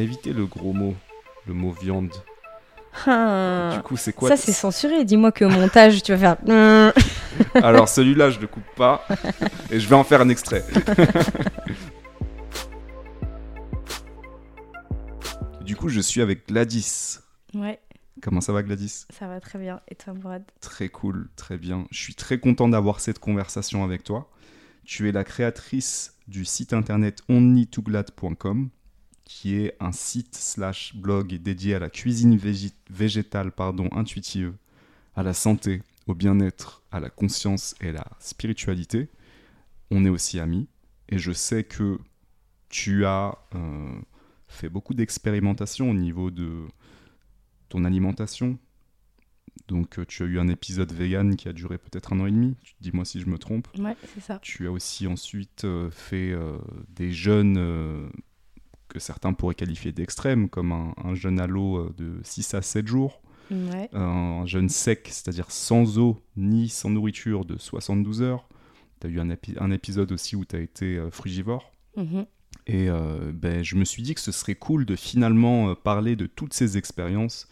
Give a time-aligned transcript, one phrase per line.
[0.00, 0.94] évité le gros mot,
[1.46, 2.12] le mot viande.
[3.06, 3.70] Ah.
[3.76, 5.04] Du coup, c'est quoi Ça, c'est censuré.
[5.04, 6.36] Dis-moi qu'au montage, tu vas faire.
[7.54, 9.06] Alors celui-là, je le coupe pas
[9.70, 10.64] et je vais en faire un extrait.
[15.64, 17.20] du coup, je suis avec Gladys.
[17.54, 17.78] ouais,
[18.20, 19.06] Comment ça va Gladys?
[19.10, 19.80] Ça va très bien.
[19.88, 21.86] Et toi, Mourad Très cool, très bien.
[21.90, 24.30] Je suis très content d'avoir cette conversation avec toi.
[24.84, 28.70] Tu es la créatrice du site internet onlytoglad.com
[29.32, 34.52] qui est un site slash blog dédié à la cuisine végé- végétale pardon, intuitive,
[35.14, 39.08] à la santé, au bien-être, à la conscience et à la spiritualité.
[39.92, 40.66] On est aussi amis
[41.08, 41.98] et je sais que
[42.70, 44.00] tu as euh,
[44.48, 46.66] fait beaucoup d'expérimentation au niveau de
[47.68, 48.58] ton alimentation,
[49.68, 52.32] donc euh, tu as eu un épisode vegan qui a duré peut-être un an et
[52.32, 53.68] demi, dis-moi si je me trompe.
[53.78, 54.40] Ouais, c'est ça.
[54.42, 58.10] Tu as aussi ensuite euh, fait euh, des jeûnes
[58.92, 62.62] que certains pourraient qualifier d'extrêmes, comme un, un jeûne à l'eau euh, de 6 à
[62.62, 68.48] 7 jours, Ouais, un jeûne sec, c'est-à-dire sans eau ni sans nourriture de 72 heures.
[69.00, 71.72] Tu as eu un, épi- un épisode aussi où tu as été euh, frugivore.
[71.96, 72.26] Mhm.
[72.68, 76.14] Et euh, ben, je me suis dit que ce serait cool de finalement euh, parler
[76.14, 77.48] de toutes ces expériences,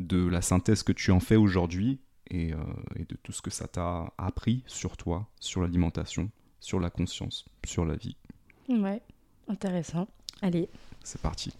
[0.00, 2.56] de la synthèse que tu en fais aujourd'hui et, euh,
[2.96, 6.28] et de tout ce que ça t'a appris sur toi, sur l'alimentation,
[6.58, 8.16] sur la conscience, sur la vie.
[8.68, 9.00] ouais.
[9.46, 10.08] Intéressant.
[10.42, 10.68] Allez.
[11.02, 11.52] C'est parti.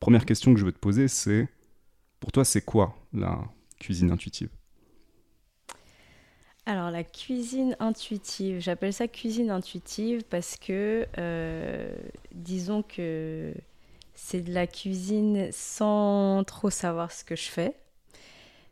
[0.00, 1.48] Première question que je veux te poser, c'est
[2.20, 3.40] pour toi, c'est quoi la
[3.78, 4.50] cuisine intuitive?
[6.66, 11.96] Alors, la cuisine intuitive, j'appelle ça cuisine intuitive parce que, euh,
[12.32, 13.54] disons que
[14.14, 17.74] c'est de la cuisine sans trop savoir ce que je fais.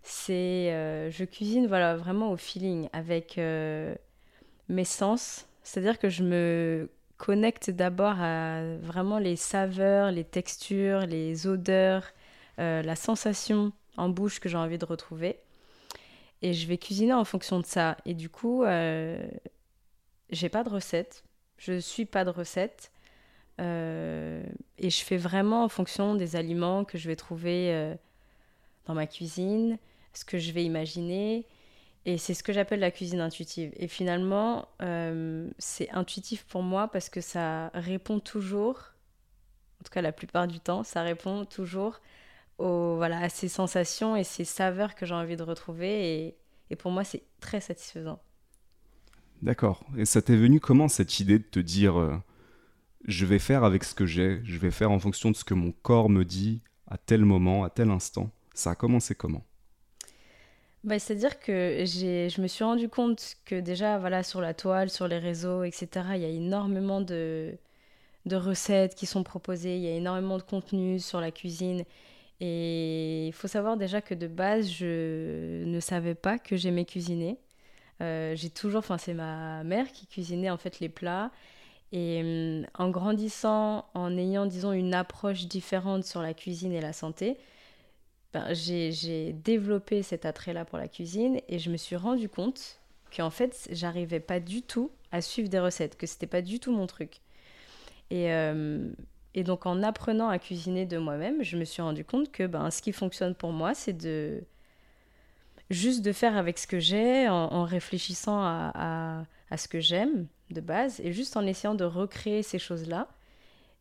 [0.02, 3.94] C'est, euh, je cuisine voilà, vraiment au feeling, avec euh,
[4.68, 5.46] mes sens.
[5.62, 12.04] C'est-à-dire que je me connecte d'abord à vraiment les saveurs, les textures, les odeurs,
[12.58, 15.38] euh, la sensation en bouche que j'ai envie de retrouver.
[16.42, 17.96] Et je vais cuisiner en fonction de ça.
[18.04, 19.26] Et du coup, euh,
[20.30, 21.24] j'ai pas de recette.
[21.58, 22.92] Je suis pas de recette.
[23.60, 24.44] Euh,
[24.78, 27.94] et je fais vraiment en fonction des aliments que je vais trouver euh,
[28.84, 29.78] dans ma cuisine,
[30.12, 31.46] ce que je vais imaginer.
[32.08, 33.72] Et c'est ce que j'appelle la cuisine intuitive.
[33.76, 38.92] Et finalement, euh, c'est intuitif pour moi parce que ça répond toujours,
[39.80, 42.00] en tout cas la plupart du temps, ça répond toujours
[42.58, 46.14] voilà, à ces sensations et ces saveurs que j'ai envie de retrouver.
[46.14, 46.36] Et,
[46.70, 48.20] et pour moi, c'est très satisfaisant.
[49.42, 49.84] D'accord.
[49.98, 52.16] Et ça t'est venu comment cette idée de te dire euh,
[53.04, 55.54] je vais faire avec ce que j'ai, je vais faire en fonction de ce que
[55.54, 58.30] mon corps me dit à tel moment, à tel instant?
[58.54, 59.44] Ça a commencé comment?
[60.86, 65.08] Bah, C'est-à-dire que je me suis rendu compte que déjà, voilà, sur la toile, sur
[65.08, 67.58] les réseaux, etc., il y a énormément de,
[68.26, 71.84] de recettes qui sont proposées, il y a énormément de contenu sur la cuisine.
[72.40, 77.38] Et il faut savoir déjà que de base, je ne savais pas que j'aimais cuisiner.
[78.02, 81.32] Euh, j'ai toujours, enfin, c'est ma mère qui cuisinait en fait les plats.
[81.92, 86.92] Et hum, en grandissant, en ayant, disons, une approche différente sur la cuisine et la
[86.92, 87.38] santé,
[88.32, 92.80] ben, j'ai développé cet attrait-là pour la cuisine et je me suis rendu compte
[93.14, 96.72] qu'en fait, j'arrivais pas du tout à suivre des recettes, que c'était pas du tout
[96.72, 97.20] mon truc.
[98.10, 98.88] Et, euh,
[99.34, 102.70] et donc, en apprenant à cuisiner de moi-même, je me suis rendu compte que ben,
[102.70, 104.42] ce qui fonctionne pour moi, c'est de
[105.70, 110.60] juste de faire avec ce que j'ai, en, réfléchissant à- à ce que j'aime de
[110.60, 113.08] base et juste en essayant de recréer ces choses-là.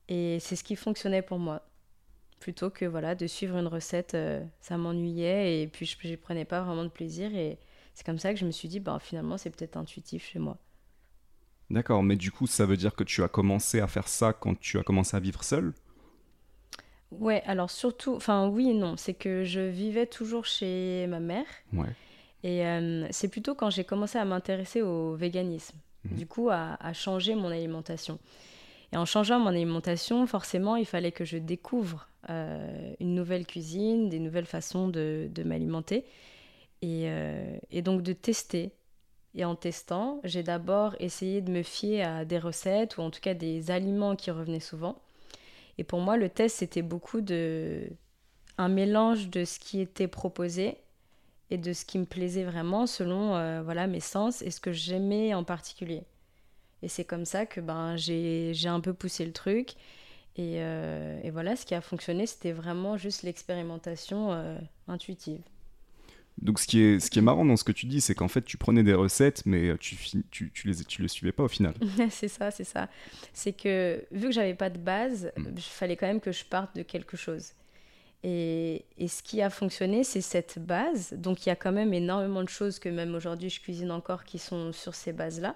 [0.08, 1.62] Et c'est ce qui fonctionnait pour moi
[2.46, 6.46] plutôt que voilà de suivre une recette euh, ça m'ennuyait et puis je n'y prenais
[6.46, 7.58] pas vraiment de plaisir et
[7.96, 10.58] c'est comme ça que je me suis dit bah finalement c'est peut-être intuitif chez moi
[11.72, 14.54] D'accord, mais du coup, ça veut dire que tu as commencé à faire ça quand
[14.60, 15.74] tu as commencé à vivre seul
[17.12, 21.46] ouais alors surtout enfin oui et non c'est que je vivais toujours chez ma mère
[21.74, 21.90] Ouais.
[22.44, 26.18] et euh, c'est plutôt quand j'ai commencé à m'intéresser au véganisme Mhm.
[26.18, 28.20] du coup à, à changer mon alimentation
[28.94, 34.20] et en changeant mon alimentation forcément il fallait que je découvre une nouvelle cuisine des
[34.20, 36.06] nouvelles façons de, m'alimenter
[36.82, 38.72] et, euh, et donc de tester
[39.34, 43.22] Et en testant, j'ai d'abord essayé de me fier à des recettes ou en tout
[43.22, 45.02] cas des aliments qui revenaient souvent.
[45.78, 47.90] Et pour moi, le test, c'était beaucoup de
[48.58, 50.78] un mélange de ce qui était proposé
[51.50, 54.72] et de ce qui me plaisait vraiment selon euh, voilà mes sens et ce que
[54.72, 56.04] j'aimais en particulier.
[56.82, 59.76] Et c'est comme ça que ben j'ai un peu poussé le truc.
[60.38, 65.42] Et, euh, et voilà, ce qui a fonctionné, c'était vraiment juste l'expérimentation euh, intuitive.
[66.42, 68.28] Donc ce qui est, ce qui est marrant dans ce que tu dis, c'est qu'en
[68.28, 69.96] fait tu prenais des recettes, mais tu,
[70.32, 71.74] tu, tu, les, tu les suivais pas au final.
[72.10, 72.90] c'est ça, c'est ça.
[73.32, 75.54] C'est que vu que j'avais pas de base, Mm.
[75.56, 77.54] il fallait quand même que je parte de quelque chose.
[78.24, 81.14] Et, et ce qui a fonctionné, c'est cette base.
[81.14, 84.24] Donc il y a quand même énormément de choses que même aujourd'hui je cuisine encore
[84.26, 85.56] qui sont sur ces bases-là.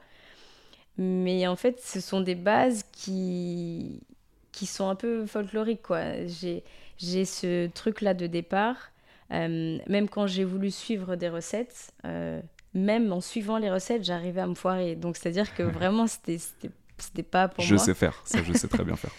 [0.97, 4.01] Mais en fait, ce sont des bases qui,
[4.51, 6.25] qui sont un peu folkloriques, quoi.
[6.25, 6.63] J'ai,
[6.97, 8.91] j'ai ce truc-là de départ.
[9.31, 12.41] Euh, même quand j'ai voulu suivre des recettes, euh,
[12.73, 14.95] même en suivant les recettes, j'arrivais à me foirer.
[14.95, 17.83] Donc, c'est-à-dire que vraiment, c'était, c'était, c'était pas pour je moi.
[17.83, 19.11] sais faire, ça je sais très bien faire.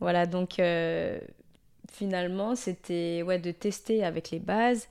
[0.00, 1.20] Voilà, donc euh,
[1.92, 4.88] finalement, c'était ouais, de tester avec les bases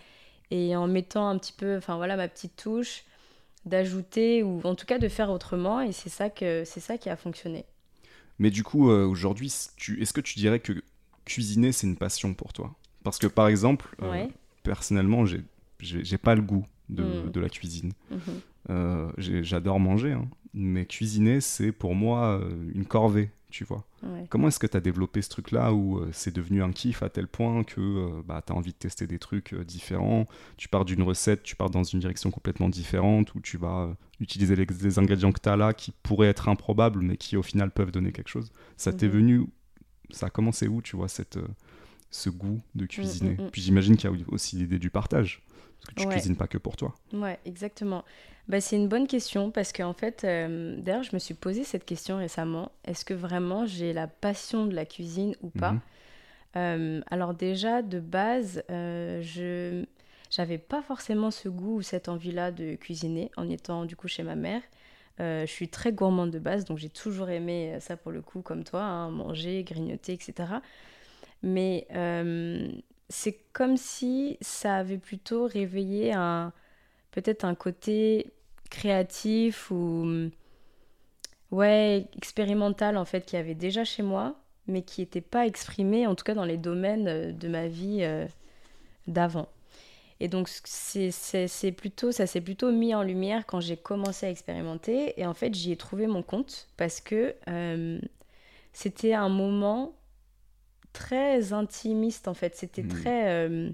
[0.51, 3.03] et en mettant un petit peu, enfin voilà, ma petite touche,
[3.65, 5.81] d'ajouter ou en tout cas de faire autrement.
[5.81, 7.65] Et c'est ça, que, c'est ça qui a fonctionné.
[8.39, 10.81] Mais du coup, euh, aujourd'hui, est-ce que tu dirais que
[11.25, 12.73] cuisiner c'est une passion pour toi?
[13.03, 14.29] Parce que par exemple, euh, Ouais.
[14.63, 15.43] personnellement, j'ai,
[16.17, 17.31] pas le goût de, Mm.
[17.31, 17.91] de la cuisine.
[18.11, 18.19] Mhm.
[18.69, 23.85] Euh, j'adore manger, hein, mais cuisiner c'est pour moi euh, une corvée, tu vois.
[24.03, 24.25] Ouais.
[24.29, 27.09] Comment est-ce que tu as développé ce truc-là où euh, c'est devenu un kiff à
[27.09, 30.27] tel point que euh, bah, tu as envie de tester des trucs euh, différents?
[30.57, 33.93] Tu pars d'une recette, tu pars dans une direction complètement différente où tu vas euh,
[34.19, 37.43] utiliser les, les ingrédients que tu as là qui pourraient être improbables mais qui au
[37.43, 38.51] final peuvent donner quelque chose.
[38.77, 39.11] Ça t'est Mhm.
[39.13, 39.45] venu,
[40.11, 41.47] ça a commencé où, tu vois, cette, euh,
[42.11, 43.35] ce goût de cuisiner?
[43.39, 43.49] mm, mm.
[43.51, 45.41] Puis j'imagine qu'il y a aussi l'idée du partage.
[45.81, 46.13] Parce que tu Ouais.
[46.13, 46.93] cuisines pas que pour toi.
[47.13, 48.03] Ouais, exactement.
[48.49, 51.85] Bah, c'est une bonne question parce qu'en fait, euh, d'ailleurs, je me suis posé cette
[51.85, 52.71] question récemment.
[52.83, 55.71] Est-ce que vraiment j'ai la passion de la cuisine ou pas?
[55.73, 55.79] Mhm.
[56.57, 59.85] Euh, Alors déjà, de base, euh, je
[60.29, 64.23] j'avais pas forcément ce goût ou cette envie-là de cuisiner en étant du coup chez
[64.23, 64.61] ma mère.
[65.19, 68.41] Euh, je suis très gourmande de base, donc j'ai toujours aimé ça pour le coup,
[68.41, 70.53] comme toi, hein, manger, grignoter, etc.
[71.43, 72.69] Mais euh,
[73.09, 76.53] c'est comme si ça avait plutôt réveillé un
[77.11, 78.31] peut-être un côté
[78.69, 80.29] créatif ou
[81.51, 84.35] ouais expérimental en fait qui avait déjà chez moi
[84.67, 87.99] mais qui n'était pas exprimé en tout cas dans les domaines euh, de ma vie
[88.01, 88.27] euh,
[89.07, 89.49] d'avant
[90.19, 94.25] et donc c'est c'est- c'est plutôt ça s'est plutôt mis en lumière quand j'ai commencé
[94.27, 95.19] à expérimenter.
[95.19, 97.99] Et en fait j'y ai trouvé mon compte parce que euh,
[98.73, 99.95] c'était un moment
[100.93, 102.55] très intimiste en fait.
[102.55, 102.89] C'était Mhm.
[102.89, 103.69] très euh,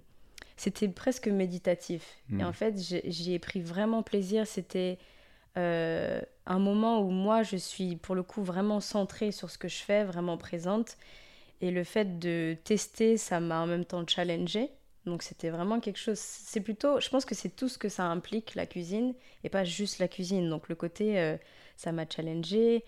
[0.57, 2.03] c'était presque méditatif.
[2.39, 2.75] Et en fait
[3.05, 4.47] j'y ai pris vraiment plaisir.
[4.47, 4.99] C'était
[5.57, 9.67] euh, un moment où moi je suis pour le coup vraiment centrée sur ce que
[9.69, 10.97] je fais vraiment présente.
[11.61, 14.71] Et le fait de tester ça m'a en même temps challengé
[15.05, 18.05] donc c'était vraiment quelque chose c'est plutôt je pense que c'est tout ce que ça
[18.05, 19.13] implique la cuisine
[19.43, 21.37] et pas juste la cuisine donc le côté euh,
[21.77, 22.83] ça m'a challengé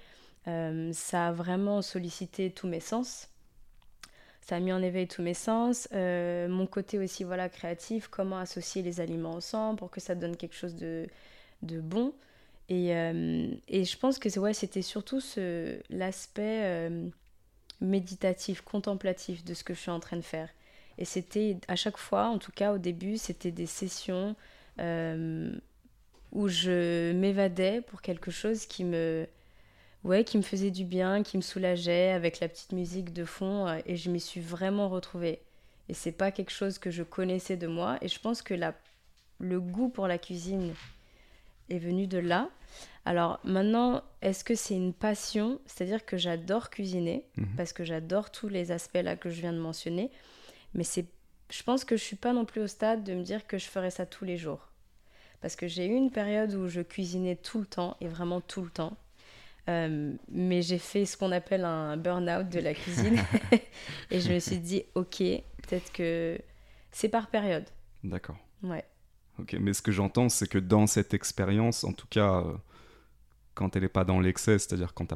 [0.48, 3.30] euh, ça a vraiment sollicité tous mes sens
[4.42, 5.90] ça a mis en éveil tous mes sens.
[5.92, 10.38] Euh, mon côté aussi voilà créatif, comment associer les aliments ensemble pour que ça donne
[10.38, 11.06] quelque chose de,
[11.64, 12.14] de bon.
[12.70, 16.90] Et, et je pense que ouais, c'était surtout ce, l'aspect
[17.82, 20.50] méditatif, contemplatif de ce que je suis en train de faire.
[20.98, 24.36] Et c'était à chaque fois, en tout cas au début, c'était des sessions
[24.80, 25.52] euh,
[26.32, 29.28] où je m'évadais pour quelque chose qui me,
[30.04, 33.68] ouais, qui me faisait du bien, qui me soulageait avec la petite musique de fond
[33.68, 35.42] euh, et je m'y suis vraiment retrouvée.
[35.90, 38.74] Et c'est pas quelque chose que je connaissais de moi et je pense que la,
[39.40, 40.74] le goût pour la cuisine
[41.70, 42.50] est venu de là.
[43.06, 45.60] Alors maintenant, est-ce que c'est une passion?
[45.66, 47.48] C'est-à-dire que j'adore cuisiner Mhm.
[47.56, 50.12] parce que j'adore tous les aspects là que je viens de mentionner,
[50.74, 51.06] mais c'est
[51.50, 53.66] je pense que je suis pas non plus au stade de me dire que je
[53.68, 54.68] ferais ça tous les jours.
[55.42, 58.62] Parce que j'ai eu une période où je cuisinais tout le temps et vraiment tout
[58.64, 58.98] le temps.
[59.70, 63.18] Euh, mais j'ai fait ce qu'on appelle un burn-out de la cuisine.
[64.12, 66.38] et je me suis dit, ok, peut-être que
[66.92, 67.66] c'est par période.
[68.04, 68.38] D'accord.
[68.64, 68.84] Ouais.
[69.40, 72.58] Ok, mais ce que j'entends, c'est que dans cette expérience, en tout cas, euh,
[73.54, 75.14] quand elle n'est pas dans l'excès, c'est-à-dire quand tu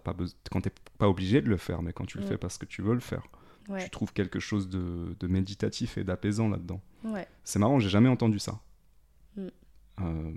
[0.55, 2.27] n'es pas obligé de le faire, mais quand tu le Mm.
[2.27, 3.23] fais parce que tu veux le faire,
[3.69, 3.83] Ouais.
[3.83, 6.81] tu trouves quelque chose de, de méditatif et d'apaisant là-dedans.
[7.03, 7.27] Ouais.
[7.43, 8.59] C'est marrant, j'ai jamais entendu ça.
[9.35, 9.47] Mm.
[10.01, 10.31] Euh,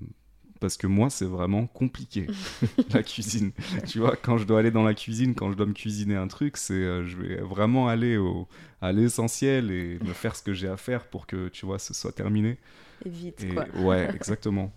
[0.61, 2.27] parce que moi, c'est vraiment compliqué,
[2.93, 3.53] la cuisine.
[3.87, 6.29] tu vois, quand je dois aller dans la cuisine, quand je dois me cuisiner un
[6.29, 8.49] truc, c'est euh, je vais vraiment aller au,
[8.81, 11.93] à l'essentiel et me faire ce que j'ai à faire pour que, tu vois, ce
[11.93, 12.59] soit terminé.
[13.05, 13.67] Et vite, Et, quoi.
[13.77, 14.73] ouais, exactement.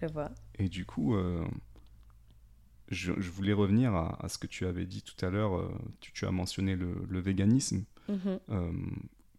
[0.00, 0.30] Je vois.
[0.58, 1.44] Et du coup, euh,
[2.92, 5.56] je, je voulais revenir à, à ce que tu avais dit tout à l'heure.
[5.58, 5.68] euh,
[6.00, 7.84] tu, tu as mentionné le, le véganisme.
[8.08, 8.38] Mhm.
[8.50, 8.72] Euh,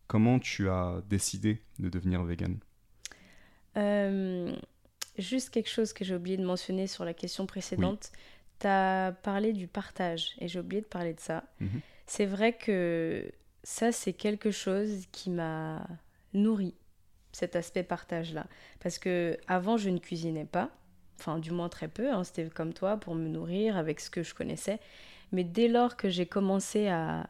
[0.07, 2.57] comment tu as décidé de devenir vegan
[3.77, 4.55] Euh,
[5.17, 8.11] juste quelque chose que j'ai oublié de mentionner sur la question précédente.
[8.59, 11.43] Tu as parlé du partage et j'ai oublié de parler de ça.
[11.59, 11.81] Mhm.
[12.05, 13.31] C'est vrai que
[13.63, 15.87] ça, c'est quelque chose qui m'a
[16.33, 16.75] nourri
[17.31, 18.45] cet aspect partage-là.
[18.79, 20.69] Parce que avant, je ne cuisinais pas,
[21.19, 24.23] enfin du moins très peu, hein, c'était comme toi pour me nourrir avec ce que
[24.23, 24.79] je connaissais.
[25.31, 27.27] Mais dès lors que j'ai commencé à,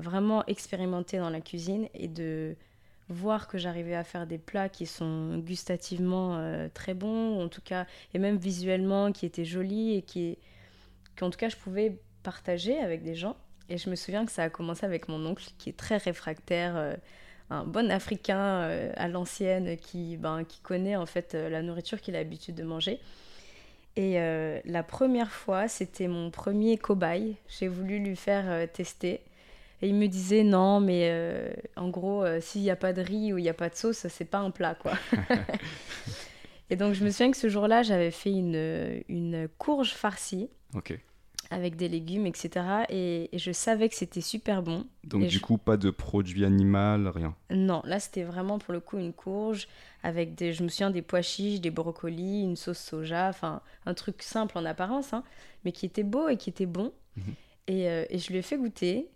[0.00, 2.54] vraiment expérimenter dans la cuisine et de
[3.08, 7.62] voir que j'arrivais à faire des plats qui sont gustativement euh, très bons, en tout
[7.62, 10.38] cas, et même visuellement, qui étaient jolis et qui,
[11.16, 13.36] qu'en tout cas, je pouvais partager avec des gens.
[13.68, 16.76] Et je me souviens que ça a commencé avec mon oncle, qui est très réfractaire,
[16.76, 16.94] euh,
[17.50, 22.16] un bon Africain euh, à l'ancienne, qui, ben, qui connaît en fait la nourriture qu'il
[22.16, 23.00] a l'habitude de manger.
[23.98, 24.18] Et
[24.66, 27.36] la première fois, c'était mon premier cobaye.
[27.48, 29.22] J'ai voulu lui faire tester.
[29.82, 33.02] Et il me disait non, mais euh, en gros, euh, s'il n'y a pas de
[33.02, 34.94] riz ou il n'y a pas de sauce, c'est pas un plat, quoi.
[36.70, 40.48] et donc, je me souviens que ce jour-là, j'avais fait une, une courge farcie.
[41.50, 42.84] Avec des légumes, etc.
[42.88, 44.86] Et, je savais que c'était super bon.
[45.04, 48.98] Donc, du coup, pas de produit animal, rien Non, là, c'était vraiment pour le coup
[48.98, 49.68] une courge
[50.02, 53.94] avec des, je me souviens, des pois chiches, des brocolis, une sauce soja, enfin, un
[53.94, 55.24] truc simple en apparence, hein,
[55.64, 56.92] mais qui était beau et qui était bon.
[57.16, 57.34] Mhm.
[57.68, 59.08] Et, euh, et, je lui ai fait goûter.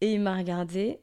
[0.00, 1.00] Et il m'a regardé,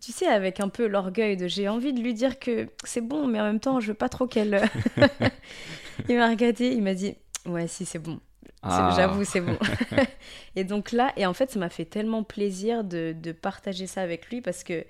[0.00, 3.26] tu sais, avec un peu l'orgueil de j'ai envie de lui dire que c'est bon,
[3.26, 4.62] mais en même temps, je veux pas trop qu'elle.
[6.08, 7.14] il m'a regardé, il m'a dit
[7.46, 8.20] Ouais, si, c'est bon.
[8.62, 8.92] Ah.
[8.94, 9.56] J'avoue, c'est bon.
[10.56, 14.02] et donc là, et en fait, ça m'a fait tellement plaisir de, de, partager ça
[14.02, 14.84] avec lui parce que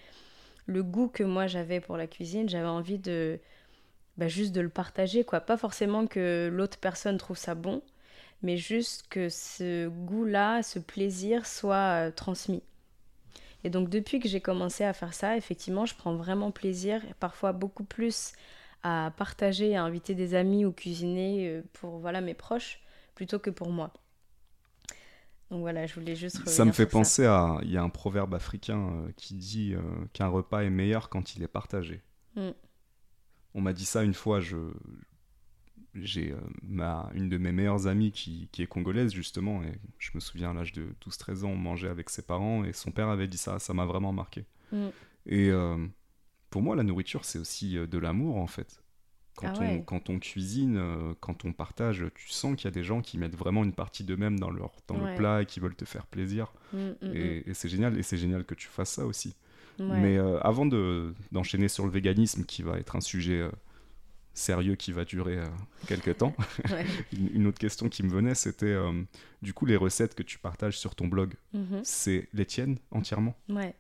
[0.67, 3.39] le goût que moi j'avais pour la cuisine, j'avais envie de.
[4.17, 5.41] Bah, juste de le partager, quoi.
[5.41, 7.81] Pas forcément que l'autre personne trouve ça bon,
[8.43, 12.63] mais juste que ce goût-là, ce plaisir soit euh, transmis.
[13.65, 17.53] Et donc depuis que j'ai commencé à faire ça, effectivement, je prends vraiment plaisir, parfois
[17.53, 18.33] beaucoup plus
[18.83, 22.81] à partager, à inviter des amis ou cuisiner euh, pour voilà mes proches,
[23.15, 23.93] plutôt que pour moi.
[25.51, 26.47] Donc voilà, je voulais juste.
[26.49, 27.59] Ça me fait penser à.
[27.63, 29.75] Il y a un proverbe africain euh, qui dit
[30.13, 32.03] qu'un repas est meilleur quand il est partagé.
[32.37, 32.51] Mm.
[33.55, 34.57] On m'a dit ça une fois, je,
[35.95, 40.11] j'ai euh, ma, une de mes meilleures amies qui, qui, est congolaise justement et je
[40.15, 43.09] me souviens à l'âge de 12-13 ans on mangeait avec ses parents et son père
[43.09, 44.89] avait dit ça ça m'a vraiment marqué mm.
[45.27, 45.77] et euh,
[46.51, 48.83] pour moi la nourriture c'est aussi euh, de l'amour en fait
[49.41, 50.81] quand, ah on, quand on cuisine
[51.21, 54.05] quand on partage tu sens qu'il y a des gens qui mettent vraiment une partie
[54.05, 56.53] d'eux-mêmes dans, leur, dans le plat et qui veulent te faire plaisir.
[56.73, 59.35] Mm, mm, et, et c'est génial et c'est génial que tu fasses ça aussi.
[59.79, 63.49] Mais avant de, d'enchaîner sur le véganisme qui va être un sujet
[64.35, 65.47] sérieux qui va durer euh,
[65.87, 66.35] quelques temps.
[67.13, 69.03] une, autre question qui me venait, c'était euh,
[69.43, 71.35] du coup les recettes que tu partages sur ton blog,
[71.83, 73.37] c'est les tiennes entièrement?
[73.49, 73.75] Ouais.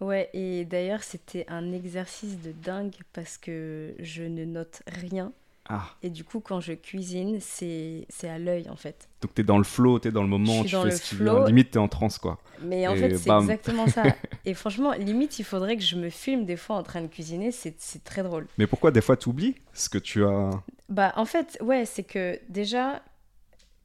[0.00, 5.32] Ouais, et d'ailleurs c'était un exercice de dingue parce que je ne note rien
[5.68, 5.86] ah.
[6.02, 9.08] Et du coup, quand je cuisine, c'est à l'œil en fait.
[9.20, 11.22] Donc tu es dans le flow, tu es dans le moment, tu fais ce qui
[11.46, 12.38] Limite, tu es en transe quoi.
[12.62, 14.04] Mais en fait, c'est exactement ça.
[14.44, 17.50] Et franchement, limite, il faudrait que je me filme des fois en train de cuisiner,
[17.50, 18.46] c'est très drôle.
[18.58, 20.50] Mais pourquoi des fois tu oublies ce que tu as?
[20.88, 23.02] Bah en fait, ouais, c'est que déjà,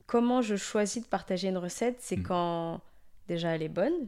[0.06, 2.24] comment je choisis de partager une recette, c'est hmm.
[2.24, 2.82] quand
[3.28, 4.08] déjà elle est bonne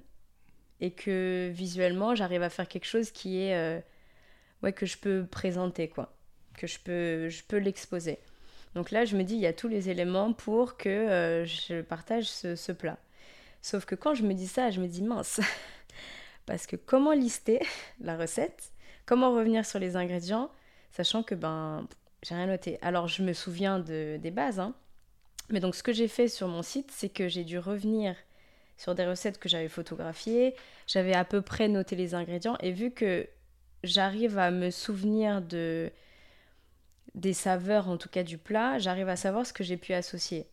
[0.82, 3.56] et que visuellement j'arrive à faire quelque chose qui est.
[3.56, 3.80] Euh,
[4.64, 6.14] ouais, que je peux présenter quoi
[6.54, 8.20] que je peux, je peux l'exposer.
[8.76, 11.82] Donc là, je me dis, il y a tous les éléments pour que euh, je
[11.82, 12.98] partage ce, plat.
[13.62, 15.40] Sauf que quand je me dis ça, je me dis mince.
[16.46, 17.62] Parce que comment lister
[18.02, 18.72] la recette?
[19.06, 20.50] Comment revenir sur les ingrédients?
[20.92, 21.88] Sachant que ben,
[22.24, 22.80] j'ai rien noté.
[22.82, 24.60] Alors, je me souviens de, des bases.
[24.60, 24.74] Hein.
[25.50, 28.16] Mais donc, ce que j'ai fait sur mon site, c'est que j'ai dû revenir
[28.78, 30.56] sur des recettes que j'avais photographiées.
[30.88, 32.58] J'avais à peu près noté les ingrédients.
[32.60, 33.28] Et vu que
[33.84, 35.92] j'arrive à me souvenir de
[37.16, 40.48] des saveurs, en tout cas du plat, j'arrive à savoir ce que j'ai pu associer.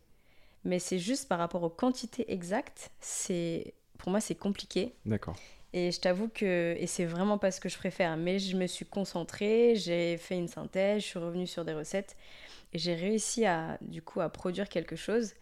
[0.63, 4.93] Mais c'est juste par rapport aux quantités exactes, c'est pour moi c'est compliqué.
[5.05, 5.35] D'accord.
[5.73, 8.67] Et je t'avoue que et c'est vraiment pas ce que je préfère, mais je me
[8.67, 12.15] suis concentrée, j'ai fait une synthèse, je suis revenue sur des recettes
[12.73, 15.33] et j'ai réussi à du coup à produire quelque chose,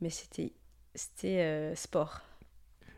[0.00, 0.52] mais c'était
[0.98, 2.20] c'était euh, sport.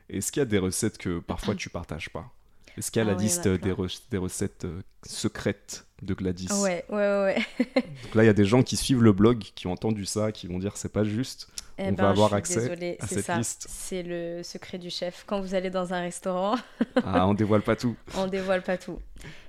[0.09, 2.31] Est-ce qu'il y a des recettes que parfois tu partages pas?
[2.77, 6.49] Est-ce qu'il y a la ah liste des, des, recettes euh, secrètes de Gladys?
[6.63, 7.37] Ouais, ouais, ouais.
[7.75, 10.33] Donc là, il y a des gens qui suivent le blog, qui ont entendu ça,
[10.33, 11.49] qui vont dire c'est pas juste.
[11.79, 13.67] Eh on va ben, avoir accès à cette liste.
[13.69, 15.25] C'est le secret du chef.
[15.27, 16.57] Quand vous allez dans un restaurant.
[17.05, 17.97] ah, on dévoile pas tout.
[18.17, 19.01] on dévoile pas tout.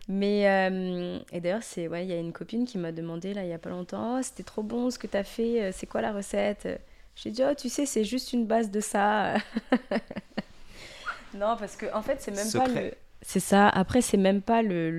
[0.08, 3.43] Mais euh, et d'ailleurs, c'est ouais, il y a une copine qui m'a demandé là
[3.43, 5.88] il y a pas longtemps, oh, c'était trop bon ce que tu as fait, c'est
[5.88, 6.67] quoi la recette?
[7.15, 9.36] J'ai dit oh tu sais c'est juste une base de ça.
[11.34, 12.91] non parce que en fait c'est même pas le
[13.22, 13.70] c'est ça.
[13.70, 14.89] Après, c'est même pas le,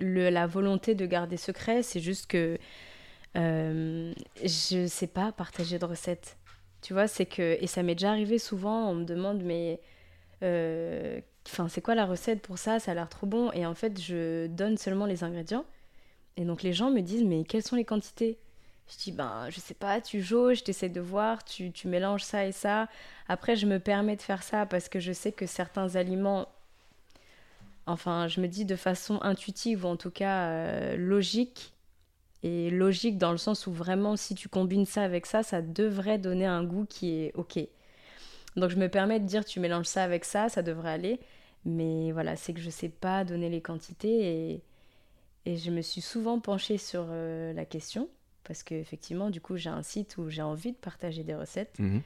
[0.00, 2.58] le, la volonté de garder secret, c'est juste que
[3.36, 6.36] euh, je sais pas partager de recettes.
[6.82, 7.58] Tu vois, c'est que.
[7.60, 9.80] Et ça m'est déjà arrivé souvent, on me demande, mais.
[10.42, 12.78] Euh, enfin, c'est quoi la recette pour ça?
[12.78, 13.50] Ça a l'air trop bon.
[13.52, 15.64] Et en fait, je donne seulement les ingrédients.
[16.36, 18.38] Et donc les gens me disent, mais quelles sont les quantités?
[18.88, 22.22] Je dis, ben, je sais pas, tu jauges, tu essaies de voir, tu, tu mélanges
[22.22, 22.88] ça et ça.
[23.28, 26.48] Après, je me permets de faire ça parce que je sais que certains aliments,
[27.86, 31.72] enfin, je me dis de façon intuitive ou en tout cas euh, logique,
[32.42, 36.18] et logique dans le sens où vraiment, si tu combines ça avec ça, ça devrait
[36.18, 37.58] donner un goût qui est ok.
[38.56, 41.20] Donc je me permets de dire, tu mélanges ça avec ça, ça devrait aller.
[41.64, 44.62] Mais voilà, c'est que je sais pas donner les quantités et,
[45.44, 48.08] et je me suis souvent penchée sur euh, la question
[48.46, 51.78] parce qu'effectivement, du coup, j'ai un site où j'ai envie de partager des recettes.
[51.78, 52.02] Mhm.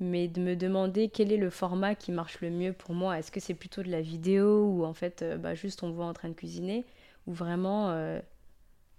[0.00, 3.18] Mais de me demander quel est le format qui marche le mieux pour moi.
[3.18, 6.06] Est-ce que c'est plutôt de la vidéo ou en fait, euh, bah, juste on voit
[6.06, 6.84] en train de cuisiner
[7.28, 8.18] ou vraiment euh,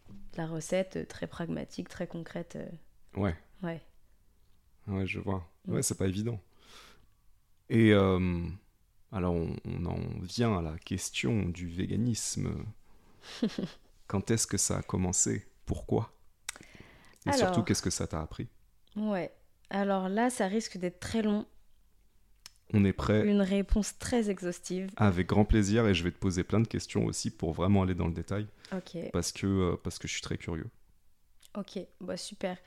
[0.09, 2.65] de la recette très pragmatique, très concrète euh,
[3.19, 3.81] Ouais, Ouais.
[4.87, 5.45] ouais, je vois.
[5.67, 5.73] Mm.
[5.73, 6.39] Ouais, c'est pas évident.
[7.69, 8.41] Et euh,
[9.11, 12.65] alors, on, on en vient à la question du véganisme.
[14.07, 15.45] Quand est-ce que ça a commencé?
[15.65, 16.12] Pourquoi?
[17.25, 17.39] Et Alors.
[17.39, 18.48] surtout, qu'est-ce que ça t'a appris?
[18.96, 19.34] Ouais.
[19.70, 21.46] Alors là, ça risque d'être très long.
[22.74, 24.89] On est prêt Une réponse très exhaustive.
[24.98, 27.94] avec grand plaisir et je vais te poser plein de questions aussi pour vraiment aller
[27.94, 28.98] dans le détail Ok.
[29.12, 30.68] parce que, euh, parce que je suis très curieux.
[31.56, 32.58] Ok, bah super.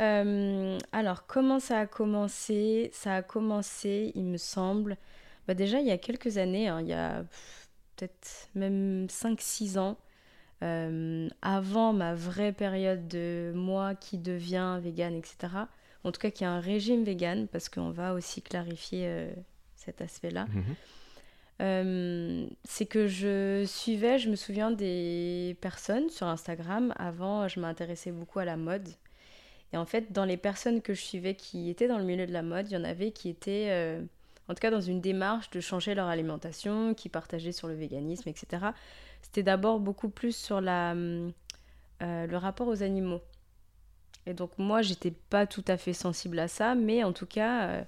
[0.00, 2.90] Euh, alors, comment ça a commencé?
[2.92, 4.96] Ça a commencé, il me semble,
[5.48, 7.24] bah déjà il y a quelques années, hein, il y a
[7.96, 9.98] peut-être même 5-6 ans,
[10.62, 15.36] euh, avant ma vraie période de moi qui devient vegan, etc.
[16.04, 19.30] En tout cas, qui a un régime vegan, parce qu'on va aussi clarifier euh,
[19.76, 20.46] cet aspect-là.
[20.46, 20.64] Mhm.
[21.60, 26.92] Euh, c'est que je suivais, je me souviens des personnes sur Instagram.
[26.96, 28.88] Avant, je m'intéressais beaucoup à la mode.
[29.72, 32.32] Et en fait, dans les personnes que je suivais qui étaient dans le milieu de
[32.32, 34.00] la mode, il y en avait qui étaient,
[34.48, 38.28] en tout cas, dans une démarche de changer leur alimentation, qui partageaient sur le véganisme,
[38.28, 38.72] etc.
[39.22, 41.30] C'était d'abord beaucoup plus sur la, euh,
[42.00, 43.20] le rapport aux animaux.
[44.26, 47.68] Et donc, moi, j'étais pas tout à fait sensible à ça, mais en tout cas.
[47.68, 47.84] euh,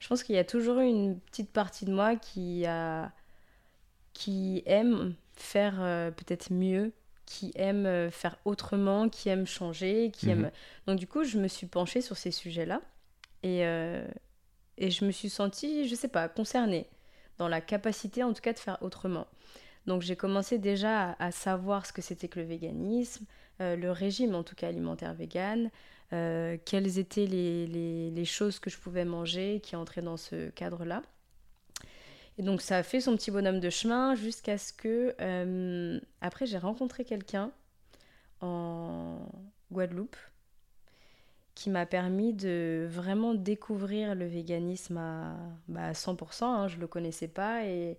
[0.00, 3.10] je pense qu'il y a toujours eu une petite partie de moi qui a
[4.12, 6.92] qui aime faire euh, peut-être mieux,
[7.26, 10.44] qui aime faire autrement, qui aime changer, qui Mhm.
[10.46, 10.50] aime.
[10.86, 12.80] Donc du coup, je me suis penchée sur ces sujets-là
[13.42, 14.06] et euh,
[14.78, 16.88] et je me suis sentie, je sais pas, concernée
[17.38, 19.26] dans la capacité en tout cas de faire autrement.
[19.86, 23.26] Donc j'ai commencé déjà à, savoir ce que c'était que le véganisme,
[23.60, 25.70] euh, le régime en tout cas alimentaire vegan,
[26.12, 31.02] euh, quelles étaient les choses que je pouvais manger qui entraient dans ce cadre-là.
[32.38, 36.46] Et donc ça a fait son petit bonhomme de chemin jusqu'à ce que, euh, après
[36.46, 37.52] j'ai rencontré quelqu'un
[38.40, 39.28] en
[39.70, 40.16] Guadeloupe
[41.54, 45.36] qui m'a permis de vraiment découvrir le véganisme à,
[45.68, 47.64] bah, à 100%, hein, je ne le connaissais pas.
[47.66, 47.96] Et,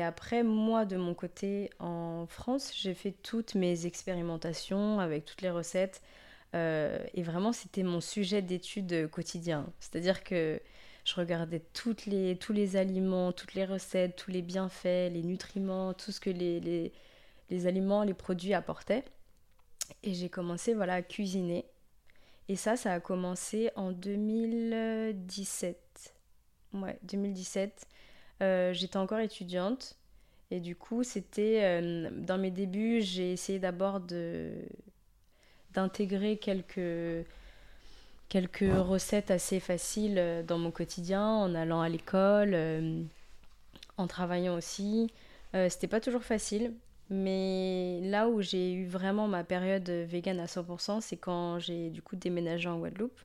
[0.00, 5.50] après, moi, de mon côté, en France, j'ai fait toutes mes expérimentations avec toutes les
[5.50, 6.02] recettes.
[6.54, 9.66] euh, et vraiment, c'était mon sujet d'étude quotidien.
[9.80, 10.60] C'est-à-dire que
[11.04, 11.62] je regardais
[12.06, 16.30] les, tous les aliments, toutes les recettes, tous les bienfaits, les nutriments, tout ce que
[16.30, 16.92] les, les,
[17.50, 19.04] les aliments, les produits apportaient.
[20.02, 21.64] Et j'ai commencé voilà, à cuisiner.
[22.52, 26.14] Et ça, ça a commencé en 2017.
[26.74, 27.86] Ouais, 2017.
[28.42, 29.96] Euh, J'étais encore étudiante.
[30.50, 34.52] Et du coup, c'était euh, dans mes débuts, j'ai essayé d'abord de
[35.72, 37.26] d'intégrer quelques
[38.28, 42.54] quelques recettes assez faciles euh, dans mon quotidien en allant à l'école,
[43.96, 45.10] en travaillant aussi.
[45.54, 46.74] C'était pas toujours facile,
[47.12, 52.02] mais là où j'ai eu vraiment ma période vegan à 100%, c'est quand j'ai du
[52.02, 53.20] coup déménagé en Guadeloupe,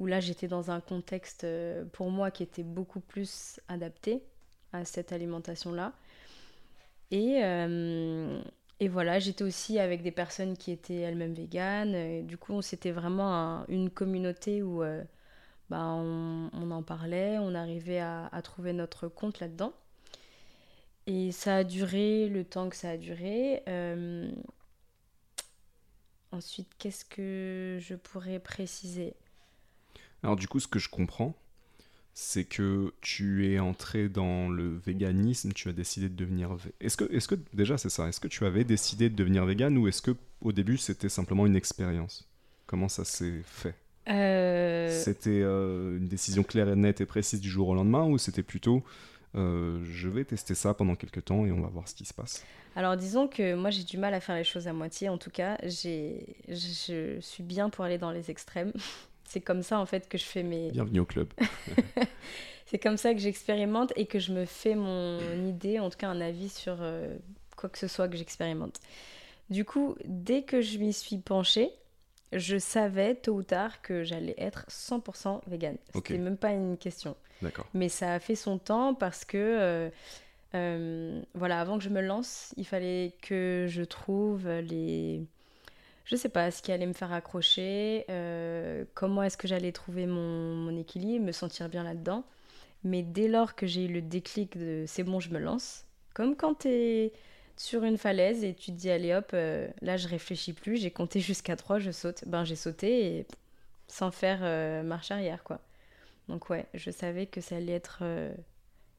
[0.00, 4.22] où là j'étais dans un contexte euh, pour moi qui était beaucoup plus adapté
[4.72, 5.92] à cette alimentation-là.
[7.10, 8.42] Et, euh,
[8.80, 12.26] et voilà, j'étais aussi avec des personnes qui étaient elles-mêmes véganes.
[12.26, 15.02] Du coup, c'était vraiment un- une communauté où euh,
[15.70, 19.74] bah, on, en parlait, on arrivait à trouver notre compte là-dedans.
[21.06, 23.62] Et ça a duré le temps que ça a duré.
[23.68, 24.30] Euh,
[26.32, 29.14] Ensuite, qu'est-ce que je pourrais préciser?
[30.24, 31.36] Alors du coup, ce que je comprends,
[32.12, 36.56] c'est que tu es entré dans le véganisme, tu as décidé de devenir...
[36.80, 39.78] Est-ce que, est que, déjà c'est ça, est-ce que tu avais décidé de devenir vegan
[39.78, 42.28] ou est-ce que au début c'était simplement une expérience?
[42.66, 43.76] Comment ça s'est fait?
[44.08, 48.18] Euh, C'était euh, une décision claire et nette et précise du jour au lendemain ou
[48.18, 48.82] c'était plutôt
[49.36, 52.14] euh, je vais tester ça pendant quelques temps et on va voir ce qui se
[52.14, 52.44] passe
[52.76, 55.08] Alors disons que moi j'ai du mal à faire les choses à moitié.
[55.08, 58.72] En tout cas, j'ai, je suis bien pour aller dans les extrêmes.
[59.24, 60.70] C'est comme ça en fait que je fais mes.
[60.70, 61.28] Bienvenue au club.
[62.66, 66.08] c'est comme ça que j'expérimente et que je me fais mon idée, en tout cas
[66.08, 67.16] un avis sur euh,
[67.56, 68.80] quoi que ce soit que j'expérimente.
[69.50, 71.70] Du coup, dès que je m'y suis penchée,
[72.34, 75.76] je savais tôt ou tard que j'allais être 100% vegan.
[75.94, 77.16] C'était même pas une question.
[77.42, 77.66] D'accord.
[77.74, 79.90] Mais ça a fait son temps parce que, euh,
[80.54, 85.22] euh, voilà, avant que je me lance, il fallait que je trouve les.
[86.04, 90.06] Je sais pas ce qui allait me faire accrocher, euh, comment est-ce que j'allais trouver
[90.06, 92.24] mon, mon, équilibre, me sentir bien là-dedans.
[92.82, 96.36] Mais dès lors que j'ai eu le déclic de c'est bon, je me lance, comme
[96.36, 97.12] quand tu es
[97.56, 100.90] sur une falaise et tu te dis allez hop, euh, là je réfléchis plus, j'ai
[100.90, 102.24] compté jusqu'à 3, je saute.
[102.26, 103.26] Ben j'ai sauté et
[103.86, 105.60] sans faire euh, marche arrière quoi.
[106.28, 108.32] Donc ouais, je savais que ça allait être euh,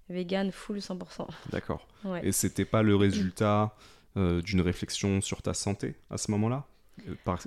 [0.10, 1.28] vegan full 100%.
[1.52, 1.88] D'accord.
[2.24, 3.76] Et c'était pas le résultat
[4.16, 6.64] d'une réflexion sur ta santé à ce moment-là?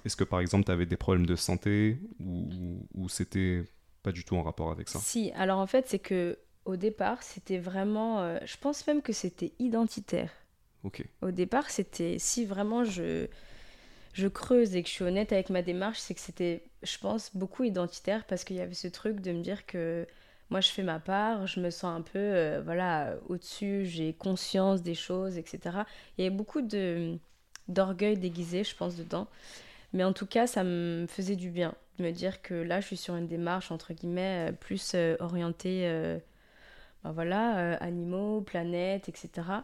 [0.04, 3.64] Est-ce que par exemple tu avais des problèmes de santé ou, ou c'était
[4.02, 4.98] pas du tout en rapport avec ça?
[4.98, 9.52] Si, alors en fait c'est que au départ c'était vraiment, je pense même que c'était
[9.58, 10.30] identitaire.
[11.22, 13.26] Au départ, c'était si vraiment je,
[14.12, 17.34] je creuse et que je suis honnête avec ma démarche, c'est que c'était, je pense,
[17.34, 20.06] beaucoup identitaire parce qu'il y avait ce truc de me dire que
[20.50, 24.82] moi je fais ma part, je me sens un peu euh, voilà au-dessus, j'ai conscience
[24.82, 25.78] des choses, etc.
[26.16, 27.18] Il y avait beaucoup de
[27.68, 29.28] d'orgueil déguisé, je pense, dedans.
[29.92, 32.86] Mais en tout cas, ça me faisait du bien de me dire que là, je
[32.86, 35.82] suis sur une démarche entre guillemets euh, plus euh, orientée,
[37.04, 39.62] ben voilà, animaux, planète, etc.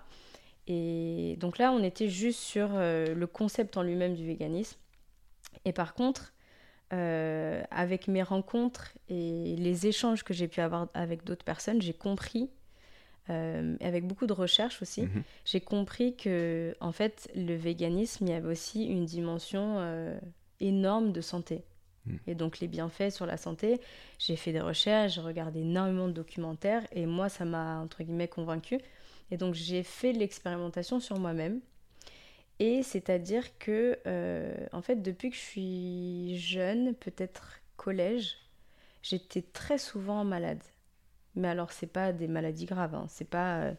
[0.66, 4.78] Et donc là, on était juste sur euh, le concept en lui-même du véganisme.
[5.64, 6.32] Et par contre,
[6.92, 11.92] euh, avec mes rencontres et les échanges que j'ai pu avoir avec d'autres personnes, j'ai
[11.92, 12.50] compris,
[13.30, 15.22] euh, avec beaucoup de recherches aussi, mhm.
[15.44, 20.16] j'ai compris que en fait, le véganisme, il y avait aussi une dimension
[20.60, 21.64] énorme de santé.
[22.06, 22.18] Mhm.
[22.26, 23.80] Et donc les bienfaits sur la santé,
[24.18, 28.28] j'ai fait des recherches, j'ai regardé énormément de documentaires et moi ça m'a entre guillemets
[28.28, 28.78] convaincu
[29.30, 31.60] et donc j'ai fait l'expérimentation sur moi-même.
[32.60, 38.36] Et c'est-à-dire que, euh, en fait, depuis que je suis jeune, peut-être collège,
[39.02, 40.62] j'étais très souvent malade.
[41.34, 43.06] Mais alors, c'est pas des maladies graves, hein.
[43.08, 43.74] c'est pas euh,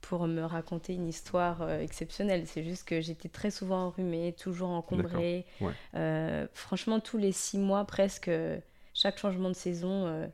[0.00, 4.70] pour me raconter une histoire euh, exceptionnelle, c'est juste que j'étais très souvent enrhumée, toujours
[4.70, 5.46] encombrée.
[6.52, 8.30] franchement, tous les six mois presque,
[8.92, 10.28] chaque changement de saison,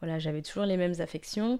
[0.00, 1.58] voilà, j'avais toujours les mêmes affections.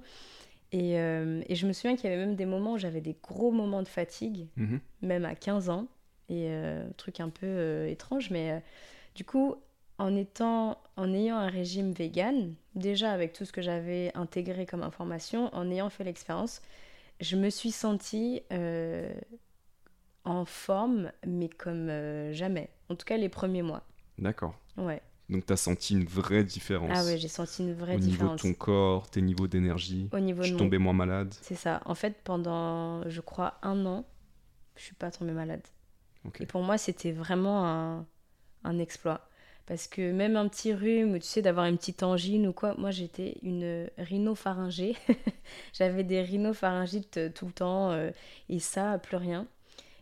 [0.74, 3.52] Euh, et, je me souviens qu'il y avait même des moments où j'avais des gros
[3.52, 4.80] moments de fatigue, mhm.
[5.02, 5.87] même à 15 ans.
[6.28, 8.62] Et euh, truc un peu euh, étrange, mais
[9.14, 9.56] du coup,
[9.98, 14.82] en, étant, en ayant un régime vegan, déjà avec tout ce que j'avais intégré comme
[14.82, 16.62] information, en ayant fait l'expérience,
[17.20, 18.42] je me suis sentie
[20.24, 22.70] en forme, mais comme jamais.
[22.88, 23.82] En tout cas, les premiers mois.
[24.18, 24.54] D'accord.
[24.78, 25.02] Ouais.
[25.30, 26.90] Donc, tu as senti une vraie différence.
[26.92, 28.20] Ah ouais, j'ai senti une vraie différence.
[28.20, 30.08] Au niveau de ton corps, tes niveaux d'énergie.
[30.12, 31.34] Au niveau tu tombais moins malade.
[31.40, 31.80] C'est ça.
[31.87, 34.04] En fait, pendant, je crois, un an,
[34.76, 35.62] je suis pas tombée malade.
[36.40, 38.06] Et pour moi, c'était vraiment un,
[38.64, 39.28] un, exploit.
[39.66, 42.90] Parce que même un petit rhume, tu sais, d'avoir une petite angine ou quoi, moi
[42.90, 44.96] j'étais une rhinopharyngée.
[45.72, 48.10] J'avais des rhinopharyngites euh, tout le temps euh,
[48.48, 49.46] et ça, plus rien.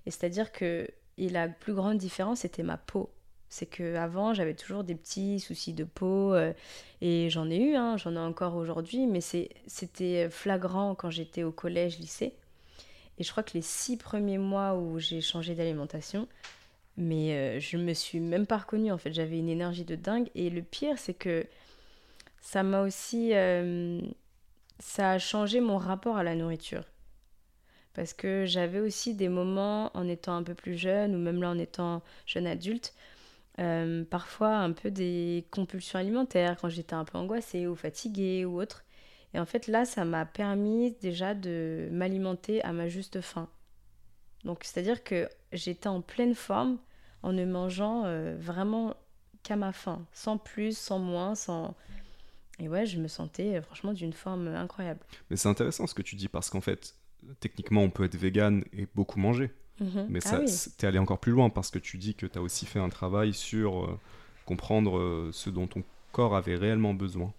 [0.07, 3.11] Et c'est-à-dire que et la plus grande différence, c'était ma peau.
[3.53, 6.55] C'est que avant j'avais toujours des petits soucis de peau euh,
[7.03, 11.53] et j'en ai eu, hein, j'en ai encore aujourd'hui, mais c'était flagrant quand j'étais au
[11.53, 12.33] collège, lycée.
[13.19, 16.29] Et je crois que les six premiers mois où j'ai changé d'alimentation,
[16.97, 20.31] mais euh, je me suis même pas reconnue en fait, j'avais une énergie de dingue.
[20.35, 21.45] Et le pire, c'est que
[22.41, 23.35] ça m'a aussi.
[23.35, 24.01] Euh,
[24.79, 26.85] ça a changé mon rapport à la nourriture.
[27.93, 31.51] Parce que j'avais aussi des moments en étant un peu plus jeune, ou même là
[31.51, 32.95] en étant jeune adulte,
[33.59, 38.61] euh, parfois un peu des compulsions alimentaires quand j'étais un peu angoissée ou fatiguée ou
[38.61, 38.85] autre.
[39.35, 43.49] Et en fait là, ça m'a permis déjà de m'alimenter à ma juste faim.
[44.45, 46.79] Donc c'est-à-dire que j'étais en pleine forme
[47.23, 48.97] en ne mangeant euh, vraiment
[49.43, 51.75] qu'à ma faim, sans plus, sans moins, sans...
[52.59, 55.01] Et ouais, je me sentais euh, franchement d'une forme incroyable.
[55.31, 56.95] Mais c'est intéressant ce que tu dis parce qu'en fait,
[57.41, 59.51] techniquement, on peut être vegan et beaucoup manger.
[59.81, 60.07] Mhm.
[60.09, 62.43] Mais ah ça, t'es allé encore plus loin parce que tu dis que tu as
[62.43, 63.99] aussi fait un travail sur euh,
[64.45, 65.83] comprendre euh, ce dont ton
[66.13, 67.33] corps avait réellement besoin,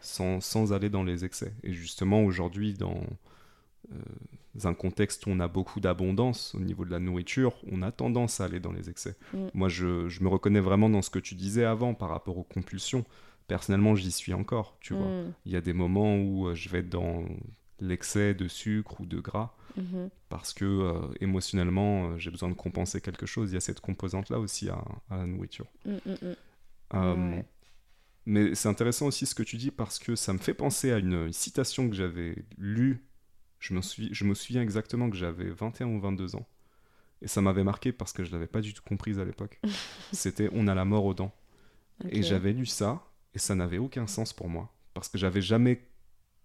[0.00, 1.52] sans, sans, aller dans les excès.
[1.64, 3.00] Et justement, aujourd'hui, dans
[3.92, 3.98] euh,
[4.64, 8.40] un contexte où on a beaucoup d'abondance au niveau de la nourriture, on a tendance
[8.40, 9.16] à aller dans les excès.
[9.34, 9.46] Mm.
[9.54, 12.44] Moi, je, je, me reconnais vraiment dans ce que tu disais avant par rapport aux
[12.44, 13.04] compulsions.
[13.48, 15.06] Personnellement, j'y suis encore, tu vois.
[15.06, 15.32] Mm.
[15.46, 17.24] Il y a des moments où je vais être dans
[17.82, 20.10] l'excès de sucre ou de gras Mhm.
[20.28, 23.50] Parce que euh, émotionnellement, euh, j'ai besoin de compenser quelque chose.
[23.50, 25.66] Il y a cette composante-là aussi à, la nourriture.
[25.84, 26.34] Mm, mm, mm.
[26.94, 27.42] Euh,
[28.26, 30.98] Mais c'est intéressant aussi ce que tu dis parce que ça me fait penser à
[30.98, 33.04] une citation que j'avais lue.
[33.58, 36.46] Je me, souviens, je me souviens exactement que j'avais 21 ou 22 ans.
[37.20, 39.60] Et ça m'avait marqué parce que je ne l'avais pas du tout comprise à l'époque.
[40.12, 41.34] C'était On a la mort aux dents.
[42.08, 44.74] Et j'avais lu ça et ça n'avait aucun sens pour moi.
[44.92, 45.86] Parce que j'avais jamais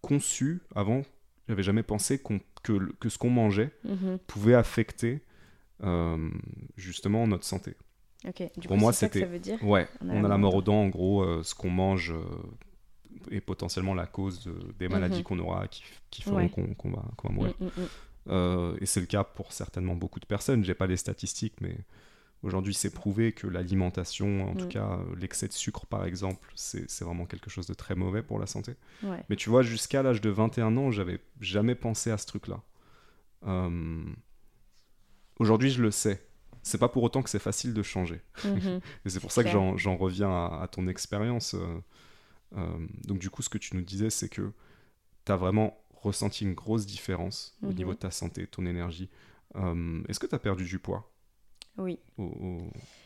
[0.01, 1.01] conçu avant,
[1.47, 2.39] j'avais jamais pensé que,
[2.99, 4.19] que, ce qu'on mangeait mhm.
[4.27, 5.21] pouvait affecter
[5.83, 6.29] euh,
[6.75, 7.75] justement notre santé.
[8.67, 9.27] Pour moi, c'était.
[9.61, 13.41] Ouais, on a, la mort aux dents, en gros, euh, ce qu'on mange euh, est
[13.41, 15.23] potentiellement la cause des maladies mhm.
[15.23, 17.53] qu'on aura qui, qui feront qu'on va, mourir.
[17.59, 18.77] Mm, mm, mm.
[18.81, 20.63] et c'est le cas pour certainement beaucoup de personnes.
[20.63, 21.77] J'ai pas les statistiques, mais
[22.43, 27.25] aujourd'hui, c'est prouvé que l'alimentation, en tout cas l'excès de sucre par exemple, c'est vraiment
[27.25, 28.75] quelque chose de très mauvais pour la santé.
[29.29, 32.61] Mais tu vois, jusqu'à l'âge de 21 ans, j'avais jamais pensé à ce truc-là.
[35.39, 36.27] Aujourd'hui, je le sais
[36.67, 38.21] c'est pas pour autant que c'est facile de changer.
[38.43, 38.81] Mhm.
[39.05, 41.53] et c'est pour ça que j'en reviens à, ton expérience.
[41.53, 41.81] Euh,
[42.57, 44.51] euh, donc du coup, ce que tu nous disais, c'est que
[45.25, 47.95] tu as vraiment ressenti une grosse différence au niveau mhm.
[47.95, 49.09] de ta santé, ton énergie.
[49.55, 51.09] Euh, est-ce que tu as perdu du poids?
[51.77, 51.99] Oui.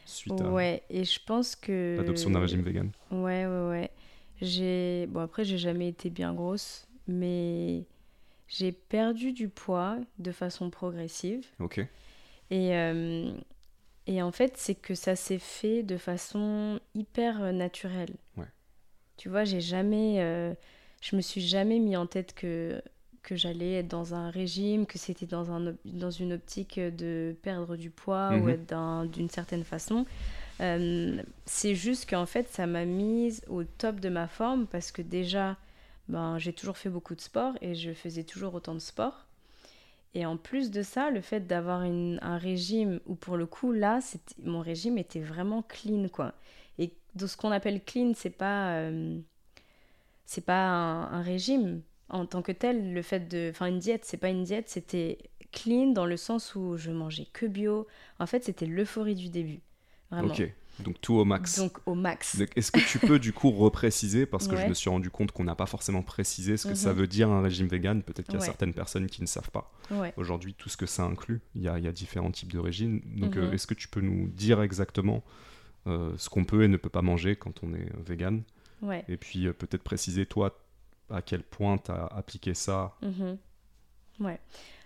[0.05, 1.97] suite à ouais, et je pense que...
[1.97, 3.91] L'adoption d'un régime vegan Ouais, ouais, ouais.
[4.41, 5.07] J'ai...
[5.07, 7.83] Bon, après, j'ai jamais été bien grosse, mais
[8.47, 11.45] j'ai perdu du poids de façon progressive.
[11.59, 11.85] Ok.
[12.49, 12.75] Et,
[14.07, 18.15] et en fait, c'est que ça s'est fait de façon hyper euh, naturelle.
[19.17, 20.53] Tu vois, j'ai jamais, euh,
[20.99, 22.81] je me suis jamais mis en tête que
[23.23, 27.75] que j'allais être dans un régime, que c'était dans, un, dans une optique de perdre
[27.75, 28.49] du poids ou mhm.
[28.49, 30.05] être d'une certaine façon.
[30.61, 35.01] Euh, c'est juste qu'en fait, ça m'a mise au top de ma forme parce que
[35.01, 35.57] déjà,
[36.07, 39.25] ben, j'ai toujours fait beaucoup de sport et je faisais toujours autant de sport.
[40.13, 43.99] Et en plus de ça, le fait d'avoir un régime où pour le coup, là,
[44.43, 46.33] mon régime était vraiment clean, quoi.
[46.79, 49.17] Et de ce qu'on appelle clean, c'est pas, euh,
[50.25, 52.93] c'est pas un, régime en tant que tel.
[52.93, 55.17] Le fait de, enfin, une diète, c'est pas une diète, c'était
[55.51, 57.87] clean dans le sens où je mangeais que bio.
[58.19, 59.61] En fait, c'était l'euphorie du début,
[60.09, 60.29] vraiment.
[60.29, 60.53] Ok.
[60.79, 61.59] Donc tout au max.
[61.59, 62.41] Donc au max.
[62.55, 65.43] Est-ce que tu peux du coup repréciser, parce que je me suis rendu compte qu'on
[65.43, 66.99] n'a pas forcément précisé ce que ça mhm.
[66.99, 69.71] veut dire un régime vegan, peut-être qu'il y a certaines personnes qui ne savent pas.
[70.17, 73.01] Aujourd'hui, tout ce que ça inclut, il y a, différents types de régimes.
[73.15, 73.53] Donc euh, mhm.
[73.53, 75.23] est-ce que tu peux nous dire exactement
[75.87, 78.43] euh, ce qu'on peut et ne peut pas manger quand on est vegan?
[79.07, 80.60] Et puis euh, peut-être préciser toi
[81.13, 82.95] à quel point tu as appliqué ça.
[83.01, 83.37] Mhm.
[84.19, 84.39] Ouais.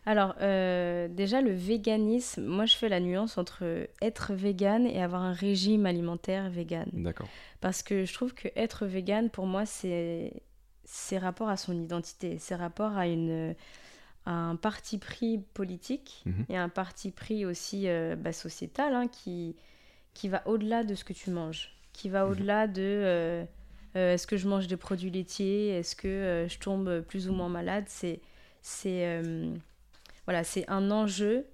[0.05, 5.23] Alors, euh, déjà, le véganisme, moi, je fais la nuance entre être vegan et avoir
[5.23, 6.87] un régime alimentaire vegan.
[6.93, 7.27] D'accord.
[7.59, 10.43] Parce que je trouve que être vegan, pour moi, c'est
[10.87, 13.55] c'est rapport à son identité, c'est rapport à une
[14.25, 16.45] un parti pris politique mhm.
[16.49, 19.55] et un parti pris aussi euh, bah, sociétal hein, qui,
[20.13, 22.31] qui va au-delà de ce que tu manges, qui va mhm.
[22.31, 23.45] au-delà de euh,
[23.95, 27.85] est-ce que je mange des produits laitiers, est-ce que je tombe plus ou moins malade?
[27.87, 28.21] C'est
[30.25, 31.45] voilà, c'est un enjeu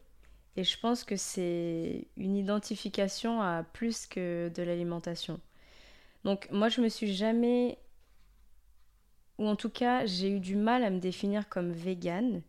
[0.56, 5.40] et je pense que c'est une identification à plus que de l'alimentation.
[6.24, 7.78] Donc moi, je me suis jamais,
[9.38, 12.42] ou en tout cas, j'ai eu du mal à me définir comme végane.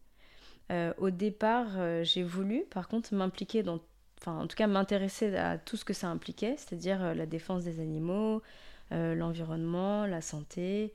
[0.70, 3.81] Euh, au départ, euh, j'ai voulu, par contre, m'impliquer dans,
[4.20, 7.64] enfin, en tout cas, m'intéresser à tout ce que ça impliquait, c'est-à-dire euh, la défense
[7.64, 8.42] des animaux,
[9.14, 10.92] l'environnement, la santé,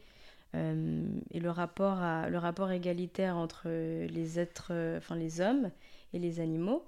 [0.56, 5.72] euh, et le rapport, à, le rapport égalitaire entre les êtres, enfin les hommes
[6.14, 6.86] et les animaux.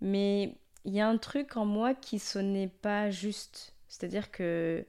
[0.00, 3.74] Mais il y a un truc en moi qui sonnait pas juste.
[3.88, 4.84] C'est-à-dire que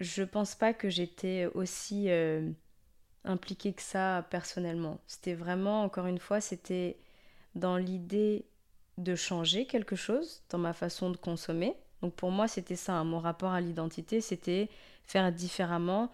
[0.00, 2.50] je pense pas que j'étais aussi euh,
[3.24, 5.00] impliquée que ça personnellement.
[5.06, 6.98] C'était vraiment, encore une fois, c'était
[7.54, 8.44] dans l'idée
[8.98, 11.74] de changer quelque chose dans ma façon de consommer.
[12.02, 13.04] Donc pour moi, c'était ça, hein.
[13.04, 14.68] mon rapport à l'identité, c'était
[15.04, 16.10] faire différemment,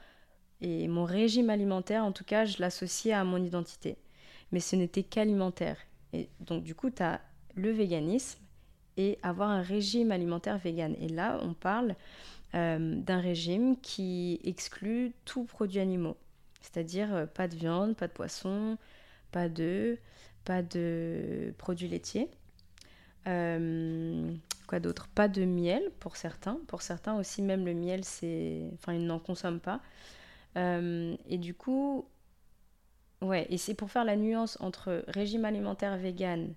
[0.60, 3.96] et mon régime alimentaire, en tout cas, je l'associais à mon identité.
[4.52, 5.76] Mais ce n'était qu'alimentaire.
[6.12, 7.20] Et donc, du coup, tu as
[7.56, 8.38] le véganisme
[8.96, 10.94] et avoir un régime alimentaire vegan.
[11.00, 11.96] Et là, on parle
[12.54, 16.16] euh, d'un régime qui exclut tout produit animaux.
[16.60, 18.78] C'est-à-dire euh, pas de viande, pas de poisson,
[19.32, 19.98] pas d'œufs,
[20.44, 22.28] pas de produits laitiers.
[23.26, 24.32] Euh,
[24.72, 25.06] quoi d'autre?
[25.08, 26.58] Pas de miel pour certains.
[26.66, 28.70] Pour certains aussi, même le miel, c'est...
[28.72, 29.82] Enfin, ils n'en consomment pas.
[30.56, 32.08] Euh, et du coup,
[33.20, 36.54] ouais, et c'est pour faire la nuance entre régime alimentaire vegan,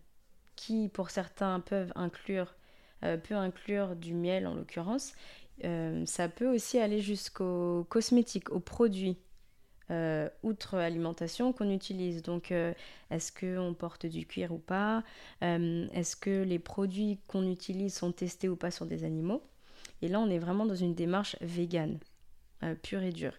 [0.55, 2.55] qui pour certains peuvent inclure,
[3.03, 5.11] euh, peut inclure du miel en l'occurrence,
[5.65, 9.17] euh, ça peut aussi aller jusqu'aux cosmétiques, aux produits.
[10.43, 12.21] Outre alimentation qu'on utilise.
[12.21, 15.03] Donc, est-ce qu'on porte du cuir ou pas?
[15.41, 19.43] Est-ce que les produits qu'on utilise sont testés ou pas sur des animaux?
[20.01, 21.99] Et là, on est vraiment dans une démarche végane.
[22.81, 23.33] pur et dur.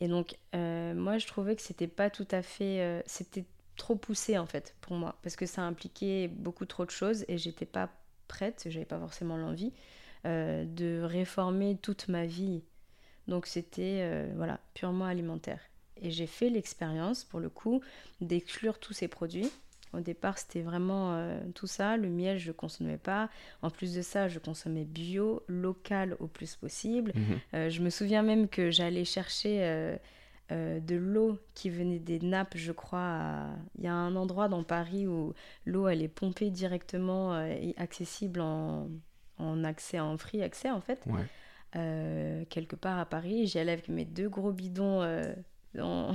[0.00, 3.02] Et donc, moi, je trouvais que c'était pas tout à fait.
[3.06, 3.44] c'était
[3.76, 7.38] trop poussé en fait pour moi parce que ça impliquait beaucoup trop de choses et
[7.38, 7.88] j'étais pas
[8.28, 9.72] prête, j'avais pas forcément l'envie
[10.24, 12.62] de réformer toute ma vie.
[13.28, 15.60] Donc c'était voilà purement alimentaire.
[16.02, 17.80] Et j'ai fait l'expérience pour le coup
[18.20, 19.50] d'exclure tous ces produits
[19.92, 21.96] au départ, c'était vraiment euh, tout ça.
[21.96, 23.28] Le miel, je ne consommais pas.
[23.60, 27.12] En plus de ça, je consommais bio, local au plus possible.
[27.14, 27.38] Mhm.
[27.54, 32.56] Euh, je me souviens même que j'allais chercher euh, de l'eau qui venait des nappes,
[32.56, 33.48] je crois.
[33.78, 35.34] Il y a un endroit dans Paris où
[35.66, 38.88] l'eau, elle est pompée directement et accessible en,
[39.38, 41.06] en, accès, en free accès, en fait.
[41.72, 43.46] quelque part à Paris.
[43.46, 45.02] J'y allais avec mes deux gros bidons
[45.74, 46.14] dans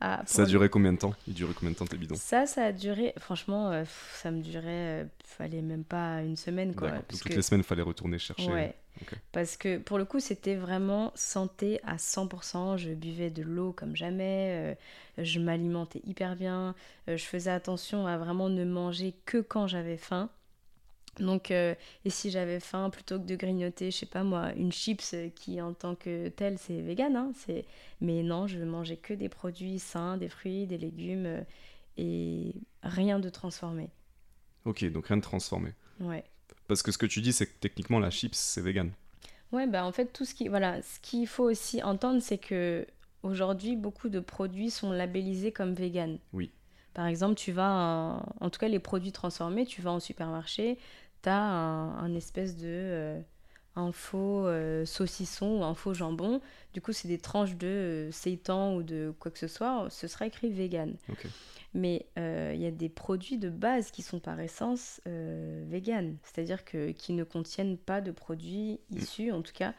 [0.26, 1.14] ça a duré combien de temps?
[1.26, 2.16] Il durait combien de temps tes bidons?
[2.16, 6.74] Ça, ça a duré, franchement, euh, ça me durait, euh, fallait même pas une semaine
[6.74, 6.90] quoi.
[7.08, 8.50] toutes les semaines, il fallait retourner chercher.
[8.50, 8.74] Ouais.
[9.32, 12.78] Parce que pour le coup, c'était vraiment santé à 100%.
[12.78, 14.74] Je buvais de l'eau comme jamais,
[15.18, 16.74] euh, je m'alimentais hyper bien,
[17.06, 20.30] je faisais attention à vraiment ne manger que quand j'avais faim.
[21.20, 21.74] Donc, euh,
[22.04, 25.60] et si j'avais faim, plutôt que de grignoter, je sais pas moi, une chips qui
[25.60, 27.64] en tant que telle c'est vegan, hein, c'est...
[28.00, 31.40] mais non, je veux manger que des produits sains, des fruits, des légumes euh,
[31.96, 33.90] et rien de transformé.
[34.64, 35.72] Ok, donc rien de transformé.
[36.00, 36.24] Ouais.
[36.68, 38.90] Parce que ce que tu dis, c'est que techniquement la chips c'est vegan.
[39.52, 42.86] Ouais, bah en fait tout ce qui, voilà, ce qu'il faut aussi entendre, c'est que
[43.22, 46.18] aujourd'hui beaucoup de produits sont labellisés comme vegan.
[46.32, 46.50] Oui.
[46.96, 50.78] Par exemple, tu vas, en tout cas les produits transformés, tu vas en supermarché,
[51.34, 53.20] un, espèce de euh,
[53.74, 56.40] un faux euh, saucisson ou un faux jambon.
[56.72, 59.88] Du coup, c'est des tranches de euh, seitan ou de quoi que ce soit.
[59.90, 60.96] Ce sera écrit vegan.
[61.74, 66.92] Mais il y a des produits de base qui sont par essence vegan, c'est-à-dire que
[66.92, 68.96] qui ne contiennent pas de produits mm.
[68.96, 69.74] issus, en tout cas,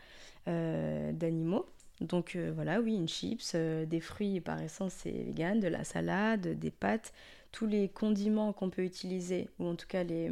[0.46, 1.66] d'animaux.
[2.02, 6.70] Donc voilà, oui, une chips, des fruits par essence c'est vegan, de la salade, des
[6.70, 7.14] pâtes,
[7.52, 10.30] tous les condiments qu'on peut utiliser, ou en tout cas les,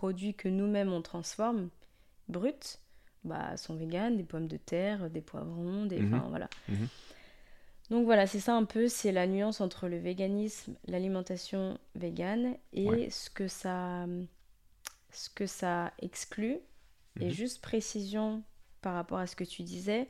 [0.00, 1.68] produits que nous-mêmes on transforme,
[2.26, 2.78] bruts,
[3.22, 6.00] bah, sont véganes, des pommes de terre, des poivrons, des...
[6.00, 6.14] Mhm.
[6.14, 6.48] Enfin, voilà.
[6.70, 6.88] Mhm.
[7.90, 13.10] Donc voilà, c'est ça un peu, c'est la nuance entre le véganisme, l'alimentation végane et
[13.10, 14.06] ce, que ça,
[15.10, 16.60] ce que ça exclut.
[17.20, 17.30] Et mhm.
[17.32, 18.42] juste précision
[18.80, 20.08] par rapport à ce que tu disais,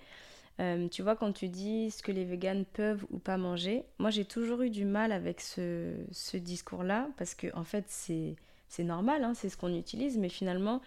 [0.61, 4.11] euh, tu vois, quand tu dis ce que les véganes peuvent ou pas manger, moi
[4.11, 8.37] j'ai toujours eu du mal avec ce, ce discours-là parce que en fait c'est
[8.71, 10.81] c'est normal, hein, c'est ce qu'on utilise, mais finalement,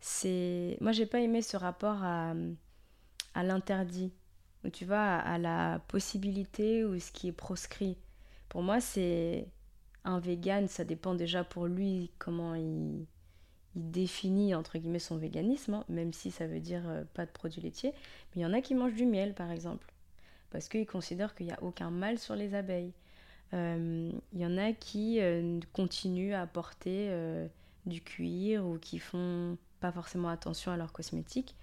[0.00, 0.78] c'est.
[0.80, 2.34] Moi, j'ai pas aimé ce rapport à,
[3.34, 4.10] à l'interdit,
[4.72, 7.98] tu vois, à, la possibilité ou ce qui est proscrit.
[8.48, 9.46] Pour moi, c'est
[10.04, 13.04] un vegan, ça dépend déjà pour lui comment il,
[13.76, 17.30] il définit entre guillemets son véganisme, hein, même si ça veut dire euh, pas de
[17.30, 17.92] produits laitiers.
[18.34, 19.92] Mais il y en a qui mangent du miel, par exemple,
[20.50, 22.92] parce qu'ils considèrent qu'il n'y a aucun mal sur les abeilles.
[23.52, 27.48] Il euh, y en a qui euh, continuent à porter euh,
[27.84, 31.56] du cuir ou qui font pas forcément attention à leurs cosmétiques,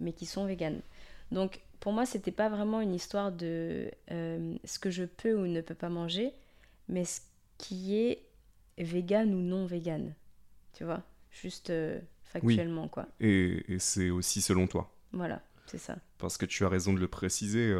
[0.00, 0.80] mais qui sont véganes.
[1.30, 5.60] Donc pour moi, c'était pas vraiment une histoire de ce que je peux ou ne
[5.60, 6.32] peux pas manger,
[6.88, 7.20] mais ce
[7.58, 8.22] qui est
[8.78, 10.14] vegan ou non vegan.
[10.72, 11.02] Tu vois?
[11.30, 11.72] Juste
[12.24, 13.06] factuellement, quoi.
[13.20, 14.90] Et, et c'est aussi selon toi.
[15.12, 15.96] Voilà, c'est ça.
[16.16, 17.76] Parce que tu as raison de le préciser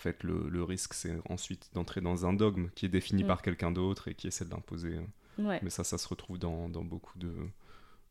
[0.00, 3.26] fait, le, risque, c'est ensuite d'entrer dans un dogme qui est défini mm.
[3.26, 4.98] par quelqu'un d'autre et qui essaie de l'imposer.
[5.38, 7.32] Mais ça, ça se retrouve dans, beaucoup de,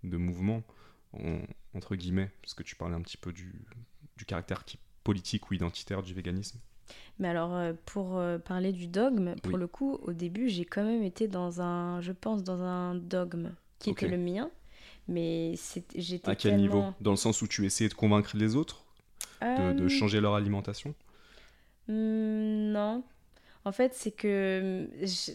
[0.03, 0.63] de mouvements,
[1.73, 3.53] entre guillemets, puisque tu parlais un petit peu du,
[4.17, 6.59] du caractère qui, politique ou identitaire du véganisme.
[7.17, 10.83] Mais alors, euh, pour euh, parler du dogme, pour le coup, au début, j'ai quand
[10.83, 14.49] même été dans un, je pense, dans un dogme qui était le mien.
[15.07, 15.55] Mais
[15.95, 16.83] j'étais À quel niveau?
[17.01, 18.85] Dans le sens où tu essayais de convaincre les autres?
[19.41, 20.93] De, de euh, changer leur alimentation?
[21.89, 23.03] Hmm, non.
[23.65, 25.31] En fait, c'est que je,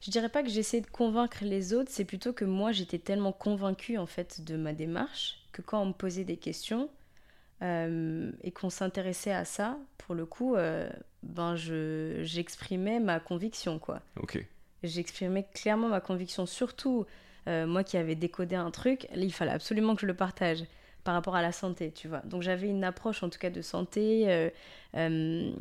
[0.00, 3.32] je dirais pas que j'essaie de convaincre les autres, c'est plutôt que moi j'étais tellement
[3.32, 6.88] convaincue en fait de ma démarche que quand on me posait des questions
[7.62, 10.88] euh, et qu'on s'intéressait à ça, pour le coup, euh,
[11.22, 14.02] ben je j'exprimais ma conviction quoi.
[14.20, 14.44] Ok.
[14.84, 17.06] J'exprimais clairement ma conviction, surtout
[17.48, 20.64] euh, moi qui avais décodé un truc, il fallait absolument que je le partage
[21.04, 22.20] par rapport à la santé, tu vois.
[22.20, 24.24] Donc j'avais une approche en tout cas de santé.
[24.28, 24.50] Euh,
[24.94, 25.52] euh,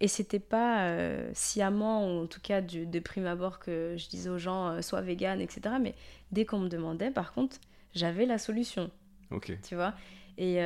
[0.00, 4.30] et c'était pas euh, sciemment, ou en tout cas de prime abord, que je disais
[4.30, 5.76] aux gens sois vegan, etc.
[5.80, 5.94] Mais
[6.30, 7.58] dès qu'on me demandait, par contre,
[7.94, 8.90] j'avais la solution.
[9.30, 9.52] Ok.
[9.62, 9.94] Tu vois
[10.40, 10.58] et,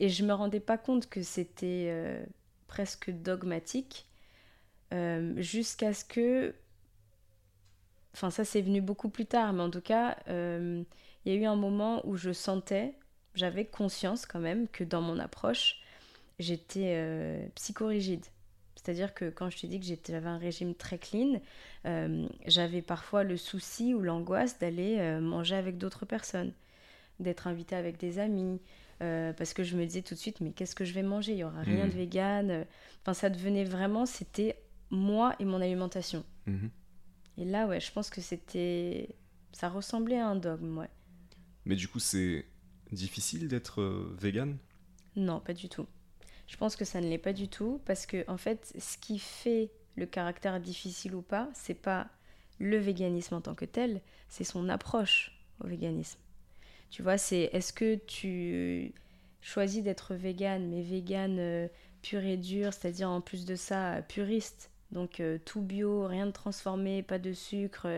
[0.00, 2.24] et je me rendais pas compte que c'était
[2.68, 4.06] presque dogmatique
[5.36, 6.54] jusqu'à ce que.
[8.14, 10.86] Enfin, ça, c'est venu beaucoup plus tard, mais en tout cas, il
[11.26, 12.94] y a eu un moment où je sentais
[13.34, 15.80] j'avais conscience quand même que dans mon approche,
[16.38, 18.24] j'étais euh, psychorigide.
[18.76, 21.40] C'est-à-dire que quand je te dis que j'avais un régime très clean,
[21.86, 26.52] euh, j'avais parfois le souci ou l'angoisse d'aller euh, manger avec d'autres personnes,
[27.20, 28.60] d'être invitée avec des amis,
[29.36, 31.32] parce que je me disais tout de suite, mais qu'est-ce que je vais manger?
[31.32, 31.90] Il n'y aura rien Mhm.
[31.90, 32.64] de vegan.
[33.00, 34.56] Enfin, ça devenait vraiment, c'était
[34.90, 36.22] moi et mon alimentation.
[36.46, 36.70] Mhm.
[37.38, 39.08] Et là, ouais, je pense que c'était...
[39.52, 40.88] Ça ressemblait à un dogme, ouais.
[41.64, 42.44] Mais du coup, c'est
[42.92, 44.56] difficile d'être euh, vegan
[45.16, 45.86] Non, pas du tout.
[46.46, 49.18] Je pense que ça ne l'est pas du tout parce que en fait, ce qui
[49.18, 52.08] fait le caractère difficile ou pas, c'est pas
[52.58, 56.18] le véganisme en tant que tel, c'est son approche au véganisme.
[56.90, 58.92] Tu vois, c'est est-ce que tu
[59.40, 61.68] choisis d'être vegan, mais vegan euh,
[62.02, 66.32] pur et dur, c'est-à-dire en plus de ça euh, puriste, donc tout bio, rien de
[66.32, 67.88] transformé, pas de sucre,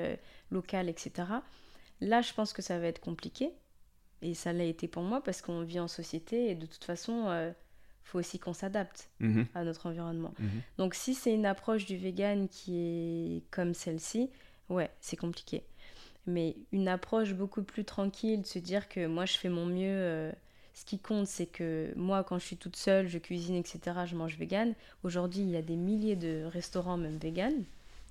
[0.53, 1.27] local, etc.
[2.01, 3.51] Là, je pense que ça va être compliqué.
[4.23, 7.27] Et ça l'a été pour moi parce qu'on vit en société et de toute façon,
[7.29, 7.53] euh,
[8.05, 9.47] faut aussi qu'on s'adapte Mhm.
[9.55, 10.33] à notre environnement.
[10.39, 10.49] Mhm.
[10.79, 12.77] Donc si c'est une approche du vegan qui
[13.39, 14.31] est comme celle-ci,
[14.71, 15.63] ouais, c'est compliqué.
[16.27, 19.89] Mais une approche beaucoup plus tranquille, de se dire que moi je fais mon mieux,
[19.91, 20.33] euh,
[20.73, 24.17] ce qui compte c'est que moi quand je suis toute seule, je cuisine, etc., je
[24.17, 24.75] mange vegan.
[25.03, 27.53] Aujourd'hui il y a des milliers de restaurants même vegan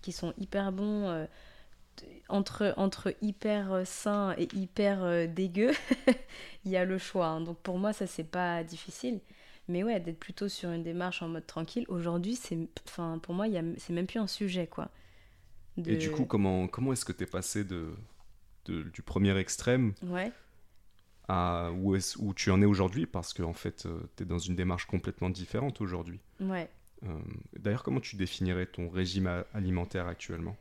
[0.03, 1.07] qui sont hyper bons.
[1.09, 1.25] euh,
[2.29, 5.71] entre, entre hyper euh, sain et hyper euh, dégueu,
[6.65, 7.27] il y a le choix.
[7.27, 7.41] hein.
[7.41, 9.19] Donc pour moi, ça, c'est pas difficile.
[9.69, 13.45] Mais ouais, d'être plutôt sur une démarche en mode tranquille, aujourd'hui, c'est, enfin, pour moi,
[13.77, 14.89] c'est même plus un sujet, quoi.
[15.77, 17.93] De- Et du coup, comment, comment est-ce que tu es passé de,
[18.65, 20.31] de- du premier extrême Ouais.
[21.27, 23.05] à où, est où tu en es aujourd'hui?
[23.05, 23.87] Parce qu'en fait,
[24.17, 26.19] tu es dans une démarche complètement différente aujourd'hui.
[26.41, 26.69] Ouais.
[27.05, 27.19] Euh,
[27.57, 30.55] D'ailleurs, comment tu définirais ton régime alimentaire actuellement?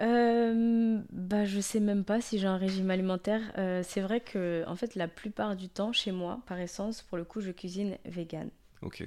[0.00, 3.52] Euh, bah, je sais même pas si j'ai un régime alimentaire.
[3.58, 7.18] Euh, c'est vrai que, en fait, la plupart du temps, chez moi, par essence, pour
[7.18, 8.48] le coup, je cuisine vegan.
[8.82, 9.04] Ok.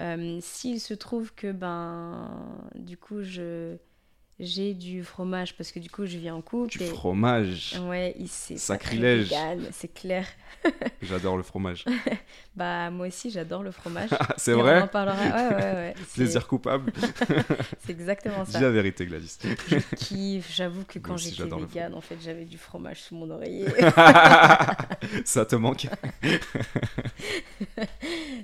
[0.00, 2.30] Euh, S'il se trouve que, ben,
[2.74, 3.76] du coup, je
[4.40, 6.70] j'ai du fromage parce que du coup, je vis en couple.
[6.78, 9.26] Du et- fromage Ouais, c'est Sacrilège.
[9.28, 10.26] vegan, c'est clair.
[11.02, 11.84] J'adore le fromage.
[12.56, 14.10] Bah, moi aussi, j'adore le fromage.
[14.36, 15.14] C'est Et On vrai en parlera.
[15.16, 15.94] Ouais, ouais, ouais.
[16.14, 16.92] Plaisir coupable
[17.78, 18.60] C'est exactement Dis ça.
[18.60, 19.38] la vérité, Gladys.
[19.68, 20.52] Je kiffe.
[20.52, 23.66] J'avoue que quand j'étais vegan, en fait, j'avais du fromage sous mon oreiller.
[25.24, 25.86] Ça te manque?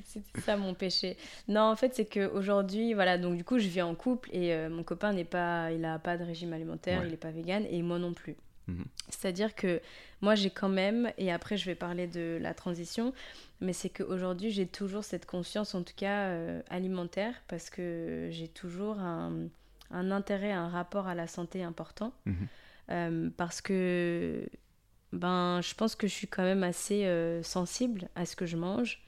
[0.05, 1.17] C'était ça mon péché.
[1.49, 4.69] Non, en fait, c'est qu'aujourd'hui, voilà, donc du coup, je vis en couple et euh,
[4.69, 7.07] mon copain n'est pas, il pas de régime alimentaire, Ouais.
[7.07, 8.37] il n'est pas vegan et moi non plus.
[8.69, 8.85] Mhm.
[9.09, 9.81] C'est-à-dire que
[10.21, 13.13] moi, j'ai quand même, et après, je vais parler de la transition,
[13.61, 18.49] mais c'est qu'aujourd'hui, j'ai toujours cette conscience, en tout cas euh, alimentaire, parce que j'ai
[18.49, 19.33] toujours un,
[19.93, 22.13] un intérêt, un rapport à la santé important.
[22.25, 22.35] Mhm.
[22.91, 24.49] Euh, parce que
[25.13, 28.57] ben, je pense que je suis quand même assez euh, sensible à ce que je
[28.57, 29.01] mange.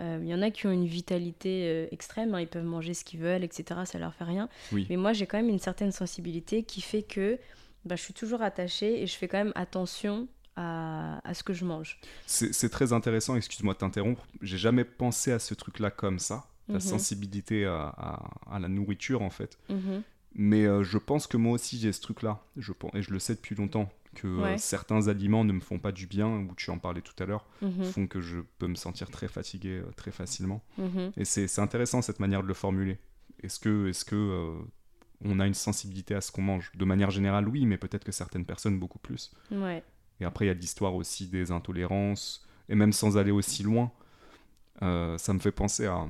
[0.00, 2.94] Euh, Il y en a qui ont une vitalité euh, extrême, hein, ils peuvent manger
[2.94, 3.80] ce qu'ils veulent, etc.
[3.84, 4.48] Ça leur fait rien.
[4.72, 4.86] Oui.
[4.88, 7.38] Mais moi, j'ai quand même une certaine sensibilité qui fait que
[7.84, 11.52] ben, je suis toujours attachée et je fais quand même attention à, à ce que
[11.52, 11.98] je mange.
[12.26, 14.26] C'est très intéressant, excuse-moi de t'interrompre.
[14.42, 16.80] J'ai jamais pensé à ce truc-là comme ça, la Mhm.
[16.80, 19.58] sensibilité à, à- à la nourriture en fait.
[19.68, 20.02] Mhm.
[20.34, 23.18] Mais euh, je pense que moi aussi j'ai ce truc-là, je pense, et je le
[23.18, 26.70] sais depuis longtemps, que euh, certains aliments ne me font pas du bien, ou tu
[26.70, 27.84] en parlais tout à l'heure, Mhm.
[27.84, 30.62] font que je peux me sentir très fatigué euh, très facilement.
[30.78, 31.12] Mhm.
[31.16, 32.98] Et c'est intéressant cette manière de le formuler.
[33.42, 34.58] Est-ce que, est que euh,
[35.24, 36.70] on a une sensibilité à ce qu'on mange?
[36.76, 39.32] De manière générale, oui, mais peut-être que certaines personnes beaucoup plus.
[39.50, 39.82] Ouais.
[40.20, 43.90] Et après, il y a l'histoire aussi des intolérances, et même sans aller aussi loin,
[44.80, 46.06] ça me fait penser à...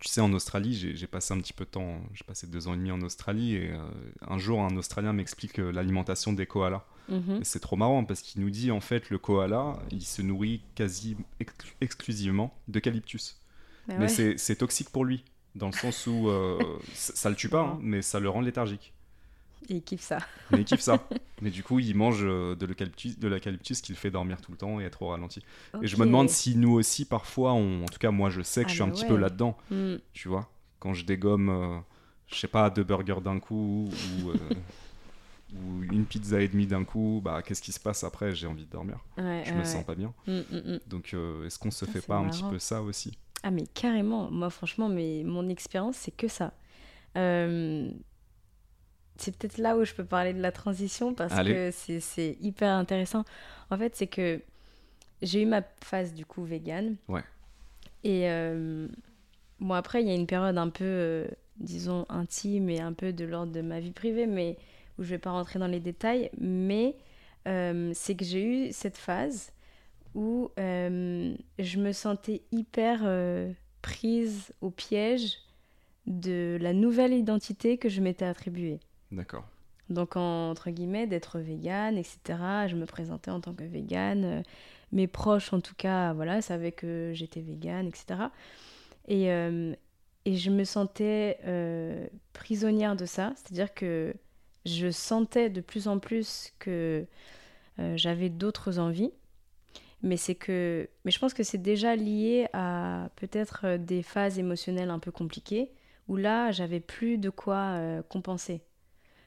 [0.00, 2.72] Tu sais, en Australie, j'ai passé un petit peu de temps, j'ai passé deux ans
[2.74, 3.78] et demi en Australie, et euh,
[4.26, 6.84] un jour, un Australien m'explique euh, l'alimentation des koalas.
[7.10, 7.40] Mhm.
[7.42, 11.16] C'est trop marrant, parce qu'il nous dit, en fait, le koala, il se nourrit quasi
[11.38, 13.36] exclu- exclusivement d'eucalyptus.
[13.88, 14.08] Mais ouais.
[14.08, 15.22] c'est- c'est toxique pour lui,
[15.54, 16.58] dans le sens où euh,
[16.94, 18.94] ça, ça le tue pas, hein, mais ça le rend léthargique.
[19.68, 20.18] Et il kiffe ça.
[20.50, 21.08] Mais il kiffe ça.
[21.40, 24.50] Mais du coup, il mange euh, de l'eucalyptus, de l'eucalyptus qui le fait dormir tout
[24.52, 25.42] le temps et être au ralenti.
[25.80, 27.84] Et je me demande si nous aussi, parfois, on...
[27.84, 29.56] en tout cas, moi, je sais que Ah je suis un bah petit peu là-dedans,
[29.70, 29.96] Mm.
[30.12, 30.50] tu vois.
[30.80, 31.78] Quand je dégomme, euh,
[32.28, 34.34] je sais pas, deux burgers d'un coup ou, euh,
[35.52, 38.34] ou une pizza et demie d'un coup, bah, qu'est-ce qui se passe après?
[38.34, 38.98] J'ai envie de dormir.
[39.16, 40.14] Ouais, Je ouais, me sens pas bien.
[40.26, 40.32] ouais.
[40.34, 40.80] Mm, mm, mm.
[40.86, 43.12] Donc, euh, est-ce qu'on se Ah, fait pas un petit peu ça aussi?
[43.42, 46.52] Ah mais carrément, moi franchement, mais mon expérience c'est que ça.
[47.16, 47.90] Euh,
[49.20, 51.52] C'est peut-être là où je peux parler de la transition parce Allez.
[51.52, 53.24] que c'est- hyper intéressant.
[53.70, 54.40] En fait, c'est que
[55.20, 56.96] j'ai eu ma phase du coup vegan.
[57.06, 57.22] Ouais.
[58.02, 58.88] Et euh,
[59.60, 63.12] bon après, il y a une période un peu, euh, disons, intime et un peu
[63.12, 64.56] de l'ordre de ma vie privée, mais
[64.98, 66.30] où je vais pas rentrer dans les détails.
[66.38, 66.96] Mais
[67.46, 69.52] euh, c'est que j'ai eu cette phase
[70.14, 73.02] où je me sentais hyper
[73.82, 75.36] prise au piège
[76.06, 78.80] de la nouvelle identité que je m'étais attribuée.
[79.10, 79.44] D'accord.
[79.90, 82.18] Donc, entre guillemets, d'être végane, etc.
[82.68, 84.24] Je me présentais en tant que végane.
[84.24, 84.42] Euh,
[84.92, 88.30] mes proches, en tout cas, voilà, savaient que j'étais végane, etc.
[89.08, 89.74] Et, euh,
[90.24, 93.32] et je me sentais euh, prisonnière de ça.
[93.36, 94.14] C'est-à-dire que
[94.64, 97.06] je sentais de plus en plus que
[97.94, 99.10] j'avais d'autres envies.
[100.02, 104.90] Mais c'est que, mais je pense que c'est déjà lié à peut-être des phases émotionnelles
[104.90, 105.72] un peu compliquées
[106.06, 107.78] où là, j'avais plus de quoi
[108.10, 108.60] compenser.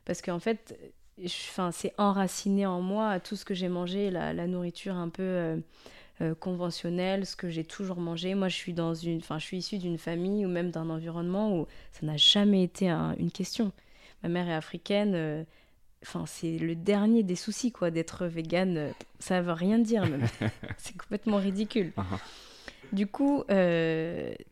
[0.05, 0.77] Parce qu'en fait,
[1.25, 5.57] enfin, c'est enraciné en moi tout ce que j'ai mangé, la, nourriture un peu euh,
[6.21, 8.35] euh, conventionnelle, ce que j'ai toujours mangé.
[8.35, 11.55] Moi, je suis dans une, enfin, je suis issue d'une famille ou même d'un environnement
[11.57, 13.71] où ça n'a jamais été une question.
[14.23, 15.13] Ma mère est africaine.
[15.15, 15.43] Euh,
[16.03, 18.93] enfin, c'est le dernier des soucis, quoi, d'être végane.
[19.19, 20.27] Ça veut rien dire, même.
[20.77, 21.93] c'est complètement ridicule.
[21.97, 22.19] Uh-huh.
[22.91, 23.43] Du coup,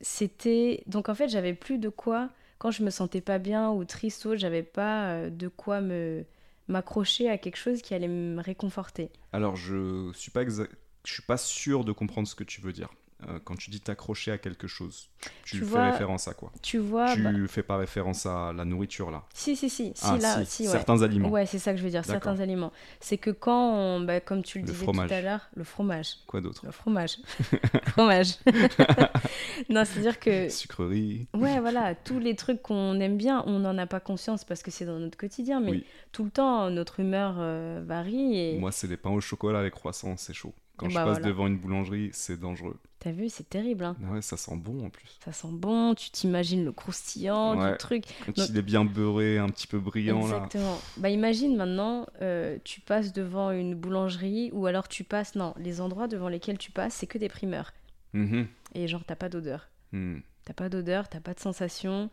[0.02, 0.84] c'était.
[0.88, 2.30] Donc, en fait, j'avais plus de quoi
[2.62, 6.24] quand je me sentais pas bien ou triste ou j'avais pas euh, de quoi me
[6.68, 9.09] m'accrocher à quelque chose qui allait me réconforter.
[9.34, 12.89] Alors je suis pas je suis pas sûr de comprendre ce que tu veux dire.
[13.28, 15.10] Euh, quand tu dis t'accrocher à quelque chose,
[15.44, 19.12] tu, fais référence à quoi Tu vois, tu bah fais pas référence à la nourriture
[19.12, 19.24] là.
[19.34, 21.30] Si si si, ah, là, si, certains aliments.
[21.30, 22.72] Ouais, c'est ça que je veux dire, certains aliments.
[23.00, 26.18] C'est que quand, bah, comme tu le, disais tout à l'heure, le fromage.
[26.28, 27.18] Quoi d'autre Le fromage.
[27.88, 28.38] fromage.
[29.70, 30.50] non, c'est-à-dire que.
[30.50, 31.28] Sucrerie.
[31.36, 34.72] Ouais, voilà, tous les trucs qu'on aime bien, on n'en a pas conscience parce que
[34.72, 38.40] c'est dans notre quotidien, mais tout le temps, notre humeur euh, varie.
[38.40, 38.58] Et...
[38.58, 40.54] Moi, c'est des pains au chocolat avec croissant, c'est chaud.
[40.78, 42.78] Quand je bah, passe devant une boulangerie, c'est dangereux.
[43.00, 43.84] T'as vu, c'est terrible.
[43.84, 43.96] Hein.
[44.12, 45.18] Ouais, ça sent bon en plus.
[45.26, 48.06] Ça sent bon, tu t'imagines le croustillant du truc.
[48.26, 50.80] Quand il est bien beurré, un petit peu brillant Exactement.
[50.98, 55.82] Bah imagine maintenant, euh, tu passes devant une boulangerie ou alors tu passes, non, les
[55.82, 57.74] endroits devant lesquels tu passes, c'est que des primeurs.
[58.14, 58.46] Mm-hmm.
[58.76, 59.70] Et genre, t'as pas d'odeur.
[59.92, 60.20] Mm.
[60.46, 62.10] T'as pas d'odeur, t'as pas de sensation.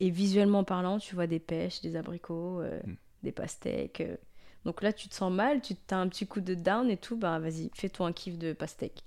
[0.00, 2.96] Et visuellement parlant, tu vois des pêches, des abricots, euh, mm.
[3.22, 4.00] des pastèques.
[4.00, 4.16] Euh.
[4.64, 7.16] Donc là, tu te sens mal, tu as un petit coup de down et tout,
[7.16, 9.02] bah vas-y, fais-toi un kiff de pastèque.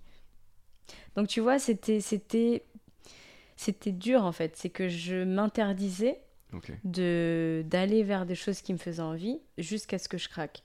[1.16, 2.66] Donc tu vois, c'était c'était
[3.56, 6.20] c'était dur en fait, c'est que je m'interdisais
[6.84, 10.64] de d'aller vers des choses qui me faisaient envie jusqu'à ce que je craque.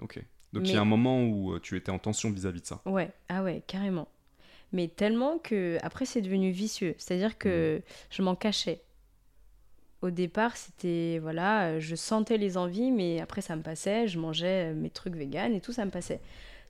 [0.00, 0.22] Ok.
[0.52, 2.80] Donc il y a un moment où euh, tu étais en tension vis-à-vis de ça.
[2.86, 4.08] Ouais, ah ouais, carrément.
[4.72, 7.82] Mais tellement que après c'est devenu vicieux, c'est-à-dire que mmh.
[8.10, 8.82] je m'en cachais
[10.02, 14.72] au départ, c'était voilà, je sentais les envies, mais après ça me passait, je mangeais
[14.74, 16.20] mes trucs véganes et tout, ça me passait.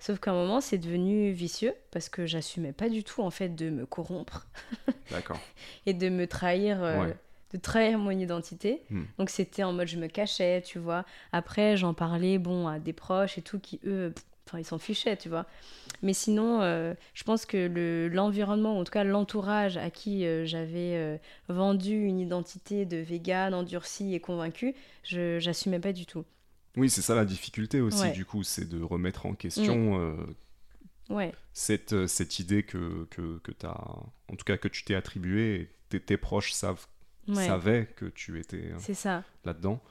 [0.00, 3.54] Sauf qu'à un moment, c'est devenu vicieux parce que j'assumais pas du tout en fait
[3.54, 4.46] de me corrompre.
[5.10, 5.40] D'accord.
[5.86, 7.10] et de me trahir, euh,
[7.52, 8.82] de trahir mon identité.
[8.90, 9.04] Hmm.
[9.18, 11.04] Donc c'était en mode je me cachais, tu vois.
[11.32, 14.14] Après, j'en parlais bon à des proches et tout qui eux,
[14.48, 15.46] enfin ils s'en fichaient, tu vois.
[16.02, 20.96] Mais sinon, euh, je pense que l'environnement, en tout cas l'entourage à qui euh, j'avais
[20.96, 21.16] euh,
[21.48, 26.24] vendu une identité de vegan, endurcie et convaincue, je n'assumais pas du tout.
[26.76, 31.12] Oui, c'est ça la difficulté aussi, du coup, c'est de remettre en question mm.
[31.14, 31.32] ouais.
[31.52, 33.80] cette, cette idée que, que, que as,
[34.28, 36.86] en tout cas que tu t'es attribuée, et tes, proches savent,
[37.32, 38.70] savaient que tu étais
[39.44, 39.82] là-dedans.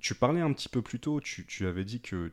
[0.00, 2.32] tu parlais un petit peu plus tôt, tu, tu avais dit que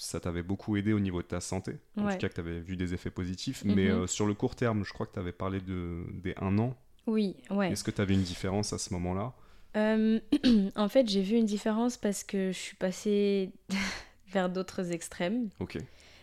[0.00, 1.76] ça t'avait beaucoup aidé au niveau de ta santé.
[1.96, 3.62] En tout cas, que tu avais vu des effets positifs.
[3.64, 4.02] Mais mhm.
[4.02, 6.74] euh, sur le court terme, je crois que tu avais parlé de, des un an.
[7.06, 7.70] Oui, ouais.
[7.70, 9.34] Est-ce que tu avais une différence à ce moment-là?
[9.76, 10.18] Euh,
[10.76, 13.50] En fait, j'ai vu une différence parce que je suis passée
[14.32, 15.50] vers d'autres extrêmes.
[15.60, 15.78] Ok.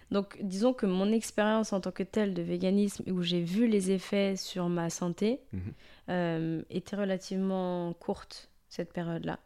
[0.09, 3.91] Donc, disons que mon expérience en tant que telle de véganisme, où j'ai vu les
[3.91, 5.61] effets sur ma santé, mhm.
[6.09, 9.39] euh, était relativement courte, cette période-là.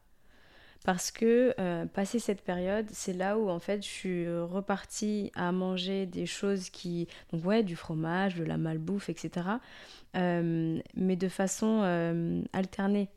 [0.83, 5.51] Parce que, euh, passé cette période, c'est là où en fait je suis repartie à
[5.51, 7.07] manger des choses qui.
[7.31, 9.47] Donc, ouais, du fromage, de la malbouffe, etc.
[10.15, 13.09] Euh, mais de façon euh, alternée.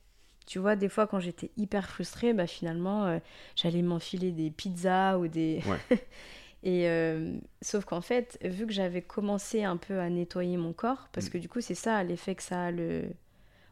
[0.47, 3.19] Tu vois, des fois, quand j'étais hyper frustrée, bah, finalement,
[3.57, 5.63] j'allais m'enfiler des pizzas ou des.
[6.67, 6.87] Et
[7.63, 11.31] sauf qu'en fait, vu que j'avais commencé un peu à nettoyer mon corps, parce mm.
[11.31, 13.05] que du coup, c'est ça l'effet que ça a le.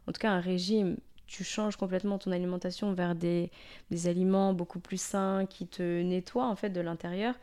[0.07, 0.97] En tout cas, un régime
[1.33, 3.49] tu changes complètement ton alimentation vers des,
[3.89, 7.33] des, aliments beaucoup plus sains qui te nettoient en fait de l'intérieur,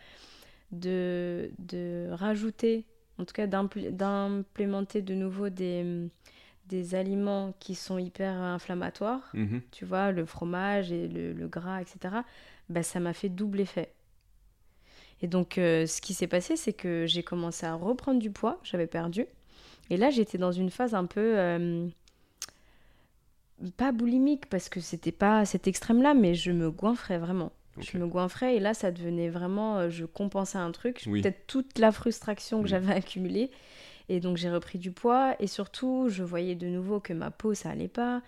[0.71, 2.85] de, de rajouter,
[3.19, 6.09] en tout cas d'implémenter de nouveau des,
[6.69, 9.61] des aliments qui sont hyper inflammatoires, mhm.
[9.73, 12.15] tu vois, le fromage et le, gras, etc.,
[12.69, 13.93] bah, ça m'a fait double effet.
[15.21, 18.61] Et donc, euh, ce qui s'est passé, c'est que j'ai commencé à reprendre du poids,
[18.63, 19.27] j'avais perdu.
[19.91, 21.37] Et là, j'étais dans une phase un peu...
[21.37, 21.89] Euh,
[23.77, 27.53] pas boulimique parce que c'était pas cet extrême-là, mais je me goinfrais vraiment.
[27.79, 31.79] Je me goinfrais et là, ça devenait vraiment, euh, je compensais un truc, peut-être toute
[31.79, 33.51] la frustration que j'avais accumulée.
[34.09, 37.55] Et donc j'ai repris du poids et surtout je voyais de nouveau que ma peau
[37.55, 38.23] ça allait pas.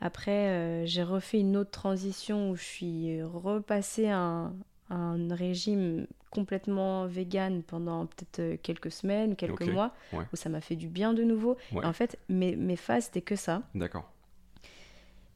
[0.00, 4.52] Après euh, j'ai refait une autre transition où je suis repassée un,
[4.90, 9.94] un régime complètement vegan pendant peut-être euh, quelques semaines, quelques mois,
[10.32, 11.56] où ça m'a fait du bien de nouveau.
[11.82, 13.62] En fait, mes, mes phases, c'était que ça.
[13.74, 14.10] D'accord.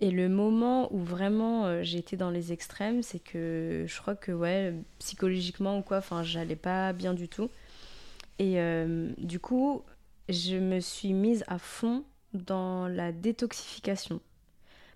[0.00, 4.30] Et le moment où vraiment euh, été dans les extrêmes, c'est que je crois que,
[4.30, 7.48] ouais, psychologiquement ou quoi, enfin, j'allais pas bien du tout.
[8.38, 9.82] Et euh, du coup,
[10.28, 14.20] je me suis mise à fond dans la détoxification.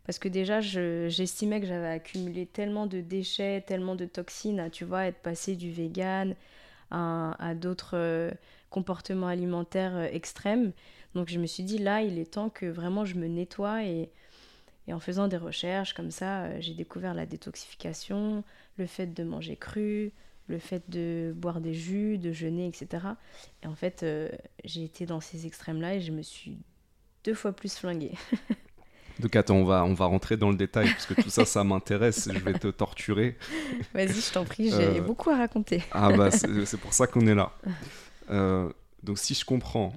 [0.05, 4.85] Parce que déjà, j'estimais que j'avais accumulé tellement de déchets, tellement de toxines, à, tu
[4.85, 6.35] vois, être passé du vegan
[6.91, 8.31] à, d'autres euh,
[8.69, 10.73] comportements alimentaires extrêmes.
[11.15, 13.85] Donc je me suis dit, là, il est temps que vraiment je me nettoie.
[13.85, 14.11] Et,
[14.91, 18.45] et en faisant des recherches comme ça, euh, j'ai découvert la détoxification,
[18.77, 20.13] le fait de manger cru,
[20.49, 23.07] le fait de boire des jus, de jeûner, etc.
[23.63, 24.05] Et en fait,
[24.65, 26.59] j'ai été dans ces extrêmes-là et je me suis
[27.25, 28.15] deux fois plus flinguée.
[29.21, 31.63] Donc attends, on va, on va rentrer dans le détail, parce que tout ça, ça
[31.63, 33.37] m'intéresse, je vais te torturer.
[33.95, 35.83] Vas-y, je t'en prie, j'ai euh, beaucoup à raconter.
[35.93, 37.53] ah bah c'est pour ça qu'on est là.
[38.31, 38.73] Euh,
[39.03, 39.93] donc si je comprends,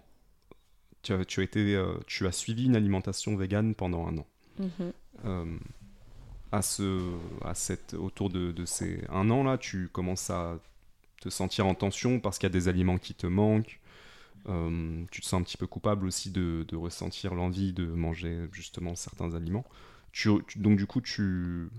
[1.04, 4.28] tu as, tu as, été, euh, tu as suivi une alimentation végane pendant un an.
[4.60, 5.60] Mhm.
[6.52, 10.60] à ce, à cette, autour de, de ces un an là, tu commences à
[11.24, 13.80] te sentir en tension parce qu'il y a des aliments qui te manquent,
[14.50, 18.96] euh, tu te sens un petit peu coupable aussi de, ressentir l'envie de manger justement
[18.96, 19.66] certains aliments.
[20.12, 21.70] Tu, donc du coup, tu,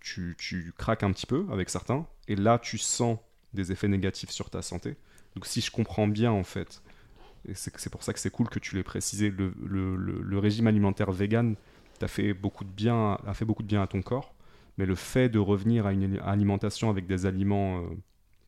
[0.00, 3.18] tu, tu, craques un petit peu avec certains, et là, tu sens
[3.54, 4.96] des effets négatifs sur ta santé.
[5.34, 6.82] Donc si je comprends bien, en fait,
[7.48, 10.66] et c'est pour ça que c'est cool que tu l'aies précisé, le, le, le, régime
[10.66, 11.56] alimentaire vegan
[11.98, 14.34] t'a fait beaucoup de bien, a fait beaucoup de bien à ton corps,
[14.78, 17.82] mais le fait de revenir à une alimentation avec des aliments...
[17.82, 17.88] Euh,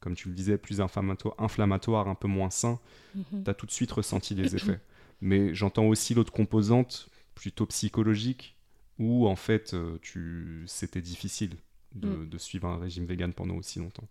[0.06, 2.78] comme tu le disais, plus inflammatoire, un peu moins sain,
[3.16, 3.42] mhm.
[3.42, 4.78] tu as tout de suite ressenti les effets.
[5.20, 8.56] Mais j'entends aussi l'autre composante, plutôt psychologique,
[9.00, 10.62] où en fait, euh, tu...
[10.66, 11.56] c'était difficile
[11.96, 12.28] mm.
[12.28, 14.08] de, suivre un régime vegan pendant aussi longtemps.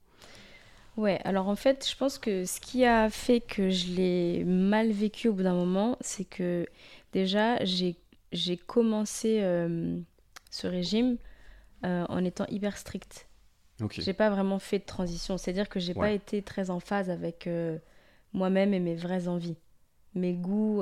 [0.97, 4.91] Ouais, alors en fait, je pense que ce qui a fait que je l'ai mal
[4.91, 6.65] vécu au bout d'un moment, c'est que
[7.11, 9.97] déjà, j'ai commencé euh,
[10.51, 11.17] ce régime
[11.83, 13.27] euh, en étant hyper stricte.
[13.89, 15.37] J'ai pas vraiment fait de transition.
[15.37, 17.77] C'est-à-dire que j'ai pas été très en phase avec euh,
[18.31, 19.57] moi-même et mes vraies envies,
[20.13, 20.81] mes goûts,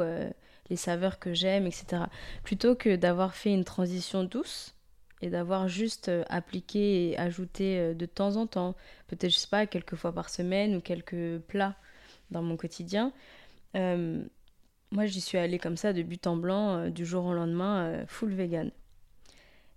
[0.69, 2.03] les saveurs que j'aime, etc.
[2.43, 4.75] Plutôt que d'avoir fait une transition douce
[5.23, 8.75] et d'avoir juste euh, appliqué et ajouté de temps en temps,
[9.07, 11.75] peut-être, je sais pas, quelques fois par semaine ou quelques plats
[12.31, 13.13] dans mon quotidien.
[13.73, 18.33] moi, j'y suis allée comme ça de but en blanc, du jour au lendemain, full
[18.33, 18.71] vegan.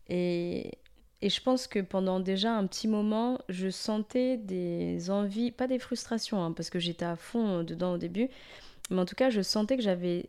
[0.09, 0.78] Et
[1.22, 5.78] et je pense que pendant déjà un petit moment, je sentais des envies, pas des
[5.78, 8.28] frustrations, hein, parce que j'étais à fond dedans au début,
[8.90, 10.28] mais en tout cas, je sentais que j'avais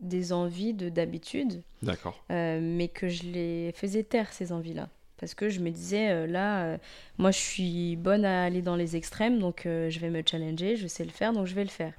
[0.00, 1.62] des envies de d'habitude.
[1.82, 2.22] D'accord.
[2.30, 4.88] Euh, mais que je les faisais taire, ces envies-là.
[5.18, 6.78] Parce que je me disais, euh, là, euh,
[7.18, 10.86] moi, je suis bonne à aller dans les extrêmes, donc je vais me challenger, je
[10.86, 11.94] sais le faire, donc je vais le faire.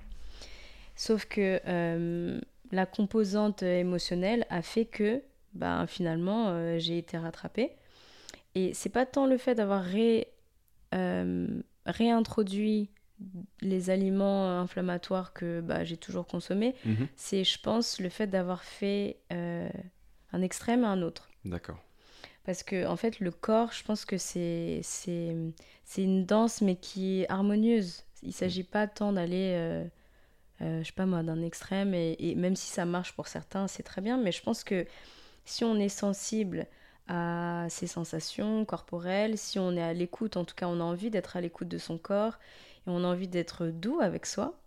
[0.95, 1.59] Sauf que
[2.71, 5.21] la composante émotionnelle a fait que,
[5.53, 7.71] bah, finalement, j'ai été rattrapée.
[8.53, 10.27] Et c'est pas tant le fait d'avoir ré,
[11.85, 12.89] réintroduit
[13.61, 17.07] les aliments inflammatoires que bah, j'ai toujours consommés, mhm.
[17.15, 19.69] c'est, je pense, le fait d'avoir fait euh,
[20.33, 21.29] un extrême à un autre.
[21.45, 21.79] D'accord.
[22.43, 25.35] Parce que, en fait, le corps, je pense que c'est, c'est,
[25.83, 28.03] c'est une danse, mais qui est harmonieuse.
[28.21, 29.85] Il ne s'agit pas tant d'aller, euh,
[30.61, 33.67] euh, je sais pas moi, d'un extrême, et, et, même si ça marche pour certains,
[33.67, 34.85] c'est très bien, mais je pense que
[35.45, 36.67] si on est sensible
[37.07, 41.11] à ses sensations corporelles, si on est à l'écoute, en tout cas on a envie
[41.11, 42.39] d'être à l'écoute de son corps
[42.87, 44.59] et on a envie d'être doux avec soi,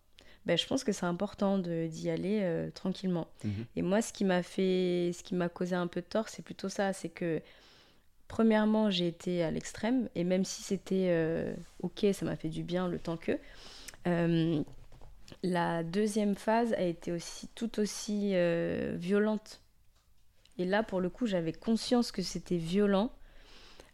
[0.47, 3.29] ben, je pense que c'est important d'y aller euh, tranquillement.
[3.45, 3.53] Mhm.
[3.77, 6.43] Et moi, ce qui m'a fait, ce qui m'a causé un peu de tort, c'est
[6.43, 7.43] plutôt ça, c'est que
[8.29, 12.63] premièrement, j'ai été à l'extrême et même si c'était euh, ok, ça m'a fait du
[12.63, 13.39] bien le temps que.
[14.07, 14.63] Euh,
[15.43, 18.33] la deuxième phase a été aussi tout aussi
[18.95, 19.61] violente
[20.59, 23.13] et là, pour le coup, j'avais conscience que c'était violent.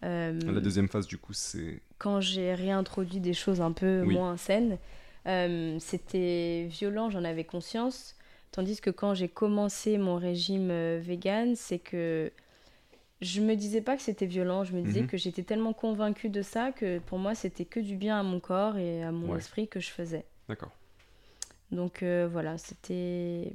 [0.02, 1.82] La deuxième phase, du coup, c'est...
[1.98, 4.78] Quand j'ai réintroduit des choses un peu moins saines,
[5.26, 8.16] euh, c'était violent, j'en avais conscience.
[8.50, 12.30] Tandis que quand j'ai commencé mon régime euh, vegan, c'est que
[13.20, 15.06] je me disais pas que c'était violent, je me disais mhm.
[15.06, 18.38] que j'étais tellement convaincue de ça que pour moi, c'était que du bien à mon
[18.38, 20.24] corps et à mon esprit que je faisais.
[20.48, 20.72] D'accord.
[21.70, 23.52] Donc voilà, c'était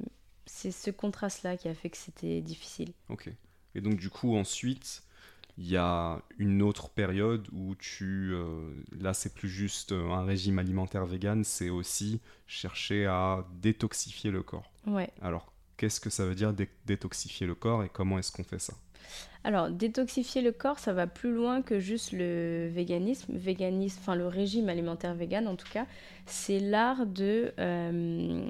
[0.50, 2.92] c'est ce contraste-là qui a fait que c'était difficile.
[3.08, 3.30] Ok.
[3.74, 5.02] Et donc, du coup, ensuite,
[5.60, 8.30] il y a une autre période où tu.
[8.32, 14.30] euh, là, c'est plus juste euh, un régime alimentaire vegan, c'est aussi chercher à détoxifier
[14.30, 14.72] le corps.
[14.86, 15.10] Ouais.
[15.20, 18.58] Alors, qu'est-ce que ça veut dire dé- détoxifier le corps et comment est-ce qu'on fait
[18.58, 18.72] ça?
[19.44, 23.36] Alors, détoxifier le corps, ça va plus loin que juste le véganisme.
[23.36, 25.86] Véganisme, enfin le régime alimentaire vegan en tout cas,
[26.24, 28.48] c'est l'art de euh,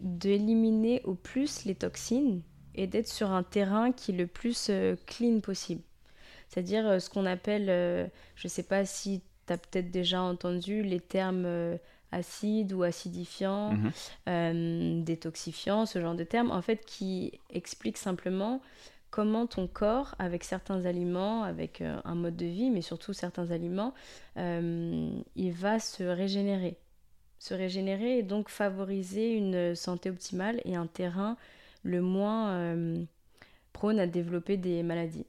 [0.00, 2.40] d'éliminer au plus les toxines
[2.74, 4.70] et d'être sur un terrain qui est le plus
[5.06, 5.82] clean possible.
[6.50, 10.20] C'est-à-dire euh, ce qu'on appelle, euh, je ne sais pas si tu as peut-être déjà
[10.20, 11.76] entendu les termes euh,
[12.12, 13.90] acides ou acidifiants, Mhm.
[14.28, 18.60] euh, détoxifiants, ce genre de termes, en fait, qui expliquent simplement
[19.10, 23.50] comment ton corps, avec certains aliments, avec euh, un mode de vie, mais surtout certains
[23.52, 23.94] aliments,
[24.36, 26.76] euh, il va se régénérer.
[27.38, 31.36] Se régénérer et donc favoriser une santé optimale et un terrain
[31.84, 32.74] le moins
[33.72, 35.24] prône à développer des maladies.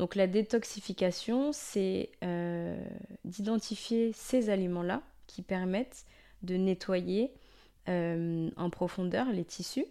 [0.00, 2.82] Donc la détoxification, c'est euh,
[3.26, 6.06] d'identifier ces aliments-là qui permettent
[6.42, 7.34] de nettoyer
[7.90, 9.84] euh, en profondeur les tissus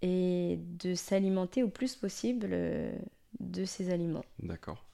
[0.00, 2.96] et de s'alimenter au plus possible euh,
[3.40, 4.24] de ces aliments.
[4.38, 4.84] D'accord.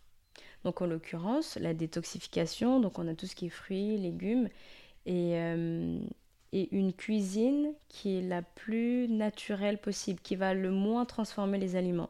[0.64, 4.48] Donc en l'occurrence, la détoxification, donc on a tout ce qui est fruits, légumes
[5.04, 6.00] et, euh,
[6.52, 11.76] et une cuisine qui est la plus naturelle possible, qui va le moins transformer les
[11.76, 12.08] aliments.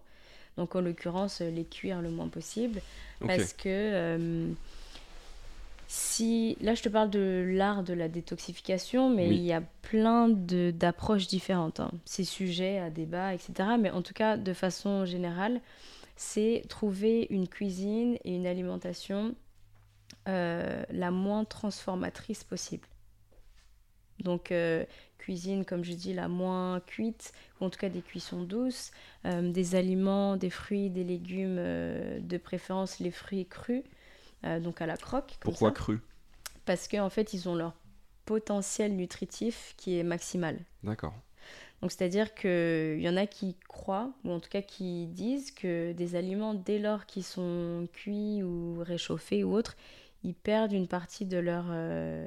[0.56, 2.80] Donc en l'occurrence, les cuire le moins possible
[3.26, 4.48] parce que euh,
[5.88, 9.36] si là je te parle de l'art de la détoxification, mais Oui.
[9.36, 11.80] il y a plein d'approches différentes.
[11.80, 11.90] hein.
[12.04, 13.52] C'est sujet à débat, etc.
[13.78, 15.60] Mais en tout cas, de façon générale,
[16.16, 19.34] c'est trouver une cuisine et une alimentation
[20.28, 22.86] euh, la moins transformatrice possible.
[24.20, 24.84] Donc euh,
[25.22, 28.90] cuisine, comme je dis, la moins cuite, ou en tout cas des cuissons douces,
[29.24, 33.84] euh, des aliments, des fruits, des légumes, euh, de préférence les fruits crus,
[34.44, 35.36] euh, donc à la croque.
[35.40, 35.74] comme Pourquoi ça.
[35.74, 36.00] cru
[36.64, 37.74] Parce qu'en fait, ils ont leur
[38.24, 40.58] potentiel nutritif qui est maximal.
[40.82, 41.14] D'accord.
[41.80, 45.92] Donc c'est-à-dire qu'il y en a qui croient, ou en tout cas qui disent que
[45.92, 49.76] des aliments, dès lors qu'ils sont cuits ou réchauffés ou autres,
[50.24, 52.26] ils perdent une partie de leur, euh,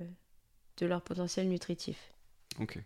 [0.77, 2.14] de leur potentiel nutritif.
[2.59, 2.79] Ok.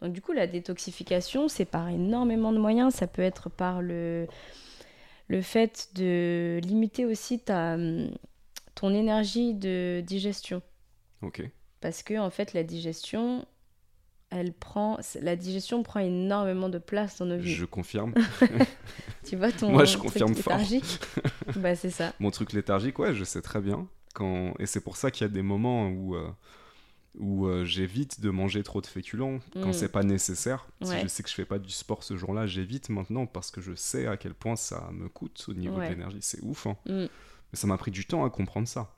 [0.00, 2.94] Donc du coup, la détoxification, c'est par énormément de moyens.
[2.94, 4.26] Ça peut être par le,
[5.26, 7.76] le fait de limiter aussi ta,
[8.74, 10.62] ton énergie de digestion.
[11.22, 11.42] Ok.
[11.80, 13.44] Parce que en fait, la digestion,
[14.30, 17.54] elle prend, la digestion prend énormément de place dans nos vies.
[17.54, 18.14] Je confirme.
[19.24, 21.00] Tu vois ton Moi, je truc confirme léthargique
[21.56, 22.14] Bah c'est ça.
[22.18, 23.86] Mon truc léthargique, ouais, je sais très bien.
[24.14, 24.54] Quand...
[24.58, 26.30] Et c'est pour ça qu'il y a des moments où, euh,
[27.18, 29.72] où euh, j'évite de manger trop de féculents quand Mm.
[29.72, 30.66] c'est pas nécessaire.
[30.82, 33.60] Si je sais que je fais pas du sport ce jour-là, j'évite maintenant parce que
[33.60, 35.88] je sais à quel point ça me coûte au niveau Ouais.
[35.88, 36.18] de l'énergie.
[36.20, 36.66] C'est ouf.
[36.66, 36.76] hein.
[36.86, 37.06] Mm.
[37.52, 38.94] Mais ça m'a pris du temps à comprendre ça.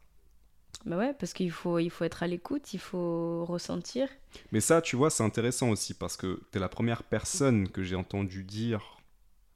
[0.86, 4.08] Bah ouais, parce qu'il faut, il faut être à l'écoute, il faut ressentir.
[4.52, 7.82] Mais ça, tu vois, c'est intéressant aussi parce que tu es la première personne que
[7.82, 8.96] j'ai entendu dire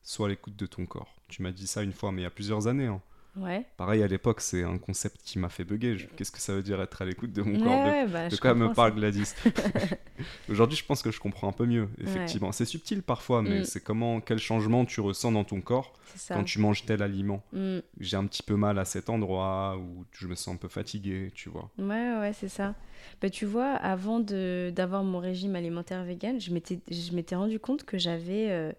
[0.02, 1.14] sois à l'écoute de ton corps.
[1.28, 2.86] Tu m'as dit ça une fois, mais il y a plusieurs années.
[2.86, 3.00] hein.
[3.36, 3.66] Ouais.
[3.76, 5.96] Pareil, à l'époque, c'est un concept qui m'a fait bugger.
[5.98, 8.06] Je- Qu'est-ce que ça veut dire être à l'écoute de mon Ouais, corps De, ouais,
[8.06, 9.34] bah, de je quoi me parle Gladys
[10.48, 11.88] Aujourd'hui, je pense que je comprends un peu mieux, Ouais.
[12.04, 12.52] effectivement.
[12.52, 13.64] C'est subtil parfois, mais Mm.
[13.64, 15.92] c'est comment, quel changement tu ressens dans ton corps
[16.28, 17.42] quand tu manges tel aliment.
[17.52, 17.78] Mm.
[18.00, 21.32] J'ai un petit peu mal à cet endroit, ou je me sens un peu fatigué,
[21.34, 21.70] tu vois.
[21.78, 22.74] Ouais, ouais, c'est ça.
[23.20, 27.84] Bah, tu vois, avant d'avoir mon régime alimentaire vegan, je m'étais je m'étais rendu compte
[27.84, 28.72] que j'avais euh,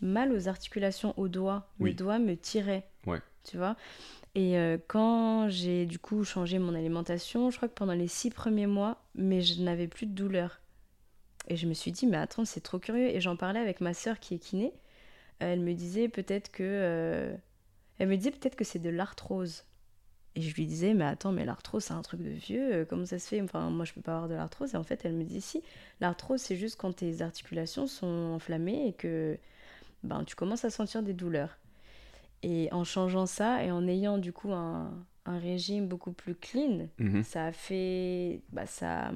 [0.00, 1.68] mal aux articulations aux doigts.
[1.80, 1.90] Oui.
[1.90, 2.86] Mes doigts me tiraient.
[3.06, 3.20] Ouais.
[3.48, 3.76] Tu vois
[4.34, 8.30] Et euh, quand j'ai du coup changé mon alimentation, je crois que pendant les six
[8.30, 10.60] premiers mois, mais je n'avais plus de douleur.
[11.48, 13.08] Et je me suis dit, mais attends, c'est trop curieux.
[13.08, 14.72] Et j'en parlais avec ma sœur qui est kiné.
[15.40, 16.62] Elle me disait peut-être que.
[16.64, 17.36] euh,
[17.98, 19.64] Elle me disait peut-être que c'est de l'arthrose.
[20.36, 23.06] Et je lui disais, mais attends, mais l'arthrose, c'est un truc de vieux, euh, comment
[23.06, 23.40] ça se fait?
[23.42, 24.74] Enfin, moi, je peux pas avoir de l'arthrose.
[24.74, 25.62] Et en fait, elle me dit, si,
[26.00, 29.38] l'arthrose, c'est juste quand tes articulations sont enflammées et que
[30.04, 31.58] ben, tu commences à sentir des douleurs.
[32.42, 34.92] Et en changeant ça et en ayant du coup un,
[35.24, 37.22] un régime beaucoup plus clean, Mhm.
[37.24, 38.40] ça a fait.
[38.52, 39.10] Bah, ça,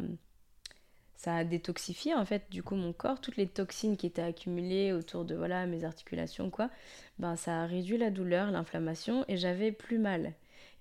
[1.17, 4.93] ça a détoxifié en fait du coup mon corps, toutes les toxines qui étaient accumulées
[4.93, 6.71] autour de voilà mes articulations quoi,
[7.19, 10.33] ben ça a réduit la douleur, l'inflammation et j'avais plus mal.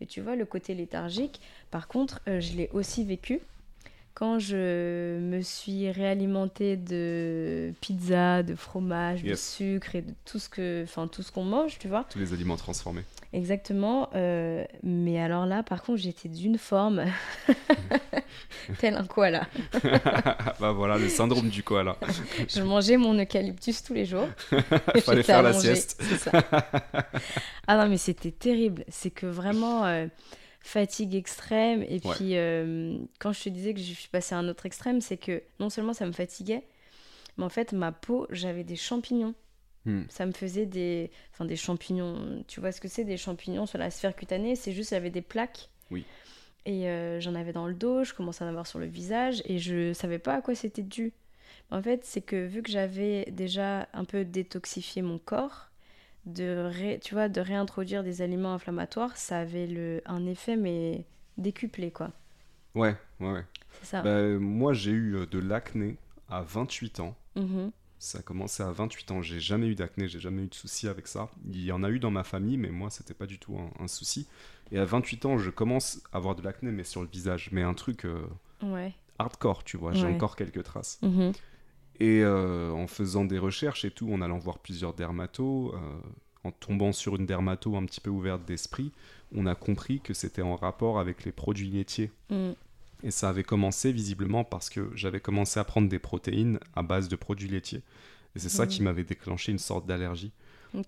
[0.01, 3.41] Et tu vois le côté léthargique, par contre euh, je l'ai aussi vécu
[4.19, 10.49] quand je me suis réalimentée de pizza, de fromage, de sucre et de tout ce
[10.49, 12.03] que, enfin tout ce qu'on mange, tu vois.
[12.09, 13.03] Tous les aliments transformés.
[13.31, 14.09] Exactement.
[14.15, 17.05] euh, mais alors là, par contre, j'étais d'une forme
[18.79, 19.47] tel un koala.
[20.59, 21.95] bah voilà, le syndrome du koala.
[22.49, 24.27] je mangeais mon eucalyptus tous les jours.
[25.01, 26.01] Fallait faire la sieste.
[26.17, 26.31] Ça.
[27.67, 28.83] Ah non, mais c'était terrible.
[28.89, 30.07] C'est que vraiment euh,
[30.69, 31.83] fatigue extrême.
[31.87, 35.01] Et puis, euh, quand je te disais que je suis passée à un autre extrême,
[35.01, 36.63] c'est que non seulement ça me fatiguait,
[37.37, 39.33] mais en fait, ma peau, j'avais des champignons.
[39.85, 40.03] Hmm.
[40.09, 42.43] Ça me faisait des, enfin, des champignons.
[42.47, 44.55] Tu vois ce que c'est des champignons sur la sphère cutanée?
[44.55, 45.69] C'est juste, j'avais des plaques.
[45.89, 46.05] Oui.
[46.65, 49.41] Et euh, j'en avais dans le dos, je commençais à en avoir sur le visage
[49.45, 51.13] et je savais pas à quoi c'était dû.
[51.71, 55.68] En fait, c'est que vu que j'avais déjà un peu détoxifié mon corps,
[56.29, 61.05] de, tu vois, de réintroduire des aliments inflammatoires, ça avait le, un effet mais
[61.37, 62.11] décuplé quoi.
[62.75, 63.45] Ouais, ouais, ouais.
[63.81, 64.01] C'est ça.
[64.01, 65.97] Bah, moi, j'ai eu euh, de l'acné
[66.29, 67.15] à 28 ans.
[67.35, 67.69] Mmh
[67.99, 69.21] ça a commencé à 28 ans.
[69.21, 71.29] J'ai jamais eu d'acné, j'ai jamais eu de soucis avec ça.
[71.51, 73.87] Il y en a eu dans ma famille, mais moi, c'était pas du tout un,
[73.87, 74.25] souci.
[74.71, 77.49] Et à 28 ans, je commence à avoir de l'acné, mais sur le visage.
[77.51, 78.25] Mais un truc euh,
[79.19, 79.91] hardcore, tu vois.
[79.91, 80.99] J'ai encore quelques traces.
[81.01, 81.33] Mhm.
[81.99, 85.79] Et euh, en faisant des recherches et tout, en allant voir plusieurs dermatos, euh,
[86.43, 88.91] en tombant sur une dermato un petit peu ouverte d'esprit,
[89.35, 92.11] on a compris que c'était en rapport avec les produits laitiers.
[92.29, 92.55] Mhm.
[93.03, 97.07] Et ça avait commencé visiblement parce que j'avais commencé à prendre des protéines à base
[97.07, 97.81] de produits laitiers.
[98.35, 98.85] Et c'est ça qui mhm.
[98.85, 100.31] m'avait déclenché une sorte d'allergie.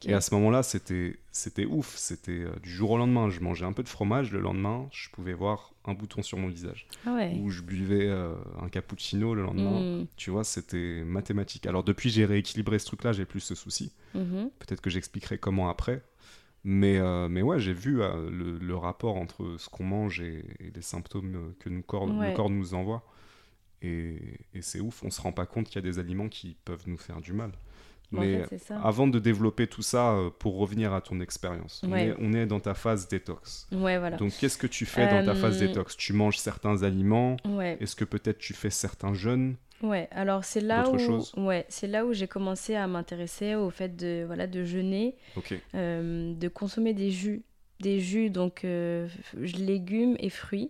[0.05, 1.95] Et à ce moment-là, c'était c'était ouf.
[1.95, 3.29] C'était euh, du jour au lendemain.
[3.29, 4.31] Je mangeais un peu de fromage.
[4.31, 6.87] Le lendemain, je pouvais voir un bouton sur mon visage.
[7.05, 10.01] Ah Ou je buvais euh, un cappuccino le lendemain.
[10.01, 10.07] Hmm.
[10.17, 11.65] Tu vois, c'était mathématique.
[11.65, 13.11] Alors depuis, j'ai rééquilibré ce truc-là.
[13.11, 13.91] J'ai plus ce souci.
[14.13, 14.51] Mhm.
[14.59, 16.03] Peut-être que j'expliquerai comment après.
[16.63, 21.55] Mais, euh, mais ouais, j'ai vu le, rapport entre ce qu'on mange et, les symptômes
[21.59, 23.03] que nous corps, le corps nous envoie.
[23.81, 26.55] Et, et c'est ouf, on se rend pas compte qu'il y a des aliments qui
[26.63, 27.51] peuvent nous faire du mal.
[28.11, 28.43] Mais
[28.83, 32.73] avant de développer tout ça, euh, pour revenir à ton expérience, on, est, dans ta
[32.73, 33.67] phase détox.
[33.71, 34.17] Ouais, voilà.
[34.17, 35.95] Donc qu'est-ce que tu fais dans ta phase détox?
[35.95, 37.37] Tu manges certains aliments?
[37.45, 37.77] Ouais.
[37.79, 39.55] Est-ce que peut-être tu fais certains jeûnes?
[39.81, 43.95] Ouais, alors c'est là où ouais, c'est là où j'ai commencé à m'intéresser au fait
[43.95, 45.15] de voilà de jeûner,
[45.73, 47.41] euh, de consommer des jus,
[47.79, 50.69] des jus donc euh, légumes et fruits,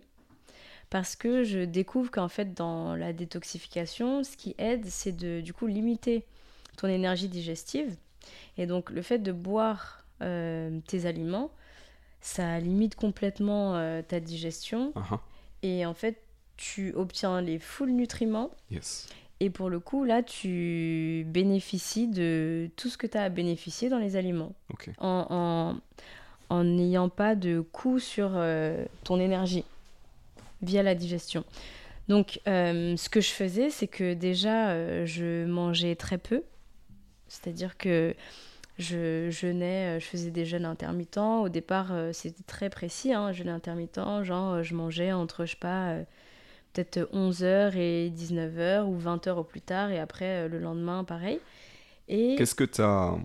[0.88, 5.52] parce que je découvre qu'en fait dans la détoxification, ce qui aide, c'est de du
[5.52, 6.24] coup limiter
[6.76, 7.96] ton énergie digestive,
[8.56, 11.50] et donc le fait de boire euh, tes aliments,
[12.20, 15.18] ça limite complètement ta digestion, uh-huh.
[15.62, 16.22] et en fait
[16.56, 18.50] tu obtiens les full nutriments.
[19.40, 23.88] Et pour le coup, là, tu bénéficies de tout ce que tu as à bénéficier
[23.88, 24.52] dans les aliments.
[25.00, 25.74] En
[26.64, 29.64] n'ayant pas de coût sur euh, ton énergie
[30.60, 31.44] via la digestion.
[32.06, 36.44] Donc, euh, ce que je faisais, c'est que déjà, euh, je mangeais très peu.
[37.32, 38.14] C'est-à-dire que
[38.78, 41.42] je jeûnais, je faisais des jeûnes intermittents.
[41.42, 44.00] Au départ, c'était très précis, hein, jeûne intermittent.
[44.22, 45.98] Genre, je mangeais entre, je sais pas,
[46.72, 51.40] peut-être 11h et 19h ou 20h au plus tard et après euh, le lendemain pareil.
[52.08, 52.34] Et...
[52.36, 53.16] Qu'est-ce que tu as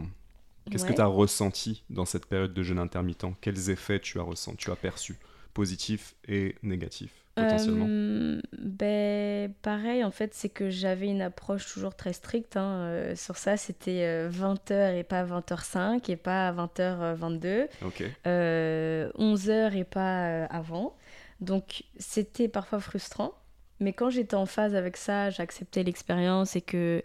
[0.70, 3.26] Qu'est-ce que tu as ressenti dans cette période de jeûne intermittent?
[3.40, 5.16] Quels effets tu as ressenti, tu as perçus,
[5.54, 11.96] positifs et négatifs potentiellement euh, ben, Pareil, en fait, c'est que j'avais une approche toujours
[11.96, 12.58] très stricte.
[12.58, 17.68] Hein, euh, sur ça, c'était 20h et pas 20h05 et pas 20h22.
[17.86, 18.04] Ok.
[18.26, 20.96] 11h et pas avant.
[21.40, 23.34] Donc c'était parfois frustrant,
[23.80, 27.04] mais quand j'étais en phase avec ça, j'acceptais l'expérience et que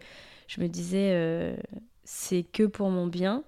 [0.49, 1.55] je me disais euh,
[2.05, 3.45] c'est que pour mon bien,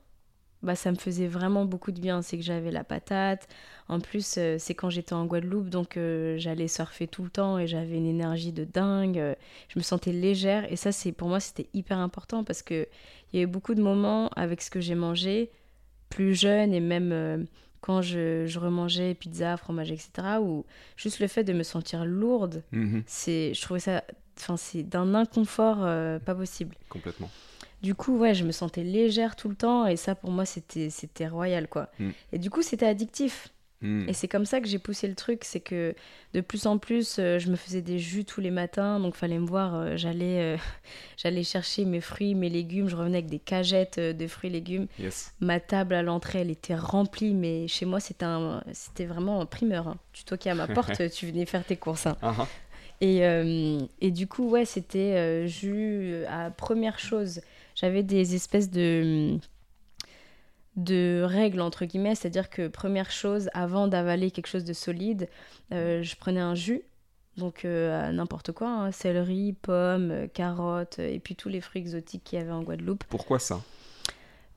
[0.65, 2.23] bah ça me faisait vraiment beaucoup de bien.
[2.23, 3.47] C'est que j'avais la patate.
[3.89, 7.59] En plus, euh, c'est quand j'étais en Guadeloupe, donc euh, j'allais surfer tout le temps
[7.59, 9.37] et j'avais une énergie de dingue.
[9.69, 12.89] je me sentais légère et ça, c'est pour moi, c'était hyper important parce que
[13.33, 15.51] il y a eu beaucoup de moments avec ce que j'ai mangé
[16.09, 17.47] plus jeune et même
[17.85, 20.39] quand je, je, remangeais pizza, fromage, etc.
[20.41, 20.65] Ou
[20.97, 23.03] juste le fait de me sentir lourde, mhm.
[23.07, 24.03] c'est, je trouvais ça,
[24.39, 26.77] enfin, c'est d'un inconfort euh, pas possible.
[26.89, 27.31] Complètement.
[27.85, 30.89] Du coup, ouais, je me sentais légère tout le temps et ça, pour moi, c'était,
[30.89, 31.91] c'était royal, quoi.
[31.99, 32.11] Mm.
[32.33, 33.55] Et du coup, c'était addictif.
[33.85, 34.09] Hmm.
[34.09, 35.95] Et c'est comme ça que j'ai poussé le truc, c'est que
[36.33, 39.39] de plus en plus, euh, je me faisais des jus tous les matins, donc fallait
[39.39, 40.57] me voir, euh, j'allais, euh,
[41.19, 44.87] j'allais chercher mes fruits, mes légumes, je revenais avec des cagettes de fruits et légumes.
[45.41, 49.47] Ma table à l'entrée, elle était remplie, mais chez moi, c'était, un, c'était vraiment un
[49.47, 49.89] primeur.
[49.89, 49.99] Hein.
[50.15, 52.07] Tu toquais à ma porte, tu venais faire tes courses.
[52.07, 52.17] Hein.
[52.23, 52.47] Uh-huh.
[53.03, 53.21] Et,
[54.01, 57.43] et, du coup, ouais, c'était jus à première chose.
[57.75, 59.39] J'avais des espèces de
[60.77, 65.29] de règles entre guillemets, c'est-à-dire que première chose, avant d'avaler quelque chose de solide,
[65.73, 66.83] euh, je prenais un jus,
[67.37, 72.39] donc euh, n'importe quoi, hein, céleri, pommes, carottes, et puis tous les fruits exotiques qu'il
[72.41, 73.05] y avait en Guadeloupe.
[73.05, 73.61] Pourquoi ça?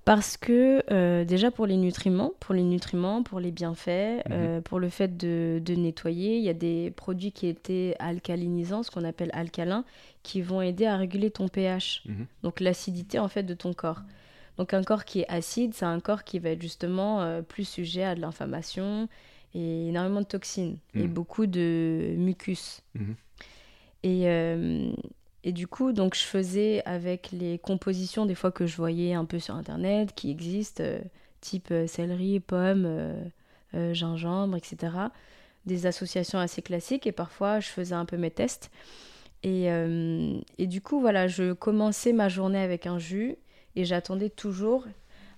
[0.07, 4.31] Parce que euh, déjà pour les nutriments, pour les nutriments, pour les bienfaits, Mhm.
[4.31, 8.83] euh, pour le fait de, de nettoyer, il y a des produits qui étaient alcalinisants,
[8.83, 9.83] ce qu'on appelle alcalins,
[10.23, 12.25] qui vont aider à réguler ton pH, Mhm.
[12.43, 14.01] donc l'acidité en fait de ton corps.
[14.57, 17.67] Donc un corps qui est acide, c'est un corps qui va être justement euh, plus
[17.67, 19.09] sujet à de l'inflammation
[19.53, 21.07] et énormément de toxines et Mhm.
[21.13, 22.81] beaucoup de mucus.
[24.03, 24.25] Et,
[25.47, 29.23] et du coup, donc je faisais avec les compositions des fois que je voyais un
[29.23, 30.99] peu sur internet qui existent, euh,
[31.39, 33.23] type euh, céleri, pomme, euh,
[33.73, 34.93] euh, gingembre, etc.
[35.65, 38.71] Des associations assez classiques et parfois je faisais un peu mes tests.
[39.43, 39.67] Et,
[40.57, 43.35] et du coup, voilà, je commençais ma journée avec un jus
[43.75, 44.85] et j'attendais toujours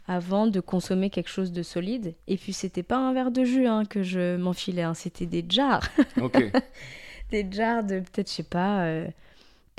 [0.08, 2.16] avant de consommer quelque chose de solide.
[2.26, 5.46] Et puis, c'était pas un verre de jus hein, que je m'enfilais, hein, c'était des
[5.48, 5.84] jars.
[6.22, 6.42] Ok.
[7.30, 8.90] des jars de peut-être, je sais pas,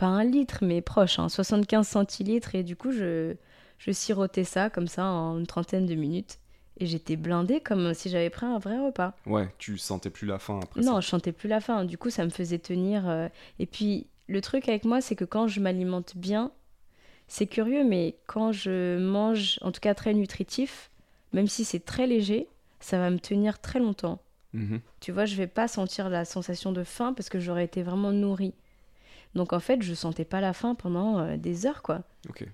[0.01, 2.55] pas un litre, mais proche, hein, 75 centilitres.
[2.55, 3.35] Et du coup, je,
[3.79, 6.39] je sirotais ça comme ça en une trentaine de minutes.
[6.79, 9.15] Et j'étais blindée comme si j'avais pris un vrai repas.
[9.27, 11.01] Ouais, tu sentais plus la faim après Non, ça.
[11.01, 11.85] je sentais plus la faim.
[11.85, 13.07] Du coup, ça me faisait tenir.
[13.09, 13.29] euh,
[13.59, 16.51] Et puis, le truc avec moi, c'est que quand je m'alimente bien,
[17.29, 20.91] c'est curieux, mais quand je mange, en tout cas très nutritif,
[21.33, 22.49] même si c'est très léger,
[22.81, 24.21] ça va me tenir très longtemps.
[24.55, 24.81] Mhm.
[25.01, 28.11] Tu vois, je vais pas sentir la sensation de faim parce que j'aurais été vraiment
[28.11, 28.55] nourrie.
[29.35, 32.03] Donc en fait, je sentais pas la faim pendant euh, des heures, quoi.
[32.29, 32.45] Ok.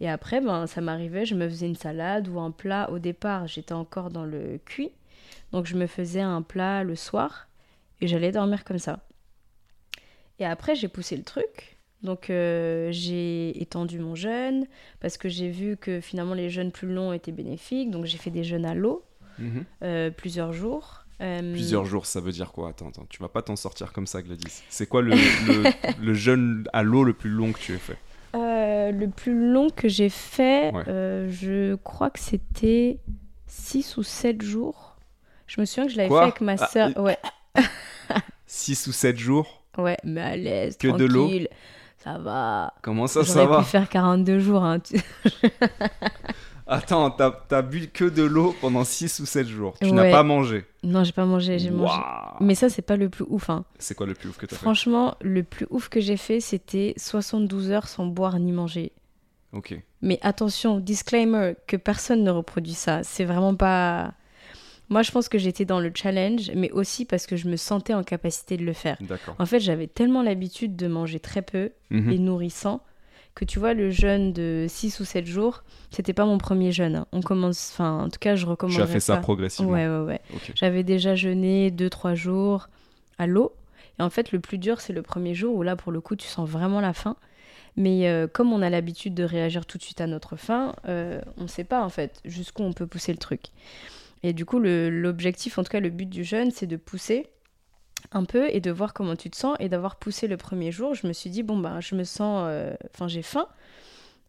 [0.00, 2.90] Et après, ben, ça m'arrivait, je me faisais une salade ou un plat.
[2.90, 4.90] Au départ, j'étais encore dans le cuit.
[5.52, 7.48] Donc je me faisais un plat le soir
[8.00, 9.00] et j'allais dormir comme ça.
[10.38, 11.78] Et après, j'ai poussé le truc.
[12.02, 14.66] Donc euh, j'ai étendu mon jeûne
[14.98, 17.90] parce que j'ai vu que finalement les jeûnes plus longs étaient bénéfiques.
[17.92, 19.04] Donc j'ai fait des jeûnes à l'eau
[19.38, 19.64] Mhm.
[19.82, 21.01] euh, plusieurs jours.
[21.22, 22.70] Euh, Plusieurs jours, ça veut dire quoi?
[22.70, 24.62] Attends, attends, tu vas pas t'en sortir comme ça, Gladys.
[24.68, 25.64] C'est quoi le, le,
[26.04, 27.98] le jeûne à l'eau le plus long que tu aies fait?
[28.34, 30.82] Euh, le plus long que j'ai fait, Ouais.
[30.88, 32.98] euh, je crois que c'était
[33.46, 34.96] 6 ou 7 jours.
[35.46, 36.96] Je me souviens que je l'avais fait avec ma Ah, sœur.
[36.96, 37.18] Ouais,
[38.46, 39.62] 6 ou 7 jours?
[39.78, 41.22] Ouais, mais à l'aise, Que de l'eau?
[41.26, 41.48] tranquille.
[41.98, 42.74] Ça va.
[42.82, 43.58] Comment ça, ça J'aurais va?
[43.60, 44.64] pu faire 42 jours.
[44.64, 44.78] hein,
[46.72, 49.74] Attends, t'as as bu que de l'eau pendant 6 ou 7 jours.
[49.80, 50.64] Tu n'as pas mangé.
[50.82, 52.00] Non, j'ai pas mangé, j'ai mangé.
[52.40, 53.50] Mais ça, c'est pas le plus ouf.
[53.50, 53.64] hein.
[53.78, 54.62] C'est quoi le plus ouf que t'as fait?
[54.62, 58.92] Franchement, le plus ouf que j'ai fait, c'était 72 heures sans boire ni manger.
[59.52, 59.78] Ok.
[60.00, 63.02] Mais attention, disclaimer, que personne ne reproduit ça.
[63.02, 64.14] C'est vraiment pas.
[64.88, 67.94] Moi, je pense que j'étais dans le challenge, mais aussi parce que je me sentais
[67.94, 68.96] en capacité de le faire.
[69.00, 69.36] D'accord.
[69.38, 72.10] En fait, j'avais tellement l'habitude de manger très peu Mhm.
[72.12, 72.82] et nourrissant
[73.34, 76.96] que tu vois, le jeûne de 6 ou 7 jours, c'était pas mon premier jeûne.
[76.96, 77.06] hein.
[77.12, 77.70] On commence.
[77.72, 78.76] Enfin, en tout cas, je recommande.
[78.76, 79.72] Tu as fait ça progressivement.
[79.72, 80.20] Ouais, ouais, ouais.
[80.54, 82.68] J'avais déjà jeûné 2-3 jours
[83.18, 83.52] à l'eau.
[83.98, 86.16] Et en fait, le plus dur, c'est le premier jour où là, pour le coup,
[86.16, 87.16] tu sens vraiment la faim.
[87.76, 91.20] Mais euh, comme on a l'habitude de réagir tout de suite à notre faim, euh,
[91.38, 93.44] on ne sait pas en fait jusqu'où on peut pousser le truc.
[94.22, 97.26] Et du coup, l'objectif, en tout cas le but du jeûne, c'est de pousser
[98.10, 99.56] un peu et de voir comment tu te sens.
[99.60, 102.44] Et d'avoir poussé le premier jour, je me suis dit, bon, bah, je me sens.
[102.48, 103.46] euh, Enfin, j'ai faim,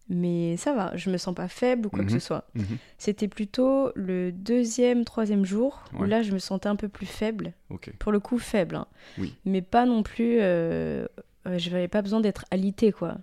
[0.09, 2.19] mais ça va, je me sens pas faible ou quoi que Mhm.
[2.19, 2.45] ce soit.
[2.55, 2.77] Mhm.
[2.97, 7.53] C'était plutôt le deuxième, troisième jour où là je me sentais un peu plus faible.
[7.99, 8.75] Pour le coup, faible.
[8.75, 8.87] hein.
[9.17, 9.33] Oui.
[9.45, 10.37] Mais pas non plus.
[10.41, 11.05] Euh,
[11.47, 13.17] euh, je n'avais pas besoin d'être alité, quoi.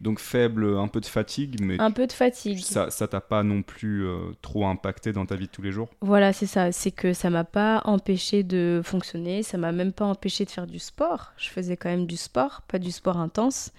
[0.00, 2.58] Donc faible, un peu de fatigue, mais Un peu de fatigue.
[2.58, 5.72] ça ça t'a pas non plus euh, trop impacté dans ta vie de tous les
[5.72, 5.88] jours?
[6.00, 6.72] Voilà, c'est ça.
[6.72, 9.42] C'est que ça m'a pas empêché de fonctionner.
[9.42, 11.32] Ça m'a même pas empêché de faire du sport.
[11.36, 13.70] Je faisais quand même du sport, pas du sport intense,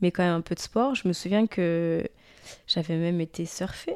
[0.00, 0.94] mais quand même un peu de sport.
[0.94, 2.06] Je me souviens que
[2.66, 3.94] j'avais même été surfer.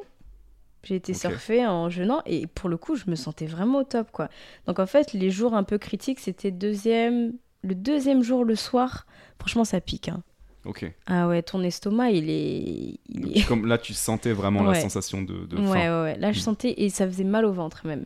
[0.82, 1.18] J'ai été Ok.
[1.18, 4.28] surfer en jeûnant et pour le coup, je me sentais vraiment au top, quoi.
[4.66, 9.06] Donc en fait, les jours un peu critiques, c'était deuxième, le deuxième jour le soir.
[9.38, 10.08] Franchement, ça pique.
[10.08, 10.22] hein.
[10.66, 10.84] Ok.
[11.06, 13.46] Ah ouais, ton estomac, il est, il Donc, est...
[13.46, 15.72] Comme là, tu sentais vraiment la sensation de, de Ouais, faim.
[15.72, 16.18] ouais, ouais.
[16.18, 16.42] Là, je Mm.
[16.42, 18.04] sentais et ça faisait mal au ventre même.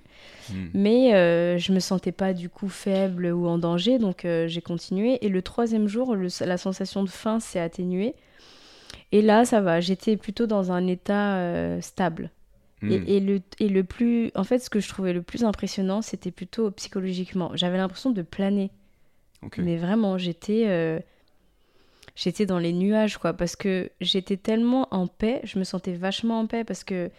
[0.51, 0.67] Hmm.
[0.73, 4.63] Mais euh, je me sentais pas du coup faible ou en danger, donc euh, j'ai
[4.63, 5.19] continué.
[5.25, 8.15] Et le troisième jour, le- la sensation de faim s'est atténuée.
[9.11, 9.81] Et là, ça va.
[9.81, 12.31] J'étais plutôt dans un état euh, stable.
[12.83, 12.93] Hmm.
[12.93, 16.03] Et, et le, et le plus, en fait, ce que je trouvais le plus impressionnant,
[16.03, 17.51] c'était plutôt psychologiquement.
[17.55, 18.71] J'avais l'impression de planer.
[19.59, 21.01] Mais vraiment, j'étais euh,
[22.15, 26.41] j'étais dans les nuages, quoi, parce que j'étais tellement en paix, je me sentais vachement
[26.41, 27.11] en paix, parce que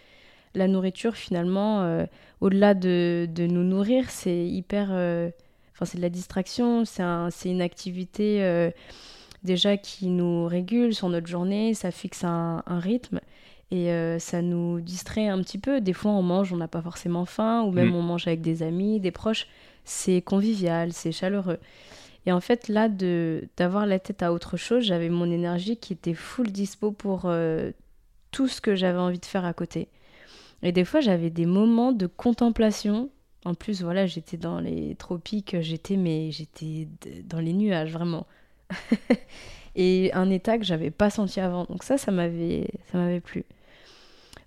[0.54, 2.06] la nourriture, finalement, euh,
[2.40, 4.88] au-delà de, de nous nourrir, c'est hyper...
[4.90, 5.30] euh,
[5.74, 8.70] Enfin, c'est de la distraction, c'est un, c'est une activité euh,
[9.42, 13.20] déjà qui nous régule sur notre journée, ça fixe un, un rythme.
[13.70, 15.82] Et euh, ça nous distrait un petit peu.
[15.82, 17.94] Des fois, on mange, on n'a pas forcément faim, ou même Mm.
[17.96, 19.48] on mange avec des amis, des proches.
[19.84, 21.58] C'est convivial, c'est chaleureux.
[22.26, 26.14] Et en fait, là, d'avoir la tête à autre chose, j'avais mon énergie qui était
[26.14, 27.70] full dispo pour euh,
[28.32, 29.88] tout ce que j'avais envie de faire à côté.
[30.62, 33.10] Et des fois, j'avais des moments de contemplation.
[33.44, 36.88] En plus, voilà, j'étais dans les tropiques, j'étais mais j'étais
[37.24, 38.26] dans les nuages vraiment.
[39.76, 41.64] et un état que j'avais pas senti avant.
[41.66, 43.44] Donc ça, ça m'avait ça m'avait plu.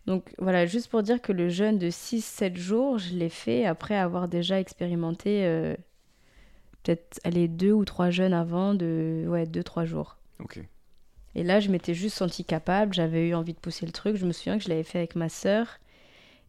[0.06, 3.96] Donc voilà, juste pour dire que le jeûne de 6-7 jours, je l'ai fait après
[3.96, 5.76] avoir déjà expérimenté euh,
[6.84, 10.18] peut-être aller deux ou trois jeûnes avant de ouais, 2-3 jours.
[10.40, 10.60] Ok.
[11.36, 14.16] Et là, je m'étais juste sentie capable, j'avais eu envie de pousser le truc.
[14.16, 15.80] Je me souviens que je l'avais fait avec ma sœur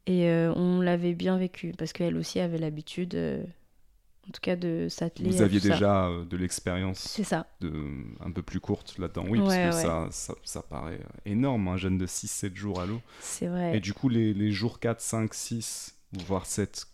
[0.07, 3.43] et euh, on l'avait bien vécu parce qu'elle aussi avait l'habitude, euh,
[4.27, 5.29] en tout cas, de s'atteler.
[5.31, 7.47] Vous à aviez tout déjà euh, de l'expérience C'est ça.
[7.61, 7.71] de,
[8.21, 9.27] un peu plus courte là-dedans.
[9.29, 9.83] Oui, Ouais, parce ouais.
[9.83, 13.01] que ça, ça, ça paraît énorme, un jeûne de 6-7 jours à l'eau.
[13.21, 13.77] C'est vrai.
[13.77, 15.95] Et du coup, les, les jours 4, 5, 6,
[16.27, 16.87] voire 7,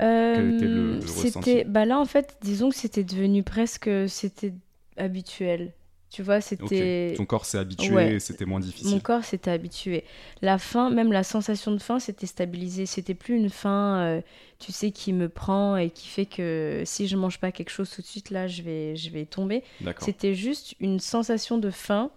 [0.00, 4.52] Euh, c'était bah là en fait disons que c'était devenu presque c'était
[4.96, 5.72] habituel.
[6.10, 8.20] Tu vois c'était Ton corps s'est habitué Ouais.
[8.20, 9.02] c'était moins mon difficile.
[9.02, 10.04] corps s'était habitué.
[10.42, 12.86] La faim même la sensation de faim s'était stabilisée.
[12.86, 14.20] C'était plus une faim euh,
[14.60, 17.90] tu sais qui me prend et qui fait que si je mange pas quelque chose
[17.90, 19.62] tout de suite là je vais je vais tomber.
[20.00, 22.10] C'était juste une sensation de faim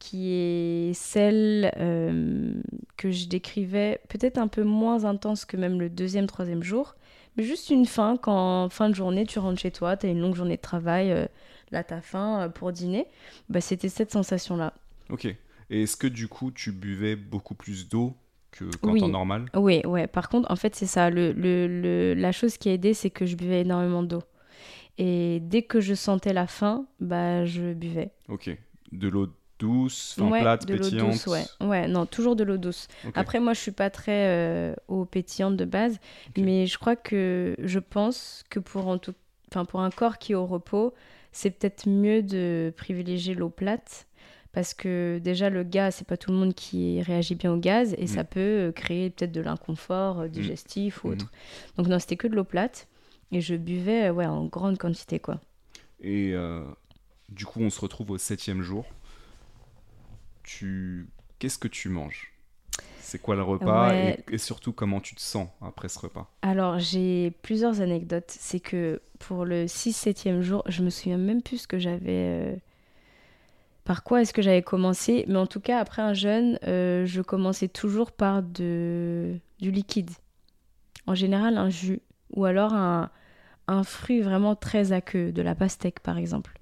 [0.00, 2.52] qui est celle euh,
[2.96, 6.94] que je décrivais peut-être un peu moins intense que même le deuxième, troisième jour,
[7.42, 10.34] juste une faim quand fin de journée tu rentres chez toi, tu as une longue
[10.34, 11.26] journée de travail, euh,
[11.70, 13.06] là tu as faim euh, pour dîner,
[13.48, 14.74] bah, c'était cette sensation-là.
[15.10, 15.26] Ok.
[15.70, 18.14] Et est-ce que du coup, tu buvais beaucoup plus d'eau
[18.50, 19.00] que qu'en Oui.
[19.00, 19.46] temps normal?
[19.54, 21.10] Oui, ouais, par contre, en fait, c'est ça.
[21.10, 24.22] Le, le- le- la chose qui a aidé, c'est que je buvais énormément d'eau.
[24.96, 28.10] Et dès que je sentais la faim, bah, je buvais.
[28.28, 28.50] Ok.
[28.92, 29.28] De l'eau
[29.58, 31.44] douce, enfin ouais, plate, de pétillante douce, ouais.
[31.60, 32.88] Ouais, non, toujours de l'eau douce.
[33.14, 35.98] Après, moi, je suis pas très euh, eau pétillante de base,
[36.36, 39.14] mais je crois que je pense que pour, en tout...
[39.50, 40.94] enfin, pour un corps qui est au repos,
[41.32, 44.06] c'est peut-être mieux de privilégier l'eau plate.
[44.52, 47.94] Parce que déjà, le gaz, c'est pas tout le monde qui réagit bien au gaz
[47.98, 48.08] et Mm.
[48.08, 51.12] ça peut euh, créer peut-être de l'inconfort euh, digestif ou Mhm.
[51.14, 51.32] autre.
[51.76, 52.88] Donc, non, c'était que de l'eau plate
[53.30, 55.40] et je buvais ouais, en grande quantité, quoi.
[56.00, 56.64] Et euh,
[57.28, 58.86] du coup, on se retrouve au septième jour.
[60.48, 61.08] Tu...
[61.38, 62.32] Qu'est-ce que tu manges?
[62.98, 63.88] C'est quoi le repas?
[63.88, 64.16] Ouais.
[64.28, 66.30] et, et surtout comment tu te sens après ce repas?
[66.42, 68.30] Alors, j'ai plusieurs anecdotes.
[68.30, 72.54] C'est que pour le 6-7e jour, je me souviens même plus ce que j'avais.
[72.54, 72.56] euh,
[73.84, 77.22] Par quoi est-ce que j'avais commencé Mais en tout cas, après un jeûne, euh, je
[77.22, 79.38] commençais toujours par de...
[79.60, 80.10] du liquide.
[81.06, 82.00] En général, un jus.
[82.34, 83.10] Ou alors un,
[83.68, 86.58] un fruit vraiment très aqueux, de la pastèque par exemple.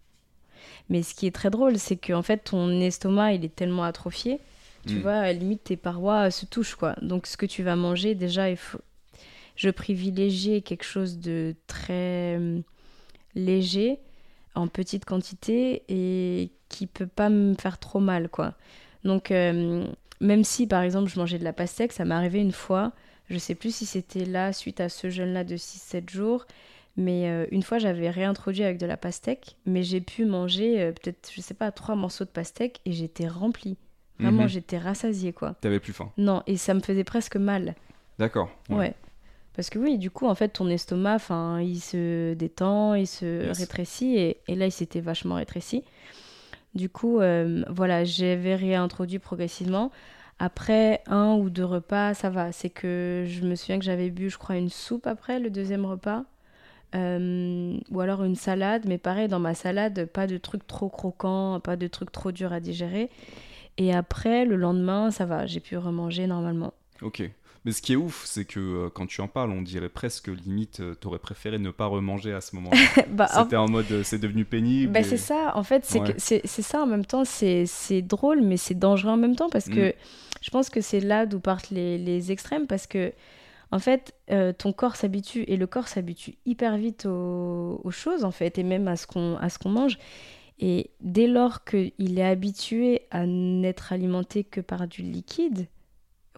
[0.89, 4.41] Mais ce qui est très drôle, c'est qu'en fait, ton estomac, il est tellement atrophié
[4.87, 5.01] tu Mm.
[5.01, 6.95] vois, à la limite, tes parois se touchent, quoi.
[7.03, 8.79] Donc, ce que tu vas manger, déjà, il faut...
[9.57, 12.63] Je privilégiais quelque chose de très hum,
[13.35, 13.99] léger,
[14.55, 18.55] en petite quantité, et qui peut pas me faire trop mal, quoi.
[19.05, 19.87] Donc, euh,
[20.21, 22.93] même si, par exemple, je mangeais de la pastèque, ça m'est arrivé une fois,
[23.29, 26.47] je sais plus si c'était là, suite à ce jeûne-là de 6-7 jours,
[26.97, 30.93] mais euh, une fois, j'avais réintroduit avec de la pastèque, mais j'ai pu manger euh,
[30.93, 33.77] peut-être, je sais pas, trois morceaux de pastèque, et j'étais remplie.
[34.19, 34.49] Vraiment, Mhm.
[34.49, 35.55] j'étais rassasiée, quoi.
[35.61, 36.11] T'avais plus faim.
[36.17, 37.75] Non, et ça me faisait presque mal.
[38.19, 38.49] D'accord.
[38.71, 38.95] Ouais.
[39.55, 41.19] Parce que oui, du coup, en fait, ton estomac,
[41.63, 43.59] il se détend, il se Yes.
[43.59, 45.85] rétrécit, et, et là, il s'était vachement rétréci.
[46.75, 49.91] Du coup, euh, voilà, j'avais réintroduit progressivement.
[50.39, 52.53] Après un ou deux repas, ça va.
[52.53, 55.87] C'est que je me souviens que j'avais bu, je crois, une soupe après le deuxième
[55.87, 56.25] repas.
[56.97, 61.61] Euh, ou alors une salade, mais pareil, dans ma salade, pas de trucs trop croquants,
[61.61, 63.11] pas de trucs trop durs à digérer.
[63.79, 66.73] Et après, le lendemain, ça va, j'ai pu remanger normalement.
[67.03, 67.23] Ok.
[67.67, 70.29] Mais ce qui est ouf, c'est que euh, quand tu en parles, on dirait presque
[70.29, 72.77] limite, euh, t'aurais préféré ne pas remanger à ce moment-là.
[73.11, 74.93] bah, C'était en mode, euh, c'est devenu pénible.
[74.93, 76.15] bah, et- c'est ça, en fait, c'est Ouais.
[76.47, 79.89] ça en même temps, c'est c'est drôle, mais c'est dangereux en même temps parce que
[79.91, 79.93] Mm.
[80.43, 83.13] je pense que c'est là d'où partent les, les extrêmes parce que,
[83.73, 88.25] en fait, euh, ton corps s'habitue et le corps s'habitue hyper vite aux, aux choses,
[88.25, 89.99] en fait, et même à ce qu'on mange.
[90.59, 95.67] Et dès lors qu'il est habitué à n'être alimenté que par du liquide,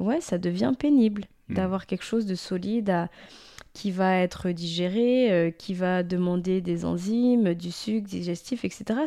[0.01, 1.55] ouais, ça devient pénible Mm.
[1.55, 3.09] d'avoir quelque chose de solide à-
[3.73, 9.01] qui va être digéré, euh, qui va demander des enzymes, du sucre digestif, etc.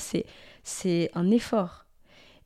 [0.63, 1.85] C'est, un effort.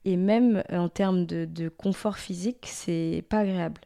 [0.06, 3.82] Et même en termes de, de confort physique, c'est pas agréable.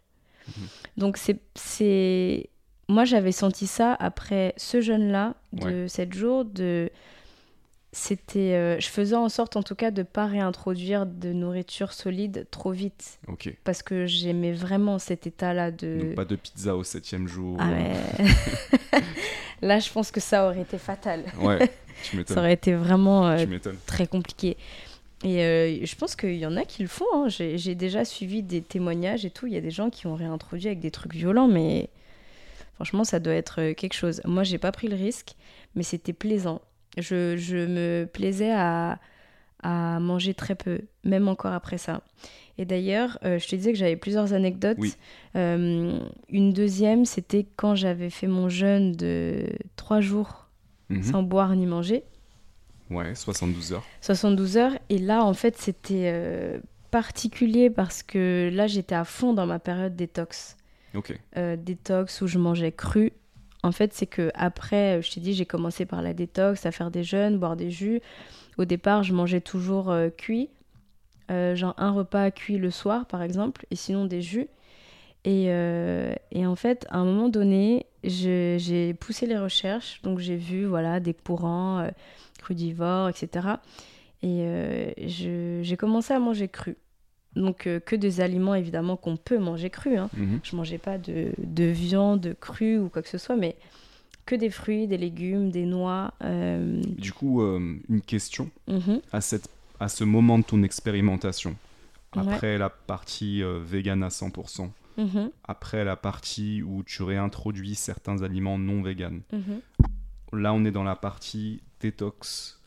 [0.57, 0.67] Mhm.
[0.97, 2.49] Donc c'est.
[2.88, 6.43] Moi, j'avais senti ça après ce jeûne-là de 7 jours.
[6.43, 6.89] De...
[7.91, 12.47] C'était, euh, je faisais en sorte, en tout cas, de pas réintroduire de nourriture solide
[12.49, 13.19] trop vite.
[13.63, 15.99] Parce que j'aimais vraiment cet état-là de...
[15.99, 17.57] Donc pas de pizza au septième jour.
[17.59, 17.93] Ah euh,
[18.93, 19.01] ouais.
[19.61, 21.26] Là, je pense que ça aurait été fatal.
[21.41, 21.71] Ouais,
[22.03, 23.45] tu Ça aurait été vraiment euh,
[23.85, 24.57] très compliqué.
[25.24, 27.06] Et euh, je pense qu'il y en a qui le font.
[27.14, 27.28] hein.
[27.28, 29.48] J'ai déjà suivi des témoignages et tout.
[29.48, 31.90] Il y a des gens qui ont réintroduit avec des trucs violents, mais
[32.76, 34.22] franchement, ça doit être euh, quelque chose.
[34.26, 35.32] Moi, j'ai pas pris le risque,
[35.76, 36.62] mais c'était plaisant.
[36.98, 39.00] Je, je me plaisais à,
[39.62, 42.02] à manger très peu, même encore après ça.
[42.58, 44.78] Et d'ailleurs, euh, je te disais que j'avais plusieurs anecdotes.
[44.80, 44.94] Oui.
[45.36, 50.46] Euh, une deuxième, c'était quand j'avais fait mon jeûne de trois jours
[50.90, 51.04] Mhm.
[51.04, 52.04] sans boire ni manger.
[52.90, 53.84] Ouais, 72 heures.
[54.02, 54.78] 72 heures.
[54.90, 56.60] Et là, en fait, c'était euh,
[56.91, 60.57] particulier parce que là, j'étais à fond dans ma période détox.
[60.95, 61.18] Ok.
[61.38, 63.14] Euh, détox où je mangeais cru.
[63.61, 66.91] En fait, c'est que après, je t'ai dit, j'ai commencé par la détox, à faire
[66.91, 68.02] des jeûnes, boire des jus.
[68.57, 70.49] Au départ, je mangeais toujours euh, cuit.
[71.32, 74.48] Euh, genre un repas cuit le soir, par exemple, et sinon des jus.
[75.26, 80.02] Et, euh, et en fait, à un moment donné, j'ai poussé les recherches.
[80.02, 81.90] Donc, j'ai vu voilà, des courants euh,
[82.40, 83.48] crudivores, etc.
[84.22, 84.91] Et euh,
[85.61, 86.76] j'ai commencé à manger cru.
[87.36, 89.98] Donc, euh, que des aliments, évidemment, qu'on peut manger cru.
[89.98, 90.10] Hein.
[90.18, 90.40] Mhm.
[90.44, 93.56] Je mangeais pas de, de viande crue ou quoi que ce soit, mais
[94.26, 96.14] que des fruits, des légumes, des noix.
[96.24, 98.49] euh, Du coup, une question.
[98.68, 99.02] mhm.
[99.11, 99.48] À, cette,
[99.80, 101.56] à ce moment de ton expérimentation,
[102.16, 102.24] Ouais.
[102.34, 108.57] après la partie vegan à 100%, Mhm, après la partie où tu réintroduis certains aliments
[108.57, 109.61] non vegan, mhm.
[110.41, 112.60] là on est dans la partie détox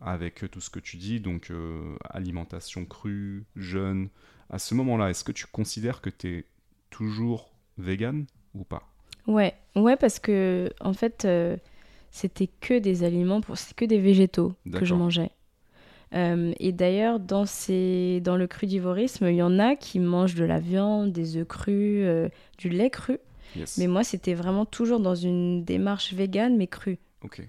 [0.00, 4.08] avec euh, tout ce que tu dis, donc euh, alimentation crue, jeûne.
[4.50, 6.44] À ce moment-là, est-ce que tu considères que tu es
[6.90, 8.82] toujours vegan ou pas?
[9.26, 11.56] Ouais, ouais, parce que en fait, euh,
[12.10, 13.56] c'était que des aliments, pour...
[13.56, 15.30] c'était que des végétaux que je mangeais.
[16.12, 18.20] Euh, et d'ailleurs, dans, ces...
[18.20, 22.06] dans le crudivorisme, il y en a qui mangent de la viande, des œufs crus,
[22.58, 23.18] du lait cru.
[23.56, 23.78] Yes.
[23.78, 26.98] Mais moi, c'était vraiment toujours dans une démarche végane, mais crue.
[27.22, 27.42] Ok.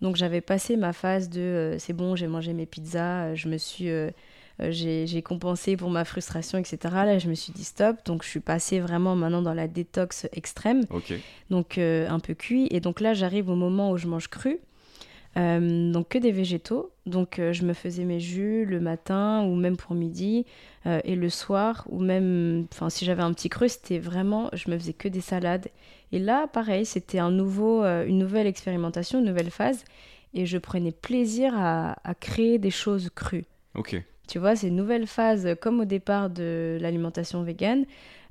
[0.00, 3.48] Donc j'avais passé ma phase de euh, c'est bon, j'ai mangé mes pizzas, euh, je
[3.48, 4.10] me suis, euh,
[4.70, 6.76] j'ai compensé pour ma frustration, etc.
[6.92, 7.96] Là, je me suis dit stop.
[8.04, 10.82] Donc je suis passée vraiment maintenant dans la détox extrême,
[11.50, 12.68] donc euh, un peu cuit.
[12.70, 14.58] Et donc là, j'arrive au moment où je mange cru.
[15.36, 16.92] Euh, donc que des végétaux.
[17.06, 20.46] Donc euh, je me faisais mes jus le matin ou même pour midi
[20.86, 24.70] euh, et le soir ou même, enfin si j'avais un petit creux, c'était vraiment, je
[24.70, 25.66] me faisais que des salades.
[26.12, 29.84] Et là, pareil, c'était un nouveau, une nouvelle expérimentation, une nouvelle phase
[30.34, 33.44] et je prenais plaisir à, à créer des choses crues.
[33.74, 34.00] Ok.
[34.28, 37.84] Tu vois, c'est une nouvelle phase, comme au départ de l'alimentation végane.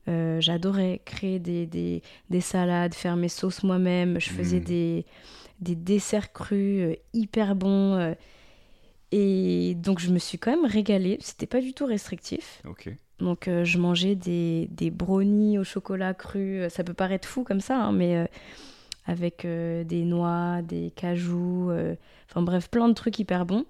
[0.08, 4.20] J'adorais créer des, des, des salades, faire mes sauces moi-même.
[4.20, 4.64] Je faisais Mm.
[4.64, 5.06] des,
[5.60, 7.96] des desserts crus euh, hyper bons.
[7.96, 8.14] euh,
[9.12, 11.18] et donc, je me suis quand même régalée.
[11.22, 12.62] C'était pas du tout restrictif.
[12.68, 12.90] Ok.
[13.20, 16.64] Donc, euh, je mangeais des, des brownies au chocolat cru.
[16.70, 18.26] Ça peut paraître fou comme ça, hein, mais euh,
[19.06, 21.72] avec euh, des noix, des cajous,
[22.30, 23.66] enfin bref, plein de trucs hyper bons.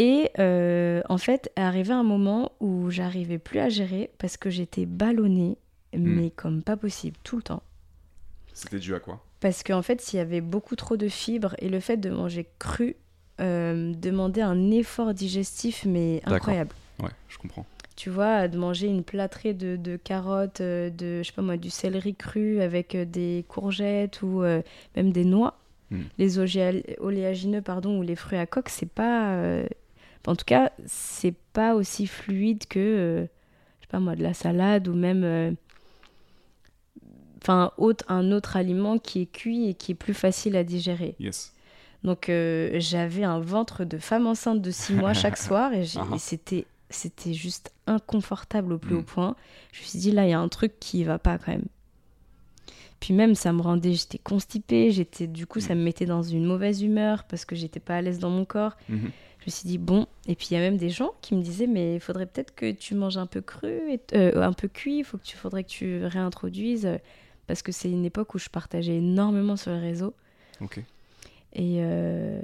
[0.00, 5.58] Et en fait, arrivé un moment où j'arrivais plus à gérer parce que j'étais ballonnée,
[5.92, 7.64] mais comme pas possible, tout le temps.
[8.54, 9.24] C'était dû à quoi?
[9.40, 12.48] Parce qu'en fait, s'il y avait beaucoup trop de fibres et le fait de manger
[12.58, 12.96] cru
[13.40, 16.70] euh, demandait un effort digestif, mais incroyable.
[17.00, 17.64] Ouais, je comprends.
[17.94, 21.56] Tu vois, de manger une plâtrée de, de carottes, euh, de, je sais pas moi,
[21.56, 24.62] du céleri cru avec euh, des courgettes ou euh,
[24.96, 25.58] même des noix.
[25.90, 26.00] Mm.
[26.18, 29.34] Les oléagineux, pardon, ou les fruits à coque, c'est pas...
[29.34, 29.66] euh,
[30.26, 33.26] En tout cas, c'est pas aussi fluide que,
[33.80, 35.56] je sais pas moi, de la salade ou même...
[37.42, 41.14] Enfin, autre, un autre aliment qui est cuit et qui est plus facile à digérer.
[41.20, 41.54] Yes.
[42.04, 46.06] Donc euh, j'avais un ventre de femme enceinte de 6 mois chaque soir et, Ah
[46.14, 48.98] et c'était c'était juste inconfortable au plus Mm.
[48.98, 49.36] haut point.
[49.72, 51.66] Je me suis dit là il y a un truc qui va pas quand même.
[53.00, 56.44] Puis même ça me rendait j'étais constipée, j'étais du coup ça me mettait dans une
[56.44, 58.76] mauvaise humeur parce que j'étais pas à l'aise dans mon corps.
[58.88, 59.10] Mhm.
[59.40, 61.42] Je me suis dit bon et puis il y a même des gens qui me
[61.42, 64.66] disaient mais il faudrait peut-être que tu manges un peu cru et euh, un peu
[64.68, 66.98] cuit, il faut que tu faudrait que tu réintroduises euh,
[67.48, 70.14] parce que c'est une époque où je partageais énormément sur les réseaux.
[70.60, 70.78] Ok.
[71.54, 72.40] Et, euh,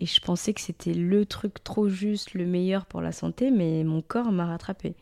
[0.00, 3.82] et je pensais que c'était le truc trop juste, le meilleur pour la santé, mais
[3.84, 4.94] mon corps m'a rattrapé.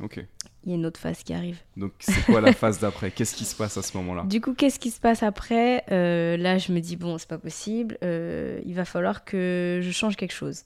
[0.00, 0.24] Ok.
[0.64, 1.58] Il y a une autre phase qui arrive.
[1.76, 3.10] Donc c'est quoi la phase d'après?
[3.10, 4.24] Qu'est-ce qui se passe à ce moment-là?
[4.24, 5.84] Du coup, qu'est-ce qui se passe après?
[5.90, 9.90] Euh, Là, je me dis, bon, c'est pas possible, euh, il va falloir que je
[9.90, 10.64] change quelque chose.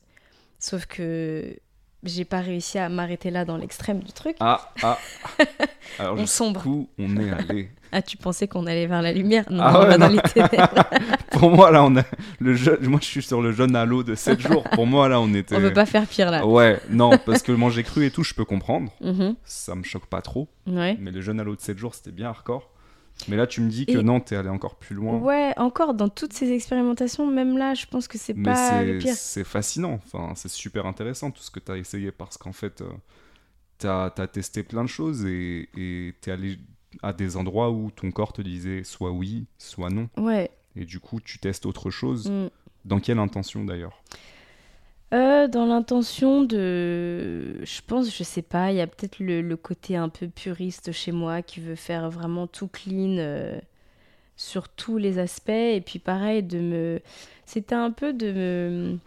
[0.59, 1.57] Sauf que
[2.02, 4.36] j'ai pas réussi à m'arrêter là dans l'extrême du truc.
[4.40, 4.98] Ah ah.
[5.98, 6.60] Alors On sombre.
[6.60, 7.70] jusqu'où on est allé?
[7.93, 9.47] Ah, tu pensais qu'on allait vers la lumière?
[9.51, 10.14] Non, Ah on ouais, va dans non.
[10.14, 10.85] les ténèbres.
[11.32, 12.05] Pour moi là on a
[12.39, 12.78] le jeu...
[12.82, 14.62] Moi je suis sur le à l'eau de 7 jours.
[14.62, 15.56] Pour moi là on était.
[15.56, 16.47] on peut pas faire pire là.
[16.47, 18.93] Ouais non parce que manger cru et tout je peux comprendre.
[19.01, 19.35] Mhm.
[19.44, 20.47] Ça me choque pas trop.
[20.68, 20.97] Ouais.
[21.01, 22.69] Mais le à l'eau de 7 jours c'était bien hardcore.
[23.28, 25.18] Mais là, tu me dis que Et- non, t'es allé encore plus loin.
[25.18, 29.14] Ouais, encore dans toutes ces expérimentations, même là, je pense que c'est pas le pire.
[29.14, 32.82] c'est fascinant, enfin, c'est super intéressant tout ce que tu as essayé parce qu'en fait,
[33.78, 36.59] tu as, testé plein de choses et tu es allé
[37.02, 40.09] à des endroits où ton corps te disait soit oui, soit non.
[40.16, 40.51] Ouais.
[40.76, 42.30] Et du coup, tu testes autre chose.
[42.30, 42.48] mm.
[42.84, 44.02] Dans quelle intention d'ailleurs?
[45.12, 49.57] Euh, dans l'intention de, je pense, je sais pas, il y a peut-être le, le
[49.57, 53.59] côté un peu puriste chez moi qui veut faire vraiment tout clean euh,
[54.37, 55.51] sur tous les aspects.
[55.51, 57.01] Et puis pareil, de me,
[57.45, 58.99] c'était un peu de me,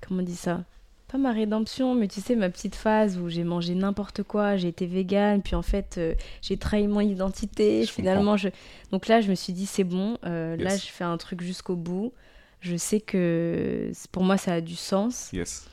[0.00, 0.64] comment on dit ça?
[1.06, 4.66] Pas ma rédemption, mais tu sais, ma petite phase où j'ai mangé n'importe quoi, j'ai
[4.66, 7.84] été végane, puis en fait, euh, j'ai trahi mon identité.
[7.84, 8.48] Je Finalement, je...
[8.90, 12.12] Donc là, je me suis dit, c'est bon, là, je fais un truc jusqu'au bout.
[12.64, 15.28] Je sais que pour moi, ça a du sens.
[15.34, 15.66] Yes.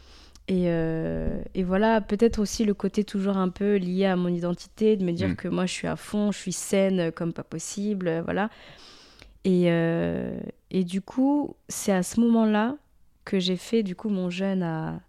[0.49, 4.97] Et, euh, et voilà, peut-être aussi le côté toujours un peu lié à mon identité,
[4.97, 5.35] de me dire Mm.
[5.38, 8.49] que moi je suis à fond, je suis saine comme pas possible, euh, voilà.
[9.45, 10.38] Et, euh,
[10.69, 12.76] et du coup, c'est à ce moment-là
[13.23, 14.99] que j'ai fait du coup mon jeûne à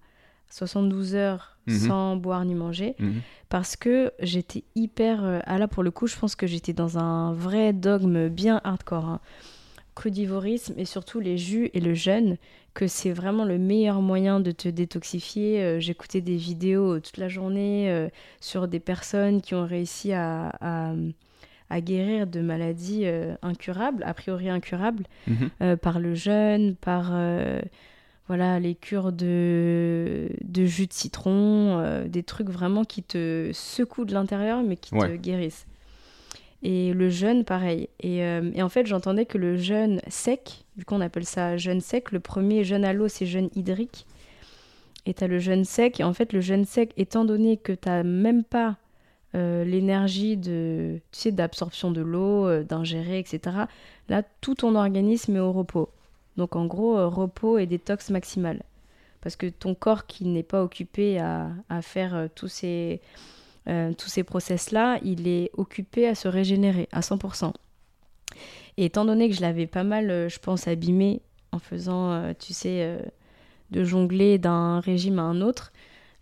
[0.51, 1.79] 72 heures Mhm.
[1.89, 3.21] sans boire ni manger, Mhm.
[3.49, 5.43] parce que j'étais hyper...
[5.47, 9.05] ah là, pour le coup, je pense que j'étais dans un vrai dogme bien hardcore.
[9.07, 9.21] hein.
[9.95, 12.37] Crudivorisme et surtout les jus et le jeûne,
[12.75, 15.63] que c'est vraiment le meilleur moyen de te détoxifier.
[15.63, 18.09] Euh, J'écoutais des vidéos euh, toute la journée euh,
[18.41, 20.95] sur des personnes qui ont réussi à, à-
[21.69, 25.77] à guérir de maladies euh, incurables, a priori incurables, Mhm.
[25.79, 27.13] par le jeûne, par
[28.29, 34.15] voilà, les cures de, de jus de citron, des trucs vraiment qui te secouent de
[34.15, 35.67] l'intérieur mais qui te guérissent.
[36.63, 37.89] Et le jeûne, pareil.
[38.01, 41.57] Et, euh, et en fait, j'entendais que le jeûne sec, du coup on appelle ça
[41.57, 44.07] jeûne sec, le premier jeûne à l'eau, c'est jeûne hydrique.
[45.05, 45.99] Et tu as le jeûne sec.
[45.99, 48.77] Et en fait, le jeûne sec, étant donné que tu même pas
[49.35, 53.41] euh, l'énergie de, tu sais, d'absorption de l'eau, euh, d'ingérer, etc.,
[54.09, 55.89] là, tout ton organisme est au repos.
[56.37, 58.63] Donc en gros, repos et détox maximal.
[59.21, 63.01] Parce que ton corps qui n'est pas occupé à, à faire tous ces,
[63.69, 67.53] euh, tous ces process-là, il est occupé à se régénérer à 100%.
[68.77, 71.23] Et étant donné que je l'avais pas mal, euh, je pense, abîmé
[71.53, 72.99] en faisant, euh, tu sais,
[73.71, 75.73] de jongler d'un régime à un autre,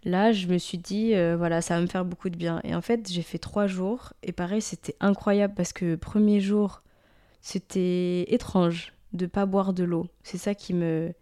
[0.05, 2.61] là, je me suis dit, voilà, ça va me faire beaucoup de bien.
[2.65, 4.13] Et en fait, j'ai fait trois jours.
[4.23, 6.83] Et pareil, c'était incroyable parce que premier jour,
[7.41, 10.07] c'était étrange de pas boire de l'eau.
[10.23, 11.13] C'est ça qui me...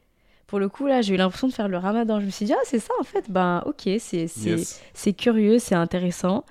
[0.49, 2.19] Pour le coup, là, j'ai eu l'impression de faire le ramadan.
[2.20, 3.31] Je me suis dit, ah, c'est ça, en fait.
[3.31, 4.83] Ben, ok, c'est c'est- Yes.
[4.95, 6.45] c'est curieux, c'est intéressant.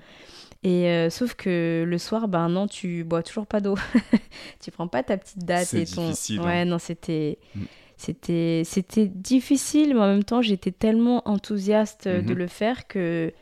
[0.62, 3.74] Et euh, sauf que le soir, ben non, tu bois toujours pas d'eau.
[4.60, 6.08] tu prends pas ta petite date C'est et ton.
[6.08, 6.64] difficile, Ouais, hein.
[6.64, 7.38] non, c'était.
[7.54, 7.60] Mm.
[8.00, 12.38] C'était, c'était difficile, mais en même temps, j'étais tellement enthousiaste euh, de Mhm.
[12.38, 13.32] le faire que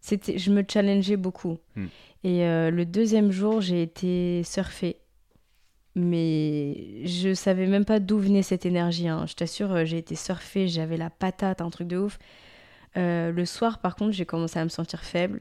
[0.00, 1.58] c'était, je me challengeais beaucoup.
[1.76, 1.84] Mm.
[2.24, 4.96] Et euh, le deuxième jour, j'ai été surfer.
[5.96, 9.08] Mais je savais même pas d'où venait cette énergie.
[9.08, 9.24] hein.
[9.26, 12.18] Je t'assure, euh, j'ai été surfer, j'avais la patate, un truc de ouf.
[12.98, 15.40] Euh, le soir, par contre, j'ai commencé à me sentir faible.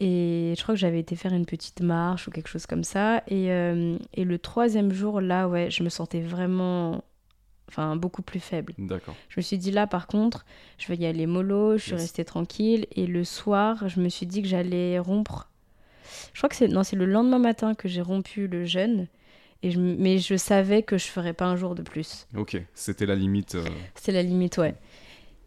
[0.00, 3.22] Et je crois que j'avais été faire une petite marche ou quelque chose comme ça.
[3.28, 7.02] Et, euh, et le troisième jour, là, ouais, je me sentais vraiment,
[7.68, 8.74] enfin, beaucoup plus faible.
[8.78, 9.14] D'accord.
[9.30, 10.44] Je me suis dit là, par contre,
[10.76, 12.00] je vais y aller mollo, je suis Yes.
[12.02, 12.86] restée tranquille.
[12.96, 15.48] Et le soir, je me suis dit que j'allais rompre.
[16.34, 19.06] Je crois que c'est non, c'est le lendemain matin que j'ai rompu le jeûne.
[19.62, 22.26] Et je, m- mais je savais que je ferais pas un jour de plus.
[22.36, 23.54] Ok, c'était la limite.
[23.54, 23.64] euh,
[23.94, 24.74] C'est la limite, ouais.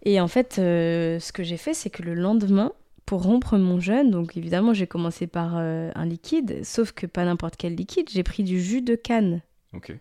[0.04, 2.72] Et en fait, euh, ce que j'ai fait, c'est que le lendemain,
[3.06, 7.26] pour rompre mon jeûne, donc évidemment, j'ai commencé par euh, un liquide, sauf que pas
[7.26, 9.42] n'importe quel liquide, j'ai pris du jus de canne.
[9.74, 9.94] Ok,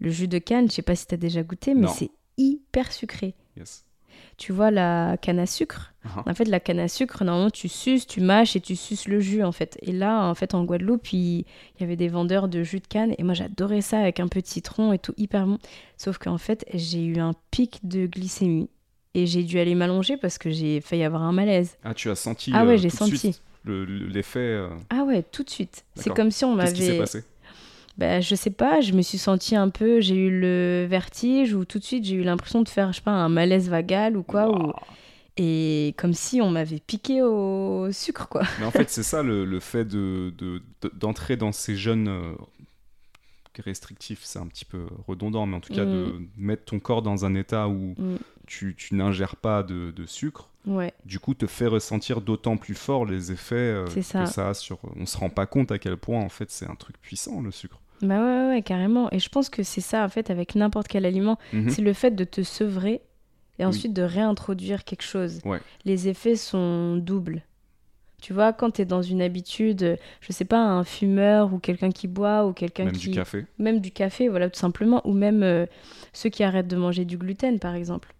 [0.00, 2.92] Le jus de canne, je sais pas si tu as déjà goûté, mais c'est hyper
[2.92, 3.34] sucré.
[3.56, 3.84] yes.
[4.36, 6.22] Tu vois la canne à sucre Ah.
[6.26, 9.20] En fait, la canne à sucre, normalement, tu suces, tu mâches et tu suces le
[9.20, 9.78] jus, en fait.
[9.82, 11.38] Et là, en fait, en Guadeloupe, il
[11.76, 13.14] il y avait des vendeurs de jus de canne.
[13.16, 15.58] Et moi, j'adorais ça avec un peu de citron et tout, hyper bon.
[15.96, 18.68] Sauf qu'en fait, j'ai eu un pic de glycémie.
[19.14, 21.76] Et j'ai dû aller m'allonger parce que j'ai failli avoir un malaise.
[21.84, 23.40] Ah, tu as senti Ah euh, ouais, j'ai tout de senti.
[23.64, 24.40] le- l'effet.
[24.40, 25.84] euh, Ah ouais, tout de suite.
[25.94, 26.98] C'est comme si on Qu'est-ce qui s'est m'avait...
[26.98, 27.24] passé?
[27.96, 30.00] Bah, je sais pas, je me suis sentie un peu...
[30.00, 33.02] J'ai eu le vertige ou tout de suite, j'ai eu l'impression de faire, je sais
[33.02, 34.50] pas, un malaise vagal ou quoi.
[34.50, 34.72] ou-.
[35.36, 38.42] Et comme si on m'avait piqué au sucre, quoi.
[38.60, 42.08] Mais en fait, c'est ça le, le fait de, de- de- d'entrer dans ces jeunes
[42.08, 42.32] euh,
[43.58, 44.20] restrictifs.
[44.24, 47.34] C'est un petit peu redondant, mais en tout cas, de mettre ton corps dans un
[47.34, 48.16] état où Mm.
[48.46, 50.48] tu, tu n'ingères pas de, de sucre.
[50.66, 50.92] Ouais.
[51.04, 54.24] Du coup, te fait ressentir d'autant plus fort les effets euh, ça.
[54.24, 54.78] que ça a sur.
[54.96, 57.50] On se rend pas compte à quel point, en fait, c'est un truc puissant, le
[57.50, 57.80] sucre.
[58.02, 59.08] Bah ouais, ouais, ouais, carrément.
[59.12, 61.38] Et je pense que c'est ça, en fait, avec n'importe quel aliment.
[61.52, 61.70] Mhm.
[61.70, 63.00] C'est le fait de te sevrer et
[63.60, 63.64] Oui.
[63.66, 65.40] ensuite de réintroduire quelque chose.
[65.44, 65.60] Ouais.
[65.84, 67.42] Les effets sont doubles.
[68.20, 71.90] Tu vois, quand tu es dans une habitude, je sais pas, un fumeur ou quelqu'un
[71.90, 73.10] qui boit ou quelqu'un Même qui...
[73.10, 73.44] du café.
[73.58, 75.06] Même du café, voilà, tout simplement.
[75.06, 75.66] Ou même euh,
[76.14, 78.14] ceux qui arrêtent de manger du gluten, par exemple.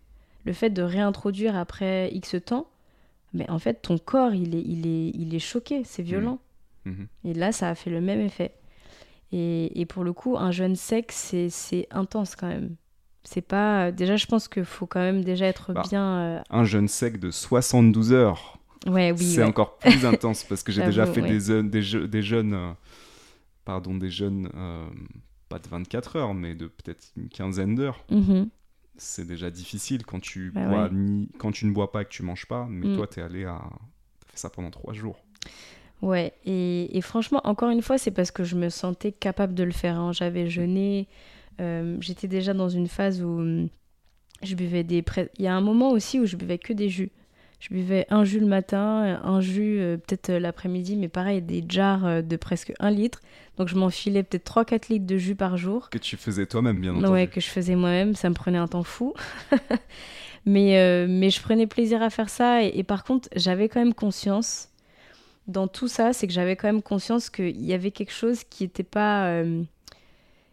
[0.45, 2.67] Le fait de réintroduire après X temps,
[3.33, 6.39] mais en fait, ton corps, il est, il est, il est choqué, c'est violent.
[6.85, 7.07] Mhm.
[7.25, 8.53] Et là, ça a fait le même effet.
[9.33, 12.77] Et, et pour le coup, un jeûne sec, c'est intense quand même.
[13.25, 13.91] C'est pas.
[13.91, 16.05] Déjà, je pense qu'il faut quand même déjà être Bah, bien.
[16.19, 18.59] euh, Un jeûne sec de 72 heures.
[18.87, 19.25] Ouais, oui.
[19.25, 19.47] c'est ouais.
[19.49, 21.29] encore plus intense parce que j'ai déjà fait ouais.
[21.29, 22.53] des, zone- des, des jeunes.
[22.55, 22.73] euh,
[23.65, 24.51] pardon, des jeunes.
[24.55, 24.87] euh,
[25.49, 28.05] pas de 24 heures, mais de peut-être une quinzaine d'heures.
[28.11, 28.49] Mhm.
[28.97, 30.91] C'est déjà difficile quand tu, Bah bois ouais.
[30.93, 32.67] ni, quand tu ne bois pas et que tu manges pas.
[32.69, 32.97] Mais Mm.
[32.97, 33.59] toi, t'es allé à.
[34.21, 35.17] T'as fait ça pendant trois jours.
[36.05, 39.65] Ouais, et, et franchement, encore une fois, c'est parce que je me sentais capable de
[39.65, 39.99] le faire.
[39.99, 40.13] hein.
[40.13, 41.09] J'avais jeûné,
[41.63, 43.69] euh, j'étais déjà dans une phase où hum,
[44.43, 45.03] je buvais des...
[45.39, 47.11] Il y a un moment aussi où je buvais que des jus.
[47.59, 51.65] Je buvais un jus le matin, un jus euh, peut-être euh, l'après-midi, mais pareil, des
[51.67, 53.23] jars de presque un litre.
[53.57, 55.89] Donc je m'enfilais peut-être 3-4 litres de jus par jour.
[55.89, 57.11] Que tu faisais toi-même, bien entendu.
[57.11, 59.15] Ouais, que je faisais moi-même, ça me prenait un temps fou.
[60.45, 62.63] mais, euh, mais je prenais plaisir à faire ça.
[62.63, 64.69] Et, et par contre, j'avais quand même conscience,
[65.47, 68.65] dans tout ça, c'est que j'avais quand même conscience qu'il y avait quelque chose qui
[68.65, 69.63] n'était pas, euh,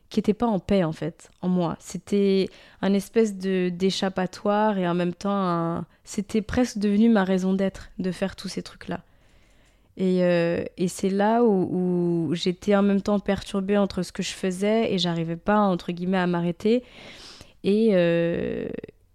[0.10, 1.78] qui pas en paix, en fait, en moi.
[1.80, 2.50] C'était
[2.82, 8.12] un espèce de d'échappatoire et en même temps, c'était presque devenu ma raison d'être, de
[8.12, 9.02] faire tous ces trucs-là.
[9.98, 14.24] Et, euh, et c'est là où, où j'étais en même temps perturbée entre ce que
[14.24, 16.84] je faisais et j'arrivais pas, entre guillemets, à m'arrêter.
[17.64, 18.68] Et, euh,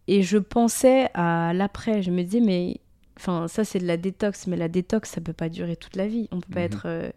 [0.07, 2.03] et je pensais à l'après.
[2.03, 2.77] Je me disais, mais
[3.16, 6.06] enfin, ça c'est de la détox, mais la détox, ça peut pas durer toute la
[6.06, 6.28] vie.
[6.32, 6.66] On peut pas Mhm.
[6.66, 7.10] être, euh,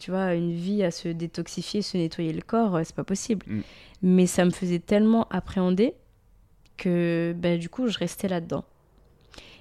[0.00, 3.46] tu vois, une vie à se détoxifier, se nettoyer le corps, euh, c'est pas possible.
[3.48, 3.60] Mm.
[4.02, 5.94] Mais ça me faisait tellement appréhender
[6.76, 8.64] que ben, du coup, je restais là-dedans.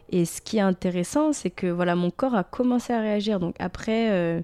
[0.10, 3.40] Et ce qui est intéressant, c'est que voilà, mon corps a commencé à réagir.
[3.40, 4.42] Donc après, euh,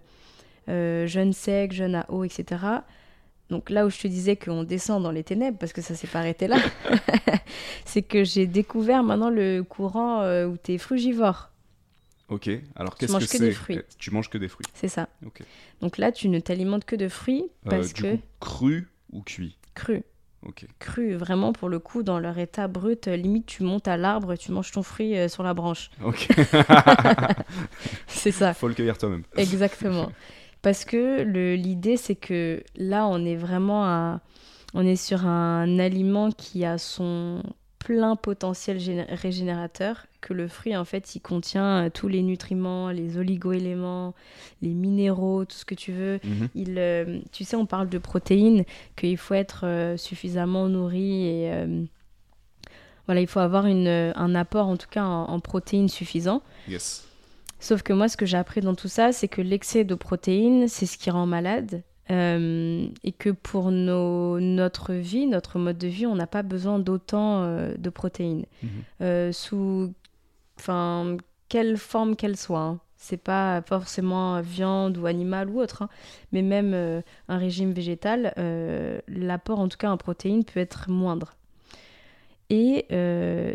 [0.69, 2.45] euh, jeûne sec, jeûne à eau, etc.
[3.51, 6.07] Donc là où je te disais qu'on descend dans les ténèbres, parce que ça s'est
[6.07, 6.57] pas arrêté là,
[7.85, 11.49] c'est que j'ai découvert maintenant le courant euh, où tu es frugivore.
[12.29, 13.77] Ok, alors qu'est-ce manges que que c'est des fruits.
[13.79, 14.65] Eh, Tu manges que des fruits.
[14.73, 15.09] C'est ça.
[15.25, 15.41] Ok.
[15.81, 19.21] Donc là, tu ne t'alimentes que de fruits Euh, parce du que coup, cru ou
[19.21, 19.57] cuit?
[19.75, 20.01] Cru.
[20.47, 20.65] Ok.
[20.79, 24.37] Cru, vraiment pour le coup, dans leur état brut, euh, limite tu montes à l'arbre,
[24.37, 25.91] tu manges ton fruit euh, sur la branche.
[26.03, 26.29] Ok.
[28.07, 28.53] C'est ça.
[28.53, 29.23] Faut le cueillir toi-même.
[29.35, 30.09] Exactement.
[30.61, 31.21] Parce que
[31.55, 34.19] l'idée, c'est que là, on est vraiment à,
[34.73, 37.41] on est sur un aliment qui a son
[37.79, 42.89] plein potentiel géné- régénérateur, que le fruit, en fait, il contient euh, tous les nutriments,
[42.91, 44.13] les oligo-éléments,
[44.61, 46.19] les minéraux, tout ce que tu veux.
[46.23, 46.47] Mhm.
[46.53, 48.63] Il, euh, tu sais, on parle de protéines,
[48.95, 51.83] qu'il faut être euh, suffisamment nourri et euh,
[53.07, 56.43] voilà, il faut avoir une, un apport, en tout cas, en- en protéines suffisant.
[56.69, 57.07] Yes.
[57.61, 60.67] Sauf que moi, ce que j'ai appris dans tout ça, c'est que l'excès de protéines,
[60.67, 61.83] c'est ce qui rend malade.
[62.09, 66.77] euh, et que pour nos, notre vie, notre mode de vie, on n'a pas besoin
[66.79, 68.45] d'autant euh, de protéines.
[68.63, 68.69] Mhm.
[69.01, 69.93] Euh, sous
[70.59, 71.15] enfin,
[71.47, 72.59] quelle forme qu'elle soit.
[72.59, 72.79] hein.
[72.97, 75.89] C'est pas forcément viande ou animal ou autre, hein.
[76.33, 78.33] mais même un régime végétal,
[79.07, 81.33] l'apport en tout cas en protéines peut être moindre.
[82.51, 82.85] Et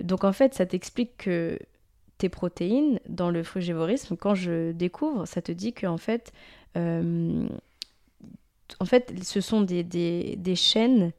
[0.02, 1.58] donc en fait, ça t'explique que
[2.18, 6.32] tes protéines dans le frugivorisme, quand je découvre, ça te dit que en fait,
[6.76, 7.46] euh,
[8.80, 11.12] en fait, ce sont des, des, des chaînes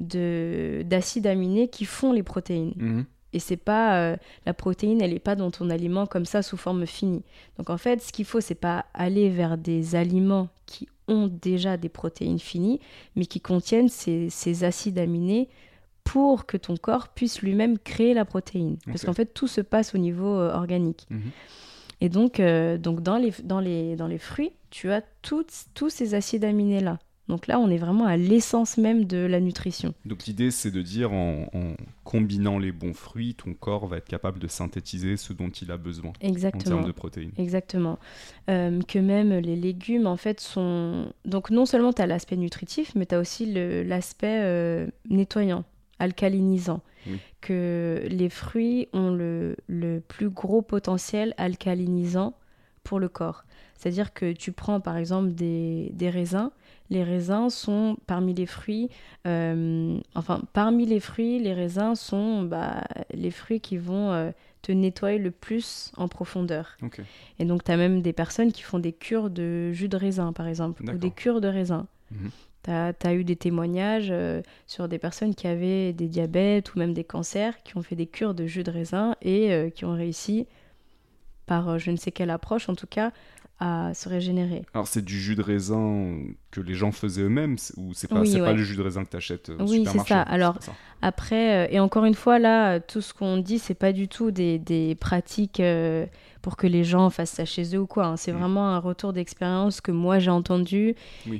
[0.00, 2.72] de- d'acides aminés qui font les protéines.
[2.76, 3.04] Mhm.
[3.34, 6.58] Et c'est pas euh, la protéine, elle n'est pas dans ton aliment comme ça sous
[6.58, 7.22] forme finie.
[7.56, 11.78] Donc en fait, ce qu'il faut, c'est pas aller vers des aliments qui ont déjà
[11.78, 12.78] des protéines finies,
[13.16, 15.48] mais qui contiennent ces, ces acides aminés
[16.04, 18.76] pour que ton corps puisse lui-même créer la protéine.
[18.86, 21.06] Parce qu'en fait, tout se passe au niveau euh, organique.
[21.10, 21.30] Mhm.
[22.00, 25.88] Et donc, euh, donc dans, les, dans, les, dans les fruits, tu as toutes- tous
[25.90, 26.98] ces acides aminés-là.
[27.28, 29.94] Donc là, on est vraiment à l'essence même de la nutrition.
[30.04, 34.08] Donc l'idée, c'est de dire en, en combinant les bons fruits, ton corps va être
[34.08, 36.64] capable de synthétiser ce dont il a besoin en Exactement.
[36.78, 37.30] termes de protéines.
[37.38, 38.00] Exactement.
[38.50, 41.12] Euh, que même les légumes, en fait, sont...
[41.24, 43.46] Donc non seulement tu as l'aspect nutritif, mais tu as aussi
[43.84, 45.64] l'aspect nettoyant,
[46.02, 46.82] alcalinisant.
[47.06, 47.18] Oui.
[47.40, 52.34] Que les fruits ont le, le plus gros potentiel alcalinisant
[52.84, 53.44] pour le corps.
[53.76, 56.50] C'est-à-dire que tu prends par exemple des, des raisins.
[56.90, 58.90] Les raisins sont parmi les fruits,
[59.26, 64.30] euh, enfin parmi les fruits, les raisins sont bah, les fruits qui vont euh,
[64.60, 66.76] te nettoyer le plus en profondeur.
[67.38, 70.32] Et donc, tu as même des personnes qui font des cures de jus de raisin,
[70.32, 71.86] par exemple, ou des cures de raisin.
[72.10, 72.30] Mhm.
[72.64, 76.94] Tu as, eu des témoignages euh, sur des personnes qui avaient des diabètes ou même
[76.94, 79.94] des cancers, qui ont fait des cures de jus de raisin et euh, qui ont
[79.94, 80.46] réussi
[81.46, 83.12] par je ne sais quelle approche en tout cas,
[83.64, 84.62] à se régénérer.
[84.74, 86.18] Alors c'est du jus de raisin
[86.50, 89.16] que les gens faisaient eux-mêmes ou c'est pas, pas le jus de raisin que tu
[89.16, 90.22] achètes au oui, supermarché Oui, c'est ça.
[90.22, 90.58] Alors
[91.00, 94.58] après, et encore une fois, là, tout ce qu'on dit, c'est pas du tout des,
[94.58, 95.62] des pratiques
[96.42, 98.06] pour que les gens fassent ça chez eux ou quoi.
[98.06, 98.16] Hein.
[98.16, 98.38] C'est mm.
[98.38, 100.94] vraiment un retour d'expérience que moi j'ai entendu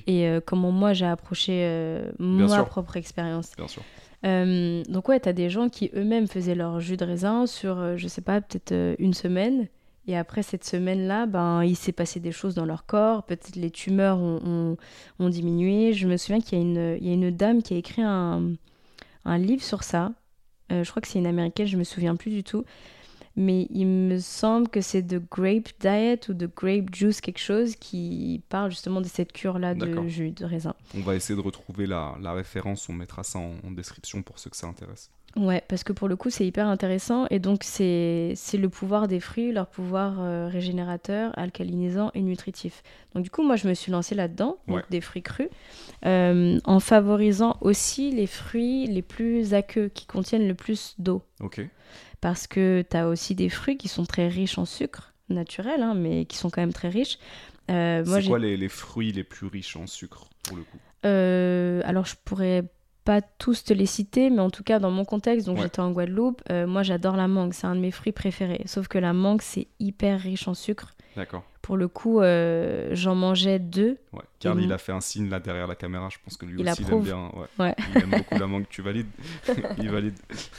[0.07, 3.51] et euh, comment moi j'ai approché euh, ma propre expérience.
[3.59, 3.83] Bien sûr.
[4.25, 8.09] Euh, donc ouais, t'as des gens qui eux-mêmes faisaient leur jus de raisin sur, je
[8.09, 9.67] sais pas, peut-être une semaine.
[10.07, 13.23] Et après cette semaine-là, ben, il s'est passé des choses dans leur corps.
[13.25, 14.77] Peut-être les tumeurs ont,
[15.19, 15.93] ont, diminué.
[15.93, 18.55] Je me souviens qu'il y, y, a une dame qui a écrit un,
[19.25, 20.13] un livre sur ça.
[20.71, 22.65] je crois que c'est une américaine, je me souviens plus du tout
[23.37, 27.77] mais il me semble que c'est The Grape Diet ou The Grape Juice, quelque chose
[27.77, 30.75] qui parle justement de cette cure-là de jus de raisin.
[30.95, 34.51] On va essayer de retrouver la, la référence, on mettra ça en, description pour ceux
[34.51, 35.11] que ça intéresse.
[35.35, 37.27] Ouais, parce que pour le coup, c'est hyper intéressant.
[37.31, 42.83] Et donc, c'est le pouvoir des fruits, leur pouvoir euh, régénérateur, alcalinisant et nutritif.
[43.15, 44.59] Donc, du coup, moi, je me suis lancée là-dedans,
[44.91, 45.49] des fruits crus,
[46.05, 51.23] euh, en favorisant aussi les fruits les plus aqueux, qui contiennent le plus d'eau.
[51.41, 51.67] Ok
[52.23, 55.95] parce que tu as aussi des fruits qui sont très riches en sucre naturel, hein,
[55.95, 57.19] mais qui sont quand même très riches.
[57.71, 60.79] Euh, c'est quoi les, fruits les plus riches en sucre, pour le coup?
[61.05, 62.65] Euh, Alors, je pourrais
[63.05, 65.91] pas tous te les citer, mais en tout cas, dans mon contexte, donc j'étais en
[65.91, 68.63] Guadeloupe, euh, moi j'adore la mangue, c'est un de mes fruits préférés.
[68.67, 70.95] Sauf que la mangue, c'est hyper riche en sucre.
[71.17, 71.43] D'accord.
[71.61, 72.21] Pour le coup,
[72.93, 73.99] j'en mangeais deux.
[74.13, 74.23] Ouais.
[74.39, 76.83] Carl, il a fait un signe là derrière la caméra, je pense que lui aussi
[76.83, 77.33] il aime bien.
[77.59, 77.75] Ouais.
[77.95, 79.11] Il aime beaucoup la mangue, tu valides
[79.79, 80.19] Il valide.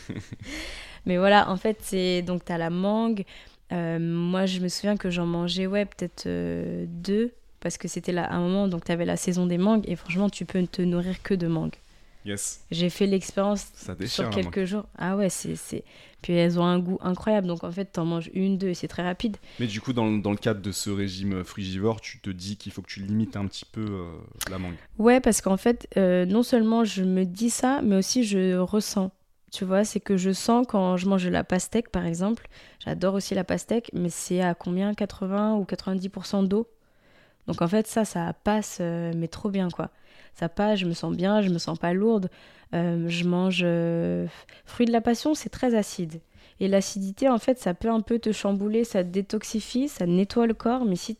[1.06, 3.26] Mais voilà, en fait, c'est donc tu as la mangue.
[3.72, 8.12] Euh, moi, je me souviens que j'en mangeais, ouais, peut-être euh, deux, parce que c'était
[8.12, 10.82] là un moment, donc tu avais la saison des mangues, et franchement, tu peux te
[10.82, 11.74] nourrir que de mangue.
[12.26, 12.64] Yes.
[12.72, 13.68] J'ai fait l'expérience
[14.06, 14.86] sur quelques jours.
[14.98, 15.84] Ah ouais, c'est.
[16.22, 18.74] Puis elles ont un goût incroyable, donc en fait, tu en manges une, deux, et
[18.76, 19.36] c'est très rapide.
[19.60, 22.72] Mais du coup, dans, dans, le cadre de ce régime frugivore, tu te dis qu'il
[22.72, 24.06] faut que tu limites un petit peu euh,
[24.50, 24.76] la mangue.
[25.00, 29.12] Ouais, parce qu'en fait, non seulement je me dis ça, mais aussi je ressens.
[29.54, 32.48] Tu vois, c'est que je sens quand je mange de la pastèque, par exemple,
[32.80, 36.68] j'adore aussi la pastèque, mais c'est à combien 80 ou 90% d'eau.
[37.46, 39.92] Donc en fait, ça, ça passe, euh, mais trop bien, quoi.
[40.34, 42.32] Ça passe, je me sens bien, je me sens pas lourde.
[42.74, 44.26] Euh, je mange euh,
[44.66, 46.20] fruit de la passion, c'est très acide.
[46.60, 50.48] Et l'acidité, en fait, ça peut un peu te chambouler, ça te détoxifie, ça nettoie
[50.48, 51.20] le corps, mais si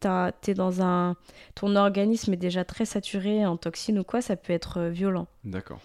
[0.00, 1.14] t'es dans un...
[1.54, 5.28] ton organisme est déjà très saturé en toxines ou quoi, ça peut être violent.
[5.44, 5.80] D'accord.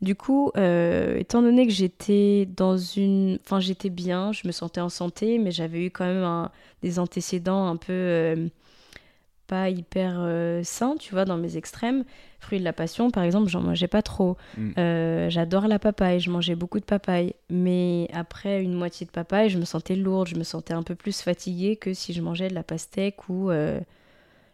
[0.00, 3.38] Du coup, euh, étant donné que j'étais dans une...
[3.44, 6.48] Enfin, j'étais bien, je me sentais en santé, mais j'avais eu quand même
[6.82, 7.92] des antécédents un peu...
[7.92, 8.48] Euh,
[9.48, 12.04] pas hyper euh, sains, tu vois, dans mes extrêmes.
[12.38, 14.36] Fruits de la passion, par exemple, j'en mangeais pas trop.
[14.58, 15.28] Mm.
[15.30, 17.34] J'adore la papaye, je mangeais beaucoup de papaye.
[17.48, 20.94] Mais après une moitié de papaye, je me sentais lourde, je me sentais un peu
[20.94, 23.50] plus fatiguée que si je mangeais de la pastèque ou...
[23.50, 23.80] je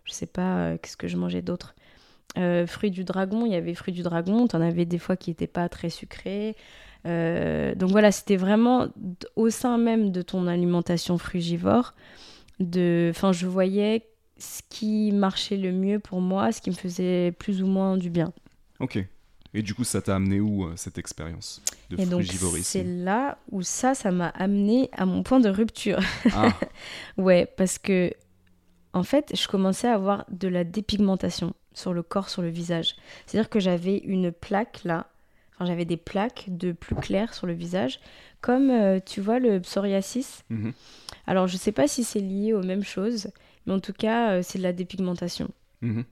[0.06, 1.74] sais pas, qu'est-ce que je mangeais d'autre
[2.36, 5.16] euh, fruits du dragon, il y avait fruits du dragon, tu en avais des fois
[5.16, 6.56] qui n'étaient pas très sucrés.
[7.06, 8.88] Euh, donc voilà, c'était vraiment
[9.36, 11.94] au sein même de ton alimentation frugivore.
[12.60, 14.06] De, enfin, je voyais
[14.38, 18.10] ce qui marchait le mieux pour moi, ce qui me faisait plus ou moins du
[18.10, 18.32] bien.
[18.80, 19.05] Ok.
[19.56, 22.24] Et du coup, ça t'a amené où euh, cette expérience de Et donc,
[22.62, 26.01] c'est là où ça, ça m'a amené à mon point de rupture.
[26.32, 26.48] Ah.
[27.16, 28.12] ouais, parce que
[28.92, 32.96] en fait, je commençais à avoir de la dépigmentation sur le corps, sur le visage.
[33.26, 35.09] C'est-à-dire que j'avais une plaque là,
[35.55, 38.01] enfin j'avais des plaques de plus clair sur le visage,
[38.40, 40.44] comme euh, tu vois le psoriasis.
[40.51, 40.72] Mhm.
[41.26, 43.28] Alors je sais pas si c'est lié aux mêmes choses,
[43.66, 45.51] mais en tout cas euh, c'est de la dépigmentation.
[45.82, 46.05] Mhm.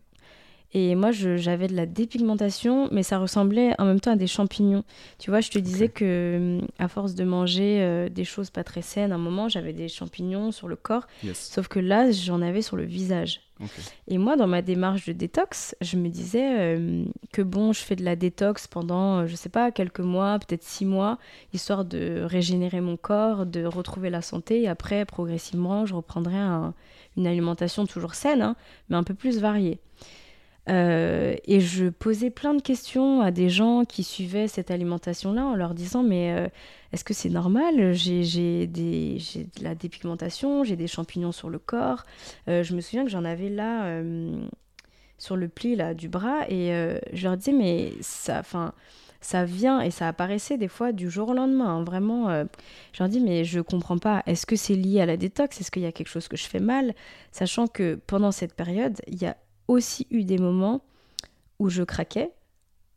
[0.75, 4.85] Et moi, j'avais de la dépigmentation, mais ça ressemblait en même temps à des champignons.
[5.19, 8.81] Tu vois, je te disais que à force de manger euh, des choses pas très
[8.81, 11.07] saines, à un moment, j'avais des champignons sur le corps.
[11.35, 13.41] Sauf que là, j'en avais sur le visage.
[14.09, 17.95] Et moi, dans ma démarche de détox, je me disais euh, que bon, je fais
[17.95, 21.19] de la détox pendant, euh, je sais pas, quelques mois, peut-être six mois,
[21.53, 24.63] histoire de régénérer mon corps, de retrouver la santé.
[24.63, 26.39] Et après, progressivement, je reprendrai
[27.17, 28.57] une alimentation toujours saine, hein,
[28.89, 29.79] mais un peu plus variée.
[30.69, 35.57] Euh, et je posais plein de questions à des gens qui suivaient cette alimentation-là en
[35.57, 36.49] leur disant mais euh,
[36.93, 37.93] est-ce que c'est normal?
[37.95, 39.19] J'ai de
[39.61, 42.05] la dépigmentation, j'ai des champignons sur le corps.
[42.49, 44.03] Euh, je me souviens que j'en avais là
[45.19, 46.71] sur le pli là, du bras et
[47.13, 48.43] je leur disais mais ça,
[49.21, 51.79] ça vient et ça apparaissait des fois du jour au lendemain.
[51.79, 52.29] Hein, vraiment,
[52.93, 54.23] je leur dis mais je comprends pas.
[54.27, 55.61] Est-ce que c'est lié à la détox?
[55.61, 56.95] Est-ce qu'il y a quelque chose que je fais mal?
[57.33, 59.37] Sachant que pendant cette période, il y a
[59.69, 60.83] aussi eu des moments
[61.59, 62.31] où je craquais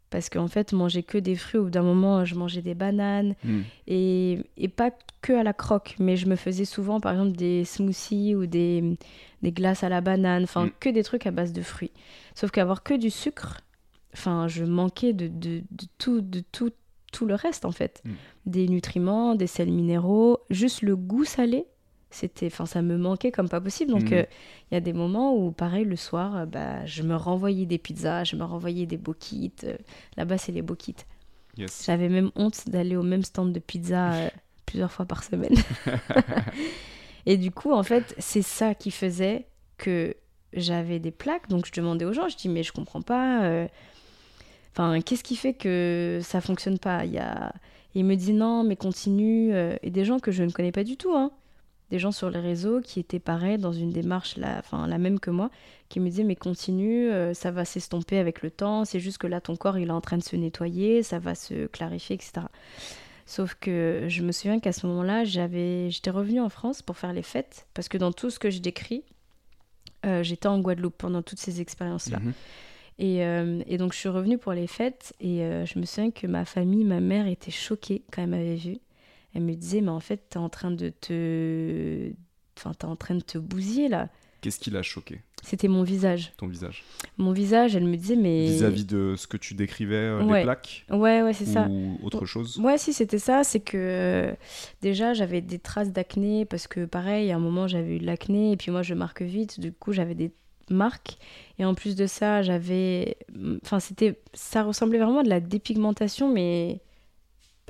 [0.09, 3.35] Parce qu'en fait, manger que des fruits, au bout d'un moment, je mangeais des bananes.
[3.43, 3.61] Hmm.
[3.87, 7.65] Et, et pas que à la croque, mais je me faisais souvent, par exemple, des
[7.65, 8.97] smoothies ou des,
[9.41, 10.43] des glaces à la banane.
[10.43, 10.71] Enfin, Mm.
[10.79, 11.91] que des trucs à base de fruits.
[12.35, 13.61] Sauf qu'avoir que du sucre,
[14.13, 16.71] enfin, je manquais de, de, de tout, de tout,
[17.11, 18.01] tout le reste, en fait.
[18.05, 18.11] Mm.
[18.45, 21.65] Des nutriments, des sels minéraux, juste le goût salé.
[22.15, 23.91] C'était, enfin, ça me manquait comme pas possible.
[23.91, 24.19] Donc, Mhm.
[24.19, 24.23] euh,
[24.71, 27.77] il y a des moments où, pareil, le soir, euh, bah, je me renvoyais des
[27.77, 29.65] pizzas, je me renvoyais des boquites.
[29.65, 29.75] Euh,
[30.15, 31.05] Là-bas, c'est les boquites.
[31.57, 31.83] Yes.
[31.85, 34.29] J'avais même honte d'aller au même stand de pizza euh,
[34.65, 35.55] plusieurs fois par semaine.
[37.25, 39.47] et du coup, en fait, c'est ça qui faisait
[39.77, 40.15] que
[40.53, 41.49] j'avais des plaques.
[41.49, 43.67] Donc, je demandais aux gens, je dis, mais je comprends pas.
[44.71, 47.05] Enfin, qu'est-ce qui fait que ça fonctionne pas?
[47.05, 47.51] Il y a...
[47.93, 49.53] Et il me dit, non, mais continue.
[49.81, 51.31] Et des gens que je ne connais pas du tout, hein.
[51.91, 55.19] Des gens sur les réseaux qui étaient pareils dans une démarche la, enfin, la même
[55.19, 55.51] que moi,
[55.89, 58.85] qui me disaient, mais continue, euh, ça va s'estomper avec le temps.
[58.85, 61.35] C'est juste que là, ton corps, il est en train de se nettoyer, ça va
[61.35, 62.47] se clarifier, etc.
[63.27, 67.13] Sauf que je me souviens qu'à ce moment-là, j'avais, j'étais revenue en France pour faire
[67.13, 69.03] les fêtes, parce que dans tout ce que je décris,
[70.05, 72.19] euh, j'étais en Guadeloupe pendant toutes ces expériences-là.
[72.19, 72.33] Mhm.
[72.97, 76.25] Et, euh, et donc je suis revenue pour les fêtes, et je me souviens que
[76.25, 78.79] ma famille, ma mère était choquée quand elle m'avait vue.
[79.35, 82.09] Elle me disait, mais en fait, t'es en train de te...
[82.57, 84.09] Enfin, t'es en train de te bousiller, là.
[84.41, 86.31] Qu'est-ce qui l'a choqué, C'était mon visage.
[86.37, 86.83] ton visage
[87.17, 88.45] Mon visage, elle me disait, mais...
[88.45, 90.39] Vis-à-vis de ce que tu décrivais, euh, Ouais.
[90.39, 90.85] les plaques?
[90.89, 91.67] Ouais, ouais, c'est ça.
[91.67, 92.57] Ou autre chose?
[92.59, 93.43] Ouais, si, c'était ça.
[93.43, 94.33] C'est que euh,
[94.81, 98.53] déjà, j'avais des traces d'acné parce que, pareil, à un moment, j'avais eu de l'acné
[98.53, 99.59] et puis moi, je marque vite.
[99.59, 100.31] Du coup, j'avais des
[100.69, 101.17] marques.
[101.59, 103.17] Et en plus de ça, j'avais.
[103.63, 104.19] Enfin, c'était.
[104.33, 106.79] Ça ressemblait vraiment à de la dépigmentation, mais.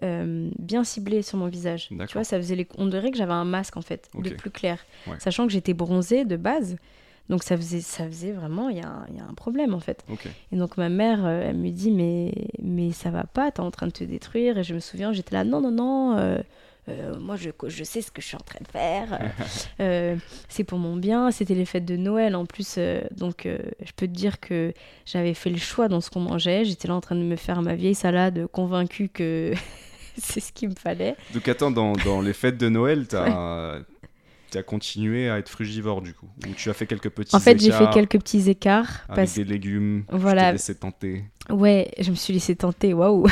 [0.03, 1.88] Euh, bien ciblée sur mon visage.
[2.07, 2.67] Tu vois, ça faisait les...
[2.77, 4.80] on dirait que j'avais un masque en fait, de plus clair.
[5.07, 5.15] Ouais.
[5.19, 6.76] Sachant que j'étais bronzée de base,
[7.30, 9.73] donc ça faisait, ça faisait vraiment, il y, a un- il y a un problème
[9.73, 10.03] en fait.
[10.51, 13.72] Et donc ma mère, euh, elle me dit mais mais ça va pas, t'es en
[13.72, 14.57] train de te détruire.
[14.57, 16.38] Et je me souviens, j'étais là non non non, euh,
[16.87, 19.31] euh, moi je, je sais ce que je suis en train de faire.
[19.81, 20.15] Euh,
[20.47, 21.31] c'est pour mon bien.
[21.31, 24.73] C'était les fêtes de Noël en plus, euh, donc je peux te dire que
[25.05, 26.63] j'avais fait le choix dans ce qu'on mangeait.
[26.63, 29.53] J'étais là en train de me faire ma vieille salade, convaincue que
[30.17, 31.15] c'est ce qu'il me fallait.
[31.33, 33.79] Donc attends, dans, dans les fêtes de Noël, t'as
[34.55, 37.59] as continué à être frugivore du coup Ou tu as fait quelques petits En fait,
[37.59, 40.43] j'ai fait écarts quelques petits écarts avec parce des légumes, Voilà.
[40.43, 41.23] je t'ai laissé tenter.
[41.49, 43.27] ouais, je me suis laissée tenter, waouh,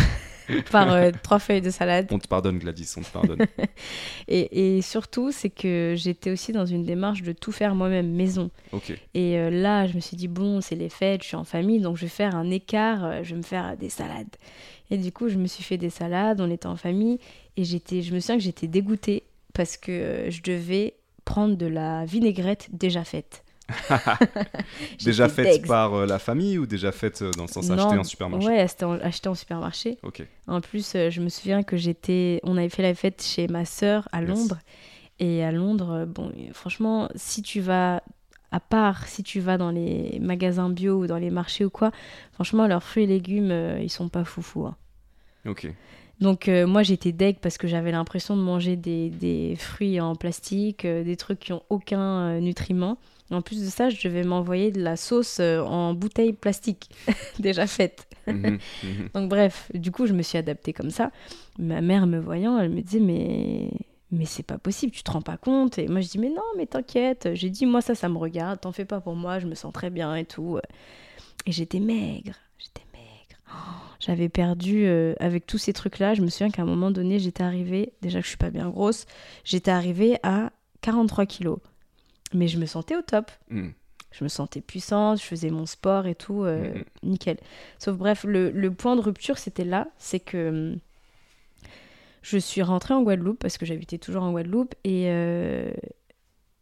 [0.72, 2.08] par euh, trois feuilles de salade.
[2.12, 3.40] On te pardonne Gladys, on te pardonne.
[4.28, 8.50] Et, et surtout, c'est que j'étais aussi dans une démarche de tout faire moi-même, maison.
[9.14, 11.80] Et euh, là, je me suis dit, bon, c'est les fêtes, je suis en famille,
[11.80, 14.36] donc je vais faire un écart, euh, je vais me faire des salades.
[14.92, 17.20] Et du coup, je me suis fait des salades, on était en famille,
[17.58, 19.24] et j'étais, je me souviens que j'étais dégoûtée
[19.54, 23.44] parce que je devais prendre de la vinaigrette déjà faite.
[25.04, 27.98] Déjà faite par euh, la famille ou déjà faite euh, dans le sens Non, acheté
[27.98, 28.48] en supermarché?
[28.48, 29.98] Ouais, en- acheté en supermarché.
[30.04, 30.26] Ok.
[30.48, 33.66] En plus, euh, je me souviens que j'étais, on avait fait la fête chez ma
[33.66, 34.30] sœur à Yes.
[34.30, 34.60] Londres.
[35.20, 38.02] Et à Londres, bon, franchement, si tu vas,
[38.52, 41.92] à part si tu vas dans les magasins bio ou dans les marchés ou quoi,
[42.34, 44.66] franchement, leurs fruits et légumes, euh, ils sont pas foufou.
[44.66, 44.76] hein.
[45.46, 45.68] Ok.
[46.20, 50.16] Donc euh, moi, j'étais deg parce que j'avais l'impression de manger des, des fruits en
[50.16, 52.98] plastique, euh, des trucs qui ont aucun nutriment.
[53.32, 56.90] En plus de ça, je devais m'envoyer de la sauce euh, en bouteille plastique
[57.40, 58.08] déjà faite.
[58.28, 59.10] Mhm, mhm.
[59.14, 61.12] Donc bref, du coup, je me suis adaptée comme ça.
[61.58, 63.70] Ma mère me voyant, elle me disait mais
[64.12, 65.80] mais c'est pas possible, tu te rends pas compte.
[65.80, 67.30] Et moi je dis mais non, mais t'inquiète.
[67.34, 69.74] J'ai dit moi ça ça me regarde, t'en fais pas pour moi, je me sens
[69.74, 70.60] très bien et tout.
[71.46, 73.42] Et j'étais maigre, j'étais maigre.
[73.50, 73.54] Oh,
[74.00, 77.20] J'avais perdu euh, avec tous ces trucs là, je me souviens qu'à un moment donné,
[77.20, 79.06] j'étais arrivée, déjà que je suis pas bien grosse,
[79.44, 80.52] j'étais arrivée à
[80.82, 81.58] 43 kilos.
[82.34, 83.74] Mais je me sentais au top Mhm.
[84.12, 86.84] je me sentais puissante, je faisais mon sport et tout, euh, Mhm.
[87.04, 87.38] nickel.
[87.80, 90.76] Sauf bref, le, le point de rupture, c'était là, c'est que
[92.22, 95.72] je suis rentrée en Guadeloupe, parce que j'habitais toujours en Guadeloupe, et, euh,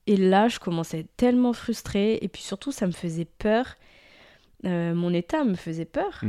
[0.08, 3.76] et là, je commençais à être tellement frustrée, et puis surtout, ça me faisait peur.
[4.66, 6.22] Euh, mon état me faisait peur.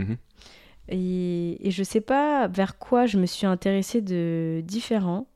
[0.89, 5.27] Et, et je sais pas vers quoi je me suis intéressée de différent.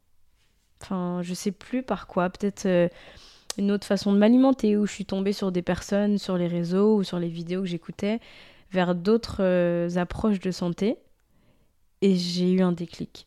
[0.83, 2.29] Enfin, je sais plus par quoi.
[2.29, 2.89] Peut-être euh,
[3.59, 6.97] une autre façon de m'alimenter, où je suis tombée sur des personnes sur les réseaux
[6.97, 8.21] ou sur les vidéos que j'écoutais,
[8.71, 10.97] vers d'autres euh, approches de santé.
[12.03, 13.27] Et j'ai eu un déclic.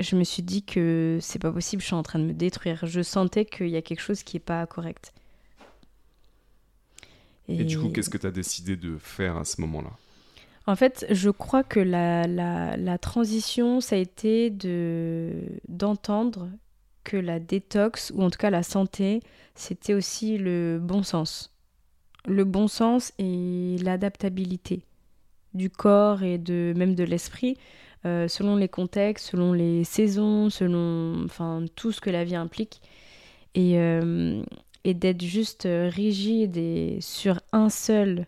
[0.00, 2.84] Je me suis dit que c'est pas possible, je suis en train de me détruire.
[2.86, 5.12] Je sentais qu'il y a quelque chose qui est pas correct.
[7.48, 9.90] Et du coup, qu'est-ce que tu as décidé de faire à ce moment-là?
[10.66, 15.32] En fait, je crois que la, la, la transition, ça a été de
[15.68, 16.48] d'entendre
[17.04, 19.20] que la détox, ou en tout cas la santé,
[19.54, 21.52] c'était aussi le bon sens.
[22.26, 24.84] Le bon sens et l'adaptabilité.
[25.54, 27.56] du corps et de même de l'esprit,
[28.06, 32.80] euh, selon les contextes, selon les saisons, selon enfin tout ce que la vie implique,
[33.54, 34.42] et, euh,
[34.84, 38.26] d'être juste rigide et sur un seul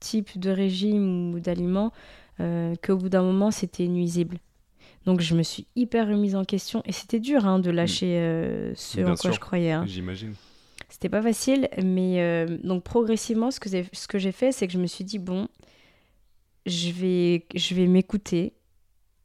[0.00, 1.92] type de régime ou d'aliment,
[2.40, 4.38] euh, qu'au bout d'un moment c'était nuisible.
[5.06, 8.72] Donc je me suis hyper remise en question et c'était dur hein, de lâcher euh,
[8.74, 9.32] ce Bien en quoi sûr.
[9.32, 9.72] je croyais.
[9.72, 9.84] hein.
[9.86, 10.34] J'imagine.
[10.88, 14.66] C'était pas facile, mais euh, donc progressivement, ce que j'ai, ce que j'ai fait, c'est
[14.66, 15.48] que je me suis dit bon,
[16.66, 18.52] je vais, je vais m'écouter.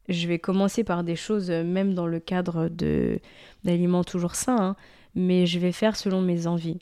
[0.08, 3.18] Je vais commencer par des choses, euh, même dans le cadre de
[3.64, 4.76] d'aliments toujours sains, hein,
[5.16, 6.78] mais je vais faire selon mes envies.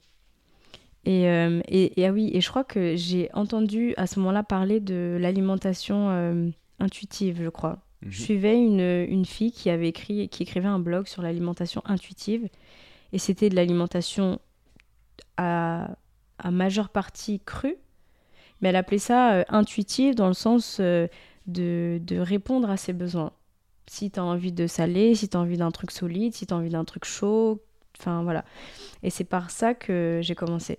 [1.06, 4.42] Et, euh, et, et ah oui, et je crois que j'ai entendu à ce moment-là
[4.42, 7.78] parler de l'alimentation intuitive, je crois.
[8.04, 8.10] Mhm.
[8.12, 12.48] Je suivais une, une fille qui avait écrit, qui écrivait un blog sur l'alimentation intuitive,
[13.12, 14.40] et c'était de l'alimentation
[15.36, 15.96] à,
[16.38, 17.76] à majeure partie crue,
[18.60, 21.06] mais elle appelait ça euh, intuitive dans le sens euh,
[21.46, 23.32] de, de répondre à ses besoins.
[23.86, 26.54] Si tu as envie de salé, si tu as envie d'un truc solide, si tu
[26.54, 27.62] as envie d'un truc chaud,
[27.98, 28.44] enfin voilà.
[29.02, 30.78] Et c'est par ça que j'ai commencé.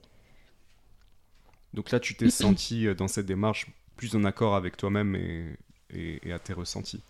[1.73, 5.57] Donc là, tu t'es senti euh, dans cette démarche plus en accord avec toi-même et,
[5.93, 7.02] et- et à tes ressentis.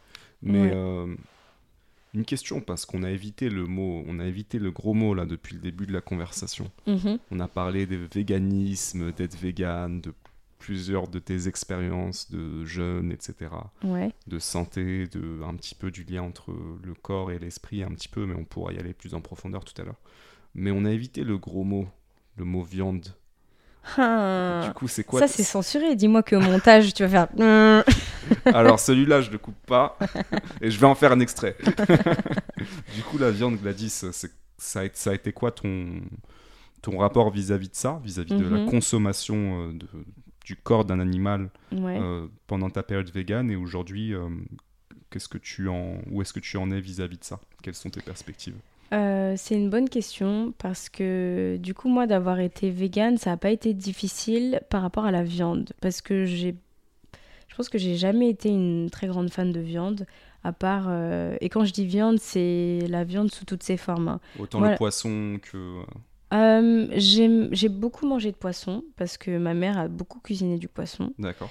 [0.46, 0.72] Mais Ouais.
[0.74, 1.14] euh,
[2.14, 5.26] une question, parce qu'on a évité le mot, on a évité le gros mot là
[5.26, 6.72] depuis le début de la conversation.
[6.88, 7.20] Mhm.
[7.32, 10.14] On a parlé de véganisme, d'être vegan, de
[10.60, 13.52] plusieurs de tes expériences de jeûne, etc.
[13.84, 14.12] Ouais.
[14.28, 16.52] De santé, de un petit peu du lien entre
[16.84, 19.66] le corps et l'esprit, un petit peu, mais on pourra y aller plus en profondeur
[19.66, 20.00] tout à l'heure.
[20.56, 21.88] Mais on a évité le gros mot,
[22.38, 23.08] le mot viande.
[23.98, 24.64] Ah.
[24.66, 25.96] Du coup, c'est quoi Ça, c'est censuré.
[25.96, 27.28] Dis-moi qu'au montage, tu vas faire.
[28.46, 29.98] Alors celui-là, je le coupe pas
[30.62, 31.56] et je vais en faire un extrait.
[32.96, 35.88] du coup, la viande, Gladys, ça a, été- ça a été quoi ton,
[36.82, 38.70] ton rapport vis-à-vis de ça, vis-à-vis de la Mhm.
[38.70, 39.88] consommation euh, de-
[40.46, 41.98] du corps d'un animal Ouais.
[42.00, 44.30] euh, pendant ta période végane et aujourd'hui, euh,
[45.10, 47.40] qu'est-ce que tu en, où est-ce que tu en es vis-à-vis de ça?
[47.64, 48.56] Quelles sont tes perspectives?
[48.94, 53.38] Euh, c'est une bonne question parce que du coup moi d'avoir été végane ça n'a
[53.38, 56.56] pas été difficile par rapport à la viande parce que j'ai
[57.56, 60.06] je pense que j'ai jamais été une très grande fan de viande
[60.44, 64.10] à part euh, et quand je dis viande c'est la viande sous toutes ses formes
[64.10, 64.20] hein.
[64.38, 64.74] Autant Voilà.
[64.74, 65.80] le poisson que...
[66.34, 71.14] Euh, j'ai beaucoup mangé de poisson parce que ma mère a beaucoup cuisiné du poisson
[71.18, 71.50] D'accord.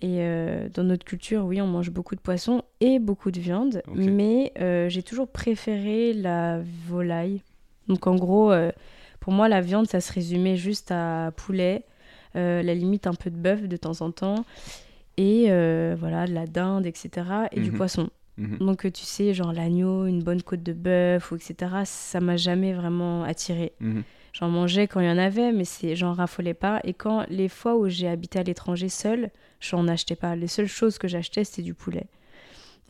[0.00, 3.82] et euh, dans notre culture oui on mange beaucoup de poisson et beaucoup de viande
[3.92, 7.42] mais euh, j'ai toujours préféré la volaille
[7.88, 8.52] donc en gros
[9.18, 11.84] pour moi la viande ça se résumait juste à poulet
[12.34, 14.44] la limite un peu de bœuf de temps en temps
[15.26, 17.02] et euh, voilà de la dinde etc
[17.52, 17.76] et du Mhm.
[17.76, 18.06] poisson
[18.38, 18.58] Mhm.
[18.68, 21.52] donc euh, tu sais genre l'agneau une bonne côte de bœuf ou etc
[21.84, 24.02] ça m'a jamais vraiment attiré Mhm.
[24.32, 26.78] J'en mangeais quand il y en avait, mais c'est j'en raffolais pas.
[26.84, 30.36] Et quand les fois où j'ai habité à l'étranger seule, j'en achetais pas.
[30.36, 32.06] Les seules choses que j'achetais, c'était du poulet.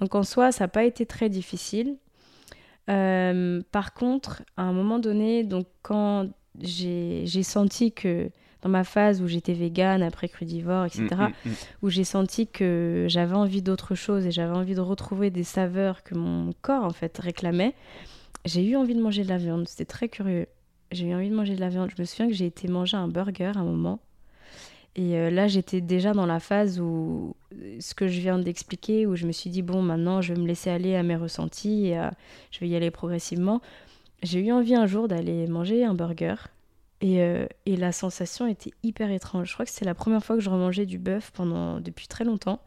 [0.00, 1.96] Donc en soi, ça n'a pas été très difficile.
[2.90, 6.28] Euh, par contre, à un moment donné, donc quand
[6.60, 8.28] j'ai j'ai senti que
[8.62, 11.52] dans ma phase où j'étais végane, après crudivore, etc., Mhm, mhm.
[11.82, 16.02] où j'ai senti que j'avais envie d'autre chose et j'avais envie de retrouver des saveurs
[16.02, 17.74] que mon corps en fait réclamait,
[18.44, 19.66] j'ai eu envie de manger de la viande.
[19.68, 20.46] C'était très curieux.
[20.92, 21.90] J'ai eu envie de manger de la viande.
[21.96, 24.00] Je me souviens que j'ai été manger un burger à un moment.
[24.96, 27.36] Et euh, là, j'étais déjà dans la phase où
[27.78, 30.46] ce que je viens d'expliquer, où je me suis dit, bon, maintenant, je vais me
[30.48, 32.12] laisser aller à mes ressentis et à-
[32.50, 33.60] je vais y aller progressivement.
[34.24, 36.34] J'ai eu envie un jour d'aller manger un burger.
[37.00, 39.48] Et, euh, et la sensation était hyper étrange.
[39.48, 42.24] Je crois que c'est la première fois que je remangeais du bœuf pendant depuis très
[42.24, 42.60] longtemps.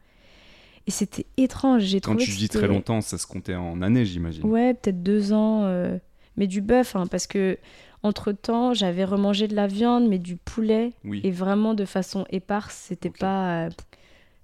[0.87, 1.83] Et c'était étrange.
[1.83, 4.45] J'ai Quand trouvé tu dis très c'était- longtemps, ça se comptait en années, j'imagine.
[4.45, 5.63] Ouais, peut-être deux ans.
[5.65, 5.97] euh,
[6.35, 7.59] Mais du bœuf, hein, parce que
[8.01, 10.91] entre-temps, j'avais remangé de la viande, mais du poulet.
[11.05, 11.21] Oui.
[11.23, 12.75] Et vraiment de façon éparse.
[12.87, 13.67] C'était pas.
[13.67, 13.69] euh,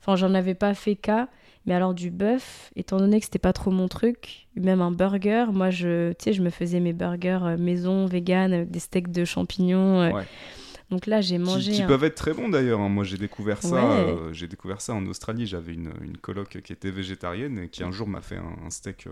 [0.02, 1.28] Enfin, j'en avais pas fait cas.
[1.70, 5.46] Mais alors du bœuf, étant donné que c'était pas trop mon truc, même un burger,
[5.54, 10.02] moi je, je me faisais mes burgers euh, maison, vegan, avec des steaks de champignons.
[10.02, 10.12] euh.
[10.12, 10.26] Ouais.
[10.90, 11.72] Donc là, j'ai Qui, mangé.
[11.74, 12.80] qui un- peuvent être très bons d'ailleurs.
[12.80, 12.90] hein.
[12.90, 13.76] Moi, j'ai découvert ça.
[13.76, 14.10] Ouais.
[14.10, 15.46] euh, j'ai découvert ça en Australie.
[15.46, 18.72] J'avais une, une coloc qui était végétarienne et qui un jour m'a fait un, un
[18.72, 19.12] steak euh,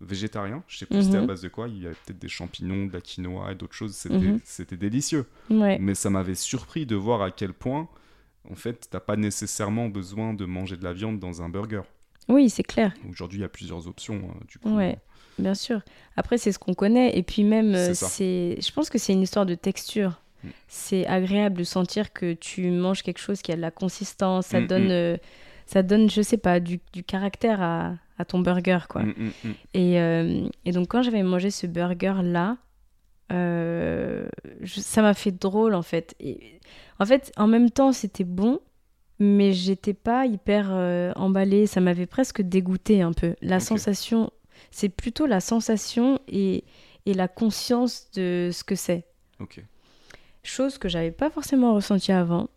[0.00, 0.62] végétarien.
[0.68, 1.26] Je sais plus c'était à Mhm.
[1.26, 1.66] base de quoi.
[1.66, 3.94] Il y avait peut-être des champignons, de la quinoa et d'autres choses.
[3.96, 4.78] C'était Mhm.
[4.80, 5.26] délicieux.
[5.50, 5.78] Ouais.
[5.80, 7.88] Mais ça m'avait surpris de voir à quel point,
[8.50, 11.82] en fait, t'as pas nécessairement besoin de manger de la viande dans un burger.
[12.28, 12.92] Oui, c'est clair.
[13.10, 14.14] Aujourd'hui, il y a plusieurs options.
[14.16, 14.98] euh, du coup, Ouais.
[15.38, 15.80] Bien sûr.
[16.16, 17.16] Après, c'est ce qu'on connaît.
[17.16, 18.06] Et puis même, euh, C'est
[18.56, 20.20] c'est, je pense que c'est une histoire de texture.
[20.44, 20.48] Mm.
[20.68, 24.48] C'est agréable de sentir que tu manges quelque chose qui a de la consistance.
[24.48, 24.90] Ça Mm, donne, mm.
[24.90, 25.16] euh,
[25.66, 29.02] ça donne, je sais pas, du, du caractère à, à ton burger, quoi.
[29.02, 29.52] Mm, mm, mm.
[29.74, 32.58] Et, euh, et donc quand j'avais mangé ce burger-là,
[33.30, 34.26] euh,
[34.60, 36.14] je- ça m'a fait drôle, en fait.
[36.20, 36.60] Et,
[36.98, 38.60] en fait, en même temps, c'était bon.
[39.22, 41.66] mais j'étais pas hyper euh, emballée.
[41.66, 43.34] Ça m'avait presque dégoûté un peu.
[43.42, 44.30] La sensation,
[44.70, 46.64] c'est plutôt la sensation et,
[47.04, 49.04] et la conscience de ce que c'est.
[49.38, 49.62] Ok.
[50.42, 52.48] Chose que j'avais pas forcément ressentie avant.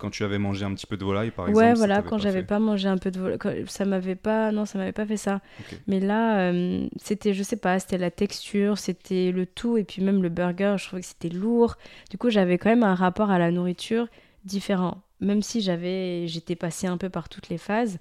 [0.00, 2.42] Quand tu avais mangé un petit peu de volaille, par exemple ouais, voilà, quand j'avais
[2.42, 5.16] pas mangé un peu de vol- quand- ça m'avait pas, non, ça m'avait pas fait
[5.18, 5.40] ça.
[5.86, 10.02] Mais là, euh, c'était, je sais pas, c'était la texture, c'était le tout, et puis
[10.02, 11.76] même le burger, je trouvais que c'était lourd.
[12.10, 14.08] Du coup, j'avais quand même un rapport à la nourriture
[14.44, 15.02] différent.
[15.20, 17.98] Même si j'avais, j'étais passée un peu par toutes les phases,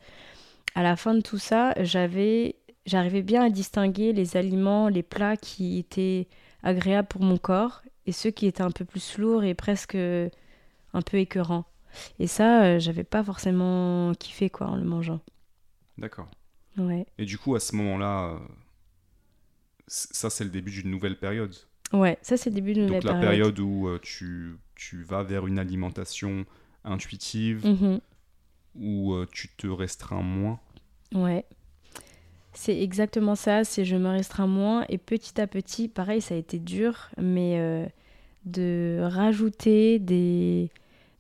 [0.76, 2.56] à la fin de tout ça, j'avais,
[2.86, 6.28] j'arrivais bien à distinguer les aliments, les plats qui étaient
[6.64, 9.96] agréables pour mon corps, et ceux qui étaient un peu plus lourds et presque
[10.94, 11.66] un peu écœurants.
[12.20, 15.20] Et ça, euh, j'avais pas forcément kiffé quoi en le mangeant.
[15.98, 16.30] D'accord.
[16.78, 17.06] Ouais.
[17.18, 18.40] Et du coup, à ce moment-là, euh,
[19.88, 21.56] ça c'est le début d'une nouvelle période.
[21.92, 23.56] Ouais, ça c'est le début d'une nouvelle Donc la période.
[23.56, 26.46] période où euh, tu, tu vas vers une alimentation
[26.84, 28.00] intuitive, Mhm.
[28.76, 30.60] où tu te restreins moins?
[31.14, 31.46] Ouais.
[32.54, 36.38] C'est exactement ça, c'est je me restreins moins et petit à petit, pareil, ça a
[36.38, 37.90] été dur, mais
[38.46, 40.72] de rajouter des,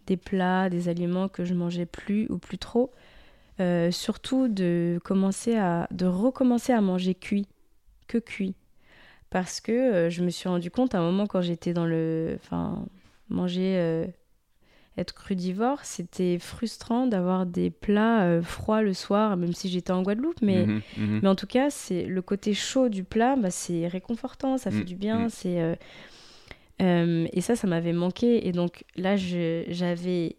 [0.09, 2.91] des plats, des aliments que je mangeais plus ou plus trop.
[3.59, 7.47] Euh, surtout de commencer à de recommencer à manger cuit,
[8.07, 8.55] que cuit.
[9.29, 12.37] Parce que euh, je me suis rendu compte à un moment quand j'étais dans le.
[12.41, 12.85] Enfin,
[13.29, 13.75] manger.
[13.77, 14.05] euh,
[14.97, 20.41] être crudivore, c'était frustrant d'avoir des plats froids le soir, même si j'étais en Guadeloupe.
[20.41, 21.19] Mais, Mhm, mhm.
[21.23, 24.81] mais en tout cas, c'est le côté chaud du plat, bah, c'est réconfortant, ça fait
[24.81, 25.25] Mm, du bien.
[25.27, 25.29] mm.
[25.29, 25.79] C'est
[26.81, 28.47] euh, et ça, ça m'avait manqué.
[28.47, 30.37] Et donc là, je, j'avais,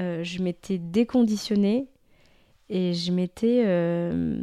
[0.00, 1.86] euh, je m'étais déconditionnée
[2.68, 4.42] et je m'étais euh,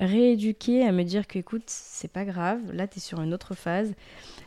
[0.00, 2.60] rééduquée à me dire que, écoute, c'est pas grave.
[2.72, 3.94] Là, tu es sur une autre phase.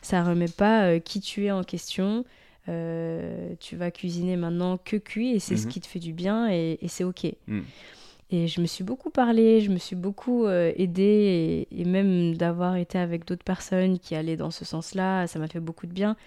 [0.02, 2.26] Ça remet pas qui tu es en question.
[2.66, 5.72] Tu vas cuisiner maintenant que cuit et c'est ce Mhm.
[5.72, 7.26] qui te fait du bien et, et c'est ok.
[7.48, 7.62] Mm.
[8.30, 12.76] Et je me suis beaucoup parlé, je me suis beaucoup euh, aidée et, même d'avoir
[12.76, 16.18] été avec d'autres personnes qui allaient dans ce sens-là, ça m'a fait beaucoup de bien.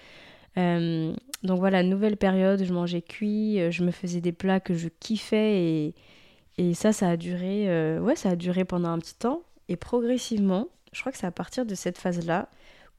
[0.56, 4.74] Euh, donc voilà, nouvelle période, je mangeais cuit, euh, je me faisais des plats que
[4.74, 5.94] je kiffais et,
[6.58, 9.42] et ça, ça a duré, euh, ouais, ça a duré pendant un petit temps.
[9.68, 12.48] Et progressivement, je crois que c'est à partir de cette phase-là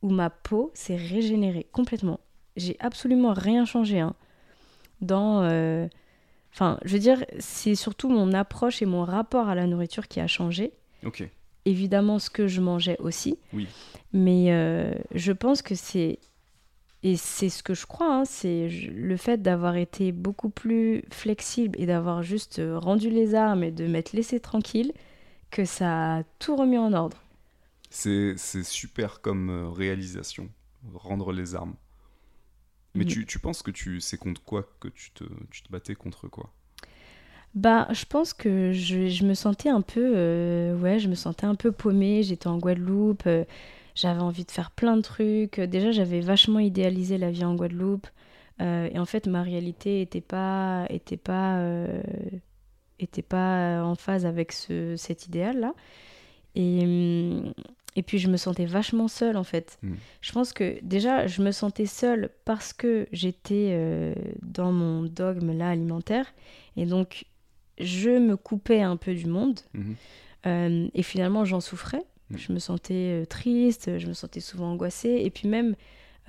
[0.01, 2.19] où ma peau s'est régénérée complètement.
[2.55, 4.13] J'ai absolument rien changé hein,
[5.01, 5.41] dans...
[6.53, 10.19] Enfin, je veux dire, c'est surtout mon approche et mon rapport à la nourriture qui
[10.19, 10.73] a changé.
[11.05, 11.23] Ok.
[11.65, 13.37] Évidemment, ce que je mangeais aussi.
[13.53, 13.67] Oui.
[14.13, 16.19] Mais euh, je pense que c'est.
[17.03, 21.79] Et c'est ce que je crois, hein, c'est le fait d'avoir été beaucoup plus flexible
[21.79, 24.93] et d'avoir juste euh, rendu les armes et de m'être laissé tranquille
[25.49, 27.17] que ça a tout remis en ordre.
[27.89, 30.49] C'est c'est super comme euh, réalisation,
[30.93, 31.75] rendre les armes.
[32.95, 33.05] Mais Mhm.
[33.05, 36.27] tu, tu penses que tu c'est contre quoi que tu te, tu te battais contre
[36.29, 36.53] quoi?
[37.53, 41.45] Bah, je pense que je, je me sentais un peu, euh, ouais, je me sentais
[41.45, 42.23] un peu paumée.
[42.23, 43.43] J'étais en Guadeloupe, euh,
[43.95, 45.59] j'avais envie de faire plein de trucs.
[45.59, 48.07] Déjà, j'avais vachement idéalisé la vie en Guadeloupe,
[48.61, 51.59] euh, et en fait, ma réalité était pas, était pas,
[52.99, 55.73] était pas en phase avec ce, cet idéal-là.
[56.55, 57.53] Et, hum,
[57.95, 59.77] et puis, je me sentais vachement seule, en fait.
[59.83, 59.93] Mm.
[60.21, 65.51] Je pense que déjà, je me sentais seule parce que j'étais euh, dans mon dogme
[65.57, 66.25] là alimentaire,
[66.77, 67.25] et donc
[67.79, 69.95] je me coupais un peu du monde Mhm.
[70.45, 72.03] euh, et finalement j'en souffrais.
[72.29, 72.37] Mm.
[72.37, 75.75] Je me sentais euh, triste, je me sentais souvent angoissée et puis même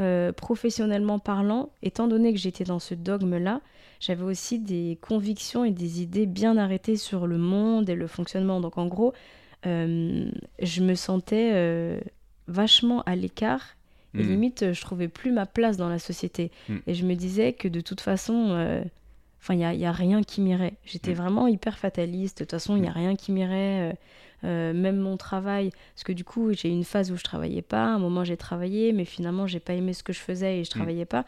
[0.01, 3.61] euh, professionnellement parlant, étant donné que j'étais dans ce dogme-là,
[4.01, 8.61] j'avais aussi des convictions et des idées bien arrêtées sur le monde et le fonctionnement.
[8.61, 9.13] Donc en gros,
[9.65, 12.01] je me sentais euh,
[12.49, 13.77] vachement à l'écart
[14.15, 14.29] et Mhm.
[14.29, 16.51] limite, euh, je trouvais plus ma place dans la société.
[16.69, 16.77] Mm.
[16.87, 18.83] Et je me disais que de toute façon, euh,
[19.49, 20.75] il n'y a, y a rien qui m'irait.
[20.85, 21.17] J'étais Mm.
[21.17, 22.39] vraiment hyper fataliste.
[22.41, 23.91] De toute façon, il n'y a rien qui m'irait.
[23.91, 23.93] euh,
[24.45, 27.63] euh, même mon travail, parce que du coup, j'ai eu une phase où je travaillais
[27.63, 27.85] pas.
[27.85, 30.65] À un moment, j'ai travaillé, mais finalement, j'ai pas aimé ce que je faisais et
[30.65, 31.25] je travaillais pas.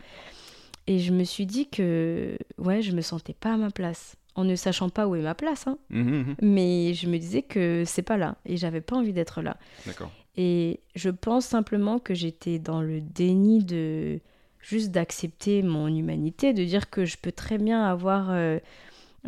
[0.88, 4.16] Et je me suis dit que, ouais, je me sentais pas à ma place.
[4.36, 5.78] En ne sachant pas où est ma place, hein.
[5.90, 6.34] Mhm, mhm.
[6.42, 9.56] mais je me disais que c'est pas là et j'avais pas envie d'être là.
[9.86, 10.10] D'accord.
[10.36, 14.18] Et je pense simplement que j'étais dans le déni de
[14.60, 18.58] juste d'accepter mon humanité, de dire que je peux très bien avoir euh,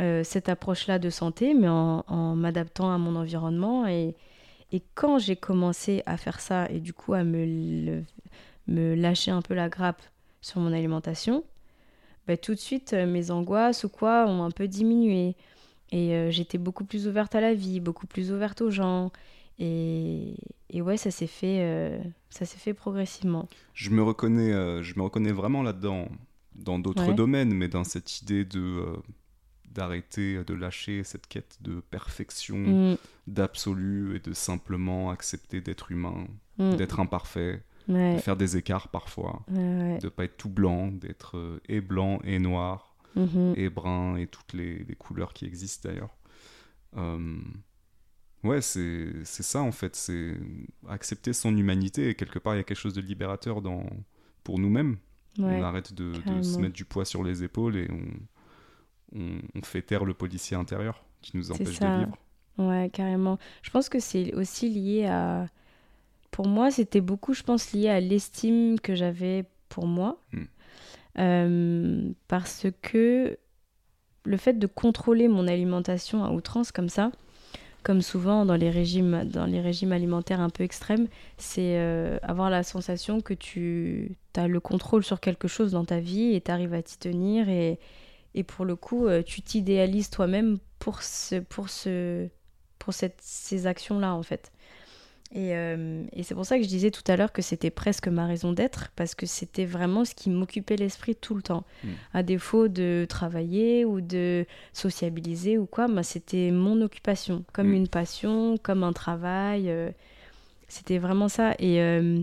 [0.00, 3.86] euh, cette approche-là de santé, mais en, en m'adaptant à mon environnement.
[3.86, 4.16] Et,
[4.72, 8.04] et quand j'ai commencé à faire ça et du coup à me, le-
[8.66, 10.02] me lâcher un peu la grappe
[10.40, 11.44] sur mon alimentation,
[12.26, 15.34] bah, tout de suite euh, mes angoisses ou quoi ont un peu diminué.
[15.92, 19.12] Et euh, j'étais beaucoup plus ouverte à la vie, beaucoup plus ouverte aux gens.
[19.58, 20.34] Et,
[20.70, 21.98] et ouais, ça s'est fait, euh,
[22.30, 23.48] ça s'est fait progressivement.
[23.74, 26.08] Je me reconnais, euh, je me reconnais vraiment là-dedans,
[26.56, 27.14] dans d'autres Ouais.
[27.14, 28.82] domaines, mais dans cette idée de
[29.70, 32.96] d'arrêter, de lâcher cette quête de perfection, Mm,
[33.26, 36.26] d'absolu et de simplement accepter d'être humain,
[36.58, 36.76] mm.
[36.76, 41.36] d'être imparfait, Ouais, de faire des écarts parfois, ouais, de pas être tout blanc, d'être
[41.38, 43.54] euh, et blanc et noir Mhm.
[43.56, 46.14] et brun et toutes les, les couleurs qui existent d'ailleurs.
[46.98, 47.38] Euh,
[48.44, 50.34] ouais, c'est c'est ça en fait, c'est
[50.88, 53.84] accepter son humanité et quelque part il y a quelque chose de libérateur dans,
[54.44, 54.98] pour nous-mêmes.
[55.38, 59.62] On arrête de, de se mettre du poids sur les épaules et on, on, on
[59.62, 62.16] fait taire le policier intérieur qui nous empêche de vivre.
[62.58, 63.38] Ouais, carrément.
[63.62, 65.46] Je pense que c'est aussi lié à...
[66.36, 70.20] Pour moi, c'était beaucoup, je pense, lié à l'estime que j'avais pour moi.
[70.32, 70.42] Mm.
[71.18, 73.38] Euh, parce que
[74.26, 77.10] le fait de contrôler mon alimentation à outrance comme ça,
[77.82, 81.08] comme souvent dans les régimes, dans les régimes alimentaires un peu extrêmes,
[81.38, 86.00] c'est euh, avoir la sensation que tu as le contrôle sur quelque chose dans ta
[86.00, 87.78] vie et tu arrives à t'y tenir et,
[88.34, 92.28] et pour le coup, euh, tu t'idéalises toi-même pour, ce, pour, ce,
[92.78, 94.52] pour cette, ces actions-là en fait.
[95.34, 98.06] Et, euh, et c'est pour ça que je disais tout à l'heure que c'était presque
[98.08, 101.64] ma raison d'être, parce que c'était vraiment ce qui m'occupait l'esprit tout le temps.
[101.82, 101.88] Mm.
[102.14, 107.74] À défaut de travailler ou de sociabiliser ou quoi, bah, c'était mon occupation, comme Mm.
[107.74, 109.68] une passion, comme un travail.
[109.68, 109.90] euh,
[110.68, 111.54] c'était vraiment ça.
[111.58, 112.20] Et, euh,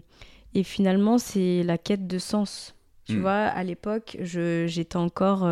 [0.53, 2.73] et finalement, c'est la quête de sens.
[3.05, 3.21] Tu Mm.
[3.21, 5.45] vois, à l'époque, j'étais encore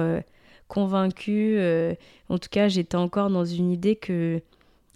[0.69, 1.59] convaincue,
[2.29, 4.41] en tout cas, j'étais encore dans une idée que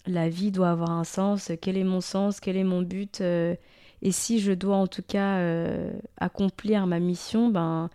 [0.07, 3.55] la vie doit avoir un sens, quel est mon sens, quel est mon but, euh,
[4.01, 7.89] et si je dois en tout cas euh, accomplir ma mission, ben,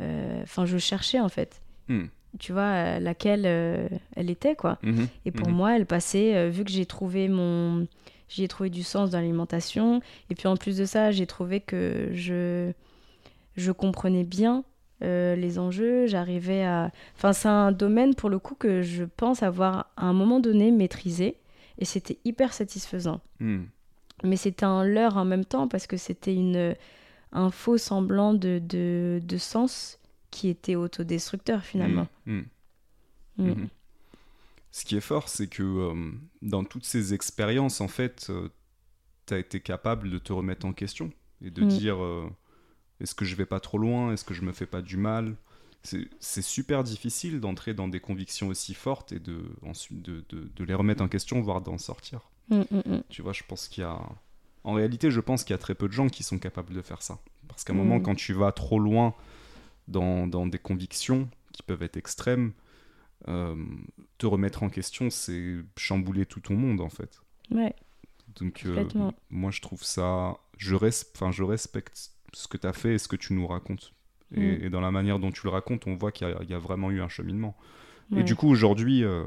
[0.00, 2.06] euh, enfin, je cherchais en fait, Hmm.
[2.38, 3.46] tu vois, laquelle
[4.14, 4.78] elle était quoi.
[4.82, 5.06] Mhm.
[5.24, 5.54] Et pour Mhm.
[5.54, 7.86] moi, elle passait, vu que j'ai trouvé mon,
[8.28, 11.60] j'y ai trouvé du sens dans l'alimentation, et puis en plus de ça, j'ai trouvé
[11.60, 12.72] que je,
[13.56, 14.64] je comprenais bien
[15.02, 19.42] euh, les enjeux, j'arrivais à, enfin, c'est un domaine pour le coup que je pense
[19.42, 21.36] avoir à un moment donné maîtrisé,
[21.78, 23.20] et c'était hyper satisfaisant.
[23.40, 23.64] Hmm.
[24.24, 26.74] Mais c'était un leurre en même temps parce que c'était une,
[27.32, 29.98] un faux semblant de, de, de sens
[30.30, 32.08] qui était autodestructeur finalement.
[32.26, 32.42] Hmm.
[33.38, 33.66] Hmm.
[34.72, 38.30] Ce qui est fort, c'est que euh, dans toutes ces expériences, en fait,
[39.26, 42.28] tu as été capable de te remettre en question et de dire euh,
[43.00, 44.12] est-ce que je vais pas trop loin?
[44.12, 45.36] Est-ce que je me fais pas du mal?
[46.20, 50.64] C'est super difficile d'entrer dans des convictions aussi fortes et de, ensuite de, de- de
[50.64, 52.20] les remettre en question, voire d'en sortir.
[52.48, 53.02] Mm, mm, mm.
[53.08, 54.00] Tu vois, je pense qu'il y a.
[54.64, 56.82] En réalité, je pense qu'il y a très peu de gens qui sont capables de
[56.82, 57.18] faire ça.
[57.48, 59.14] Parce qu'à un moment, quand tu vas trop loin
[59.88, 62.52] dans, dans des convictions qui peuvent être extrêmes,
[63.28, 63.56] euh,
[64.18, 67.20] te remettre en question, c'est chambouler tout ton monde, en fait.
[67.50, 67.74] Ouais.
[68.36, 68.84] Donc, euh,
[69.30, 70.36] moi, je trouve ça.
[70.58, 73.46] Je, res- enfin, je respecte ce que tu as fait et ce que tu nous
[73.46, 73.92] racontes.
[74.34, 74.64] Et, Mm.
[74.64, 76.54] et dans la manière dont tu le racontes, on voit qu'il y, a- il y
[76.54, 77.56] a vraiment eu un cheminement.
[78.16, 79.24] Et du coup, aujourd'hui, euh,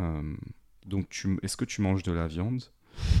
[0.00, 0.22] euh,
[0.86, 1.06] donc,
[1.42, 2.62] est-ce que tu manges de la viande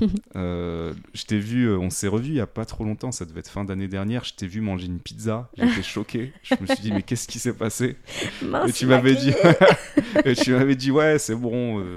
[0.36, 3.24] Euh, Je t'ai vu, euh, on s'est revu il y a pas trop longtemps, ça
[3.24, 4.24] devait être fin d'année dernière.
[4.24, 6.32] Je t'ai vu manger une pizza, j'étais choqué.
[6.42, 7.96] Je me suis dit, mais qu'est-ce qui s'est passé?
[8.42, 9.54] Mince, Et tu m'avais dit, grillé.
[10.24, 11.80] et tu m'avais dit, ouais, c'est bon.
[11.80, 11.96] euh,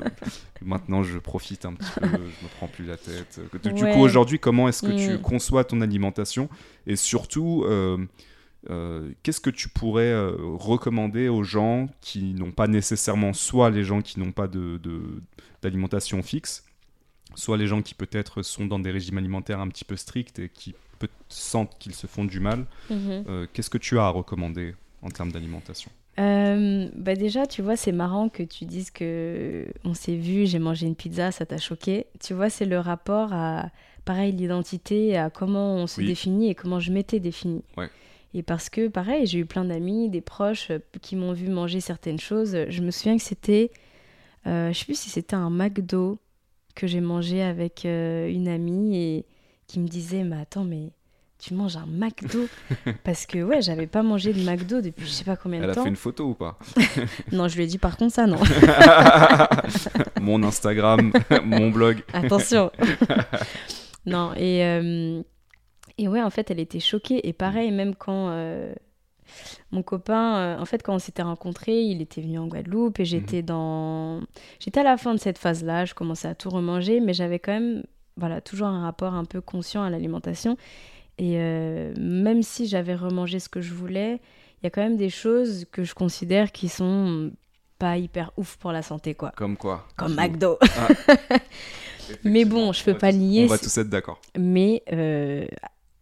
[0.64, 3.40] maintenant, je profite un petit peu, je me prends plus la tête.
[3.76, 3.92] Du Ouais.
[3.94, 5.22] coup, aujourd'hui, comment est-ce que tu Mm.
[5.22, 6.50] conçois ton alimentation?
[6.88, 7.98] Et surtout, euh,
[8.70, 13.84] euh, qu'est-ce que tu pourrais euh, recommander aux gens qui n'ont pas nécessairement, soit les
[13.84, 15.22] gens qui n'ont pas de, de-
[15.62, 16.66] d'alimentation fixe,
[17.36, 20.50] soit les gens qui peut-être sont dans des régimes alimentaires un petit peu stricts et
[20.50, 22.66] qui peut- sentent qu'ils se font du mal.
[22.90, 23.24] Mhm.
[23.28, 25.92] Euh, qu'est-ce que tu as à recommander en termes d'alimentation?
[26.96, 30.86] Bah déjà, tu vois, c'est marrant que tu dises que on s'est vu, j'ai mangé
[30.86, 32.06] une pizza, ça t'a choqué.
[32.24, 33.70] Tu vois, c'est le rapport à,
[34.06, 36.08] pareil, l'identité, à comment on se Oui.
[36.08, 37.64] définit et comment je m'étais définie.
[37.78, 37.90] Ouais.
[38.34, 41.80] Et parce que, pareil, j'ai eu plein d'amis, des proches euh, qui m'ont vu manger
[41.82, 42.58] certaines choses.
[42.70, 43.72] Je me souviens que c'était,
[44.48, 46.18] euh, je sais plus si c'était un McDo
[46.76, 49.26] que j'ai mangé avec euh, une amie et
[49.68, 50.92] qui me disait, mais attends, mais
[51.38, 52.48] tu manges un McDo?
[53.04, 55.70] Parce que, ouais, j'avais pas mangé de McDo depuis je sais pas combien de Elle
[55.72, 55.84] a temps.
[55.84, 56.58] fait une photo ou pas?
[57.32, 58.40] Non, je lui ai dit par contre ça, non.
[60.22, 61.12] Mon Instagram,
[61.44, 62.02] mon blog.
[62.14, 62.72] Attention.
[64.06, 65.22] non, et, euh,
[65.98, 67.28] et ouais, en fait, elle était choquée.
[67.28, 68.74] Et pareil, même quand euh,
[69.72, 73.06] mon copain, euh, en fait, quand on s'était rencontrés, il était venu en Guadeloupe et
[73.06, 74.22] j'étais dans.
[74.60, 77.54] J'étais à la fin de cette phase-là, je commençais à tout remanger, mais j'avais quand
[77.54, 77.84] même,
[78.18, 80.58] voilà, toujours un rapport un peu conscient à l'alimentation.
[81.20, 84.16] Et euh, même si j'avais remangé ce que je voulais,
[84.62, 87.32] il y a quand même des choses que je considère qui sont
[87.78, 89.32] pas hyper ouf pour la santé, quoi.
[89.36, 90.16] Comme quoi Comme.
[90.16, 90.58] McDo.
[90.62, 90.88] Ah.
[92.24, 93.46] Mais bon, je peux pas nier.
[93.46, 94.20] On va tous être d'accord.
[94.38, 95.46] Mais euh,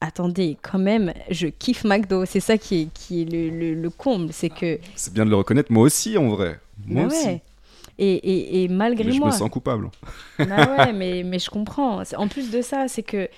[0.01, 2.25] attendez, quand même, je kiffe McDo.
[2.25, 4.33] C'est ça qui est, qui est le, le- le comble.
[4.33, 4.79] C'est que.
[4.95, 5.71] C'est bien de le reconnaître.
[5.71, 6.59] Moi aussi, en vrai.
[6.85, 7.25] Moi Bah aussi.
[7.27, 7.41] ouais.
[7.99, 9.27] Et, et, et malgré Mais je moi.
[9.27, 9.89] me sens coupable.
[10.39, 12.01] Bah ouais, mais, mais je comprends.
[12.17, 13.29] En plus de ça, c'est que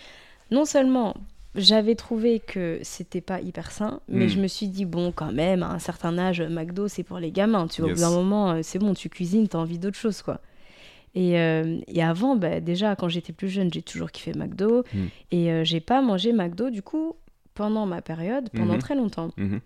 [0.51, 1.15] non seulement
[1.55, 4.29] j'avais trouvé que c'était pas hyper sain, mais Mm.
[4.29, 7.31] je me suis dit, bon, quand même, à un certain âge, McDo, c'est pour les
[7.31, 7.67] gamins.
[7.67, 7.99] Tu vois, Yes.
[8.01, 10.39] au bout d'un moment, euh, c'est bon, tu cuisines, t'as envie d'autre chose, quoi.
[11.15, 14.83] Et, euh, et avant, bah, déjà, quand j'étais plus jeune, j'ai toujours kiffé McDo.
[14.93, 14.99] Mm.
[15.31, 17.15] Et euh, j'ai pas mangé McDo, du coup,
[17.53, 18.79] pendant ma période, pendant Mhm.
[18.79, 19.29] très longtemps.
[19.37, 19.59] Mhm.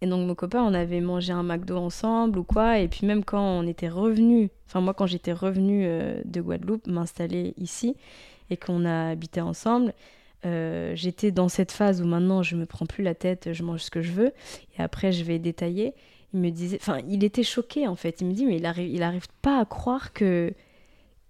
[0.00, 2.78] Et donc mon copain, on avait mangé un McDo ensemble ou quoi.
[2.78, 6.86] Et puis même quand on était revenu, enfin moi quand j'étais revenu euh, de Guadeloupe,
[6.86, 7.96] m'installer ici
[8.50, 9.92] et qu'on a habité ensemble,
[10.46, 13.80] euh, j'étais dans cette phase où maintenant je me prends plus la tête, je mange
[13.82, 14.32] ce que je veux.
[14.78, 15.94] Et après je vais détailler.
[16.32, 18.20] Il me disait, enfin il était choqué en fait.
[18.20, 20.52] Il me dit mais il arrive, il arrive pas à croire que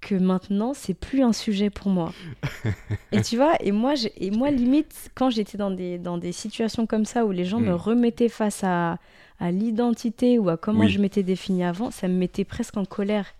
[0.00, 2.12] que maintenant c'est plus un sujet pour moi.
[3.12, 6.32] et tu vois, et moi, j'ai- et moi limite quand j'étais dans des dans des
[6.32, 7.76] situations comme ça où les gens me Mm.
[7.76, 8.98] remettaient face à
[9.40, 10.88] à l'identité ou à comment Oui.
[10.88, 13.34] je m'étais définie avant, ça me mettait presque en colère.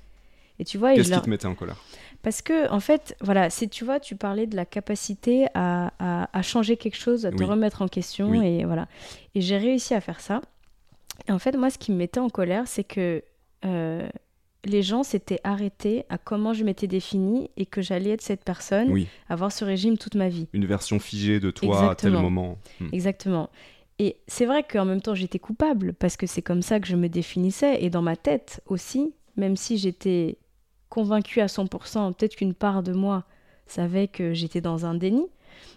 [0.61, 1.77] Et tu vois, Qu'est-ce qui te mettait en colère?
[2.23, 6.29] Parce que en fait, voilà, c'est tu vois, tu parlais de la capacité à, à,
[6.37, 8.45] à changer quelque chose, à te remettre en question Oui.
[8.47, 8.87] et voilà.
[9.37, 10.41] Et j'ai réussi à faire ça.
[11.29, 13.23] Et en fait, moi, ce qui me mettait en colère, c'est que
[13.65, 14.09] euh,
[14.65, 18.91] les gens s'étaient arrêtés à comment je m'étais définie et que j'allais être cette personne,
[18.91, 20.49] Oui, avoir ce régime toute ma vie.
[20.53, 22.59] une version figée de toi à tel moment.
[22.81, 22.89] Hmm.
[22.93, 23.51] Exactement.
[24.01, 26.97] Et c'est vrai qu'en même temps, j'étais coupable parce que c'est comme ça que je
[26.97, 30.39] me définissais et dans ma tête aussi, même si j'étais
[30.89, 33.25] convaincue à 100%, peut-être qu'une part de moi
[33.67, 35.27] savait que j'étais dans un déni.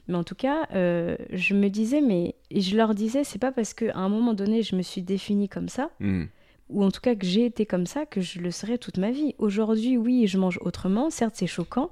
[0.08, 3.52] Mais en tout cas, euh, je me disais, mais et je leur disais, c'est pas
[3.52, 6.26] parce qu'à un moment donné, je me suis définie comme ça, Hmm.
[6.72, 9.12] Ou en tout cas que j'ai été comme ça, que je le serai toute ma
[9.12, 9.36] vie.
[9.38, 11.90] Aujourd'hui, oui, je mange autrement, certes c'est choquant,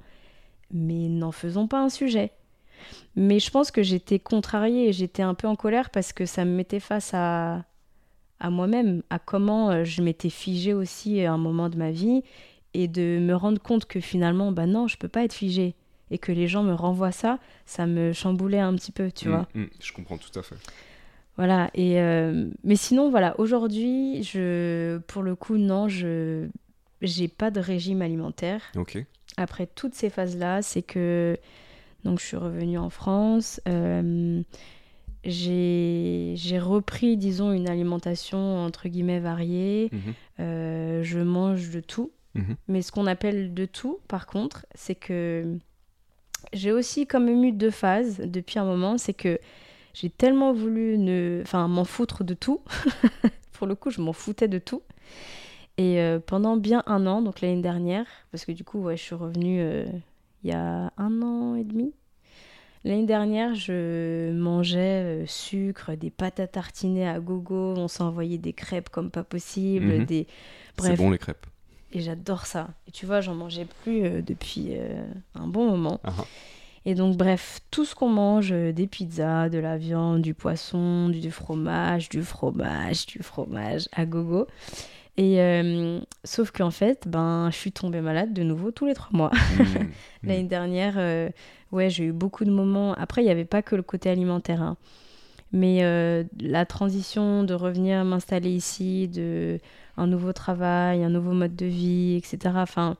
[0.72, 2.32] mais n'en faisons pas un sujet.
[3.14, 6.44] Mais je pense que j'étais contrariée et j'étais un peu en colère parce que ça
[6.44, 7.64] me mettait face à,
[8.40, 12.22] à moi-même, à comment euh, je m'étais figée aussi à un moment de ma vie
[12.72, 15.74] et de me rendre compte que finalement, bah non, je peux pas être figée.
[16.12, 19.28] Et que les gens me renvoient ça, ça me chamboulait un petit peu, tu Hmm,
[19.28, 19.48] vois.
[19.54, 19.66] hmm.
[19.80, 20.56] Je comprends tout à fait.
[21.40, 26.46] Voilà, et euh, mais sinon, voilà, aujourd'hui, je, pour le coup, non, je
[27.00, 28.60] j'ai pas de régime alimentaire.
[28.76, 29.02] Ok.
[29.38, 31.38] Après toutes ces phases-là, c'est que
[32.04, 34.42] donc je suis revenue en France, euh,
[35.24, 39.88] j'ai j'ai repris, disons, une alimentation entre guillemets variée.
[39.92, 40.00] Mhm.
[40.40, 42.56] Euh, je mange de tout, Mhm.
[42.68, 45.56] mais ce qu'on appelle de tout, par contre, c'est que
[46.52, 48.98] j'ai aussi quand même eu deux phases depuis un moment.
[48.98, 49.38] C'est que
[49.94, 52.60] j'ai tellement voulu ne, enfin, m'en foutre de tout.
[53.52, 54.82] Pour le coup, je m'en foutais de tout.
[55.76, 59.02] Et euh, pendant bien un an, donc l'année dernière, parce que du coup, ouais, je
[59.02, 59.86] suis revenue euh,
[60.44, 61.92] il y a un an et demi.
[62.84, 68.52] L'année dernière, je mangeais euh, sucre, des pâtes à tartiner à gogo, on s'envoyait des
[68.54, 70.04] crêpes comme pas possible, Mhm.
[70.06, 70.26] des...
[70.78, 71.46] C'est bon les crêpes.
[71.92, 72.68] et j'adore ça.
[72.88, 74.72] Et tu vois, j'en mangeais plus depuis
[75.34, 76.00] un bon moment.
[76.04, 76.24] Ah ah.
[76.86, 81.08] Et donc, bref, tout ce qu'on mange, euh, des pizzas, de la viande, du poisson,
[81.10, 84.46] du fromage, du fromage, du fromage à gogo.
[85.16, 89.10] Et euh, sauf qu'en fait, ben, je suis tombée malade de nouveau tous les trois
[89.12, 89.30] mois.
[89.58, 89.88] Hmm.
[90.26, 91.28] L'année dernière, euh,
[91.72, 92.94] ouais, j'ai eu beaucoup de moments.
[92.94, 94.62] Après, il n'y avait pas que le côté alimentaire.
[94.62, 94.76] hein.
[95.52, 99.58] Mais euh, la transition de revenir m'installer ici, de
[99.96, 102.54] un nouveau travail, un nouveau mode de vie, etc.
[102.56, 102.96] Enfin,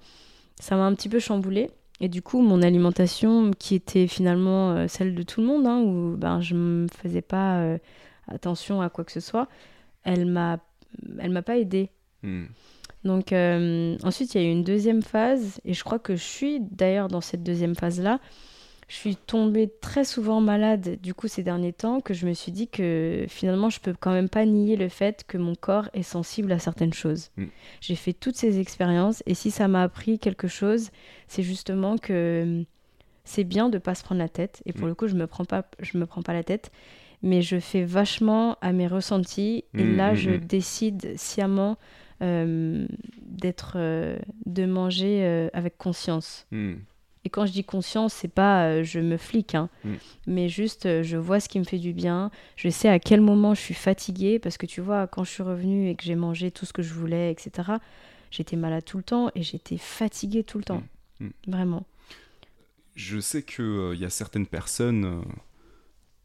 [0.60, 1.70] ça m'a un petit peu chamboulée.
[2.00, 5.80] Et du coup, mon alimentation, qui était finalement euh, celle de tout le monde, hein,
[5.80, 7.78] où ben, je ne faisais pas euh,
[8.26, 9.48] attention à quoi que ce soit,
[10.02, 10.58] elle m'a,
[11.18, 11.90] elle m'a pas aidée.
[12.22, 12.44] Hmm.
[13.04, 16.22] Donc euh, ensuite, il y a eu une deuxième phase, et je crois que je
[16.22, 18.18] suis d'ailleurs dans cette deuxième phase-là.
[18.90, 22.50] Je suis tombée très souvent malade du coup ces derniers temps, que je me suis
[22.50, 26.02] dit que finalement, je peux quand même pas nier le fait que mon corps est
[26.02, 27.30] sensible à certaines choses.
[27.36, 27.44] Mm.
[27.80, 30.90] J'ai fait toutes ces expériences, et si ça m'a appris quelque chose,
[31.28, 32.64] c'est justement que
[33.24, 34.60] c'est bien de pas se prendre la tête.
[34.66, 34.88] Et pour Mm.
[34.88, 36.72] le coup, je me prends pas, je me prends pas la tête,
[37.22, 41.76] mais je fais vachement à mes ressentis, et Mm, là, je décide sciemment
[42.22, 42.88] euh,
[43.22, 46.46] d'être euh, de manger euh, avec conscience.
[47.24, 49.94] Et quand je dis conscience c'est pas euh, je me flique hein, Mm.
[50.26, 53.20] mais juste euh, je vois ce qui me fait du bien je sais à quel
[53.20, 56.14] moment je suis fatiguée parce que tu vois quand je suis revenue et que j'ai
[56.16, 57.72] mangé tout ce que je voulais etc
[58.30, 60.82] j'étais malade tout le temps et j'étais fatiguée tout le temps
[61.20, 61.26] Mm.
[61.26, 61.30] Mm.
[61.48, 61.86] vraiment
[62.96, 65.20] Je sais qu'il y a certaines personnes euh,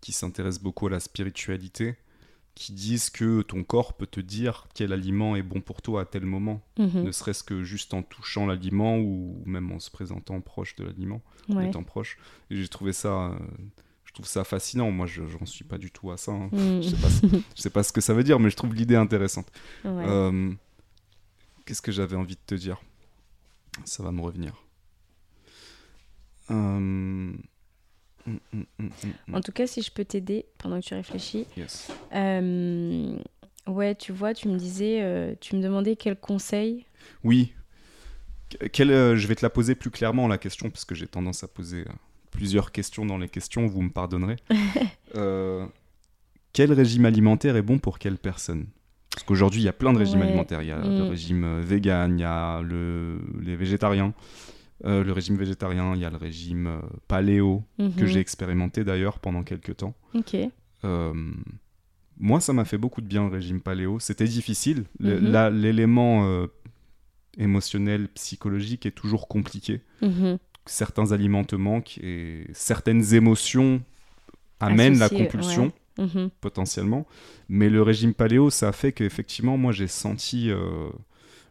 [0.01, 1.95] qui s'intéressent beaucoup à la spiritualité
[2.55, 6.05] qui disent que ton corps peut te dire quel aliment est bon pour toi à
[6.05, 7.03] tel moment, Mhm.
[7.03, 11.21] ne serait-ce que juste en touchant l'aliment ou même en se présentant proche de l'aliment,
[11.49, 12.17] en étant proche.
[12.49, 13.37] Et j'ai trouvé ça, euh,
[14.05, 14.89] je trouve ça fascinant.
[14.89, 16.31] Moi, je j'en suis pas du tout à ça.
[16.31, 16.49] hein.
[16.53, 16.81] Mm.
[16.81, 17.27] Je sais
[17.57, 19.51] je sais pas ce que ça veut dire, mais je trouve l'idée intéressante.
[19.83, 20.05] Ouais.
[20.07, 20.53] Euh,
[21.65, 22.79] Qu'est-ce que j'avais envie de te dire?
[23.83, 24.53] Ça va me revenir.
[26.51, 27.33] Euh,
[28.27, 29.35] hum, hum, hum.
[29.35, 31.45] En tout cas, si je peux t'aider pendant que tu réfléchis.
[31.57, 31.91] Yes.
[32.13, 33.15] euh,
[33.67, 36.85] ouais, tu vois, tu me disais, euh, tu me demandais quel conseil.
[37.23, 37.53] Oui.
[38.49, 41.07] Que- quel, euh, je vais te la poser plus clairement, la question, parce que j'ai
[41.07, 41.85] tendance à poser
[42.31, 44.35] plusieurs questions dans les questions, vous me pardonnerez.
[46.53, 48.67] Quel régime alimentaire est bon pour quelle personne?
[49.11, 50.27] Parce qu'aujourd'hui, il y a plein de régimes Ouais.
[50.27, 50.61] alimentaires.
[50.61, 51.09] Il y a le Mm.
[51.09, 54.13] régime vegan, il y a le, les végétariens,
[54.83, 58.05] euh, le régime végétarien, il y a le régime euh, paléo, que Mhm.
[58.07, 59.95] j'ai expérimenté d'ailleurs pendant quelques temps.
[60.83, 61.13] Euh,
[62.19, 63.99] moi, ça m'a fait beaucoup de bien le régime paléo.
[63.99, 64.83] C'était difficile.
[64.99, 65.57] Le- Mhm.
[65.61, 66.45] L'élément
[67.37, 69.81] émotionnel, psychologique est toujours compliqué.
[70.01, 70.37] Mhm.
[70.65, 73.81] Certains aliments te manquent et certaines émotions
[74.59, 75.71] amènent la compulsion
[76.41, 77.05] potentiellement.
[77.49, 80.49] Mais le régime paléo, ça a fait qu'effectivement, moi, j'ai senti,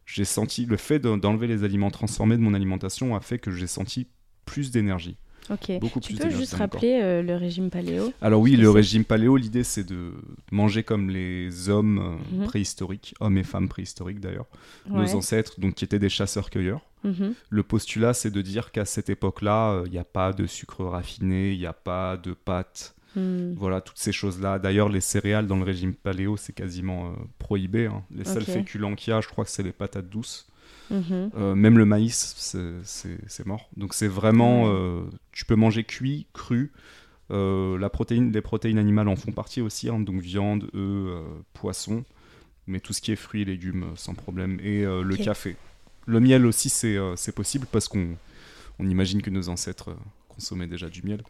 [0.07, 3.51] j'ai senti le fait de- d'enlever les aliments transformés de mon alimentation a fait que
[3.51, 4.07] j'ai senti
[4.45, 5.17] plus d'énergie.
[5.51, 5.79] Ok.
[5.79, 8.13] Beaucoup Tu plus peux juste rappeler euh, le régime paléo?
[8.23, 10.13] Alors oui, le régime paléo, l'idée c'est de
[10.51, 11.99] manger comme les hommes
[12.33, 12.45] euh, Mhm.
[12.47, 14.47] préhistoriques, hommes et femmes préhistoriques d'ailleurs,
[14.89, 15.03] Ouais.
[15.05, 16.81] nos ancêtres, donc qui étaient des chasseurs-cueilleurs.
[17.05, 17.35] Mhm.
[17.51, 21.53] Le postulat, c'est de dire qu'à cette époque-là, il n'y a pas de sucre raffiné,
[21.53, 23.55] il n'y a pas de pâtes, Hmm.
[23.57, 24.59] voilà, toutes ces choses-là.
[24.59, 27.87] D'ailleurs, les céréales dans le régime paléo, c'est quasiment euh, prohibé.
[27.87, 28.03] hein.
[28.15, 30.49] Les seuls féculents qu'il y a, je crois que c'est les patates douces.
[30.91, 31.31] Mhm.
[31.37, 32.35] Euh, même le maïs,
[32.85, 33.69] c'est- mort.
[33.77, 36.73] Donc c'est vraiment, euh, tu peux manger cuit, cru.
[37.31, 41.23] La protéine, les protéines animales en font partie aussi, hein, donc viande, œufs,
[41.55, 42.05] poisson,
[42.67, 44.61] mais tout ce qui est fruits et légumes sans problème.
[44.63, 45.57] Et le café.
[46.07, 48.17] Le miel aussi, c'est possible parce qu'on
[48.79, 49.97] on imagine que nos ancêtres
[50.29, 51.23] consommaient déjà du miel.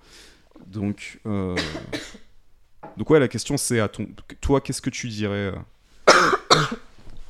[0.66, 1.56] Donc, euh,
[2.97, 4.09] donc ouais, la question c'est à ton,
[4.40, 5.59] toi, qu'est-ce que tu dirais euh,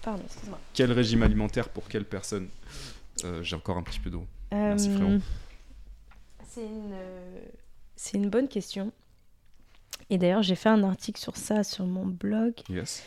[0.02, 0.58] Pardon, excuse-moi.
[0.72, 2.48] Quel régime alimentaire pour quelle personne
[3.24, 4.26] Euh, J'ai encore un petit peu d'eau.
[4.52, 5.18] Merci, frérot.
[6.48, 6.94] C'est une,
[7.96, 8.92] c'est une bonne question.
[10.10, 12.54] Et d'ailleurs, j'ai fait un article sur ça sur mon blog.
[12.68, 13.02] Yes.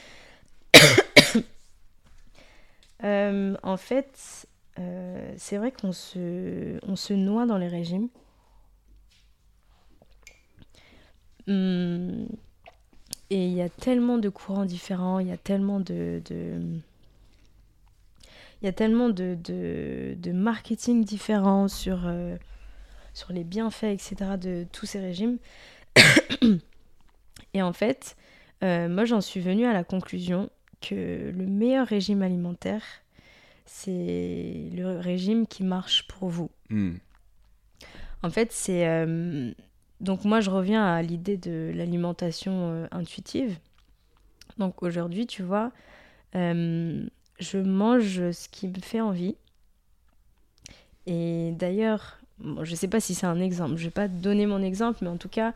[3.03, 4.47] En fait,
[5.37, 8.09] c'est vrai qu'on se, on se noie dans les régimes.
[11.47, 12.27] Hum,
[13.29, 16.21] et il y a tellement de courants différents, il y a tellement de...
[16.25, 16.79] de-
[18.61, 22.35] il y a tellement de, de, de marketing différents sur, euh,
[23.13, 24.37] sur les bienfaits, etc.
[24.37, 25.37] de tous ces régimes.
[27.53, 28.15] et en fait,
[28.63, 30.49] euh, moi j'en suis venue à la conclusion
[30.81, 32.83] que le meilleur régime alimentaire,
[33.65, 36.49] c'est le régime qui marche pour vous.
[36.69, 36.95] Hmm.
[38.23, 38.87] En fait, c'est...
[38.87, 39.51] euh,
[39.99, 43.57] donc moi, je reviens à l'idée de l'alimentation euh, intuitive.
[44.57, 45.71] Donc aujourd'hui, tu vois,
[46.35, 47.05] euh,
[47.39, 49.35] je mange ce qui me fait envie.
[51.05, 52.19] Et d'ailleurs,
[52.61, 54.99] je ne sais pas si c'est un exemple, je ne vais pas donner mon exemple,
[55.01, 55.53] mais en tout cas,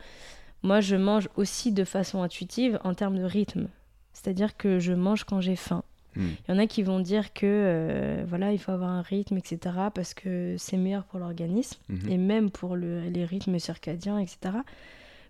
[0.62, 3.68] moi, je mange aussi de façon intuitive en termes de rythme.
[4.12, 5.82] C'est-à-dire que je mange quand j'ai faim.
[6.16, 6.28] Hmm.
[6.48, 9.36] Il y en a qui vont dire que euh, voilà, il faut avoir un rythme,
[9.38, 9.58] etc.,
[9.94, 12.08] parce que c'est meilleur pour l'organisme Mhm.
[12.10, 14.58] et même pour le- les rythmes circadiens, etc.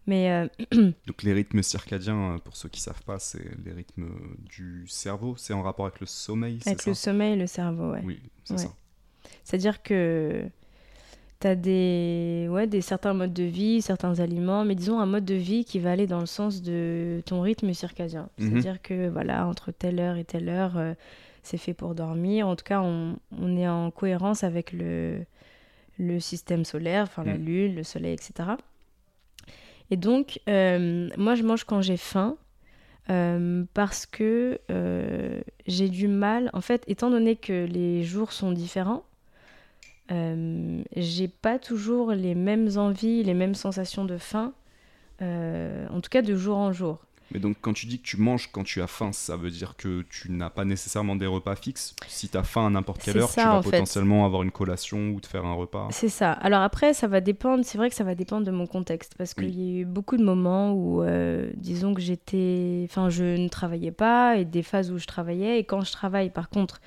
[0.07, 0.49] Mais euh,
[1.07, 4.09] Donc les rythmes circadiens, euh, pour ceux qui savent pas, c'est les rythmes
[4.49, 5.37] du cerveau.
[5.37, 6.91] C'est en rapport avec le sommeil, c'est avec ça?
[6.91, 8.03] le sommeil et le cerveau, ouais.
[8.05, 8.59] Oui, c'est Ouais.
[8.59, 8.75] ça.
[9.45, 10.45] C'est-à-dire que
[11.43, 15.25] tu as des, ouais, des certains modes de vie, certains aliments, mais disons un mode
[15.27, 18.29] de vie qui va aller dans le sens de ton rythme circadien.
[18.39, 18.49] Mhm.
[18.49, 20.95] C'est-à-dire que voilà, entre telle heure et telle heure, euh,
[21.43, 22.47] c'est fait pour dormir.
[22.49, 25.19] En tout cas, on, on est en cohérence avec le,
[25.99, 27.45] le système solaire, enfin la Mhm.
[27.45, 28.57] lune, le soleil, etc.
[29.91, 32.37] Et donc, euh, moi, je mange quand j'ai faim.
[33.11, 34.61] euh, parce que
[35.67, 39.03] j'ai du mal, en fait, étant donné que les jours sont différents,
[40.13, 44.53] euh, j'ai pas toujours les mêmes envies, les mêmes sensations de faim,
[45.23, 46.99] euh, en tout cas de jour en jour.
[47.33, 49.75] Mais donc quand tu dis que tu manges quand tu as faim, ça veut dire
[49.77, 51.97] que tu n'as pas nécessairement des repas fixes?
[52.07, 53.71] Si tu as faim à n'importe quelle heure, ça, tu vas fait.
[53.71, 55.89] potentiellement avoir une collation ou te faire un repas?
[55.93, 56.33] C'est ça.
[56.33, 59.33] Alors après, ça va dépendre, c'est vrai que ça va dépendre de mon contexte, parce
[59.33, 63.49] qu'il y a eu beaucoup de moments où, euh, disons que j'étais, enfin, je ne
[63.49, 66.83] travaillais pas, et des phases où je travaillais, et quand je travaille, par contre,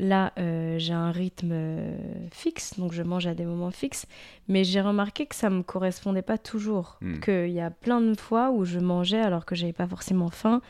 [0.00, 1.96] là, euh, j'ai un rythme euh,
[2.32, 4.06] fixe, donc je mange à des moments fixes,
[4.48, 7.20] mais j'ai remarqué que ça me correspondait pas toujours, Hmm.
[7.20, 10.62] qu'il y a plein de fois où je mangeais alors que j'avais pas forcément faim,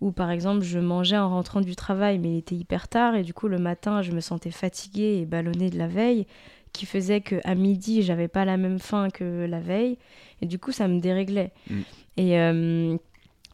[0.00, 3.24] ou par exemple, je mangeais en rentrant du travail, mais il était hyper tard, et
[3.24, 6.26] du coup, le matin, je me sentais fatiguée et ballonnée de la veille
[6.72, 9.96] qui faisait que à midi j'avais pas la même faim que la veille
[10.42, 11.80] et du coup ça me déréglait Mm.
[12.18, 12.96] et euh,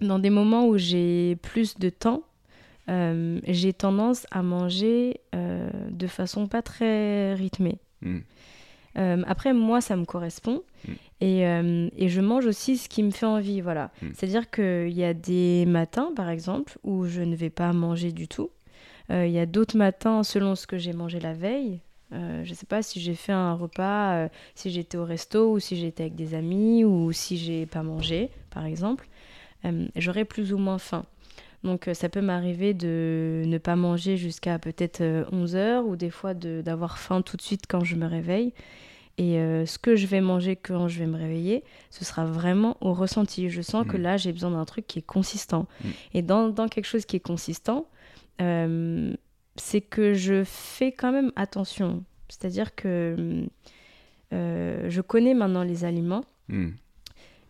[0.01, 2.25] dans des moments où j'ai plus de temps
[2.89, 7.79] euh, j'ai tendance à manger euh, de façon pas très rythmée.
[8.03, 8.19] Mm.
[8.97, 10.63] Euh, après, moi, ça me correspond.
[10.87, 10.93] Mm.
[11.21, 11.41] Et,
[11.97, 13.61] et je mange aussi ce qui me fait envie.
[13.61, 13.91] Voilà.
[14.03, 14.09] Mm.
[14.15, 18.29] C'est-à-dire qu'il y a des matins, par exemple, où je ne vais pas manger du
[18.29, 18.51] tout.
[19.11, 21.81] Il y a d'autres matins, selon ce que j'ai mangé la veille.
[22.15, 25.53] Euh, je ne sais pas si j'ai fait un repas, euh, si j'étais au resto
[25.53, 29.09] ou si j'étais avec des amis ou si j'ai pas mangé, par exemple.
[29.65, 31.07] Euh, J'aurai plus ou moins faim.
[31.65, 36.11] Donc euh, ça peut m'arriver de ne pas manger jusqu'à peut-être 11 heures ou des
[36.11, 38.53] fois de- d'avoir faim tout de suite quand je me réveille.
[39.17, 42.77] Et euh, ce que je vais manger quand je vais me réveiller, ce sera vraiment
[42.81, 43.49] au ressenti.
[43.49, 44.03] Je sens que Mm.
[44.03, 45.67] là, j'ai besoin d'un truc qui est consistant.
[45.85, 45.89] Mm.
[46.15, 47.87] Et dans, dans quelque chose qui est consistant,
[48.43, 49.15] euh,
[49.57, 52.03] c'est que je fais quand même attention.
[52.29, 53.47] C'est-à-dire que
[54.33, 56.25] euh, je connais maintenant les aliments.
[56.49, 56.71] Mm.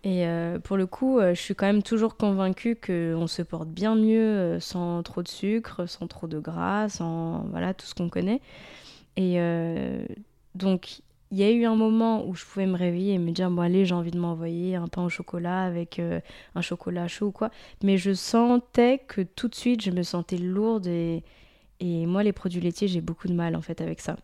[0.05, 3.69] Et euh, pour le coup, euh, je suis quand même toujours convaincue qu'on se porte
[3.69, 7.95] bien mieux euh, sans trop de sucre, sans trop de gras, sans voilà, tout ce
[7.95, 8.43] qu'on connaît.
[9.17, 9.39] Et
[10.57, 11.01] donc,
[11.31, 13.63] il y a eu un moment où je pouvais me réveiller et me dire, bon
[13.63, 16.01] allez, j'ai envie de m'envoyer un pain au chocolat avec
[16.55, 17.51] un chocolat chaud ou quoi.
[17.85, 21.23] Mais je sentais que tout de suite, je me sentais lourde et,
[21.79, 24.17] et moi, les produits laitiers, j'ai beaucoup de mal en fait avec ça.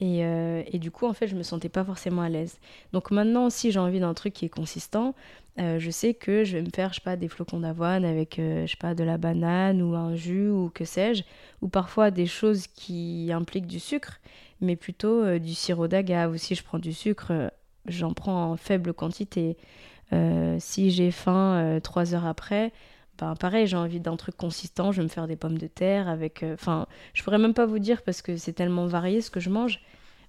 [0.00, 2.58] Et, euh, et du coup, en fait, je me sentais pas forcément à l'aise.
[2.92, 5.14] Donc maintenant, si j'ai envie d'un truc qui est consistant,
[5.58, 8.38] euh, je sais que je vais me faire, je sais pas, des flocons d'avoine avec,
[8.38, 11.22] euh, je sais pas, de la banane ou un jus ou que sais-je,
[11.60, 14.20] ou parfois des choses qui impliquent du sucre,
[14.62, 16.32] mais plutôt du sirop d'agave.
[16.32, 17.52] Ou si je prends du sucre,
[17.84, 19.58] j'en prends en faible quantité.
[20.58, 22.72] Si j'ai faim trois heures après,
[23.18, 26.08] ben pareil, j'ai envie d'un truc consistant, je vais me faire des pommes de terre
[26.08, 26.42] avec...
[26.42, 29.50] Enfin, je pourrais même pas vous dire parce que c'est tellement varié ce que je
[29.50, 29.80] mange,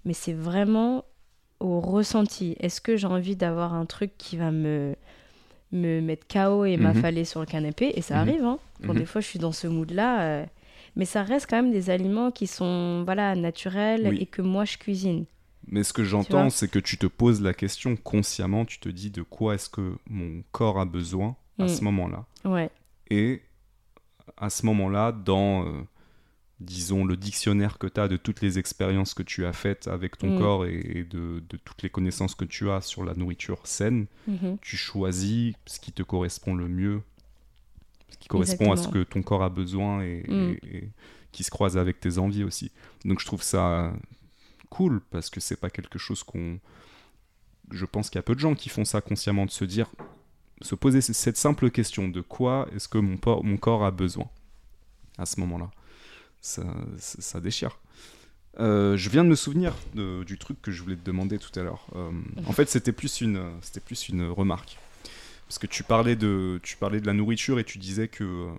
[0.05, 1.05] mais c'est vraiment
[1.59, 2.55] au ressenti.
[2.59, 4.95] Est-ce que j'ai envie d'avoir un truc qui va me,
[5.71, 6.83] me mettre KO et Mhm.
[6.83, 7.91] m'affaler sur le canapé?
[7.95, 8.21] Et ça Mhm.
[8.29, 8.59] arrive, hein.
[8.85, 8.99] Quand Mhm.
[8.99, 10.21] des fois je suis dans ce mood-là.
[10.23, 10.45] euh,
[10.97, 14.17] Mais ça reste quand même des aliments qui sont voilà, naturels Oui.
[14.19, 15.23] et que moi je cuisine.
[15.67, 19.09] Mais ce que j'entends, c'est que tu te poses la question consciemment, tu te dis
[19.11, 21.67] de quoi est-ce que mon corps a besoin à Mm.
[21.69, 22.25] ce moment-là?
[22.43, 22.69] Ouais.
[23.09, 23.41] Et
[24.37, 25.81] à ce moment-là, dans, euh,
[26.61, 30.17] disons, le dictionnaire que tu as de toutes les expériences que tu as faites avec
[30.17, 30.39] ton Mm.
[30.39, 34.05] corps et, et de, de toutes les connaissances que tu as sur la nourriture saine,
[34.27, 34.57] Mhm.
[34.61, 37.01] tu choisis ce qui te correspond le mieux,
[38.09, 40.33] ce qui correspond à ce que ton corps a besoin et, Mm.
[40.63, 40.89] et- et
[41.31, 42.71] qui se croise avec tes envies aussi.
[43.05, 43.93] Donc je trouve ça
[44.69, 46.59] cool parce que c'est pas quelque chose qu'on.
[47.71, 49.89] Je pense qu'il y a peu de gens qui font ça consciemment, de se dire,
[50.61, 54.27] se poser cette simple question de quoi est-ce que mon, por- mon corps a besoin
[55.17, 55.71] à ce moment-là.
[56.41, 56.63] Ça,
[56.97, 57.79] ça, ça déchire.
[58.59, 61.57] Euh, je viens de me souvenir de- du truc que je voulais te demander tout
[61.59, 61.85] à l'heure.
[61.95, 62.11] Euh,
[62.45, 64.77] en fait, c'était plus une, c'était plus une remarque.
[65.47, 68.51] Parce que tu parlais, de, tu parlais de la nourriture et tu disais que euh,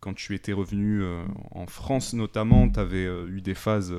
[0.00, 1.02] quand tu étais revenu
[1.50, 3.94] en France notamment, tu avais eu des phases.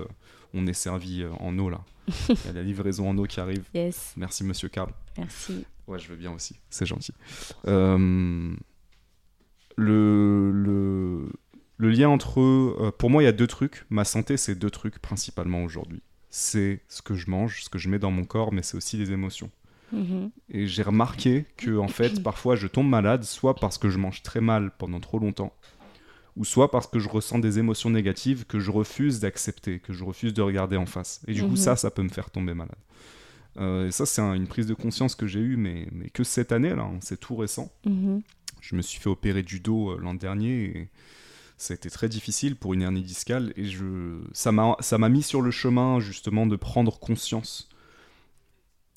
[0.54, 1.82] on est servi en eau là.
[2.30, 3.64] Il y a la livraison en eau qui arrive.
[3.74, 4.92] Yes, Merci monsieur Karl.
[5.18, 5.66] merci.
[5.88, 6.56] Ouais, je veux bien aussi.
[6.70, 7.12] C'est gentil.
[9.78, 11.30] Le, le,
[11.78, 13.86] le lien entre eux, euh, pour moi, il y a deux trucs.
[13.90, 16.02] Ma santé, c'est deux trucs principalement aujourd'hui.
[16.30, 18.98] C'est ce que je mange, ce que je mets dans mon corps, mais c'est aussi
[18.98, 19.50] les émotions.
[19.92, 20.32] Mhm.
[20.50, 24.24] Et j'ai remarqué que, en fait, parfois, je tombe malade, soit parce que je mange
[24.24, 25.54] très mal pendant trop longtemps,
[26.36, 30.04] ou soit parce que je ressens des émotions négatives que je refuse d'accepter, que je
[30.04, 31.22] refuse de regarder en face.
[31.28, 31.56] Et du coup, Mhm.
[31.58, 32.76] ça, ça peut me faire tomber malade.
[33.58, 36.26] Euh, et ça, c'est un- une prise de conscience que j'ai eue, mais, mais que
[36.26, 37.72] cette année, là, hein, c'est tout récent.
[37.86, 38.22] Mhm.
[38.60, 40.90] Je me suis fait opérer du dos euh, l'an dernier et
[41.58, 45.42] ça a été très difficile pour une hernie discale et je, ça m'a mis sur
[45.42, 47.70] le chemin justement de prendre conscience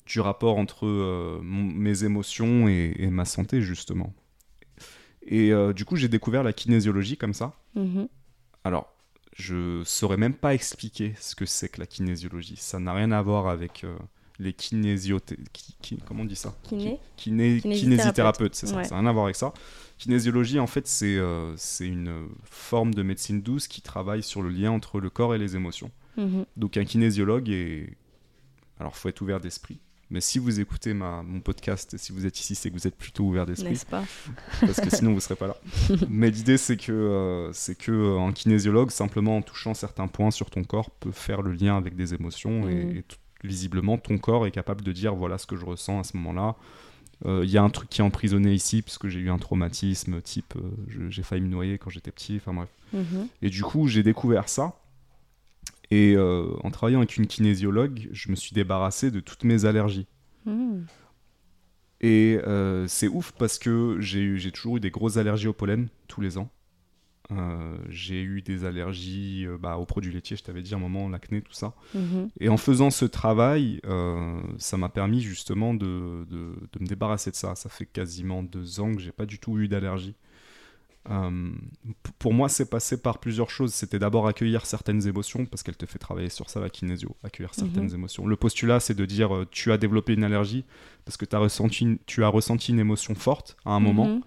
[0.05, 4.13] du rapport entre euh, mon- mes émotions et, et ma santé justement.
[5.21, 7.53] Et euh, du coup, j'ai découvert la kinésiologie comme ça.
[7.75, 8.07] Mhm.
[8.63, 8.91] Alors,
[9.37, 12.55] je saurais même pas expliquer ce que c'est que la kinésiologie.
[12.57, 13.95] Ça n'a rien à voir avec euh,
[14.39, 15.37] les kinésiothé...
[15.53, 16.55] qui- qui- comment on dit ça?
[16.67, 17.59] Kiné Kiné...
[17.61, 17.79] Kinésithérapeute.
[17.79, 18.75] Kinésithérapeute, c'est ça.
[18.77, 18.83] Ouais.
[18.85, 19.53] Ça n'a rien à voir avec ça.
[19.99, 24.71] Kinésiologie, en fait, c'est euh, une forme de médecine douce qui travaille sur le lien
[24.71, 25.91] entre le corps et les émotions.
[26.17, 26.45] Mhm.
[26.57, 27.95] Donc un kinésiologue est...
[28.79, 29.79] Alors, faut être ouvert d'esprit.
[30.09, 32.87] Mais si vous écoutez ma, mon podcast, et si vous êtes ici, c'est que vous
[32.87, 34.03] êtes plutôt ouvert d'esprit N'est-ce pas?
[34.61, 35.55] Parce que sinon vous serez pas là.
[36.09, 40.31] Mais l'idée c'est que euh, c'est que euh, un kinésiologue simplement en touchant certains points
[40.31, 42.97] sur ton corps peut faire le lien avec des émotions et, Mhm.
[42.97, 43.03] et
[43.43, 46.55] visiblement ton corps est capable de dire voilà ce que je ressens à ce moment-là.
[47.25, 50.21] Euh, Il y a un truc qui est emprisonné ici puisque j'ai eu un traumatisme
[50.21, 52.37] type euh, j'ai failli me noyer quand j'étais petit.
[52.37, 52.69] Enfin bref.
[52.93, 53.27] Mhm.
[53.41, 54.79] Et du coup j'ai découvert ça.
[55.91, 60.07] Et euh, en travaillant avec une kinésiologue, je me suis débarrassé de toutes mes allergies.
[60.45, 60.85] Mhm.
[62.01, 66.21] Et euh, c'est ouf parce que j'ai toujours eu des grosses allergies au pollen tous
[66.21, 66.49] les ans.
[67.31, 70.79] Euh, j'ai eu des allergies euh, bah, aux produits laitiers, je t'avais dit à un
[70.79, 71.75] moment, l'acné, tout ça.
[71.93, 72.29] Mhm.
[72.39, 77.29] Et en faisant ce travail, euh, ça m'a permis justement de, de- de me débarrasser
[77.29, 77.53] de ça.
[77.53, 80.15] Ça fait quasiment deux ans que j'ai pas du tout eu d'allergie.
[81.09, 81.51] Euh,
[82.19, 83.73] pour moi, c'est passé par plusieurs choses.
[83.73, 87.53] C'était d'abord accueillir certaines émotions, parce qu'elle te fait travailler sur ça, la kinésio, accueillir
[87.53, 87.93] certaines Mhm.
[87.95, 88.27] émotions.
[88.27, 90.65] Le postulat, c'est de dire tu as développé une allergie
[91.05, 94.21] parce que t'as ressenti, une- tu as ressenti une émotion forte à un moment Mhm.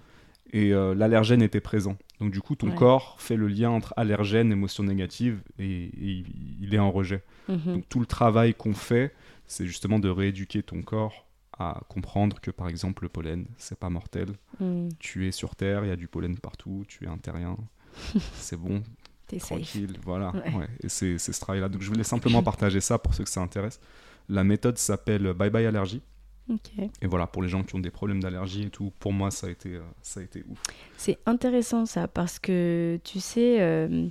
[0.53, 1.97] Et euh, l'allergène était présent.
[2.21, 2.75] Donc du coup, ton Ouais.
[2.75, 6.25] corps fait le lien entre allergène, émotion négative, et, et
[6.61, 7.23] il- est en rejet.
[7.49, 7.59] Mhm.
[7.75, 9.15] Donc tout le travail qu'on fait,
[9.47, 11.27] c'est justement de rééduquer ton corps
[11.59, 14.29] à comprendre que par exemple le pollen, c'est pas mortel.
[14.61, 14.89] Mhm.
[14.99, 17.57] Tu es sur Terre, il y a du pollen partout, tu es un terrien,
[18.35, 18.83] c'est bon,
[19.31, 19.41] safe.
[19.41, 20.31] tranquille, voilà.
[20.33, 20.55] Ouais.
[20.55, 20.69] ouais.
[20.83, 21.69] Et c'est c'est ce travail-là.
[21.69, 23.81] Donc je voulais simplement partager ça pour ceux que ça intéresse.
[24.29, 26.01] La méthode s'appelle Bye Bye Allergie.
[27.01, 29.47] Et voilà, pour les gens qui ont des problèmes d'allergie et tout, pour moi, ça
[29.47, 30.59] a été, euh, ça a été ouf.
[30.97, 34.09] C'est intéressant ça parce que tu sais, euh,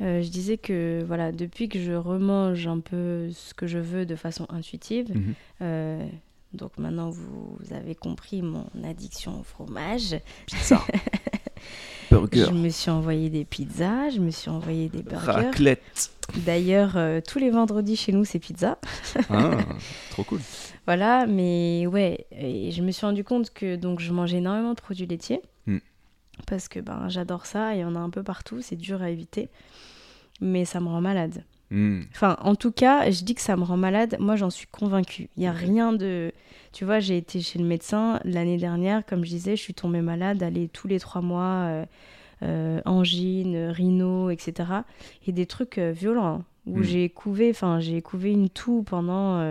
[0.00, 4.06] euh, je disais que voilà, depuis que je remange un peu ce que je veux
[4.06, 5.34] de façon intuitive, Mhm.
[5.62, 6.06] euh,
[6.54, 10.16] donc maintenant vous avez compris mon addiction au fromage.
[10.46, 10.80] Pizza,
[12.10, 15.30] Je me suis envoyé des pizzas, je me suis envoyé des burgers.
[15.32, 16.10] raclette.
[16.44, 18.78] D'ailleurs, euh, tous les vendredis chez nous, c'est pizza.
[19.30, 19.50] Ah,
[20.10, 20.40] trop cool.
[20.86, 24.80] Voilà, mais ouais, et je me suis rendu compte que donc je mangeais énormément de
[24.80, 25.78] produits laitiers Mm.
[26.46, 29.10] parce que ben j'adore ça, il y en a un peu partout, c'est dur à
[29.10, 29.48] éviter,
[30.40, 31.44] mais ça me rend malade.
[31.70, 32.00] Hmm.
[32.14, 34.16] Enfin, en tout cas, je dis que ça me rend malade.
[34.18, 35.28] Moi, j'en suis convaincue.
[35.36, 36.32] Il y a rien de.
[36.72, 40.00] Tu vois, j'ai été chez le médecin l'année dernière, comme je disais, je suis tombée
[40.00, 41.84] malade, aller tous les trois mois, euh,
[42.42, 44.70] euh, angine, rhino, etc.
[45.26, 46.82] Et des trucs euh, violents hein, où Mm.
[46.84, 47.50] j'ai couvé.
[47.50, 49.42] Enfin, j'ai couvé une toux pendant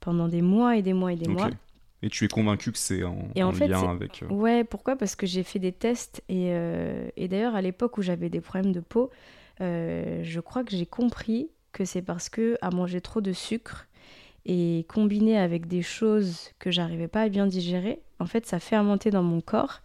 [0.00, 1.48] pendant des mois et des mois et des mois.
[2.02, 4.22] Et tu es convaincu que c'est en, Et en en fait, lien avec.
[4.28, 4.96] Ouais, pourquoi?
[4.96, 6.50] Parce que j'ai fait des tests et,
[7.16, 9.10] et d'ailleurs à l'époque où j'avais des problèmes de peau,
[9.60, 13.86] euh, je crois que j'ai compris que c'est parce que à manger trop de sucre
[14.46, 19.10] et combiné avec des choses que j'arrivais pas à bien digérer, en fait ça fermentait
[19.10, 19.80] dans mon corps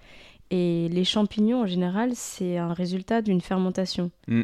[0.52, 4.12] et les champignons en général c'est un résultat d'une fermentation.
[4.28, 4.44] Mm.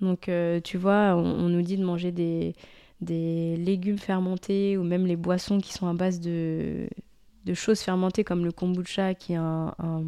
[0.00, 2.54] Donc euh, tu vois, on, on nous dit de manger des,
[3.00, 6.88] des légumes fermentés ou même les boissons qui sont à base de,
[7.44, 10.02] de choses fermentées comme le kombucha qui est un, un,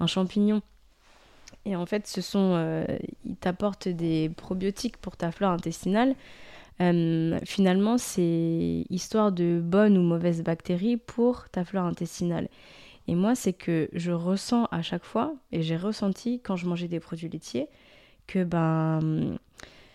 [0.00, 0.62] un champignon.
[1.64, 2.84] Et en fait, ce sont, euh,
[3.24, 6.14] ils t'apportent des probiotiques pour ta flore intestinale.
[6.80, 12.48] Euh, finalement, c'est histoire de bonnes ou mauvaises bactéries pour ta flore intestinale.
[13.08, 16.88] Et moi, c'est que je ressens à chaque fois, et j'ai ressenti quand je mangeais
[16.88, 17.68] des produits laitiers,
[18.26, 19.38] que ben,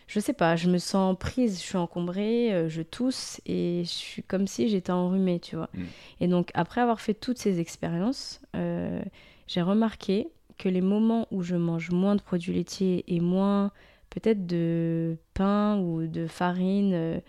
[0.08, 3.90] je sais pas, je me sens prise, je suis encombrée, euh, je tousse et je
[3.90, 5.70] suis comme si j'étais enrhumée, tu vois.
[5.74, 5.84] Mm.
[6.22, 9.02] Et donc, après avoir fait toutes ces expériences, euh,
[9.48, 13.72] j'ai remarqué que les moments où je mange moins de produits laitiers et moins
[14.10, 17.20] peut-être de pain ou de farine, euh,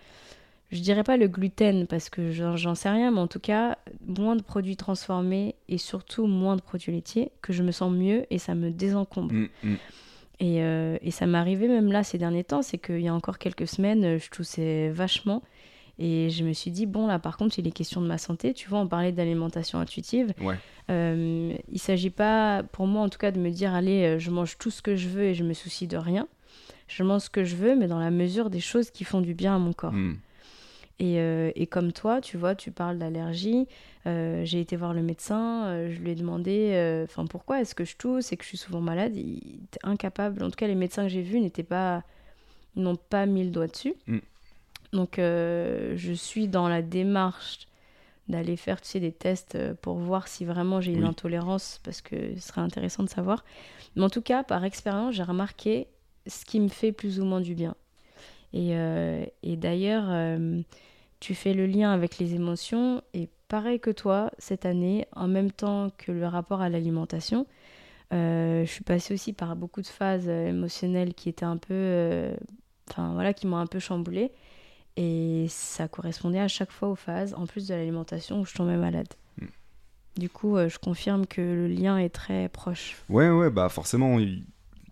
[0.71, 4.37] je dirais pas le gluten parce que j'en sais rien, mais en tout cas, moins
[4.37, 8.39] de produits transformés et surtout moins de produits laitiers, que je me sens mieux et
[8.39, 9.33] ça me désencombre.
[9.33, 9.77] hmm, hmm.
[10.41, 13.15] Et, euh, et ça m'est arrivé même là ces derniers temps, c'est qu'il y a
[13.15, 15.43] encore quelques semaines, euh, je toussais vachement.
[15.99, 18.55] Et je me suis dit, bon, là par contre, il est question de ma santé.
[18.55, 20.33] Tu vois, on parlait d'alimentation intuitive.
[20.41, 20.57] Ouais.
[20.91, 24.31] Euh, il s'agit pas, pour moi en tout cas, de me dire, allez, euh, je
[24.31, 26.29] mange tout ce que je veux et je me soucie de rien.
[26.87, 29.35] Je mange ce que je veux, mais dans la mesure des choses qui font du
[29.35, 29.93] bien à mon corps.
[29.93, 30.17] Hmm.
[31.01, 33.67] Et, euh, et comme toi, tu vois, tu parles d'allergie.
[34.07, 37.85] euh, j'ai été voir le médecin, euh, je lui ai demandé, enfin pourquoi est-ce que
[37.85, 38.33] je tousse?
[38.33, 39.17] Et que je suis souvent malade.
[39.17, 40.43] Il était incapable.
[40.43, 42.03] En tout cas, les médecins que j'ai vus n'étaient pas,
[42.75, 43.95] n'ont pas mis le doigt dessus.
[44.07, 44.19] Mm.
[44.93, 47.67] Donc, euh, je suis dans la démarche
[48.29, 51.09] d'aller faire, tu sais, des tests euh, pour voir si vraiment j'ai une Oui.
[51.09, 53.45] intolérance, parce que ce serait intéressant de savoir.
[53.97, 55.89] Mais en tout cas, par expérience, j'ai remarqué
[56.27, 57.75] ce qui me fait plus ou moins du bien.
[58.53, 60.61] Et, euh, et d'ailleurs, euh,
[61.21, 63.03] tu fais le lien avec les émotions.
[63.15, 67.47] Et pareil que toi, cette année, en même temps que le rapport à l'alimentation,
[68.13, 72.31] euh, je suis passée aussi par beaucoup de phases émotionnelles qui étaient un peu.
[72.91, 74.33] Enfin, voilà, qui m'ont un peu chamboulée.
[75.01, 78.77] Et ça correspondait à chaque fois aux phases, en plus de l'alimentation, où je tombais
[78.77, 79.07] malade.
[79.41, 79.47] Mm.
[80.21, 82.97] Du coup, euh, je confirme que le lien est très proche.
[83.09, 84.19] Ouais, ouais, bah forcément.
[84.19, 84.45] il-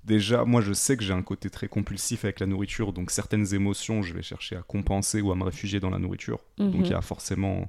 [0.04, 3.52] Déjà, moi, je sais que j'ai un côté très compulsif avec la nourriture, donc certaines
[3.54, 6.38] émotions, je vais chercher à compenser ou à me réfugier dans la nourriture.
[6.58, 6.84] Donc Mhm.
[6.84, 7.68] il y a forcément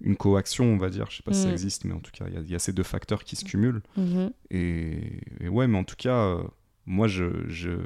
[0.00, 1.10] une coaction, on va dire.
[1.10, 1.52] Je sais pas si ça Mm.
[1.52, 3.36] existe, mais en tout cas, il y a- il y, a ces deux facteurs qui
[3.36, 3.82] se cumulent.
[3.98, 4.30] Mhm.
[4.50, 6.42] Et, et ouais, mais en tout cas, euh,
[6.86, 7.76] moi, je, je-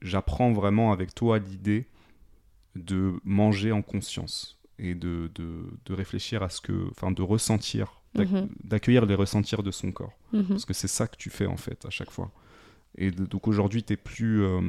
[0.00, 1.86] j'apprends vraiment avec toi l'idée
[2.78, 8.00] de manger en conscience et de, de, de réfléchir à ce que, enfin, de ressentir,
[8.16, 8.48] Mhm.
[8.64, 10.12] d'accueillir les ressentir de son corps.
[10.32, 10.46] Mhm.
[10.48, 12.30] Parce que c'est ça que tu fais en fait à chaque fois.
[12.96, 14.60] Et de- donc aujourd'hui, t'es plus, euh,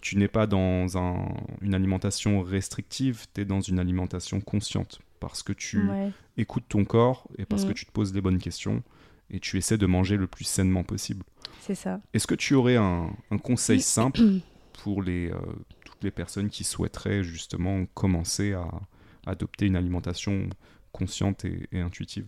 [0.00, 1.28] tu n'es pas dans un-
[1.60, 5.00] une alimentation restrictive, tu es dans une alimentation consciente.
[5.20, 6.10] Parce que tu Ouais.
[6.36, 8.82] écoutes ton corps et parce que tu te poses les bonnes questions
[9.30, 11.24] et tu essaies de manger le plus sainement possible.
[11.60, 12.00] C'est ça.
[12.14, 14.20] Est-ce que tu aurais un, un conseil simple
[14.84, 15.38] pour les, euh,
[15.98, 18.68] toutes les personnes qui souhaiteraient justement commencer à
[19.26, 20.48] adopter une alimentation
[20.92, 22.26] consciente et, et intuitive.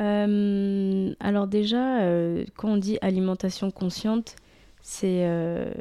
[0.00, 4.34] Euh, alors déjà, euh, quand on dit alimentation consciente,
[4.80, 5.72] c'est euh,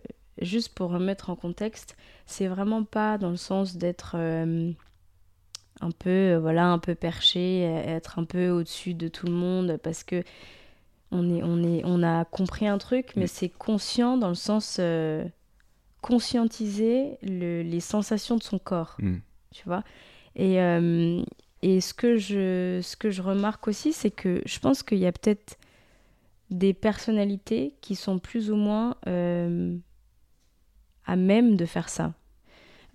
[0.41, 1.95] juste pour remettre en contexte,
[2.25, 8.23] c'est vraiment pas dans le sens d'être un peu, voilà, un peu perché, être un
[8.23, 10.23] peu au-dessus de tout le monde, parce que
[11.11, 14.79] on est, on est, on a compris un truc, mais c'est conscient dans le sens
[16.07, 19.17] conscientiser le- les sensations de son corps Mm.
[19.51, 19.83] tu vois.
[20.35, 21.21] Et, euh,
[21.61, 25.05] et ce, que je, ce que je remarque aussi, c'est que je pense qu'il y
[25.05, 25.57] a peut-être
[26.49, 29.75] des personnalités qui sont plus ou moins euh,
[31.05, 32.13] à même de faire ça.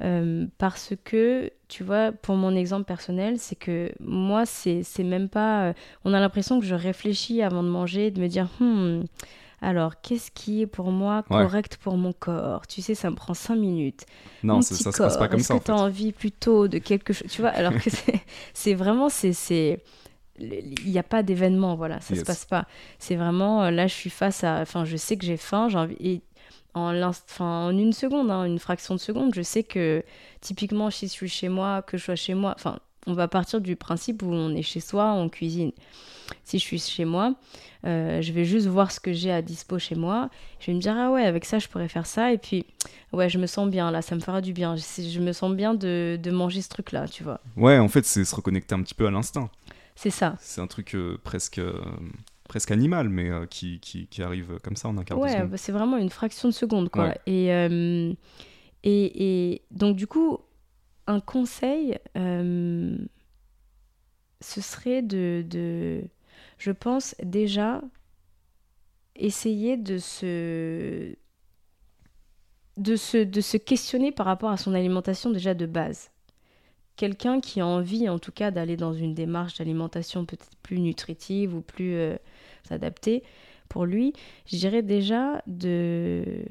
[0.03, 5.29] Euh, parce que, tu vois, pour mon exemple personnel, c'est que moi, c'est c'est même
[5.29, 5.75] pas.
[6.05, 9.03] on a l'impression que je réfléchis avant de manger, de me dire, Hmm,
[9.63, 11.45] alors, qu'est-ce qui est pour moi Ouais.
[11.45, 12.67] correct pour mon corps?
[12.67, 14.05] Tu sais, ça me prend cinq minutes
[14.43, 15.71] Non, mon ça, petit ça se passe pas corps, comme Est-ce ça en que tu
[15.71, 19.33] as envie plutôt de quelque chose Tu vois, alors que c'est- vraiment, c'est,
[20.39, 22.21] il n'y a pas d'événement, voilà, ça Yes.
[22.21, 22.67] se passe pas.
[22.99, 25.79] C'est vraiment, euh, là, je suis face à, enfin, je sais que j'ai faim, j'ai
[25.79, 26.23] envie, et
[26.75, 30.03] en, enfin, en une seconde, hein, une fraction de seconde, je sais que
[30.41, 33.61] typiquement, si je suis chez moi, que je sois chez moi, enfin, on va partir
[33.61, 35.73] du principe où on est chez soi, on cuisine.
[36.45, 37.35] Si je suis chez moi,
[37.85, 40.31] euh, je vais juste voir ce que j'ai à dispo chez moi.
[40.61, 42.33] Je vais me dire, ah ouais, avec ça, je pourrais faire ça.
[42.33, 42.65] Et puis,
[43.13, 44.77] ouais, je me sens bien là, ça me fera du bien.
[44.77, 47.41] Je, je me sens bien de, de manger ce truc-là, tu vois.
[47.57, 49.51] Ouais, en fait, c'est se reconnecter un petit peu à l'instinct.
[49.95, 50.37] C'est ça.
[50.41, 51.75] C'est un truc euh, presque, euh,
[52.49, 55.51] presque animal, mais qui, qui, qui arrive comme ça en un quart de Ouais, seconde.
[55.51, 57.09] bah, c'est vraiment une fraction de seconde, quoi.
[57.09, 57.19] Ouais.
[57.27, 58.15] Et,
[58.85, 60.39] et, et donc, du coup,
[61.07, 62.97] un conseil, euh,
[64.41, 66.05] ce serait de,
[66.59, 67.83] je pense, déjà
[69.17, 71.15] essayer de se,
[72.77, 76.11] de se, de se questionner par rapport à son alimentation déjà de base.
[76.97, 81.55] Quelqu'un qui a envie, en tout cas, d'aller dans une démarche d'alimentation peut-être plus nutritive
[81.55, 82.17] ou plus euh,
[82.71, 83.23] adaptée,
[83.69, 84.13] pour lui,
[84.47, 86.45] je dirais déjà de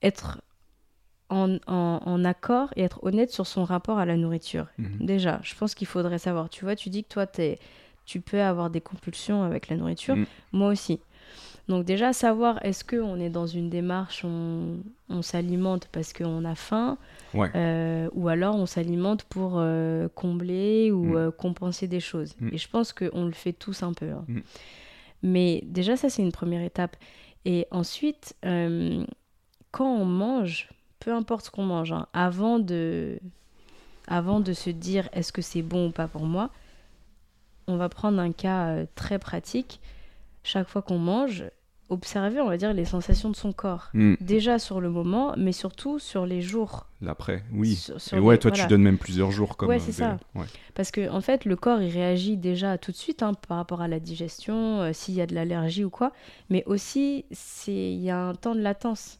[0.00, 0.40] être
[1.32, 4.66] en, en- en accord et être honnête sur son rapport à la nourriture.
[4.78, 5.06] Mhm.
[5.06, 6.48] Déjà, je pense qu'il faudrait savoir.
[6.50, 7.58] Tu vois, tu dis que toi, t'es-
[8.04, 10.16] tu peux avoir des compulsions avec la nourriture.
[10.16, 10.26] Mm.
[10.52, 11.00] Moi aussi.
[11.68, 14.78] Donc déjà, savoir est-ce qu'on est dans une démarche, on,
[15.08, 16.98] on s'alimente parce qu'on a faim,
[17.34, 17.48] Ouais.
[17.54, 21.16] euh, ou alors on s'alimente pour euh, combler ou Mm.
[21.16, 22.34] euh, compenser des choses.
[22.50, 24.10] Et je pense qu'on le fait tous un peu.
[24.10, 24.24] hein.
[25.22, 26.96] Mais déjà, ça, c'est une première étape.
[27.44, 28.34] Et ensuite,
[29.70, 30.68] quand on mange,
[31.04, 33.18] peu importe ce qu'on mange, hein, avant, de,
[34.06, 36.50] avant de se dire est-ce que c'est bon ou pas pour moi,
[37.66, 39.80] on va prendre un cas euh, très pratique.
[40.44, 41.44] Chaque fois qu'on mange,
[41.88, 43.88] observer, on va dire, les sensations de son corps.
[43.94, 44.14] Mm.
[44.20, 46.86] Déjà sur le moment, mais surtout sur les jours.
[47.00, 47.74] L'après, oui.
[47.76, 48.64] Sur- sur Et ouais, les- toi, voilà.
[48.64, 50.18] tu donnes même plusieurs jours comme Ouais, euh, c'est ça.
[50.34, 50.46] Ouais.
[50.74, 53.80] Parce que en fait, le corps, il réagit déjà tout de suite hein, par rapport
[53.82, 56.12] à la digestion, euh, s'il y a de l'allergie ou quoi.
[56.50, 57.24] Mais aussi,
[57.68, 59.18] il y a un temps de latence.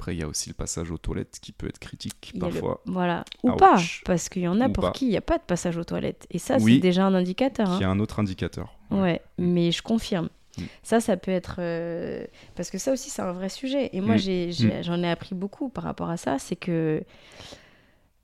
[0.00, 2.44] Après, il y a aussi le passage aux toilettes qui peut être critique Il y
[2.44, 3.24] a le- parfois, Voilà.
[3.42, 3.58] Ou Ouch.
[3.58, 4.90] pas, parce qu'il y en a Ou pour pas.
[4.92, 6.26] qui il n'y a pas de passage aux toilettes.
[6.30, 6.74] Et ça, Oui.
[6.76, 7.68] c'est déjà un indicateur.
[7.68, 7.76] hein.
[7.78, 8.72] qui est un autre indicateur.
[8.92, 9.00] Ouais.
[9.00, 10.28] Ouais, mais je confirme.
[10.56, 10.62] Mm.
[10.84, 11.56] Ça, ça peut être...
[11.58, 13.90] euh, Parce que ça aussi, c'est un vrai sujet.
[13.92, 14.82] Et moi, Mm.
[14.82, 16.38] j'en ai appris beaucoup par rapport à ça.
[16.38, 17.02] C'est que...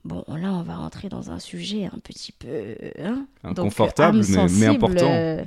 [0.04, 2.76] Bon, là, on va rentrer dans un sujet un petit peu...
[3.02, 4.20] Hein Donc, Inconfortable,
[4.58, 5.08] mais, important.
[5.10, 5.42] euh,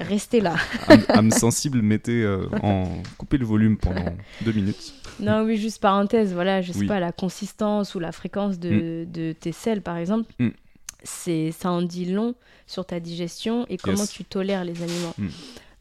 [0.00, 0.56] Restez là.
[0.88, 2.84] âme, âme sensible, mettez euh, en...
[3.16, 4.04] Coupez le volume pendant
[4.42, 4.92] deux minutes.
[5.18, 6.86] Non, oui, juste parenthèse, voilà, je sais Oui.
[6.86, 10.50] pas, la consistance ou la fréquence de, de tes selles, par exemple, Mm.
[11.02, 12.34] c'est ça en dit long
[12.66, 14.10] sur ta digestion et comment Yes.
[14.10, 15.14] tu tolères les aliments.
[15.16, 15.28] Mm.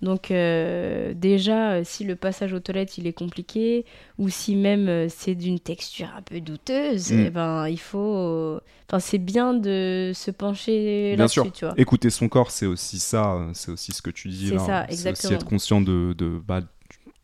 [0.01, 3.85] Donc euh, déjà, euh, si le passage aux toilettes il est compliqué
[4.17, 7.19] ou si même euh, c'est d'une texture un peu douteuse, Mm.
[7.27, 11.51] eh ben il faut, enfin c'est bien de se pencher Bien là-dessus, sûr.
[11.53, 11.73] tu vois.
[11.77, 14.59] Écouter son corps, c'est aussi ça, c'est aussi ce que tu dis C'est là.
[14.59, 15.33] ça, C'est aussi exactement.
[15.35, 16.61] être conscient de, de bah,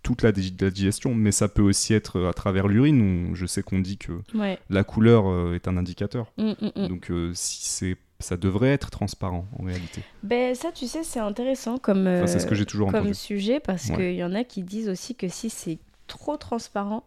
[0.02, 3.61] toute la, dig- la digestion, mais ça peut aussi être à travers l'urine, je sais
[3.61, 4.57] qu'on dit que Ouais.
[4.69, 6.31] la couleur est un indicateur.
[6.38, 6.88] Mm, mm.
[6.88, 10.02] Donc euh, si c'est ça devrait être transparent en réalité.
[10.23, 12.07] Ben ça, tu sais, c'est intéressant comme.
[12.07, 13.14] Enfin, c'est ce euh, que j'ai toujours comme entendu.
[13.15, 13.95] sujet parce Ouais.
[13.95, 17.03] qu'il y en a qui disent aussi que si c'est trop transparent,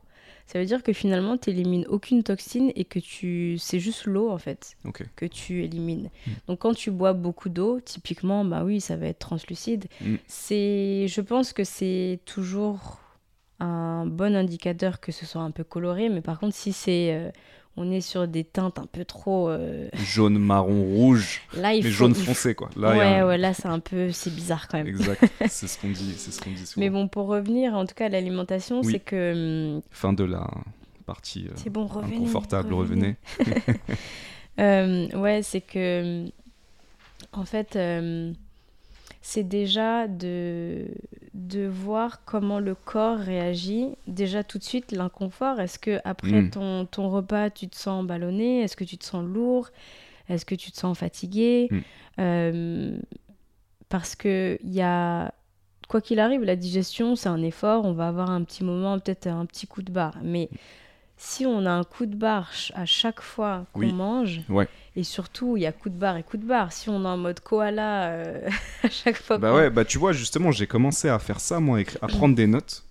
[0.46, 4.30] ça veut dire que finalement tu élimines aucune toxine et que tu c'est juste l'eau
[4.30, 4.76] en fait
[5.16, 6.10] que tu élimines.
[6.26, 6.30] Mm.
[6.48, 9.86] Donc quand tu bois beaucoup d'eau, typiquement bah oui, ça va être translucide.
[10.02, 10.16] Mm.
[10.26, 12.98] C'est je pense que c'est toujours
[13.60, 17.30] un bon indicateur que ce soit un peu coloré, mais par contre, si c'est euh,
[17.76, 21.40] on est sur des teintes un peu trop euh, Jaune, marron, rouge.
[21.56, 22.70] là, il mais faut, jaune foncé, quoi.
[22.76, 24.86] Là, ouais, a ouais, là, c'est un peu, c'est bizarre quand même.
[24.88, 25.24] Exact.
[25.48, 26.80] c'est ce qu'on dit, c'est ce qu'on dit souvent.
[26.84, 28.92] Mais bon, pour revenir, en tout cas, à l'alimentation, Oui.
[28.92, 30.48] c'est que hum, Fin de la
[31.06, 32.16] partie euh, c'est bon, revenez.
[32.16, 33.16] inconfortable, revenez.
[34.60, 36.26] Euh, ouais, c'est que,
[37.32, 38.32] en fait, euh,
[39.26, 40.84] c'est déjà de,
[41.32, 43.88] de voir comment le corps réagit.
[44.06, 45.60] Déjà tout de suite, l'inconfort.
[45.60, 46.50] Est-ce que après Mm.
[46.50, 48.60] ton, ton repas, tu te sens ballonné?
[48.60, 49.70] Est-ce que tu te sens lourd?
[50.28, 51.68] Est-ce que tu te sens fatigué?
[51.70, 51.78] Mm.
[52.20, 52.98] Euh,
[53.88, 55.32] Parce que il y a,
[55.88, 57.86] quoi qu'il arrive, la digestion, c'est un effort.
[57.86, 60.18] On va avoir un petit moment, peut-être un petit coup de barre.
[60.22, 60.50] Mais
[61.16, 63.92] si on a un coup de barre à chaque fois qu'on Oui.
[63.92, 64.68] mange, Ouais.
[64.96, 66.72] et surtout, il y a coup de barre et coup de barre.
[66.72, 68.48] Si on est en mode koala euh,
[68.82, 71.80] à chaque fois Bah ouais, bah tu vois, justement, j'ai commencé à faire ça, moi,
[72.02, 72.84] à prendre des notes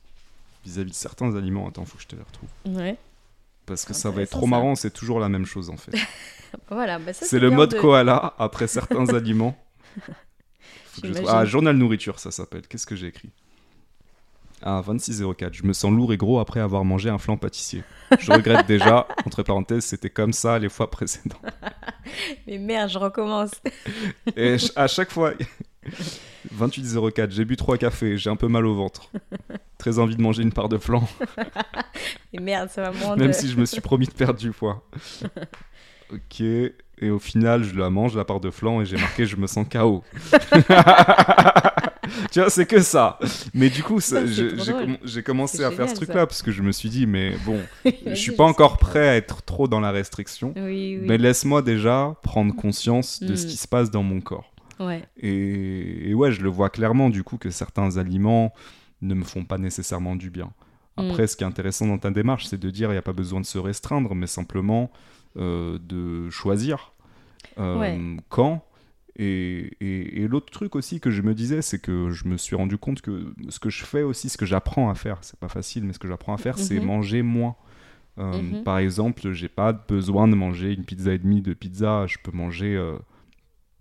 [0.65, 1.67] vis-à-vis de certains aliments.
[1.67, 2.49] Attends, faut que je te les retrouve.
[2.81, 2.97] Ouais.
[3.65, 4.47] Parce que ça va être trop ça.
[4.47, 5.91] marrant, c'est toujours la même chose en fait.
[6.69, 9.57] Voilà, bah c'est le mode de- koala après certains aliments.
[9.95, 11.25] Faut que je trouve- J'imagine.
[11.29, 12.67] Ah, journal nourriture, ça s'appelle.
[12.67, 13.31] Qu'est-ce que j'ai écrit?
[14.65, 15.53] Ah, 2604.
[15.53, 17.83] Je me sens lourd et gros après avoir mangé un flan pâtissier.
[18.17, 21.37] Je regrette déjà, entre parenthèses, c'était comme ça les fois précédentes.
[22.47, 23.51] Mais merde, je recommence.
[24.37, 25.33] Et à chaque fois,
[26.51, 29.09] 2804, j'ai bu trois cafés, j'ai un peu mal au ventre.
[29.77, 31.05] Très envie de manger une part de flan,
[32.31, 33.17] Et merde, ça va me rendre.
[33.17, 34.87] même si je me suis promis de perdre du poids.
[36.11, 39.35] Ok, et au final, je la mange, la part de flan, et j'ai marqué je
[39.35, 40.03] me sens KO.
[42.31, 43.17] tu vois, c'est que ça.
[43.53, 43.99] Mais du coup,
[45.03, 47.59] j'ai commencé à faire ce truc-là, parce que je me suis dit, mais bon,
[48.05, 50.53] je suis pas encore prêt à être trop dans la restriction.
[50.55, 51.05] Oui, oui.
[51.07, 53.49] Mais laisse-moi déjà prendre conscience de ce Mm.
[53.49, 54.51] qui se passe dans mon corps.
[54.79, 55.03] Ouais.
[55.17, 58.53] Et, et ouais, je le vois clairement du coup que certains aliments
[59.01, 60.51] ne me font pas nécessairement du bien.
[60.97, 61.09] Mm.
[61.09, 63.13] Après, ce qui est intéressant dans ta démarche, c'est de dire il n'y a pas
[63.13, 64.91] besoin de se restreindre, mais simplement
[65.37, 66.93] euh, de choisir
[67.59, 67.99] euh, Ouais.
[68.29, 68.63] quand.
[69.15, 72.55] Et, et- et l'autre truc aussi que je me disais, c'est que je me suis
[72.55, 75.49] rendu compte que ce que je fais aussi, ce que j'apprends à faire, c'est pas
[75.49, 76.85] facile, mais ce que j'apprends à faire, c'est Mhm.
[76.85, 77.55] manger moins.
[78.17, 78.63] Euh, Mhm.
[78.63, 82.31] Par exemple, j'ai pas besoin de manger une pizza et demie de pizza, je peux
[82.31, 82.97] manger euh,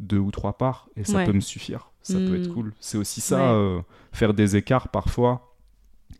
[0.00, 1.24] deux ou trois parts et ça Ouais.
[1.26, 1.90] peut me suffire.
[2.02, 2.54] Ça peut être Mm.
[2.54, 2.74] cool.
[2.80, 3.58] C'est aussi ça, Ouais.
[3.58, 3.80] euh,
[4.12, 5.56] faire des écarts parfois,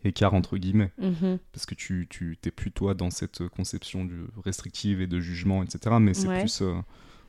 [0.05, 1.37] écarts entre guillemets, Mhm.
[1.51, 5.61] parce que tu, tu t'es plus toi dans cette conception du restrictive et de jugement,
[5.63, 5.97] etc.
[5.99, 6.39] Mais c'est Ouais.
[6.39, 6.63] plus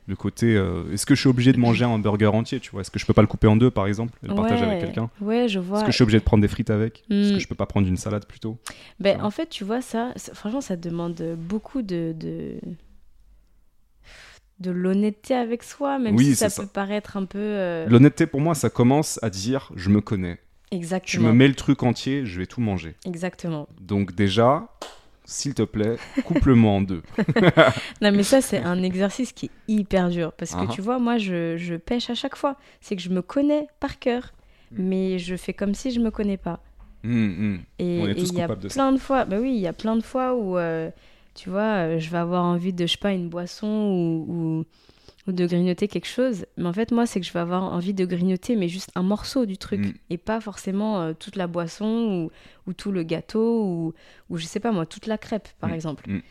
[0.07, 2.81] le côté euh, est-ce que je suis obligé de manger un hamburger entier, tu vois?
[2.81, 4.79] Est-ce que je peux pas le couper en deux par exemple et le partager avec
[4.79, 5.09] quelqu'un?
[5.21, 5.77] Ouais, je vois.
[5.77, 7.03] Est-ce que je suis obligé de prendre des frites avec?
[7.09, 8.57] Est-ce que je peux pas prendre une salade plutôt?
[8.99, 12.59] Ben, en fait, tu vois, ça, ça- franchement, ça demande beaucoup de, de,
[14.59, 17.39] de l'honnêteté avec soi, même Oui, si ça peut paraître un peu.
[17.39, 20.39] euh, L'honnêteté pour moi, ça commence à dire je me connais.
[20.71, 21.29] Tu Exactement.
[21.29, 22.95] me mets le truc entier, je vais tout manger.
[23.05, 23.67] Exactement.
[23.79, 24.67] Donc déjà,
[25.25, 27.01] s'il te plaît, couple-moi en deux.
[28.01, 30.31] Non, mais ça, c'est un exercice qui est hyper dur.
[30.33, 32.55] Parce que tu vois, moi, je, je pêche à chaque fois.
[32.81, 34.31] C'est que je me connais par cœur,
[34.71, 34.75] Mm.
[34.83, 36.59] mais je fais comme si je me connais pas.
[37.03, 37.59] Hum, hum.
[37.77, 38.73] Et il y a de ça.
[38.73, 40.89] plein de fois, bah oui, il y a plein de fois où, euh,
[41.35, 43.67] tu vois, euh, je vais avoir envie de, je sais pas, une boisson
[44.27, 44.65] ou,
[45.27, 46.45] ou, de grignoter quelque chose.
[46.57, 49.03] Mais en fait, moi, c'est que je vais avoir envie de grignoter, mais juste un
[49.03, 49.79] morceau du truc.
[49.81, 49.93] Mm.
[50.11, 52.29] Et pas forcément euh, toute la boisson
[52.65, 53.93] ou, ou tout le gâteau ou,
[54.29, 55.73] ou, je sais pas moi, toute la crêpe, par Mm.
[55.73, 56.09] exemple.
[56.09, 56.21] Mm.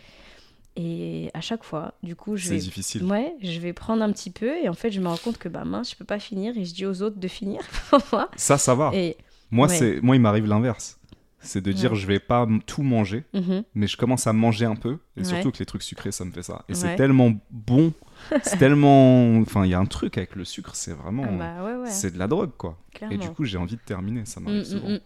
[0.77, 3.05] Et à chaque fois, du coup, je vais difficile.
[3.05, 5.49] Ouais, je vais prendre un petit peu et en fait, je me rends compte que
[5.49, 8.29] bah mince, je peux pas finir et je dis aux autres de finir pour moi.
[8.37, 8.91] Ça, ça va.
[8.93, 9.17] Et
[9.53, 9.75] Moi, ouais.
[9.77, 10.99] c'est moi, il m'arrive l'inverse.
[11.39, 11.97] C'est de dire Ouais.
[11.99, 13.63] je vais pas tout manger, Mhm.
[13.75, 14.99] mais je commence à manger un peu.
[15.17, 15.25] Et Ouais.
[15.27, 16.65] surtout que les trucs sucrés, ça me fait ça.
[16.69, 17.93] Et c'est tellement bon.
[18.43, 19.37] c'est tellement.
[19.41, 21.25] Enfin, il y a un truc avec le sucre, c'est vraiment.
[21.29, 22.77] Ah bah ouais, ouais, C'est de la drogue, quoi.
[22.93, 23.15] clairement.
[23.15, 24.25] Et du coup, j'ai envie de terminer.
[24.25, 24.89] Ça m'arrive Mm, mm, souvent.
[24.89, 24.99] mm.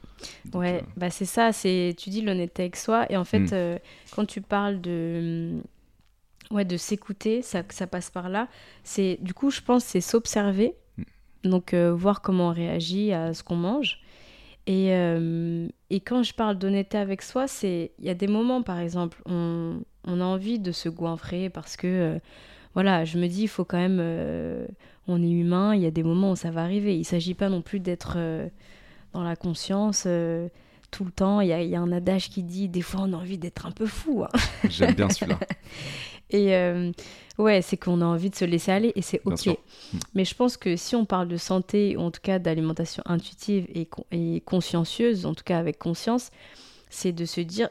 [0.46, 3.40] Donc, Ouais, euh, bah c'est ça, c'est tu dis l'honnêteté avec soi et en fait
[3.40, 3.48] Mm.
[3.52, 3.78] euh,
[4.14, 5.58] quand tu parles de
[6.50, 8.48] ouais de s'écouter, ça ça passe par là.
[8.84, 10.74] C'est du coup je pense c'est s'observer,
[11.44, 14.00] donc euh, voir comment on réagit à ce qu'on mange.
[14.70, 14.88] Et,
[15.88, 19.22] et quand je parle d'honnêteté avec soi, c'est il y a des moments par exemple
[19.24, 22.20] on, on a envie de se goinfrer parce que
[22.78, 24.64] voilà, je me dis il faut quand même euh,
[25.08, 26.96] on est humain, il y a des moments où ça va arriver.
[26.96, 28.48] Il s'agit pas non plus d'être euh,
[29.14, 30.48] dans la conscience euh,
[30.92, 31.40] tout le temps.
[31.40, 33.36] Il y a, il y a un adage qui dit des fois on a envie
[33.36, 34.22] d'être un peu fou.
[34.22, 34.28] hein.
[34.70, 35.40] J'aime bien celui-là.
[36.30, 36.92] Et euh,
[37.38, 39.46] ouais, c'est qu'on a envie de se laisser aller et c'est ok.
[39.46, 39.98] Mm.
[40.14, 43.66] Mais je pense que si on parle de santé, ou en tout cas d'alimentation intuitive
[43.74, 46.30] et, con- et consciencieuse, en tout cas avec conscience,
[46.90, 47.70] c'est de se dire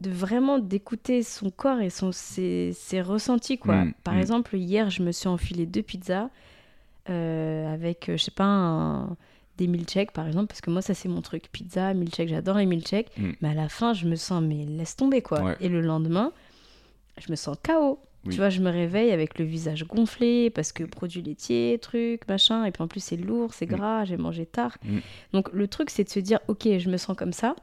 [0.00, 3.84] de vraiment d'écouter son corps et son, ses, ses ressentis quoi.
[3.84, 4.18] Mm, Par mm.
[4.20, 6.30] exemple, hier, je me suis enfilé deux pizzas
[7.08, 9.16] euh, avec, euh, je sais pas, un-
[9.58, 12.64] des milkshakes par exemple, parce que moi ça c'est mon truc, pizza, milkshake, j'adore les
[12.66, 13.30] milkshakes, Mm.
[13.42, 15.42] mais à la fin je me sens, mais laisse tomber quoi.
[15.42, 15.56] Ouais.
[15.60, 16.32] Et le lendemain,
[17.18, 17.98] je me sens KO.
[18.26, 18.32] Oui.
[18.34, 22.64] Tu vois, je me réveille avec le visage gonflé parce que produits laitiers, trucs, machin,
[22.66, 23.74] et puis en plus c'est lourd, c'est Mm.
[23.76, 24.76] gras, j'ai mangé tard.
[24.84, 24.98] Mm.
[25.32, 27.54] Donc le truc c'est de se dire, ok, je me sens comme ça.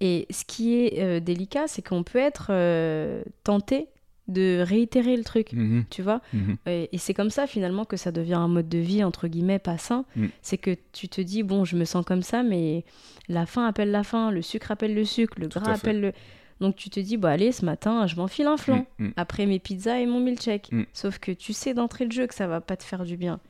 [0.00, 3.88] Et ce qui est euh, délicat, c'est qu'on peut être euh, tenté
[4.28, 6.20] de réitérer le truc Mhm, tu vois.
[6.34, 6.56] Mhm.
[6.66, 9.58] et, et c'est comme ça finalement que ça devient un mode de vie entre guillemets
[9.58, 10.04] pas sain.
[10.16, 10.26] Mm.
[10.42, 12.84] c'est que tu te dis bon je me sens comme ça mais
[13.28, 16.12] la faim appelle la faim le sucre appelle le sucre le Tout gras appelle le
[16.60, 18.84] donc tu te dis bah allez ce matin je m'enfile un flan
[19.16, 20.72] après mes pizzas et mon milkshake.
[20.92, 23.40] Sauf que tu sais d'entrée de jeu que ça va pas te faire du bien.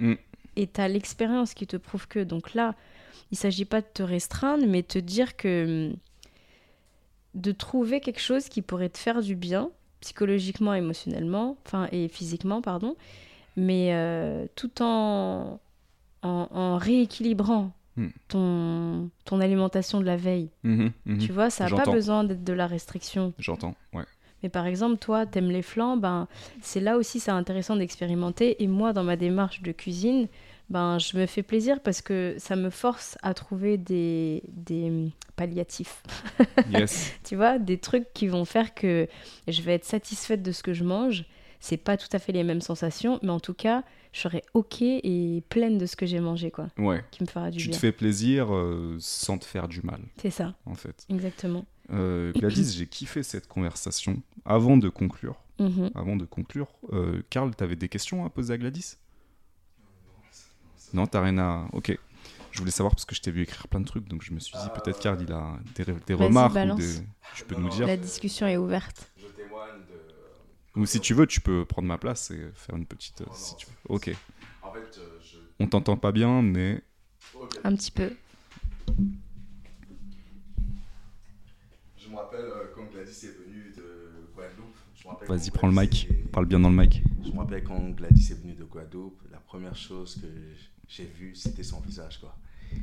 [0.55, 2.21] Et tu as l'expérience qui te prouve que.
[2.21, 2.77] Donc là
[3.33, 5.91] il s'agit pas de te restreindre mais te dire que
[7.35, 12.63] de trouver quelque chose qui pourrait te faire du bien psychologiquement, émotionnellement, enfin et physiquement,
[12.63, 12.97] pardon,
[13.57, 15.61] mais euh, tout en,
[16.23, 18.11] en, en rééquilibrant Hmm.
[18.29, 20.51] ton, ton alimentation de la veille.
[20.63, 21.19] Mhm, mhm.
[21.19, 23.33] Tu vois, ça n'a pas besoin d'être de la restriction.
[23.41, 24.05] J'entends, ouais.
[24.41, 26.29] Mais par exemple, toi, t'aimes les flancs, ben,
[26.63, 28.63] c'est là aussi c'est intéressant d'expérimenter.
[28.63, 30.29] Et moi, dans ma démarche de cuisine,
[30.71, 35.11] ben, je me fais plaisir parce que ça me force à trouver des, des hum,
[35.37, 36.03] palliatifs.
[36.71, 37.13] Yes.
[37.25, 39.09] tu vois, des trucs qui vont faire que
[39.47, 41.25] je vais être satisfaite de ce que je mange.
[41.61, 43.83] C'est pas tout à fait les mêmes sensations, mais en tout cas,
[44.13, 47.03] je serai ok et pleine de ce que j'ai mangé, quoi, Ouais.
[47.11, 47.79] qui me fera du Tu te bien.
[47.81, 51.05] fais plaisir euh, sans te faire du mal, C'est ça, en fait.
[51.11, 51.65] exactement.
[51.93, 54.23] Euh, Gladys, j'ai kiffé cette conversation.
[54.45, 55.91] Avant de conclure, Mhm.
[55.97, 58.97] avant de conclure, euh, Karl, t'avais des questions à poser à Gladys?
[60.93, 61.69] Non, t'as rien à.
[61.73, 61.97] Ok.
[62.51, 64.41] Je voulais savoir parce que je t'ai vu écrire plein de trucs, donc je me
[64.41, 66.95] suis dit peut-être Karl il a des, des remarques ou des.
[67.37, 67.87] Tu peux nous dire.
[67.87, 69.11] La discussion est ouverte.
[69.17, 69.81] Je témoigne
[70.75, 70.81] de.
[70.81, 73.21] Ou si tu veux, tu peux prendre ma place et faire une petite.
[73.21, 73.73] euh, Non, si non, tu veux.
[73.89, 74.17] Ok.
[74.63, 75.37] En fait, euh, je.
[75.61, 76.83] On t'entend pas bien, mais
[77.35, 77.59] Ok.
[77.65, 78.11] Un petit peu.
[81.97, 84.77] Je me rappelle euh, quand Gladys est venue de Guadeloupe.
[84.95, 86.09] je vas-y, prends le mic.
[86.11, 87.03] est- Parle bien dans le mic.
[87.25, 90.27] Je me rappelle quand Gladys est venue de Guadeloupe, la première chose que
[90.89, 92.37] j'ai vue, c'était son visage, quoi.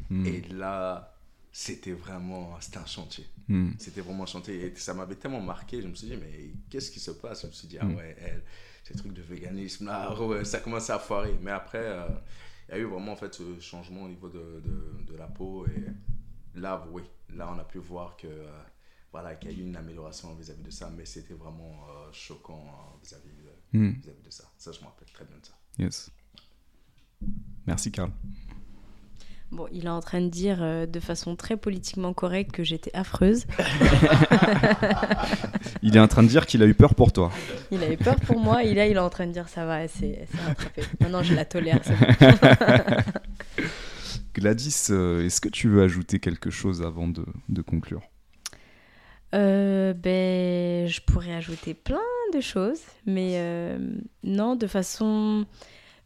[0.09, 0.25] Hmm.
[0.25, 1.15] Et là,
[1.51, 3.25] c'était vraiment, c'était un chantier.
[3.47, 3.71] Hmm.
[3.79, 4.65] C'était vraiment un chantier.
[4.65, 7.43] Et ça m'avait tellement marqué, je me suis dit, mais qu'est-ce qui se passe?
[7.43, 7.95] Je me suis dit, ah Mm.
[7.95, 8.43] ouais, elle,
[8.83, 11.37] ces trucs de véganisme, là, ouais, ça commençait à foirer.
[11.41, 12.07] Mais après, euh,
[12.69, 15.27] il y a eu vraiment en fait ce changement au niveau de, de, de la
[15.27, 15.65] peau.
[15.67, 15.85] Et
[16.59, 17.03] là, oui,
[17.33, 18.61] là, on a pu voir que, euh,
[19.11, 20.89] voilà, qu'il y a eu une amélioration vis-à-vis de ça.
[20.89, 23.45] Mais c'était vraiment euh, choquant euh, vis-à-vis de,
[23.77, 23.91] Hmm.
[23.99, 24.45] vis-à-vis de ça.
[24.57, 25.53] Ça, je me rappelle très bien de ça.
[25.79, 26.09] Yes.
[27.67, 28.11] Merci, Karl.
[29.51, 32.91] Bon, il est en train de dire euh, de façon très politiquement correcte que j'étais
[32.93, 33.45] affreuse.
[35.81, 37.31] Il est en train de dire qu'il a eu peur pour toi.
[37.71, 39.81] Il avait peur pour moi, et là, il est en train de dire ça va,
[39.81, 40.81] elle s'est rattrapée.
[40.99, 41.79] Maintenant, je la tolère.
[42.19, 42.33] bon.
[44.33, 48.01] Gladys, euh, est-ce que tu veux ajouter quelque chose avant de, de conclure?
[49.33, 51.99] Euh, ben, je pourrais ajouter plein
[52.33, 53.77] de choses, mais
[54.23, 55.45] non, de façon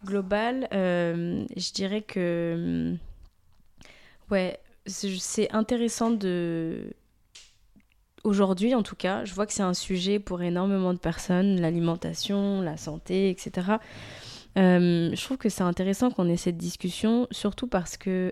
[0.05, 2.95] globale, euh, je dirais que
[4.31, 6.93] ouais, c'est c'est intéressant de
[8.23, 12.61] aujourd'hui en tout cas, je vois que c'est un sujet pour énormément de personnes, l'alimentation,
[12.61, 13.77] la santé, etc.
[14.57, 18.31] Euh, je trouve que c'est intéressant qu'on ait cette discussion, surtout parce que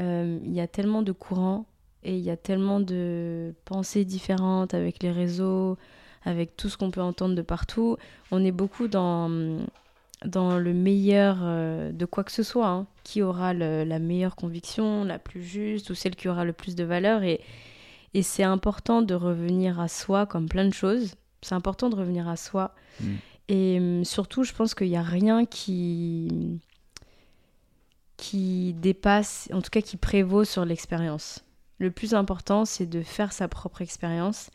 [0.00, 1.66] euh, il y a tellement de courants
[2.02, 5.78] et il y a tellement de pensées différentes avec les réseaux,
[6.24, 7.96] avec tout ce qu'on peut entendre de partout.
[8.30, 9.30] On est beaucoup dans,
[10.24, 12.68] dans le meilleur euh, de quoi que ce soit.
[12.68, 12.86] hein.
[13.04, 16.74] Qui aura le- la meilleure conviction, la plus juste, ou celle qui aura le plus
[16.74, 17.22] de valeur.
[17.22, 17.40] Et,
[18.14, 21.14] et c'est important de revenir à soi, comme plein de choses.
[21.42, 22.74] C'est important de revenir à soi.
[23.00, 23.06] Mm.
[23.48, 26.60] Et hum, surtout, je pense qu'il n'y a rien qui
[28.16, 31.44] qui dépasse, en tout cas qui prévaut sur l'expérience.
[31.78, 34.50] Le plus important, c'est de faire sa propre expérience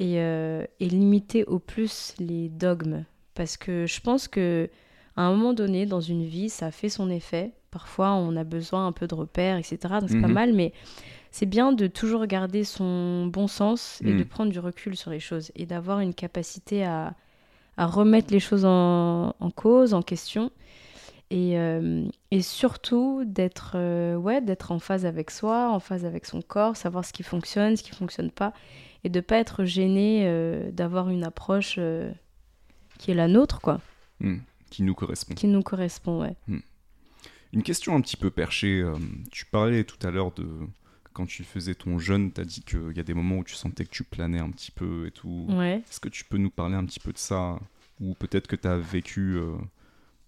[0.00, 3.04] et, euh, et limiter au plus les dogmes.
[3.34, 4.68] Parce que je pense que
[5.16, 7.52] à un moment donné, dans une vie, ça fait son effet.
[7.70, 10.00] Parfois, on a besoin un peu de repères, etc.
[10.00, 10.32] Donc, c'est pas Mhm.
[10.34, 10.72] mal, mais
[11.30, 14.18] c'est bien de toujours garder son bon sens et Mhm.
[14.18, 17.14] de prendre du recul sur les choses et d'avoir une capacité à,
[17.76, 20.50] à remettre les choses en, en cause, en question.
[21.30, 26.26] Et, euh, et surtout d'être euh, ouais, d'être en phase avec soi, en phase avec
[26.26, 28.52] son corps, savoir ce qui fonctionne, ce qui fonctionne pas,
[29.04, 31.80] et de pas être gêné euh, d'avoir une approche
[32.98, 33.80] qui est la nôtre, quoi,
[34.20, 34.36] Hmm.
[34.74, 35.34] Qui nous correspond.
[35.34, 36.36] qui nous correspond, ouais.
[37.52, 38.80] Une question un petit peu perchée.
[38.80, 38.94] euh,
[39.30, 40.46] tu parlais tout à l'heure de
[41.12, 43.54] quand tu faisais ton jeûne, tu as dit qu'il y a des moments où tu
[43.54, 45.46] sentais que tu planais un petit peu et tout.
[45.50, 45.76] Ouais.
[45.88, 47.56] Est-ce que tu peux nous parler un petit peu de ça?
[48.00, 49.52] Ou peut-être que tu as vécu euh,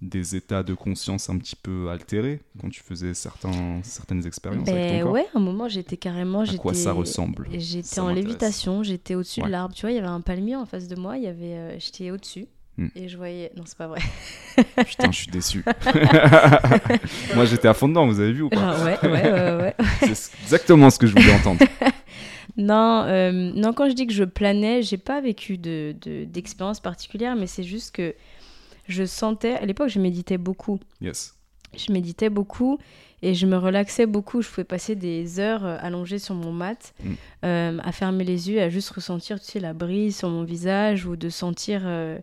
[0.01, 4.81] des états de conscience un petit peu altérés quand tu faisais certains, certaines expériences avec
[4.81, 5.13] Ben ton corps?
[5.15, 6.43] ouais, à un moment j'étais carrément.
[6.43, 7.49] À quoi ça j'étais- ressemble?
[7.55, 9.47] J'étais en lévitation, j'étais au-dessus Ouais.
[9.49, 9.75] de l'arbre.
[9.75, 11.79] Tu vois, il y avait un palmier en face de moi, il y avait, euh,
[11.81, 12.47] j'étais au-dessus.
[12.79, 12.89] Hmm.
[12.95, 13.51] Et je voyais.
[13.57, 14.01] Non, c'est pas vrai.
[14.87, 15.65] Putain, je suis déçu.
[17.35, 19.75] Moi, j'étais à fond dedans, vous avez vu ou pas Ah, ouais, ouais, ouais, ouais.
[20.15, 21.61] C'est exactement ce que je voulais entendre.
[22.59, 26.81] Non, euh, non, quand je dis que je planais, j'ai pas vécu de, de- d'expérience
[26.81, 28.15] particulière, mais c'est juste que
[28.89, 29.53] je sentais.
[29.57, 30.81] À l'époque, je méditais beaucoup.
[31.03, 31.35] Yes.
[31.77, 32.79] Je méditais beaucoup
[33.21, 34.41] et je me relaxais beaucoup.
[34.41, 37.11] Je pouvais passer des heures euh, allongées sur mon mat, Mm.
[37.45, 41.05] euh, à fermer les yeux, à juste ressentir, tu sais, la brise sur mon visage
[41.05, 42.19] ou de sentir euh,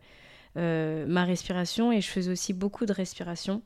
[0.56, 1.92] ma respiration.
[1.92, 3.62] Et je faisais aussi beaucoup de respiration.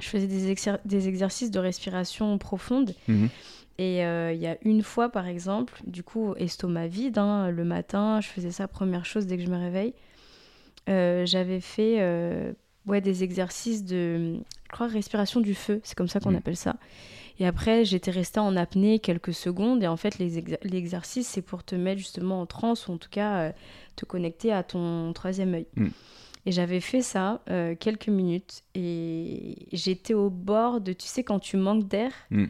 [0.00, 2.94] Je faisais des, exer- des exercices de respiration profonde.
[3.08, 3.28] Mhm.
[3.78, 7.64] Et euh, il y a une fois, par exemple, du coup, estomac vide, hein, le
[7.64, 9.94] matin, je faisais ça première chose dès que je me réveille.
[10.88, 12.52] Euh, J'avais fait euh,
[12.86, 16.36] ouais, des exercices de, je crois, respiration du feu, c'est comme ça qu'on Mm.
[16.36, 16.76] appelle ça.
[17.42, 19.82] Et après, j'étais restée en apnée quelques secondes.
[19.82, 20.16] Et en fait,
[20.62, 23.52] l'exercice, c'est pour te mettre justement en transe, ou en tout cas, euh,
[23.96, 25.66] te connecter à ton troisième œil.
[25.74, 25.88] Mm.
[26.46, 28.62] Et j'avais fait ça euh, quelques minutes.
[28.76, 32.44] Et j'étais au bord de, tu sais, quand tu manques d'air, Mm.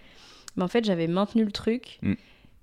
[0.56, 1.98] mais en fait, j'avais maintenu le truc.
[2.02, 2.12] Mm.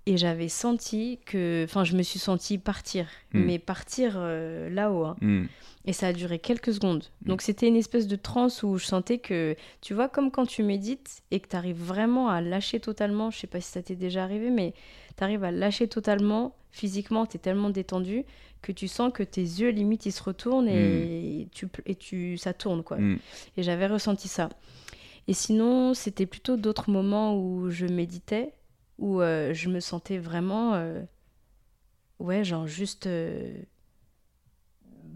[0.10, 1.64] Et j'avais senti que.
[1.66, 3.06] Enfin, je me suis sentie partir.
[3.34, 3.44] Mm.
[3.44, 5.06] Mais partir euh, là-haut.
[5.06, 5.16] hein.
[5.22, 5.46] Hmm.
[5.86, 7.04] Et ça a duré quelques secondes.
[7.22, 7.30] Mm.
[7.30, 10.64] Donc c'était une espèce de transe où je sentais que, tu vois, comme quand tu
[10.64, 13.96] médites et que tu arrives vraiment à lâcher totalement, je sais pas si ça t'est
[13.96, 14.74] déjà arrivé, mais
[15.16, 18.26] tu arrives à lâcher totalement, physiquement, tu es tellement détendu
[18.64, 22.54] que tu sens que tes yeux, limite, ils se retournent et, tu, et tu, ça
[22.54, 22.98] tourne, quoi.
[22.98, 23.20] Hmm.
[23.58, 24.50] Et j'avais ressenti ça.
[25.28, 28.54] Et sinon, c'était plutôt d'autres moments où je méditais,
[29.00, 31.02] où euh, je me sentais vraiment, euh,
[32.20, 33.54] ouais, genre juste euh,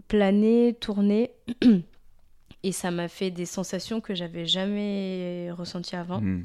[0.08, 1.30] planer, tourner.
[2.62, 6.20] Et ça m'a fait des sensations que j'avais jamais ressenties avant.
[6.20, 6.44] Hmm.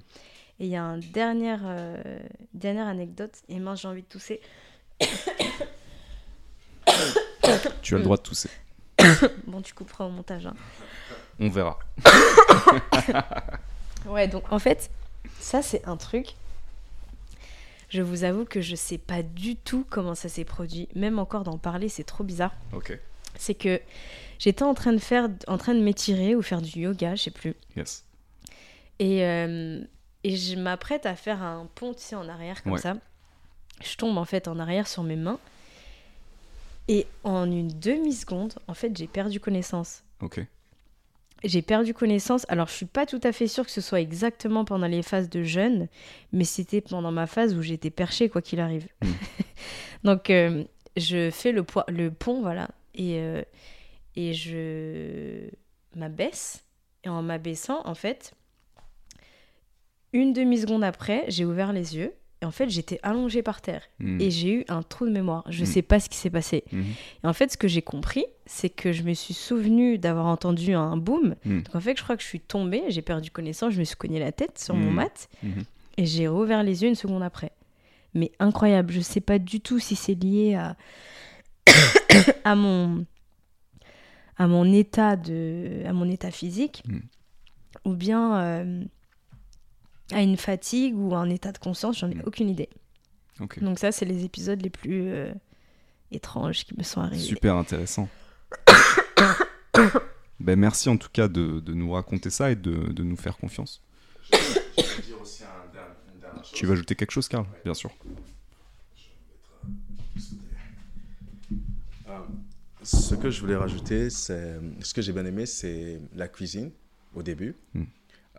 [0.60, 2.20] Et il y a une dernière, euh,
[2.54, 3.32] dernière anecdote.
[3.48, 4.42] Et mince, j'ai envie de tousser.
[7.82, 8.50] Tu as le droit de tousser.
[9.48, 10.46] Bon, tu couperas au montage.
[10.46, 10.54] hein.
[11.40, 11.80] On verra.
[14.06, 14.90] Ouais, donc en fait,
[15.40, 16.36] ça c'est un truc.
[17.90, 20.88] Je vous avoue que je sais pas du tout comment ça s'est produit.
[20.96, 22.54] Même encore d'en parler, c'est trop bizarre.
[22.74, 22.98] Ok.
[23.36, 23.82] C'est que
[24.38, 27.32] j'étais en train de faire, en train de m'étirer ou faire du yoga, je sais
[27.32, 27.56] plus.
[27.76, 28.06] Yes.
[29.00, 29.82] Et, euh,
[30.24, 32.80] et je m'apprête à faire un pont, tu sais, en arrière comme Ouais.
[32.80, 32.96] ça.
[33.82, 35.40] Je tombe en fait en arrière sur mes mains.
[36.88, 40.04] Et en une demi-seconde, en fait, j'ai perdu connaissance.
[40.22, 40.42] Ok.
[41.44, 42.46] J'ai perdu connaissance.
[42.50, 45.30] Alors, je suis pas tout à fait sûre que ce soit exactement pendant les phases
[45.30, 45.88] de jeûne,
[46.34, 48.88] mais c'était pendant ma phase où j'étais perchée, quoi qu'il arrive.
[49.02, 49.08] Mm.
[50.04, 50.64] Donc, euh,
[50.98, 53.42] je fais le, le pont, voilà, et, euh,
[54.16, 55.50] et je
[55.96, 56.66] m'abaisse.
[57.06, 58.34] Et en m'abaissant, en fait,
[60.12, 62.14] une demi-seconde après, j'ai ouvert les yeux.
[62.42, 63.82] Et en fait, j'étais allongée par terre.
[64.00, 64.20] Hmm.
[64.22, 65.44] Et j'ai eu un trou de mémoire.
[65.50, 65.68] Je Mm.
[65.68, 66.64] sais pas ce qui s'est passé.
[66.72, 66.86] Mhm.
[67.24, 70.74] Et en fait, ce que j'ai compris, c'est que je me suis souvenu d'avoir entendu
[70.74, 71.36] un boom.
[71.46, 73.98] Donc en fait, je crois que je suis tombée, j'ai perdu connaissance, je me suis
[73.98, 75.28] cogné la tête sur mon mat
[75.98, 77.52] et j'ai rouvert les yeux une seconde après.
[78.14, 80.78] Mais incroyable, je sais pas du tout si c'est lié à
[82.46, 83.06] à mon
[84.38, 86.84] à mon état de à mon état physique
[87.86, 88.84] ou bien euh,
[90.12, 92.24] à une fatigue ou à un état de conscience, j'en ai Mm.
[92.26, 92.70] aucune idée.
[93.62, 95.32] Donc ça, c'est les épisodes les plus euh,
[96.12, 97.22] étranges qui me sont arrivés.
[97.24, 98.10] Super intéressant.
[100.40, 103.38] ben, merci en tout cas de, de nous raconter ça et de, de nous faire
[103.38, 103.82] confiance.
[104.32, 106.52] Je vais dire aussi un dernier- une dernière chose.
[106.54, 107.46] Tu veux ajouter quelque chose, Karl?
[107.64, 107.92] Bien sûr.
[112.08, 112.20] Euh,
[112.84, 116.72] ce que je voulais rajouter, c'est ce que j'ai bien aimé, c'est la cuisine
[117.16, 117.56] au début.
[117.74, 117.84] Mm.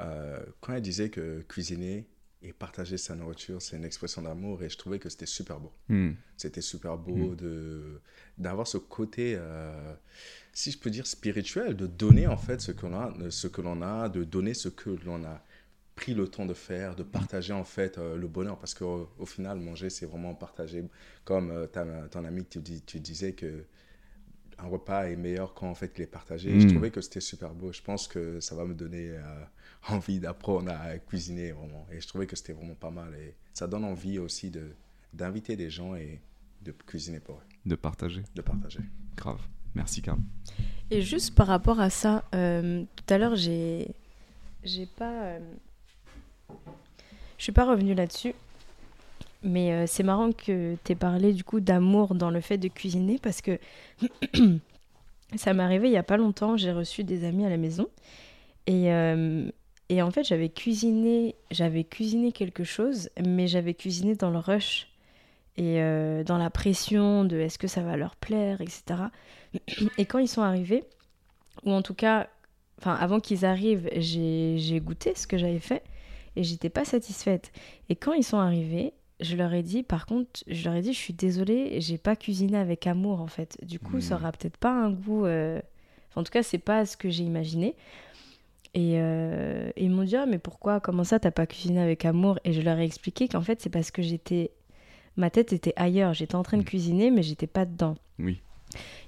[0.00, 2.06] Euh, quand elle disait que cuisiner
[2.42, 5.72] et partager sa nourriture, c'est une expression d'amour, et je trouvais que c'était super beau.
[5.88, 6.12] Hmm.
[6.38, 7.36] C'était super beau Mm.
[7.36, 8.00] de
[8.38, 9.94] d'avoir ce côté, euh,
[10.54, 13.60] si je peux dire spirituel, de donner en fait ce que l'on a, ce que
[13.60, 15.44] l'on a, de donner ce que l'on a
[15.96, 19.26] pris le temps de faire, de partager en fait euh, le bonheur, parce qu'au au
[19.26, 20.82] final, manger, c'est vraiment partager.
[21.26, 21.66] Comme euh,
[22.10, 23.64] ton ami, tu, dis- tu disais que
[24.58, 26.50] un repas est meilleur quand en fait il est partagé.
[26.54, 26.60] Mm.
[26.60, 27.70] Je trouvais que c'était super beau.
[27.72, 29.20] Je pense que ça va me donner euh,
[29.88, 31.86] envie d'apprendre à cuisiner vraiment.
[31.92, 33.14] Et je trouvais que c'était vraiment pas mal.
[33.14, 34.70] Et ça donne envie aussi de
[35.12, 36.20] d'inviter des gens et
[36.62, 38.22] de cuisiner pour eux, De partager.
[38.36, 38.78] de partager.
[39.16, 39.40] Grave.
[39.74, 40.18] Merci, Karl.
[40.90, 43.88] Et juste par rapport à ça, euh, tout à l'heure, j'ai,
[44.62, 45.38] j'ai pas, euh,
[47.38, 48.34] je suis pas revenue là-dessus,
[49.42, 52.68] mais euh, c'est marrant que tu aies parlé du coup d'amour dans le fait de
[52.68, 53.58] cuisiner parce que
[55.36, 57.86] Ça m'est arrivé il y a pas longtemps, j'ai reçu des amis à la maison.
[58.66, 59.48] Et, euh,
[59.90, 64.88] et en fait, j'avais cuisiné, j'avais cuisiné quelque chose, mais j'avais cuisiné dans le rush
[65.56, 69.10] et euh, dans la pression de est-ce que ça va leur plaire, etc.
[69.98, 70.84] Et quand ils sont arrivés,
[71.64, 72.28] ou en tout cas,
[72.78, 75.82] enfin avant qu'ils arrivent, j'ai goûté ce que j'avais fait
[76.36, 77.52] et j'étais pas satisfaite.
[77.88, 80.92] Et quand ils sont arrivés, je leur ai dit, par contre, je leur ai dit,
[80.94, 83.58] je suis désolée, j'ai pas cuisiné avec amour en fait.
[83.64, 84.20] Du coup, ça Mhm.
[84.22, 85.26] aura peut-être pas un goût.
[85.26, 85.60] euh,
[86.10, 87.74] enfin, en tout cas, c'est pas ce que j'ai imaginé.
[88.74, 92.38] Et euh, ils m'ont dit, ah, mais pourquoi, comment ça, t'as pas cuisiné avec amour?
[92.44, 94.52] Et je leur ai expliqué qu'en fait, c'est parce que j'étais.
[95.16, 96.14] Ma tête était ailleurs.
[96.14, 96.68] J'étais en train de Mhm.
[96.68, 97.96] cuisiner, mais j'étais pas dedans.
[98.18, 98.40] Oui.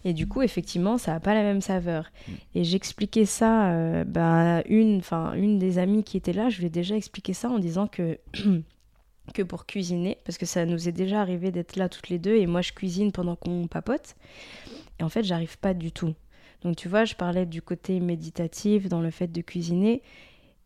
[0.05, 2.10] Et du coup, effectivement, ça n'a pas la même saveur.
[2.26, 2.32] Mm.
[2.57, 6.58] Et j'expliquais ça euh, bah, à une, enfin, une des amies qui était là, je
[6.58, 8.18] lui ai déjà expliqué ça en disant que,
[9.34, 12.34] que pour cuisiner, parce que ça nous est déjà arrivé d'être là toutes les deux,
[12.34, 14.16] et moi je cuisine pendant qu'on papote,
[14.99, 16.12] et en fait, j'arrive pas du tout.
[16.65, 20.02] Donc tu vois, je parlais du côté méditatif dans le fait de cuisiner,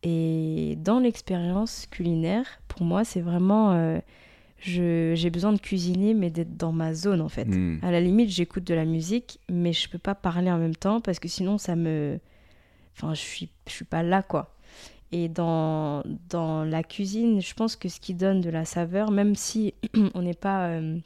[0.02, 3.72] et dans l'expérience culinaire, pour moi, c'est vraiment...
[3.72, 3.98] euh,
[4.58, 7.46] j'ai besoin de cuisiner, mais d'être dans ma zone en fait.
[7.46, 7.80] Mm.
[7.82, 11.00] À la limite, j'écoute de la musique, mais je peux pas parler en même temps
[11.00, 12.18] parce que sinon ça me.
[12.96, 14.54] Enfin, je suis, je suis pas là quoi.
[15.12, 19.34] Et dans, dans la cuisine, je pense que ce qui donne de la saveur, même
[19.34, 19.74] si
[20.14, 20.98] on n'est pas euh,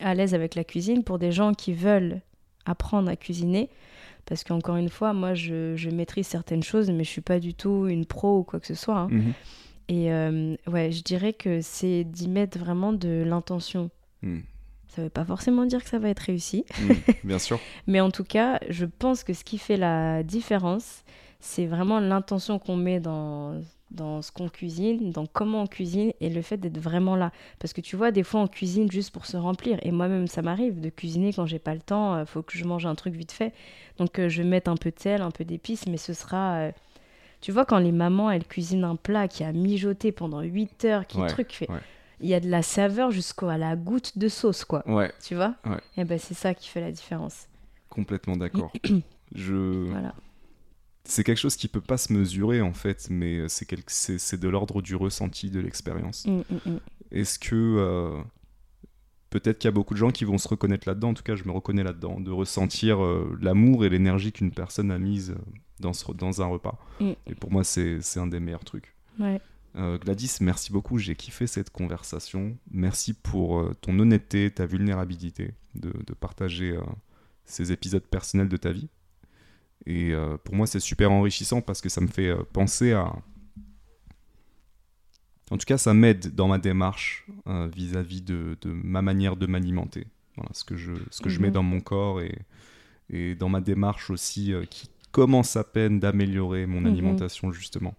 [0.00, 2.20] à l'aise avec la cuisine, pour des gens qui veulent
[2.64, 3.70] apprendre à cuisiner,
[4.28, 7.54] parce qu'encore une fois, moi je, je maîtrise certaines choses, mais je suis pas du
[7.54, 8.98] tout une pro ou quoi que ce soit.
[8.98, 9.08] hein.
[9.10, 9.32] Mhm.
[9.90, 13.90] Et euh, ouais, je dirais que c'est d'y mettre vraiment de l'intention.
[14.22, 14.40] Mm.
[14.88, 16.66] Ça veut pas forcément dire que ça va être réussi.
[16.82, 16.92] Mm.
[17.24, 17.58] Bien sûr.
[17.86, 21.04] Mais en tout cas, je pense que ce qui fait la différence,
[21.40, 26.28] c'est vraiment l'intention qu'on met dans, dans ce qu'on cuisine, dans comment on cuisine et
[26.28, 27.32] le fait d'être vraiment là.
[27.58, 29.78] Parce que tu vois, des fois, on cuisine juste pour se remplir.
[29.82, 32.18] Et moi-même, ça m'arrive de cuisiner quand j'ai pas le temps.
[32.20, 33.52] Il faut que je mange un truc vite fait.
[33.98, 36.54] Donc, euh, je vais mettre un peu de sel, un peu d'épices, mais ce sera.
[36.56, 36.72] euh,
[37.40, 41.06] Tu vois, quand les mamans, elles cuisinent un plat qui a mijoté pendant 8 heures,
[41.06, 41.70] qui Ouais, truc fait.
[41.70, 41.80] ouais.
[42.20, 44.82] Il y a de la saveur jusqu'à la goutte de sauce, quoi.
[44.88, 45.54] Ouais, Tu vois?
[45.64, 45.78] Ouais.
[45.96, 47.46] Et ben c'est ça qui fait la différence.
[47.88, 48.72] complètement d'accord.
[49.34, 49.84] Je...
[49.90, 50.14] Voilà.
[51.10, 54.48] C'est quelque chose qui peut pas se mesurer en fait, mais c'est quel- c'est de
[54.48, 56.26] l'ordre du ressenti, de l'expérience.
[56.26, 56.80] Mm, mm, mm.
[57.12, 58.20] Est-ce que euh,
[59.30, 61.34] peut-être qu'il y a beaucoup de gens qui vont se reconnaître là-dedans, en tout cas
[61.36, 65.36] je me reconnais là-dedans, de ressentir euh, l'amour et l'énergie qu'une personne a mise euh,
[65.80, 66.78] dans, ce- dans un repas.
[67.00, 68.94] Et pour moi c'est c'est un des meilleurs trucs.
[69.18, 69.40] Ouais.
[69.76, 72.56] Euh, Gladys, merci beaucoup, j'ai kiffé cette conversation.
[72.70, 76.80] Merci pour euh, ton honnêteté, ta vulnérabilité, de, de partager euh,
[77.44, 78.88] ces épisodes personnels de ta vie.
[79.86, 83.12] Et euh, pour moi, c'est super enrichissant parce que ça me fait euh, penser à...
[85.50, 89.46] En tout cas, ça m'aide dans ma démarche euh, vis-à-vis de, de ma manière de
[89.46, 90.06] m'alimenter.
[90.36, 91.54] Voilà, ce que je, ce que je mets Mhm.
[91.54, 92.38] dans mon corps et,
[93.08, 96.86] et dans ma démarche aussi qui commence à peine d'améliorer mon Mhm.
[96.86, 97.94] alimentation, justement.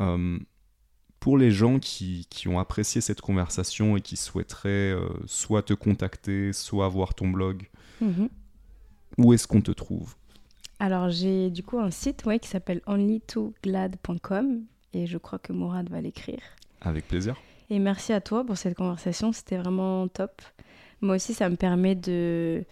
[0.00, 0.38] Euh,
[1.18, 5.72] pour les gens qui, qui ont apprécié cette conversation et qui souhaiteraient euh, soit te
[5.72, 7.68] contacter, soit voir ton blog,
[8.02, 8.28] Mhm.
[9.16, 10.14] où est-ce qu'on te trouve?
[10.78, 15.88] Alors j'ai du coup un site ouais, qui s'appelle onlytoglad.com et je crois que Mourad
[15.90, 16.40] va l'écrire.
[16.80, 17.36] Avec plaisir.
[17.70, 20.42] Et merci à toi pour cette conversation, c'était vraiment top.
[21.00, 22.64] Moi aussi, ça me permet de,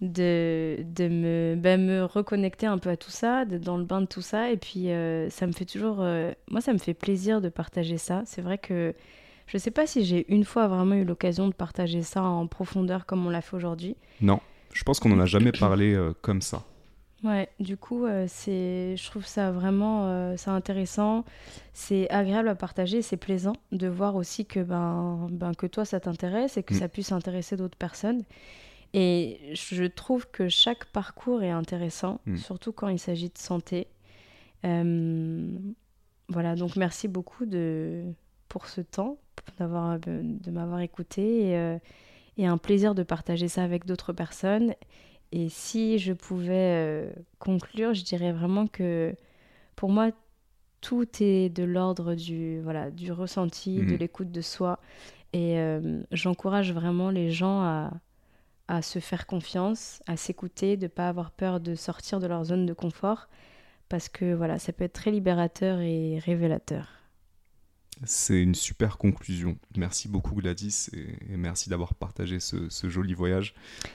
[0.00, 4.00] de, de me, ben, me reconnecter un peu à tout ça, d'être dans le bain
[4.00, 4.50] de tout ça.
[4.50, 5.98] Et puis, euh, ça me fait toujours.
[6.00, 8.22] euh, moi, ça me fait plaisir de partager ça.
[8.26, 8.94] C'est vrai que
[9.46, 13.06] je sais pas si j'ai une fois vraiment eu l'occasion de partager ça en profondeur
[13.06, 13.96] comme on l'a fait aujourd'hui.
[14.20, 14.40] Non,
[14.74, 16.64] je pense qu'on n'en a jamais parlé euh, comme ça.
[17.24, 21.24] Ouais, du coup, euh, c'est, je trouve ça vraiment euh, intéressant,
[21.72, 25.98] c'est agréable à partager, c'est plaisant de voir aussi que ben, ben que toi ça
[25.98, 26.78] t'intéresse et que Mm.
[26.78, 28.22] ça puisse intéresser d'autres personnes.
[28.94, 32.36] Et je trouve que chaque parcours est intéressant, Mm.
[32.36, 33.88] surtout quand il s'agit de santé.
[34.64, 35.48] Euh,
[36.28, 38.04] voilà, donc merci beaucoup de
[38.48, 39.18] pour ce temps,
[39.58, 41.78] d'avoir de m'avoir écouté et,
[42.38, 44.72] et un plaisir de partager ça avec d'autres personnes.
[45.32, 49.14] Et si je pouvais euh, conclure, je dirais vraiment que
[49.76, 50.10] pour moi,
[50.80, 53.96] tout est de l'ordre du, voilà, du ressenti, de Mhm.
[53.96, 54.80] l'écoute de soi.
[55.34, 57.92] Et euh, j'encourage vraiment les gens à,
[58.68, 62.44] à se faire confiance, à s'écouter, de ne pas avoir peur de sortir de leur
[62.44, 63.28] zone de confort.
[63.88, 66.88] Parce que voilà, ça peut être très libérateur et révélateur.
[68.04, 69.58] C'est une super conclusion.
[69.76, 73.54] Merci beaucoup Gladys et, et merci d'avoir partagé ce, ce joli voyage.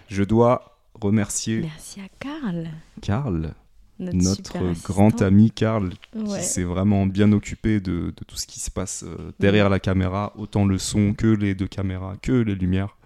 [0.10, 2.70] Je dois remercier Merci à Karl,
[3.02, 3.54] Karl,
[4.00, 6.40] notre, grand ami Karl, Ouais.
[6.40, 9.80] qui s'est vraiment bien occupé de, de tout ce qui se passe euh, derrière la
[9.80, 12.98] caméra, autant le son que les deux caméras, que les lumières,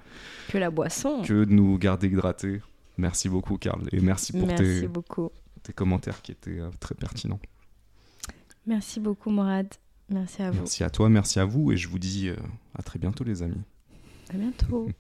[0.50, 1.22] Que la boisson.
[1.24, 2.62] que de nous garder hydratés.
[2.98, 3.82] Merci beaucoup, Karl.
[3.92, 5.30] Et merci pour Merci tes, beaucoup.
[5.64, 7.40] tes commentaires qui étaient euh, très pertinents.
[8.66, 9.68] Merci beaucoup, Morad.
[10.10, 10.60] Merci à vous.
[10.60, 11.72] Merci à toi, merci à vous.
[11.72, 12.36] Et je vous dis euh,
[12.76, 13.62] à très bientôt, les amis.
[14.34, 14.90] À bientôt.